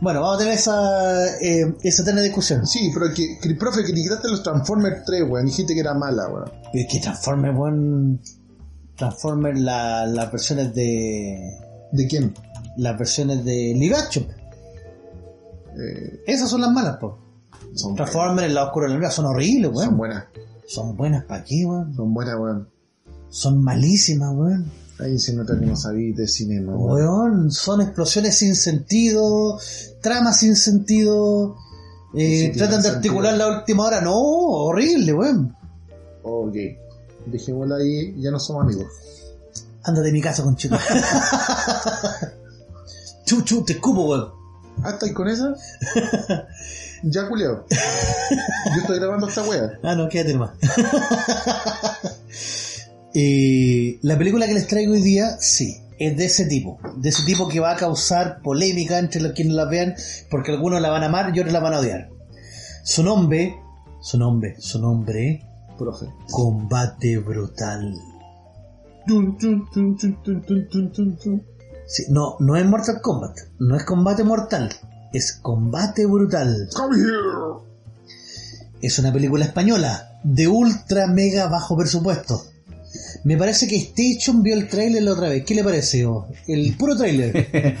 Bueno, 0.00 0.20
vamos 0.20 0.36
a 0.36 0.38
tener 0.40 0.54
esa, 0.54 1.36
eh, 1.38 1.74
esa 1.82 2.02
eterna 2.02 2.20
discusión. 2.20 2.66
Sí, 2.66 2.90
pero 2.92 3.12
que, 3.14 3.38
que 3.40 3.54
profe, 3.54 3.82
criticaste 3.82 4.28
los 4.28 4.42
Transformers 4.42 5.04
3, 5.06 5.22
weón. 5.28 5.46
Dijiste 5.46 5.72
que 5.74 5.80
era 5.80 5.94
mala, 5.94 6.28
weón. 6.28 6.50
Es 6.74 6.86
que 6.92 7.00
Transformers, 7.00 7.56
buen 7.56 8.20
Transformers, 8.96 9.58
la- 9.60 10.06
las 10.06 10.30
versiones 10.30 10.74
de. 10.74 11.50
¿De 11.92 12.06
quién? 12.06 12.34
Las 12.76 12.98
versiones 12.98 13.42
de 13.44 13.74
live 13.74 13.94
action. 13.96 14.26
Eh, 15.78 16.22
Esas 16.26 16.50
son 16.50 16.60
las 16.60 16.70
malas, 16.70 16.96
po. 16.98 17.18
son, 17.74 17.94
Transformers 17.94 18.52
la 18.52 18.64
oscura 18.64 18.86
de 18.86 18.92
la 18.92 18.98
luna 18.98 19.10
son 19.10 19.26
horribles, 19.26 19.70
weón. 19.72 19.88
son 19.88 19.96
buenas. 19.96 20.24
Son 20.66 20.96
buenas 20.96 21.24
para 21.24 21.40
aquí, 21.40 21.64
weón. 21.64 21.94
Son 21.94 22.12
buenas, 22.12 22.34
weón. 22.38 22.68
Son 23.30 23.62
malísimas, 23.62 24.30
weón. 24.34 24.70
Ahí 24.98 25.18
se 25.18 25.34
nota 25.34 25.58
que 25.58 25.66
no 25.66 25.76
sabéis 25.76 26.16
de 26.16 26.26
cinema, 26.26 26.74
weón. 26.74 27.50
Son 27.50 27.82
explosiones 27.82 28.38
sin 28.38 28.56
sentido, 28.56 29.58
tramas 30.00 30.38
sin 30.38 30.56
sentido. 30.56 31.56
eh, 32.14 32.50
tratan 32.56 32.80
de 32.82 32.88
articular 32.88 33.32
sentido. 33.32 33.50
la 33.52 33.58
última 33.58 33.84
hora. 33.84 34.00
No, 34.00 34.14
horrible, 34.18 35.12
weón. 35.12 35.54
Ok. 36.22 36.54
Dejémosla 37.26 37.76
ahí, 37.76 38.14
ya 38.20 38.30
no 38.30 38.40
somos 38.40 38.62
amigos. 38.62 38.86
Anda 39.84 40.00
de 40.00 40.12
mi 40.12 40.22
casa, 40.22 40.42
con 40.42 40.56
chico. 40.56 40.76
Chuchu, 43.26 43.64
te 43.64 43.74
escupo, 43.74 44.06
weón. 44.08 44.30
¿Ah, 44.82 44.90
estáis 44.90 45.12
con 45.12 45.28
esa? 45.28 45.54
ya, 47.02 47.28
culiao. 47.28 47.66
Yo 47.70 48.80
estoy 48.80 48.98
grabando 48.98 49.28
esta 49.28 49.42
wea. 49.42 49.72
Ah, 49.82 49.94
no, 49.94 50.08
quédate 50.08 50.32
nomás. 50.34 50.52
Eh, 53.18 53.98
la 54.02 54.18
película 54.18 54.46
que 54.46 54.52
les 54.52 54.66
traigo 54.66 54.92
hoy 54.92 55.00
día, 55.00 55.38
sí, 55.40 55.74
es 55.98 56.18
de 56.18 56.26
ese 56.26 56.44
tipo, 56.44 56.78
de 56.98 57.08
ese 57.08 57.24
tipo 57.24 57.48
que 57.48 57.60
va 57.60 57.72
a 57.72 57.76
causar 57.76 58.42
polémica 58.42 58.98
entre 58.98 59.22
los 59.22 59.32
quienes 59.32 59.54
la 59.54 59.64
vean, 59.64 59.94
porque 60.30 60.52
algunos 60.52 60.82
la 60.82 60.90
van 60.90 61.02
a 61.02 61.06
amar 61.06 61.34
y 61.34 61.40
otros 61.40 61.54
la 61.54 61.60
van 61.60 61.72
a 61.72 61.78
odiar. 61.78 62.10
Su 62.84 63.02
nombre, 63.02 63.56
su 64.02 64.18
nombre, 64.18 64.56
su 64.58 64.78
nombre, 64.82 65.42
Profe. 65.78 66.12
Combate 66.30 67.16
Brutal. 67.16 67.94
No, 72.10 72.36
no 72.38 72.56
es 72.56 72.66
Mortal 72.66 73.00
Kombat, 73.00 73.38
no 73.60 73.76
es 73.76 73.84
combate 73.84 74.24
mortal, 74.24 74.68
es 75.14 75.32
combate 75.32 76.04
brutal. 76.04 76.68
Come 76.74 76.98
here. 76.98 77.64
Es 78.82 78.98
una 78.98 79.10
película 79.10 79.46
española 79.46 80.20
de 80.22 80.48
ultra 80.48 81.06
mega 81.06 81.46
bajo 81.46 81.78
presupuesto 81.78 82.42
me 83.24 83.36
parece 83.36 83.66
que 83.66 83.76
Station 83.76 84.42
vio 84.42 84.54
el 84.54 84.68
tráiler 84.68 85.02
la 85.02 85.12
otra 85.12 85.28
vez. 85.28 85.44
¿Qué 85.44 85.54
le 85.54 85.64
pareció? 85.64 86.26
El 86.46 86.76
puro 86.76 86.96
tráiler. 86.96 87.46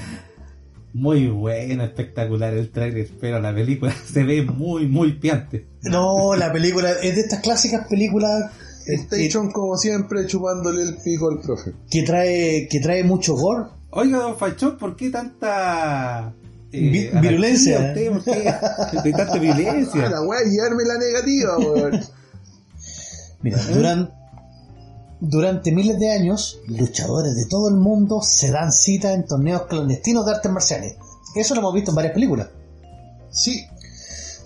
Muy 0.92 1.28
bueno, 1.28 1.84
espectacular 1.84 2.54
el 2.54 2.70
trailer, 2.70 3.06
pero 3.20 3.38
la 3.38 3.54
película 3.54 3.94
se 4.12 4.24
ve 4.24 4.42
muy, 4.42 4.86
muy 4.88 5.12
piante. 5.18 5.66
No, 5.82 6.34
la 6.34 6.50
película 6.50 6.90
es 7.02 7.14
de 7.14 7.20
estas 7.20 7.40
clásicas 7.40 7.86
películas 7.86 8.50
eh, 8.86 8.94
Station, 8.94 9.50
como 9.52 9.76
siempre, 9.76 10.26
chupándole 10.26 10.82
el 10.82 10.96
pico 11.04 11.28
al 11.30 11.40
profe. 11.42 11.72
que 11.90 12.02
trae 12.02 12.66
que 12.70 12.80
trae 12.80 13.04
mucho 13.04 13.34
gore. 13.34 13.64
Oiga, 13.90 14.18
don 14.18 14.38
Fachón, 14.38 14.78
¿por 14.78 14.96
qué 14.96 15.10
tanta... 15.10 16.32
eh, 16.72 17.10
virulencia. 17.20 17.78
usted? 17.88 18.10
¿Por 18.12 18.24
qué 19.02 19.12
tanta 19.12 19.34
Ah, 19.34 19.38
violencia? 19.38 20.08
la 20.08 20.22
wea, 20.22 20.40
llevarme 20.50 20.82
la 20.86 20.98
negativa, 20.98 21.58
weón. 21.58 22.00
Mira, 23.42 23.58
duran- 23.70 24.10
durante 25.20 25.72
miles 25.72 25.98
de 25.98 26.12
años, 26.12 26.60
luchadores 26.66 27.34
de 27.34 27.46
todo 27.46 27.68
el 27.68 27.76
mundo 27.76 28.20
se 28.22 28.50
dan 28.50 28.72
cita 28.72 29.12
en 29.12 29.26
torneos 29.26 29.62
clandestinos 29.62 30.26
de 30.26 30.32
artes 30.32 30.52
marciales. 30.52 30.96
Eso 31.34 31.54
lo 31.54 31.60
hemos 31.60 31.74
visto 31.74 31.90
en 31.90 31.96
varias 31.96 32.14
películas. 32.14 32.48
Sí, 33.30 33.66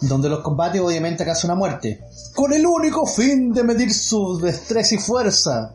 donde 0.01 0.29
los 0.29 0.41
combates 0.41 0.81
obviamente 0.81 1.25
causan 1.25 1.51
una 1.51 1.59
muerte, 1.59 2.01
con 2.35 2.53
el 2.53 2.65
único 2.67 3.07
fin 3.07 3.53
de 3.53 3.63
medir 3.63 3.93
su 3.93 4.39
destreza 4.39 4.95
y 4.95 4.99
fuerza 4.99 5.75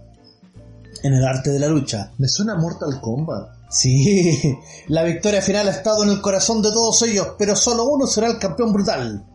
en 1.03 1.13
el 1.13 1.23
arte 1.23 1.51
de 1.51 1.59
la 1.59 1.67
lucha. 1.67 2.11
me 2.17 2.27
suena 2.27 2.55
Mortal 2.55 2.99
Kombat. 3.01 3.49
Sí, 3.69 4.57
la 4.87 5.03
victoria 5.03 5.41
final 5.41 5.67
ha 5.67 5.71
estado 5.71 6.03
en 6.03 6.09
el 6.09 6.21
corazón 6.21 6.61
de 6.61 6.71
todos 6.71 7.01
ellos, 7.03 7.33
pero 7.37 7.55
solo 7.55 7.85
uno 7.85 8.07
será 8.07 8.27
el 8.27 8.39
campeón 8.39 8.73
brutal. 8.73 9.25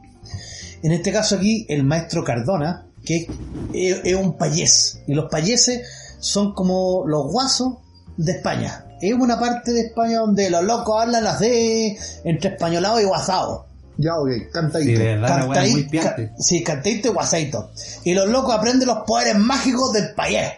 En 0.82 0.92
este 0.92 1.12
caso 1.12 1.36
aquí, 1.36 1.66
el 1.68 1.84
maestro 1.84 2.24
Cardona, 2.24 2.89
que 3.04 3.26
es, 3.72 4.00
es 4.04 4.14
un 4.14 4.36
payés, 4.36 5.00
y 5.06 5.14
los 5.14 5.30
payeses 5.30 5.86
son 6.18 6.52
como 6.54 7.04
los 7.06 7.30
guasos 7.32 7.74
de 8.16 8.32
España. 8.32 8.86
Es 9.00 9.14
una 9.14 9.38
parte 9.40 9.72
de 9.72 9.80
España 9.80 10.18
donde 10.18 10.50
los 10.50 10.62
locos 10.62 11.00
hablan 11.02 11.24
las 11.24 11.40
de 11.40 11.96
entre 12.24 12.50
españolado 12.50 13.00
y 13.00 13.04
guasado. 13.04 13.66
Ya, 13.96 14.16
ok, 14.18 14.30
Sí, 14.32 14.46
cantadito. 14.52 14.98
de 14.98 15.06
verdad, 15.16 15.46
muy 15.46 15.88
ca- 15.98 16.16
sí, 16.38 16.62
cantadito 16.62 17.08
y 17.08 17.12
guasaito. 17.12 17.70
Y 18.04 18.14
los 18.14 18.28
locos 18.28 18.54
aprenden 18.54 18.88
los 18.88 18.98
poderes 19.06 19.36
mágicos 19.36 19.92
del 19.92 20.14
payés. 20.14 20.52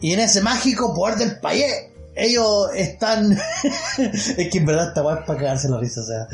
Y 0.00 0.12
en 0.14 0.20
ese 0.20 0.40
mágico 0.40 0.94
poder 0.94 1.16
del 1.18 1.38
payés, 1.40 1.72
ellos 2.14 2.68
están. 2.74 3.32
es 3.98 4.48
que 4.50 4.58
en 4.58 4.66
verdad 4.66 4.88
esta 4.88 5.02
weá 5.02 5.16
es 5.20 5.24
para 5.26 5.38
cagarse 5.38 5.68
la 5.68 5.78
risa. 5.78 6.00
O 6.00 6.04
sea, 6.04 6.26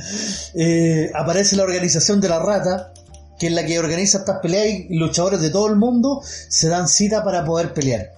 Eh, 0.54 1.10
aparece 1.14 1.56
la 1.56 1.64
organización 1.64 2.20
de 2.20 2.28
la 2.28 2.38
rata, 2.38 2.92
que 3.38 3.48
es 3.48 3.52
la 3.52 3.64
que 3.66 3.78
organiza 3.78 4.18
estas 4.18 4.40
peleas 4.40 4.66
y 4.88 4.96
luchadores 4.96 5.40
de 5.40 5.50
todo 5.50 5.68
el 5.68 5.76
mundo 5.76 6.20
se 6.22 6.68
dan 6.68 6.88
cita 6.88 7.22
para 7.24 7.44
poder 7.44 7.74
pelear. 7.74 8.12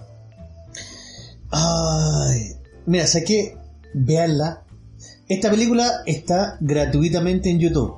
Ay, 1.51 2.55
mira, 2.85 3.07
sé 3.07 3.23
que 3.23 3.57
veanla. 3.93 4.63
Esta 5.27 5.49
película 5.49 6.01
está 6.05 6.57
gratuitamente 6.59 7.49
en 7.49 7.59
YouTube. 7.59 7.95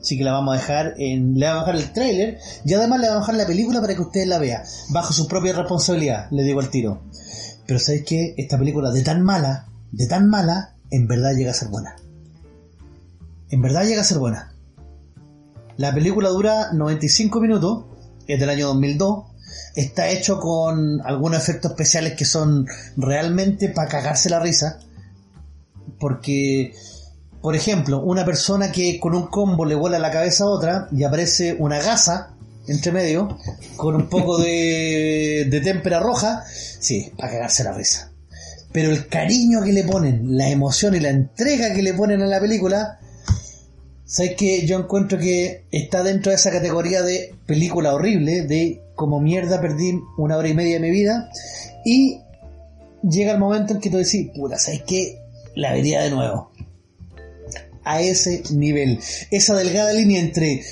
Así 0.00 0.18
que 0.18 0.24
la 0.24 0.32
vamos 0.32 0.54
a 0.54 0.60
dejar 0.60 0.94
en. 0.98 1.38
Le 1.38 1.46
vamos 1.46 1.62
a 1.62 1.72
dejar 1.72 1.82
el 1.82 1.92
tráiler 1.92 2.38
y 2.64 2.74
además 2.74 3.00
le 3.00 3.08
vamos 3.08 3.22
a 3.22 3.32
dejar 3.32 3.40
la 3.42 3.46
película 3.46 3.80
para 3.80 3.94
que 3.94 4.02
ustedes 4.02 4.28
la 4.28 4.38
vean. 4.38 4.62
Bajo 4.90 5.12
su 5.12 5.26
propia 5.26 5.54
responsabilidad, 5.54 6.28
le 6.30 6.42
digo 6.42 6.60
al 6.60 6.68
tiro. 6.68 7.02
Pero 7.66 7.80
sabéis 7.80 8.04
que 8.04 8.34
esta 8.36 8.58
película 8.58 8.90
de 8.90 9.02
tan 9.02 9.22
mala, 9.22 9.66
de 9.92 10.06
tan 10.06 10.28
mala, 10.28 10.74
en 10.90 11.08
verdad 11.08 11.34
llega 11.34 11.52
a 11.52 11.54
ser 11.54 11.68
buena. 11.68 11.96
En 13.48 13.62
verdad 13.62 13.84
llega 13.86 14.02
a 14.02 14.04
ser 14.04 14.18
buena. 14.18 14.53
La 15.76 15.92
película 15.92 16.28
dura 16.28 16.72
95 16.72 17.40
minutos, 17.40 17.84
es 18.26 18.38
del 18.38 18.50
año 18.50 18.68
2002. 18.68 19.24
Está 19.74 20.08
hecho 20.08 20.38
con 20.38 21.00
algunos 21.04 21.42
efectos 21.42 21.72
especiales 21.72 22.14
que 22.14 22.24
son 22.24 22.66
realmente 22.96 23.68
para 23.68 23.88
cagarse 23.88 24.30
la 24.30 24.40
risa. 24.40 24.78
Porque, 25.98 26.74
por 27.40 27.56
ejemplo, 27.56 28.00
una 28.02 28.24
persona 28.24 28.70
que 28.70 29.00
con 29.00 29.14
un 29.14 29.26
combo 29.26 29.64
le 29.64 29.74
vuela 29.74 29.98
la 29.98 30.12
cabeza 30.12 30.44
a 30.44 30.48
otra 30.48 30.88
y 30.92 31.04
aparece 31.04 31.56
una 31.58 31.80
gasa 31.80 32.30
entre 32.66 32.92
medio 32.92 33.36
con 33.76 33.94
un 33.94 34.08
poco 34.08 34.38
de, 34.38 35.46
de 35.50 35.60
témpera 35.60 36.00
roja, 36.00 36.44
sí, 36.46 37.12
para 37.16 37.32
cagarse 37.32 37.64
la 37.64 37.72
risa. 37.72 38.12
Pero 38.72 38.90
el 38.90 39.08
cariño 39.08 39.62
que 39.62 39.72
le 39.72 39.84
ponen, 39.84 40.36
la 40.36 40.48
emoción 40.48 40.94
y 40.94 41.00
la 41.00 41.10
entrega 41.10 41.74
que 41.74 41.82
le 41.82 41.94
ponen 41.94 42.22
a 42.22 42.26
la 42.26 42.40
película, 42.40 42.98
¿sabes 44.04 44.36
que 44.36 44.66
Yo 44.66 44.78
encuentro 44.78 45.18
que 45.18 45.64
está 45.70 46.02
dentro 46.02 46.30
de 46.30 46.36
esa 46.36 46.50
categoría 46.50 47.02
de 47.02 47.34
película 47.46 47.94
horrible, 47.94 48.42
de 48.42 48.82
como 48.94 49.20
mierda 49.20 49.60
perdí 49.60 50.00
una 50.18 50.36
hora 50.36 50.48
y 50.48 50.54
media 50.54 50.74
de 50.74 50.80
mi 50.80 50.90
vida, 50.90 51.30
Y 51.84 52.20
llega 53.02 53.32
el 53.32 53.38
momento 53.38 53.74
en 53.74 53.80
que 53.80 53.90
tú 53.90 53.98
decís, 53.98 54.30
puta, 54.34 54.58
¿sabes 54.58 54.82
qué? 54.86 55.18
La 55.54 55.72
vería 55.72 56.02
de 56.02 56.10
nuevo. 56.10 56.50
A 57.84 58.00
ese 58.00 58.42
nivel. 58.54 58.98
Esa 59.30 59.54
delgada 59.54 59.92
línea 59.92 60.20
entre 60.20 60.62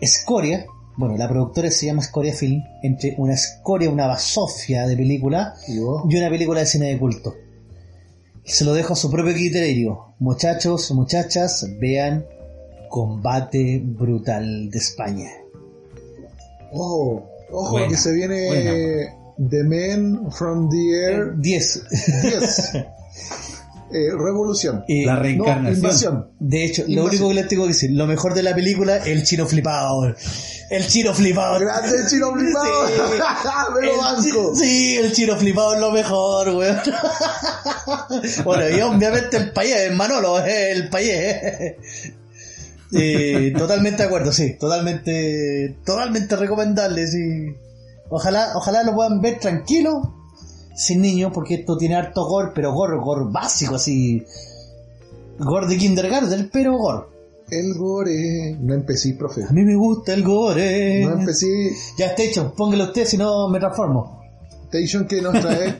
escoria, 0.00 0.66
bueno, 0.96 1.16
la 1.16 1.28
productora 1.28 1.70
se 1.70 1.86
llama 1.86 2.02
Escoria 2.02 2.32
Film, 2.32 2.62
entre 2.82 3.14
una 3.18 3.34
escoria, 3.34 3.90
una 3.90 4.06
basofia 4.06 4.86
de 4.86 4.96
película 4.96 5.54
Yo, 5.68 6.04
y 6.08 6.16
una 6.16 6.30
película 6.30 6.60
de 6.60 6.66
cine 6.66 6.86
de 6.86 6.98
culto. 6.98 7.34
Se 8.44 8.64
lo 8.64 8.74
dejo 8.74 8.92
a 8.92 8.96
su 8.96 9.10
propio 9.10 9.32
criterio. 9.32 10.14
Muchachos, 10.18 10.90
muchachas, 10.92 11.66
vean 11.80 12.24
Combate 12.98 13.80
Brutal 13.84 14.70
de 14.70 14.78
España. 14.78 15.28
Ojo, 16.70 17.28
ojo, 17.50 17.72
Buena, 17.72 17.88
que 17.88 17.96
se 17.96 18.12
viene 18.12 18.46
buena. 18.46 19.50
The 19.50 19.64
Men 19.64 20.30
from 20.30 20.68
the 20.70 20.76
Air 21.04 21.32
10. 21.36 21.82
10. 22.22 22.72
Eh, 23.92 24.10
revolución. 24.18 24.82
Eh, 24.88 25.04
La 25.06 25.14
No, 25.14 25.20
reencarnación. 25.22 25.74
invasión. 25.76 26.28
de 26.40 26.64
hecho, 26.64 26.82
lo 26.88 27.04
único 27.04 27.28
que 27.28 27.34
les 27.34 27.46
tengo 27.46 27.62
que 27.64 27.68
decir, 27.74 27.90
lo 27.92 28.06
mejor 28.08 28.34
de 28.34 28.42
la 28.42 28.52
película, 28.52 28.96
el 28.96 29.22
chino 29.22 29.46
flipado. 29.46 30.14
El 30.70 30.86
chino 30.88 31.14
flipado. 31.14 31.60
Grande 31.60 31.96
chino 32.10 32.32
flipado. 32.34 32.88
Me 33.80 33.86
lo 33.86 33.92
El 33.92 33.98
banco. 33.98 34.52
chi- 34.54 34.58
Sí, 34.66 34.96
el 34.96 35.12
chino 35.12 35.36
flipado 35.36 35.74
es 35.74 35.80
lo 35.80 35.92
mejor, 35.92 36.48
weón. 36.56 36.78
bueno, 38.44 38.68
y 38.76 38.80
obviamente 38.80 39.36
el 39.36 39.52
el 39.90 39.94
Manolo, 39.94 40.44
eh, 40.44 40.72
el 40.72 40.88
país. 40.88 41.10
Eh. 42.92 43.48
Eh, 43.48 43.52
totalmente 43.56 44.02
de 44.02 44.08
acuerdo, 44.08 44.32
sí, 44.32 44.56
totalmente, 44.58 45.78
totalmente 45.84 46.36
recomendable, 46.36 47.06
sí. 47.06 47.54
Ojalá, 48.08 48.52
ojalá 48.54 48.82
lo 48.82 48.94
puedan 48.94 49.20
ver 49.20 49.38
tranquilo, 49.38 50.14
sin 50.76 51.00
niños, 51.00 51.32
porque 51.32 51.54
esto 51.54 51.76
tiene 51.76 51.96
harto 51.96 52.26
gore, 52.26 52.52
pero 52.54 52.72
gore, 52.72 52.96
gore 52.98 53.24
básico, 53.30 53.76
así. 53.76 54.24
Gore 55.38 55.66
de 55.66 55.76
kindergarten, 55.76 56.50
pero 56.52 56.76
gore. 56.76 57.14
El 57.50 57.74
gore. 57.74 58.56
No 58.60 58.74
empecé, 58.74 59.14
profe. 59.14 59.44
A 59.44 59.52
mí 59.52 59.62
me 59.64 59.76
gusta 59.76 60.14
el 60.14 60.22
gore. 60.22 61.04
No 61.04 61.20
empecé. 61.20 61.72
Ya 61.98 62.06
está 62.06 62.22
hecho, 62.22 62.54
póngalo 62.54 62.84
usted, 62.84 63.04
si 63.04 63.16
no 63.16 63.48
me 63.48 63.58
transformo. 63.58 64.22
Station 64.68 65.06
que 65.06 65.20
nos 65.20 65.32
trae. 65.40 65.76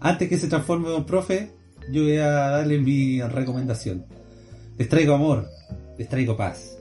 Antes 0.00 0.28
que 0.28 0.38
se 0.38 0.48
transforme 0.48 0.88
en 0.88 0.96
un 0.96 1.06
profe, 1.06 1.50
yo 1.90 2.02
voy 2.02 2.16
a 2.18 2.28
darle 2.28 2.78
mi 2.78 3.20
recomendación. 3.20 4.06
Les 4.78 4.88
traigo 4.88 5.14
amor, 5.14 5.48
les 5.98 6.08
traigo 6.08 6.36
paz. 6.36 6.78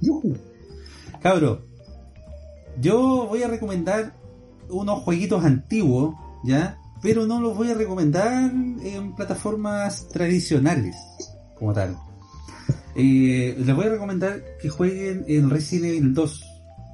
Yujú. 0.00 0.36
Cabro, 1.20 1.66
yo 2.80 3.26
voy 3.28 3.42
a 3.42 3.48
recomendar 3.48 4.14
unos 4.68 5.02
jueguitos 5.02 5.44
antiguos, 5.44 6.14
¿ya? 6.44 6.78
Pero 7.02 7.26
no 7.26 7.40
los 7.40 7.56
voy 7.56 7.70
a 7.70 7.74
recomendar 7.74 8.50
en 8.50 9.14
plataformas 9.14 10.08
tradicionales, 10.08 10.96
como 11.58 11.74
tal. 11.74 11.96
Eh, 12.94 13.54
les 13.58 13.76
voy 13.76 13.86
a 13.86 13.90
recomendar 13.90 14.42
que 14.60 14.70
jueguen 14.70 15.24
en 15.28 15.50
Resident 15.50 15.96
Evil 15.96 16.14
2 16.14 16.44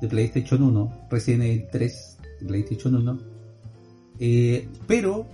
de 0.01 0.09
PlayStation 0.09 0.63
1, 0.63 1.07
Resident 1.11 1.43
Evil 1.45 1.67
3 1.71 2.19
de 2.41 2.47
PlayStation 2.47 2.95
1, 2.97 3.19
eh, 4.19 4.69
pero 4.87 5.27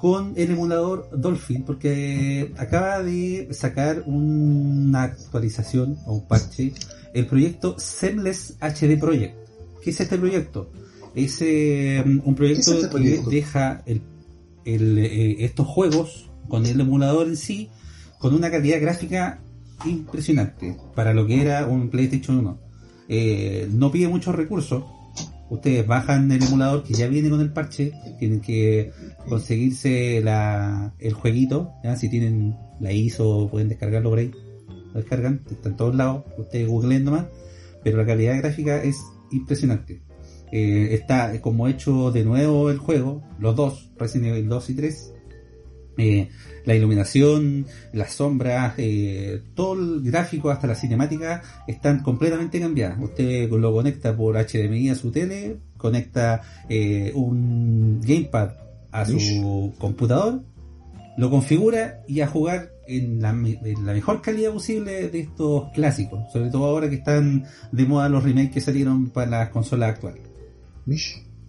con 0.00 0.34
el 0.36 0.50
emulador 0.50 1.08
Dolphin, 1.16 1.62
porque 1.64 2.52
acaba 2.58 3.02
de 3.02 3.48
sacar 3.52 4.02
una 4.06 5.04
actualización 5.04 5.96
o 6.06 6.14
un 6.16 6.26
parche 6.28 6.72
el 7.14 7.26
proyecto 7.26 7.78
Semless 7.78 8.56
HD 8.60 8.98
Project. 8.98 9.34
¿Qué 9.82 9.90
es 9.90 10.00
este 10.00 10.18
proyecto? 10.18 10.70
Es 11.14 11.38
eh, 11.40 12.02
un 12.24 12.34
proyecto 12.34 12.72
¿Qué 12.72 12.78
es 12.78 12.84
este 12.84 12.88
proyecto? 12.88 13.30
que 13.30 13.36
deja 13.36 13.82
el- 13.86 14.02
el, 14.66 14.98
eh, 14.98 15.36
estos 15.44 15.66
juegos 15.66 16.28
con 16.48 16.66
el 16.66 16.78
emulador 16.80 17.28
en 17.28 17.36
sí 17.36 17.70
con 18.18 18.34
una 18.34 18.50
calidad 18.50 18.80
gráfica 18.80 19.40
impresionante 19.84 20.76
para 20.94 21.14
lo 21.14 21.26
que 21.26 21.40
era 21.40 21.66
un 21.66 21.88
PlayStation 21.88 22.38
1. 22.38 22.58
Eh, 23.08 23.68
no 23.72 23.90
pide 23.92 24.08
muchos 24.08 24.34
recursos. 24.34 24.84
Ustedes 25.48 25.86
bajan 25.86 26.30
el 26.32 26.42
emulador 26.42 26.82
que 26.82 26.94
ya 26.94 27.06
viene 27.06 27.30
con 27.30 27.40
el 27.40 27.52
parche, 27.52 27.92
tienen 28.18 28.40
que 28.40 28.90
conseguirse 29.28 30.20
la, 30.22 30.92
el 30.98 31.12
jueguito, 31.12 31.72
¿ya? 31.84 31.96
si 31.96 32.08
tienen 32.08 32.56
la 32.80 32.92
ISO 32.92 33.48
pueden 33.50 33.68
descargarlo 33.68 34.10
por 34.10 34.18
ahí, 34.18 34.32
lo 34.92 35.00
descargan, 35.00 35.42
está 35.50 35.68
en 35.68 35.76
todos 35.76 35.94
lados, 35.94 36.24
ustedes 36.36 36.66
googleen 36.66 37.04
nomás, 37.04 37.26
pero 37.84 37.98
la 37.98 38.06
calidad 38.06 38.38
gráfica 38.38 38.82
es 38.82 38.98
impresionante. 39.30 40.02
Eh, 40.52 40.94
está 40.94 41.40
como 41.40 41.66
hecho 41.68 42.12
de 42.12 42.24
nuevo 42.24 42.70
el 42.70 42.78
juego, 42.78 43.22
los 43.38 43.56
dos, 43.56 43.90
Resident 43.98 44.28
Evil 44.28 44.48
2 44.48 44.70
y 44.70 44.74
3. 44.74 45.12
Eh, 45.98 46.28
la 46.64 46.74
iluminación, 46.74 47.66
las 47.92 48.14
sombras, 48.14 48.74
eh, 48.78 49.40
todo 49.54 49.74
el 49.74 50.02
gráfico 50.02 50.50
hasta 50.50 50.66
la 50.66 50.74
cinemática 50.74 51.42
están 51.66 52.02
completamente 52.02 52.58
cambiadas. 52.60 52.98
Usted 53.00 53.48
lo 53.50 53.72
conecta 53.72 54.16
por 54.16 54.36
HDMI 54.36 54.90
a 54.90 54.94
su 54.96 55.10
tele, 55.12 55.58
conecta 55.76 56.42
eh, 56.68 57.12
un 57.14 58.00
gamepad 58.02 58.50
a 58.90 59.04
su 59.06 59.74
computador, 59.78 60.42
lo 61.16 61.30
configura 61.30 62.00
y 62.08 62.20
a 62.20 62.26
jugar 62.26 62.72
en 62.88 63.20
la, 63.22 63.32
me- 63.32 63.58
en 63.64 63.86
la 63.86 63.92
mejor 63.94 64.20
calidad 64.20 64.52
posible 64.52 65.08
de 65.08 65.20
estos 65.20 65.70
clásicos, 65.72 66.30
sobre 66.32 66.50
todo 66.50 66.64
ahora 66.66 66.88
que 66.90 66.96
están 66.96 67.44
de 67.72 67.84
moda 67.86 68.08
los 68.08 68.22
remakes 68.24 68.52
que 68.52 68.60
salieron 68.60 69.10
para 69.10 69.30
las 69.30 69.48
consolas 69.50 69.90
actuales. 69.90 70.22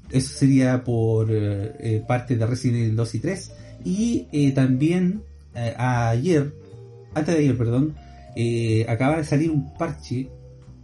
Eso 0.10 0.38
sería 0.38 0.84
por 0.84 1.28
eh, 1.30 2.02
parte 2.08 2.38
de 2.38 2.46
Resident 2.46 2.78
Evil 2.84 2.96
2 2.96 3.16
y 3.16 3.20
3. 3.20 3.52
Y 3.84 4.28
eh, 4.32 4.52
también 4.52 5.22
eh, 5.56 5.74
ayer, 5.78 6.54
antes 7.14 7.34
de 7.36 7.42
ayer, 7.42 7.58
perdón, 7.58 7.96
eh, 8.36 8.86
acaba 8.90 9.18
de 9.18 9.24
salir 9.24 9.50
un 9.52 9.74
parche 9.76 10.30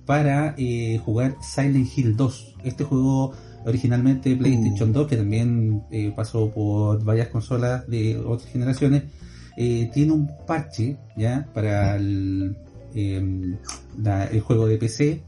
para 0.06 0.56
eh, 0.58 1.00
jugar 1.04 1.36
Silent 1.42 1.88
Hill 1.96 2.16
2. 2.16 2.56
Este 2.64 2.84
juego 2.84 3.34
originalmente 3.66 4.30
de 4.30 4.36
PlayStation 4.36 4.92
2, 4.92 5.08
que 5.08 5.16
también 5.18 5.84
pasó 6.18 6.50
por 6.52 7.02
varias 7.04 7.30
consolas 7.30 7.88
de 7.88 8.18
otras 8.18 8.50
generaciones, 8.52 9.04
tiene 9.56 10.12
un 10.12 10.30
parche 10.46 10.98
ya 11.16 11.48
para 11.54 11.96
el, 11.96 12.58
la- 14.02 14.26
el 14.26 14.42
juego 14.42 14.68
de 14.68 14.78
PC. 14.78 15.22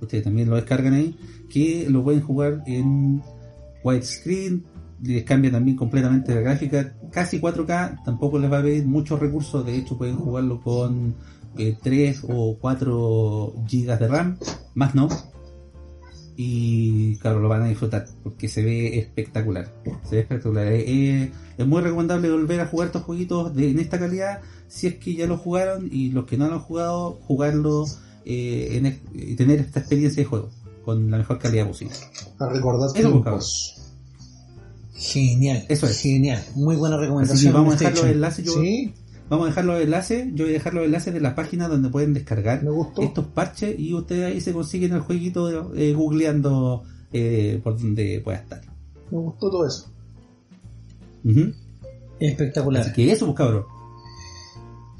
Ustedes 0.00 0.24
también 0.24 0.50
lo 0.50 0.56
descargan 0.56 0.92
ahí, 0.94 1.16
que 1.50 1.86
lo 1.88 2.02
pueden 2.04 2.20
jugar 2.20 2.62
en 2.66 3.22
widescreen, 3.84 4.64
les 5.02 5.24
cambia 5.24 5.50
también 5.50 5.76
completamente 5.76 6.34
la 6.34 6.40
gráfica, 6.40 6.94
casi 7.10 7.40
4K, 7.40 8.04
tampoco 8.04 8.38
les 8.38 8.50
va 8.52 8.58
a 8.58 8.62
pedir 8.62 8.86
muchos 8.86 9.18
recursos, 9.18 9.64
de 9.64 9.76
hecho 9.76 9.96
pueden 9.96 10.16
jugarlo 10.16 10.60
con 10.60 11.14
eh, 11.56 11.76
3 11.82 12.24
o 12.28 12.56
4 12.60 13.54
gigas 13.66 14.00
de 14.00 14.08
RAM, 14.08 14.38
más 14.74 14.94
no. 14.94 15.08
Y 16.36 17.16
claro, 17.18 17.40
lo 17.40 17.48
van 17.50 17.62
a 17.62 17.68
disfrutar 17.68 18.06
porque 18.22 18.48
se 18.48 18.62
ve 18.62 18.98
espectacular. 18.98 19.74
Se 20.04 20.16
ve 20.16 20.22
espectacular. 20.22 20.68
Eh, 20.68 20.84
eh, 20.86 21.32
es 21.58 21.66
muy 21.66 21.82
recomendable 21.82 22.30
volver 22.30 22.60
a 22.60 22.66
jugar 22.66 22.86
estos 22.86 23.02
jueguitos 23.02 23.54
de, 23.54 23.70
en 23.70 23.78
esta 23.78 23.98
calidad 23.98 24.40
si 24.70 24.86
es 24.86 24.94
que 24.94 25.14
ya 25.14 25.26
lo 25.26 25.36
jugaron 25.36 25.88
y 25.90 26.10
los 26.10 26.26
que 26.26 26.38
no 26.38 26.46
lo 26.46 26.54
han 26.54 26.60
jugado, 26.60 27.18
jugarlo 27.26 27.86
eh, 28.24 28.78
en 28.78 29.00
y 29.12 29.34
tener 29.34 29.58
esta 29.58 29.80
experiencia 29.80 30.22
de 30.22 30.28
juego 30.28 30.48
con 30.84 31.10
la 31.10 31.18
mejor 31.18 31.38
calidad 31.38 31.66
posible. 31.66 31.94
A 32.38 32.48
recordar 32.48 32.88
Eso. 32.94 33.79
Genial. 34.94 35.64
Eso 35.68 35.86
es. 35.86 36.00
Genial. 36.00 36.44
Muy 36.54 36.76
buena 36.76 36.96
recomendación. 36.96 37.52
vamos 37.52 37.74
a 37.74 37.78
dejar 37.78 37.94
los 37.96 38.06
enlaces. 38.06 38.44
Yo, 38.44 38.52
Sí, 38.60 38.94
Vamos 39.28 39.46
a 39.46 39.48
dejar 39.50 39.64
los 39.64 39.80
enlaces. 39.80 40.26
Yo 40.34 40.44
voy 40.44 40.54
a 40.54 40.58
dejar 40.58 40.74
los 40.74 40.84
enlaces 40.84 41.14
de 41.14 41.20
la 41.20 41.36
página 41.36 41.68
donde 41.68 41.88
pueden 41.88 42.12
descargar 42.12 42.64
estos 42.98 43.26
parches 43.26 43.78
y 43.78 43.94
ustedes 43.94 44.26
ahí 44.26 44.40
se 44.40 44.52
consiguen 44.52 44.92
el 44.92 45.00
jueguito 45.00 45.72
eh, 45.76 45.92
googleando 45.94 46.82
eh, 47.12 47.60
por 47.62 47.78
donde 47.80 48.20
pueda 48.24 48.38
estar. 48.38 48.60
Me 49.10 49.18
gustó 49.18 49.48
todo 49.50 49.66
eso. 49.68 49.88
Ujú. 51.24 51.52
Espectacular. 52.18 52.82
Así 52.82 52.92
que 52.92 53.12
eso, 53.12 53.26
pues 53.26 53.36
cabrón. 53.36 53.64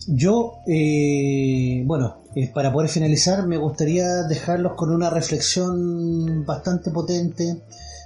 Yo, 0.07 0.55
eh, 0.67 1.83
bueno, 1.85 2.23
eh, 2.35 2.51
para 2.55 2.73
poder 2.73 2.89
finalizar, 2.89 3.47
me 3.47 3.57
gustaría 3.57 4.07
dejarlos 4.29 4.73
con 4.75 4.91
una 4.93 5.11
reflexión 5.11 6.45
bastante 6.45 6.91
potente, 6.91 7.63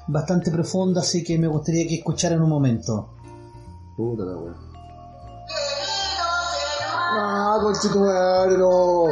bastante 0.07 0.51
profunda, 0.51 1.01
así 1.01 1.23
que 1.25 1.39
me 1.39 1.47
gustaría 1.49 1.87
que 1.89 1.97
escucharan 1.97 2.43
un 2.43 2.49
momento. 2.49 3.11
Puta 3.97 4.25
la 4.25 4.37
wea. 4.37 4.55
Ah, 7.17 7.59
conchetumare, 7.63 8.59
no. 8.59 9.05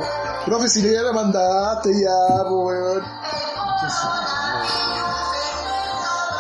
Profe, 0.45 0.69
si 0.69 0.83
le 0.83 0.93
ya 0.93 1.03
la 1.03 1.13
mandaste 1.13 1.91
ya, 2.01 2.43
po, 2.49 2.67
weón. 2.67 3.03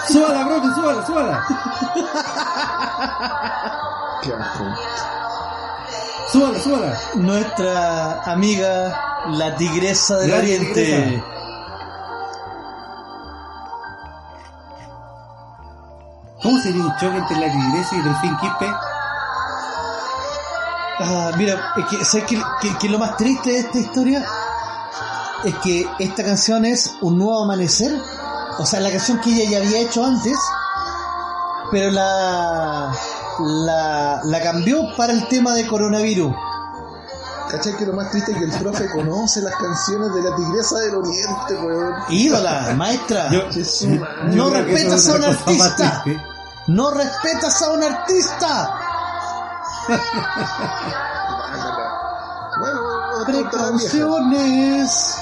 ¡Súbala, 0.08 0.46
profe! 0.46 0.74
¡Súbala, 0.74 1.06
súbala! 1.06 1.46
Qué 4.22 4.32
asco. 4.32 4.64
¡Súbala, 6.32 6.58
súbala! 6.58 6.98
Nuestra 7.14 8.22
amiga, 8.24 9.00
la 9.30 9.54
tigresa 9.56 10.16
del 10.18 10.30
La 10.30 10.38
oriente. 10.38 10.84
tigresa. 10.84 11.24
Sería 16.62 16.82
un 16.82 16.96
choque 16.96 17.16
entre 17.18 17.36
la 17.36 17.52
tigresa 17.52 17.96
y 17.96 18.02
Delfín 18.02 18.36
Quispe? 18.38 18.66
Ah, 21.04 21.30
mira, 21.36 21.72
es 21.76 21.84
que, 21.86 22.04
¿sabes 22.04 22.26
qué, 22.26 22.42
qué- 22.60 22.76
qué 22.78 22.86
es 22.86 22.92
lo 22.92 22.98
más 22.98 23.16
triste 23.16 23.50
de 23.50 23.58
esta 23.60 23.78
historia? 23.78 24.24
Es 25.44 25.54
que 25.56 25.86
esta 25.98 26.22
canción 26.24 26.64
es 26.64 26.94
un 27.00 27.18
nuevo 27.18 27.42
amanecer. 27.42 27.92
O 28.58 28.66
sea, 28.66 28.80
la 28.80 28.90
canción 28.90 29.18
que 29.20 29.30
ella 29.30 29.50
ya 29.50 29.58
había 29.58 29.80
hecho 29.80 30.04
antes, 30.04 30.36
pero 31.70 31.90
la, 31.90 32.92
la, 33.40 34.20
la 34.22 34.40
cambió 34.42 34.94
para 34.96 35.12
el 35.12 35.26
tema 35.28 35.52
de 35.54 35.66
coronavirus. 35.66 36.32
¿Cachai 37.50 37.76
que 37.76 37.84
lo 37.86 37.92
más 37.94 38.10
triste 38.10 38.32
es 38.32 38.38
que 38.38 38.44
el 38.44 38.52
profe 38.52 38.88
conoce 38.90 39.42
las 39.42 39.54
canciones 39.56 40.14
de 40.14 40.22
la 40.22 40.36
tigresa 40.36 40.78
del 40.80 40.94
oriente, 40.94 41.54
weón? 41.66 41.94
Ídola, 42.08 42.74
maestra. 42.76 43.30
Yo-. 43.30 43.42
No 44.26 44.50
respetas 44.50 45.00
es 45.00 45.08
a 45.08 45.14
un 45.16 45.24
artista. 45.24 46.04
No 46.68 46.90
respetas 46.90 47.62
a 47.62 47.70
un 47.70 47.82
artista. 47.82 48.78
Bueno. 52.60 52.80
Precauciones. 53.24 55.16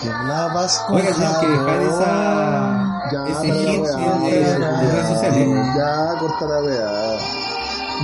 Que 0.00 0.10
hablabas 0.10 0.78
con 0.78 0.96
Oiga, 0.96 1.12
tenemos 1.12 1.38
que 1.38 1.46
dejar 1.46 1.82
esa, 1.82 3.00
Ya, 3.12 3.26
ese 3.28 3.52
hit 3.52 3.84
en, 3.84 4.60
ya, 4.60 4.80
redes 4.80 5.08
sociales. 5.08 5.48
Ya, 5.76 6.18
corta 6.18 6.44
la 6.46 6.62
weá. 6.62 7.18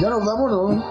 Ya 0.01 0.11
nos 0.11 0.25
vamos, 0.25 0.51
¿no? 0.51 0.85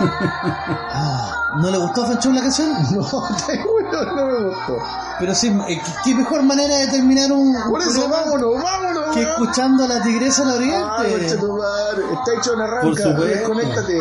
Ah, 0.00 1.34
¿No 1.56 1.70
le 1.70 1.78
gustó 1.78 2.02
a 2.04 2.06
Fanchón 2.06 2.34
la 2.34 2.42
canción? 2.42 2.72
No, 2.92 3.22
te 3.46 3.62
juro, 3.88 4.16
no 4.16 4.26
me 4.26 4.48
gustó. 4.48 4.78
Pero 5.20 5.34
sí, 5.34 5.48
eh, 5.68 5.80
¿qué- 5.84 5.92
¿qué 6.04 6.14
mejor 6.14 6.42
manera 6.42 6.76
de 6.78 6.86
terminar 6.88 7.32
un, 7.32 7.48
un 7.56 7.70
Por 7.70 7.80
eso, 7.82 7.90
programa 7.92 8.16
vámonos, 8.24 8.62
vámonos. 8.62 9.14
que 9.14 9.20
weón. 9.24 9.30
escuchando 9.42 9.84
a 9.84 9.88
la 9.88 10.02
tigresa 10.02 10.44
del 10.58 10.70
Ah, 10.74 10.96
oriente? 11.00 11.18
concha 11.26 11.40
tu 11.40 11.52
madre. 11.56 12.02
Está 12.12 12.34
hecho 12.38 12.52
en 12.52 12.58
Por 12.58 12.68
arranca. 12.68 13.02
supuesto. 13.02 13.24
Desconéctate. 13.24 13.98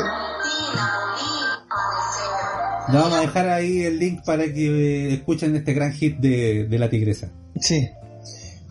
Le 2.90 2.98
vamos 2.98 3.14
a 3.18 3.22
dejar 3.22 3.50
ahí 3.50 3.84
el 3.84 4.00
link 4.00 4.24
para 4.24 4.46
que 4.46 5.10
eh, 5.10 5.14
escuchen 5.16 5.56
este 5.56 5.74
gran 5.74 5.92
hit 5.92 6.18
de, 6.20 6.68
de 6.70 6.80
la 6.80 6.90
tigresa. 6.90 7.30
Sí. 7.60 7.90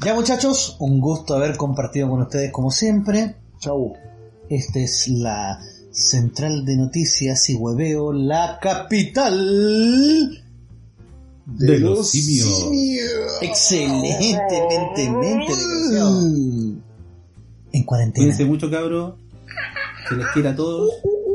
Ya 0.03 0.15
muchachos, 0.15 0.77
un 0.81 1.01
gusto 1.01 1.35
haber 1.35 1.57
compartido 1.57 2.09
con 2.09 2.23
ustedes 2.23 2.51
como 2.53 2.71
siempre. 2.71 3.37
Chau. 3.59 3.93
Esta 4.49 4.79
es 4.79 5.09
la 5.09 5.59
central 5.91 6.65
de 6.65 6.77
noticias 6.77 7.49
y 7.51 7.57
hueveo, 7.57 8.13
la 8.13 8.59
capital. 8.61 10.45
De 11.47 11.79
los 11.79 12.11
simios. 12.11 12.69
Excelentemente. 13.41 15.53
En 17.73 17.85
cuarentena. 17.85 18.25
Cuídense 18.25 18.45
mucho, 18.45 18.71
cabros. 18.71 19.15
Se 20.09 20.17
les 20.17 20.27
quiera 20.29 20.51
a 20.51 20.57
todos. 20.57 20.91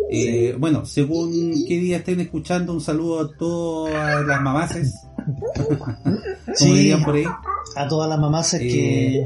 Eh, 0.09 0.55
bueno, 0.59 0.85
según 0.85 1.31
qué 1.67 1.77
día 1.77 1.97
estén 1.97 2.19
escuchando, 2.19 2.73
un 2.73 2.81
saludo 2.81 3.21
a 3.21 3.37
todas 3.37 4.25
las 4.25 4.41
mamaces. 4.41 4.93
Como 5.55 5.95
Sí. 6.55 6.73
dirían 6.73 7.03
por 7.03 7.15
ahí. 7.15 7.25
A 7.75 7.87
todas 7.87 8.09
las 8.09 8.51
que 8.51 9.19
Eh, 9.19 9.25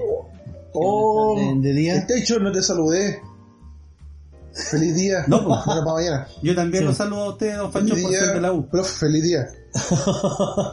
Oh, 0.78 1.40
de, 1.40 1.70
de 1.70 1.74
día. 1.74 1.96
Está 1.96 2.18
hecho, 2.18 2.38
no 2.40 2.52
te 2.52 2.62
saludé. 2.62 3.22
Feliz 4.70 4.96
día. 4.96 5.24
No, 5.28 5.46
pues. 5.46 5.60
Para 5.66 5.82
mañana. 5.84 6.28
Yo 6.44 6.54
también 6.54 6.84
Sí. 6.84 6.88
los 6.88 6.98
saludo 6.98 7.22
a 7.24 7.30
ustedes, 7.30 7.58
don 7.58 7.72
Fancho, 7.72 7.94
Feliz 7.96 8.04
por 8.08 8.14
ser 8.14 8.34
de 8.36 8.42
la 8.42 8.52
U. 8.52 8.68
Profe, 8.68 8.92
feliz 9.08 9.24
día. 9.24 9.48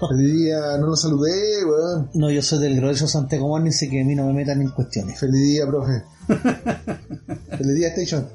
Feliz 0.08 0.32
día, 0.32 0.76
no 0.78 0.86
lo 0.88 0.96
saludé, 0.96 1.64
weón. 1.64 2.10
No, 2.14 2.30
yo 2.30 2.42
soy 2.42 2.60
del 2.60 2.76
grueso 2.76 3.06
Santiago 3.08 3.48
Morning, 3.48 3.70
así 3.70 3.88
que 3.90 4.00
a 4.00 4.04
mí 4.04 4.14
no 4.14 4.26
me 4.26 4.32
metan 4.32 4.60
en 4.62 4.68
cuestiones. 4.70 5.18
Feliz 5.18 5.40
día, 5.42 5.66
profe. 5.66 6.02
feliz 7.56 7.74
día, 7.74 7.88
Station. 7.88 8.26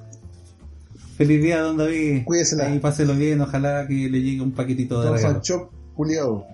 Feliz 1.17 1.41
día, 1.41 1.61
don 1.61 1.77
David. 1.77 2.23
Cuídesela. 2.25 2.67
Ahí 2.67 2.79
páselo 2.79 3.15
bien, 3.15 3.41
ojalá 3.41 3.87
que 3.87 3.93
le 4.09 4.21
llegue 4.21 4.41
un 4.41 4.51
paquetito 4.51 5.01
de 5.01 5.11
regalo. 5.11 5.33
Fanchop, 5.35 5.71
Juliado. 5.95 6.45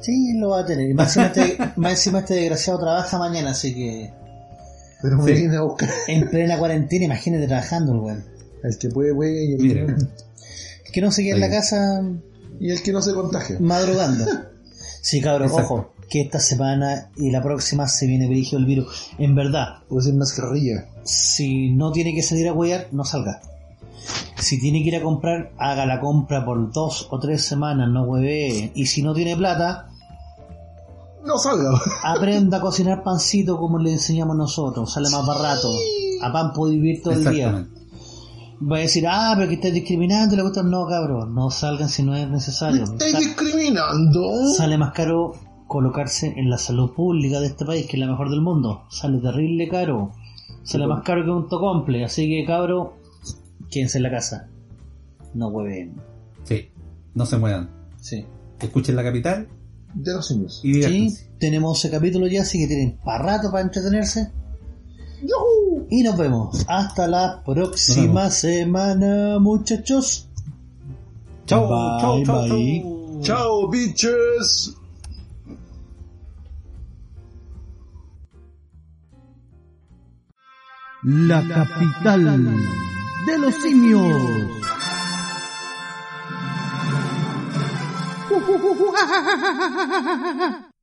Sí, 0.00 0.32
lo 0.38 0.50
va 0.50 0.60
a 0.60 0.66
tener. 0.66 0.88
Y 0.90 0.94
Más 0.94 1.16
encima, 1.16 1.26
este, 1.26 1.72
más 1.80 1.92
encima 1.92 2.18
este 2.20 2.34
desgraciado 2.34 2.78
trabaja 2.80 3.18
mañana, 3.18 3.50
así 3.50 3.74
que 3.74 4.12
Pero 5.02 5.18
me 5.18 5.24
Sí. 5.24 5.32
viene 5.40 5.56
a 5.56 5.62
buscar. 5.62 5.90
en 6.08 6.28
plena 6.30 6.58
cuarentena, 6.58 7.04
imagínate 7.04 7.46
trabajando 7.46 7.92
el 7.92 7.98
weón. 8.00 8.24
El 8.64 8.76
que 8.78 8.88
puede, 8.88 9.14
puede. 9.14 9.44
Y 9.44 9.52
el, 9.54 9.62
Mire. 9.62 9.86
Es 10.84 10.90
que 10.92 11.00
no 11.00 11.10
se 11.12 11.22
queda 11.22 11.34
en 11.34 11.40
la 11.40 11.50
casa 11.50 12.02
y 12.60 12.70
el 12.70 12.82
que 12.82 12.92
no 12.92 13.02
se 13.02 13.14
contagia. 13.14 13.56
madrugando. 13.60 14.24
Sí, 15.02 15.20
cabrón, 15.20 15.48
Exacto. 15.48 15.74
ojo, 15.74 15.92
que 16.10 16.20
esta 16.22 16.40
semana 16.40 17.10
y 17.16 17.30
la 17.30 17.42
próxima 17.42 17.86
se 17.86 18.06
viene 18.06 18.26
dirigio 18.28 18.58
el 18.58 18.64
virus. 18.66 19.10
En 19.18 19.34
verdad, 19.34 19.78
Puede 19.88 20.02
ser 20.06 20.14
mascarilla. 20.14 20.86
si 21.04 21.70
no 21.70 21.92
tiene 21.92 22.14
que 22.14 22.22
salir 22.22 22.48
a 22.48 22.52
huear, 22.52 22.88
no 22.92 23.04
salga. 23.04 23.40
Si 24.36 24.60
tiene 24.60 24.82
que 24.82 24.88
ir 24.88 24.96
a 24.96 25.02
comprar, 25.02 25.52
haga 25.58 25.84
la 25.86 26.00
compra 26.00 26.44
por 26.44 26.72
dos 26.72 27.08
o 27.10 27.18
tres 27.18 27.42
semanas, 27.44 27.88
no 27.90 28.04
hueve. 28.04 28.70
Y 28.74 28.86
si 28.86 29.02
no 29.02 29.12
tiene 29.14 29.36
plata, 29.36 29.88
No 31.24 31.36
salga. 31.38 31.70
aprenda 32.04 32.58
a 32.58 32.60
cocinar 32.60 33.02
pancito 33.02 33.58
como 33.58 33.78
le 33.78 33.92
enseñamos 33.92 34.36
nosotros, 34.36 34.92
sale 34.92 35.08
más 35.10 35.26
barato. 35.26 35.70
A 36.22 36.32
pan 36.32 36.52
puede 36.52 36.74
vivir 36.74 37.02
todo 37.02 37.14
el 37.14 37.24
día. 37.30 37.66
Va 38.60 38.78
a 38.78 38.80
decir, 38.80 39.04
ah, 39.06 39.34
pero 39.36 39.48
que 39.48 39.54
estás 39.54 39.72
discriminando, 39.72 40.34
le 40.34 40.42
gustan. 40.42 40.70
No, 40.70 40.86
cabrón, 40.86 41.34
no 41.34 41.50
salgan 41.50 41.88
si 41.88 42.02
no 42.02 42.14
es 42.16 42.28
necesario. 42.28 42.84
¿Estáis 42.84 43.12
Sa- 43.12 43.18
discriminando? 43.18 44.52
sale 44.56 44.76
más 44.78 44.92
caro 44.92 45.32
colocarse 45.66 46.32
en 46.36 46.50
la 46.50 46.58
salud 46.58 46.92
pública 46.94 47.40
de 47.40 47.48
este 47.48 47.64
país, 47.64 47.86
que 47.86 47.96
es 47.96 48.00
la 48.00 48.06
mejor 48.08 48.30
del 48.30 48.40
mundo. 48.40 48.84
Sale 48.90 49.18
terrible 49.18 49.68
caro. 49.68 50.12
Sale 50.64 50.86
más 50.86 51.02
caro 51.04 51.24
que 51.24 51.30
un 51.30 51.48
tocomple. 51.48 52.04
Así 52.04 52.26
que, 52.28 52.44
cabro, 52.46 52.96
quédense 53.70 53.98
en 53.98 54.02
la 54.04 54.10
casa. 54.10 54.48
No 55.34 55.48
hueven. 55.48 55.94
Sí, 56.44 56.68
no 57.14 57.26
se 57.26 57.38
muevan. 57.38 57.70
Sí. 58.00 58.24
Escuchen 58.60 58.96
la 58.96 59.04
capital 59.04 59.46
De 59.94 60.12
los 60.14 60.26
simios. 60.26 60.60
y 60.64 60.82
Sí, 60.82 61.14
tenemos 61.38 61.78
ese 61.78 61.90
capítulo 61.94 62.26
ya, 62.26 62.42
así 62.42 62.58
que 62.58 62.66
tienen 62.66 62.98
para 63.04 63.22
rato 63.24 63.50
para 63.52 63.62
entretenerse. 63.62 64.32
Y 65.90 66.02
nos 66.02 66.16
vemos. 66.16 66.64
Hasta 66.68 67.08
la 67.08 67.42
próxima 67.44 68.30
semana, 68.30 69.38
muchachos. 69.38 70.28
Chau, 71.46 71.68
bye. 71.68 72.24
chau. 72.24 73.20
Chao, 73.22 73.68
bitches. 73.68 74.74
La 81.02 81.42
capital 81.48 82.44
de 83.26 83.38
los 83.38 83.54
simios. 83.54 84.48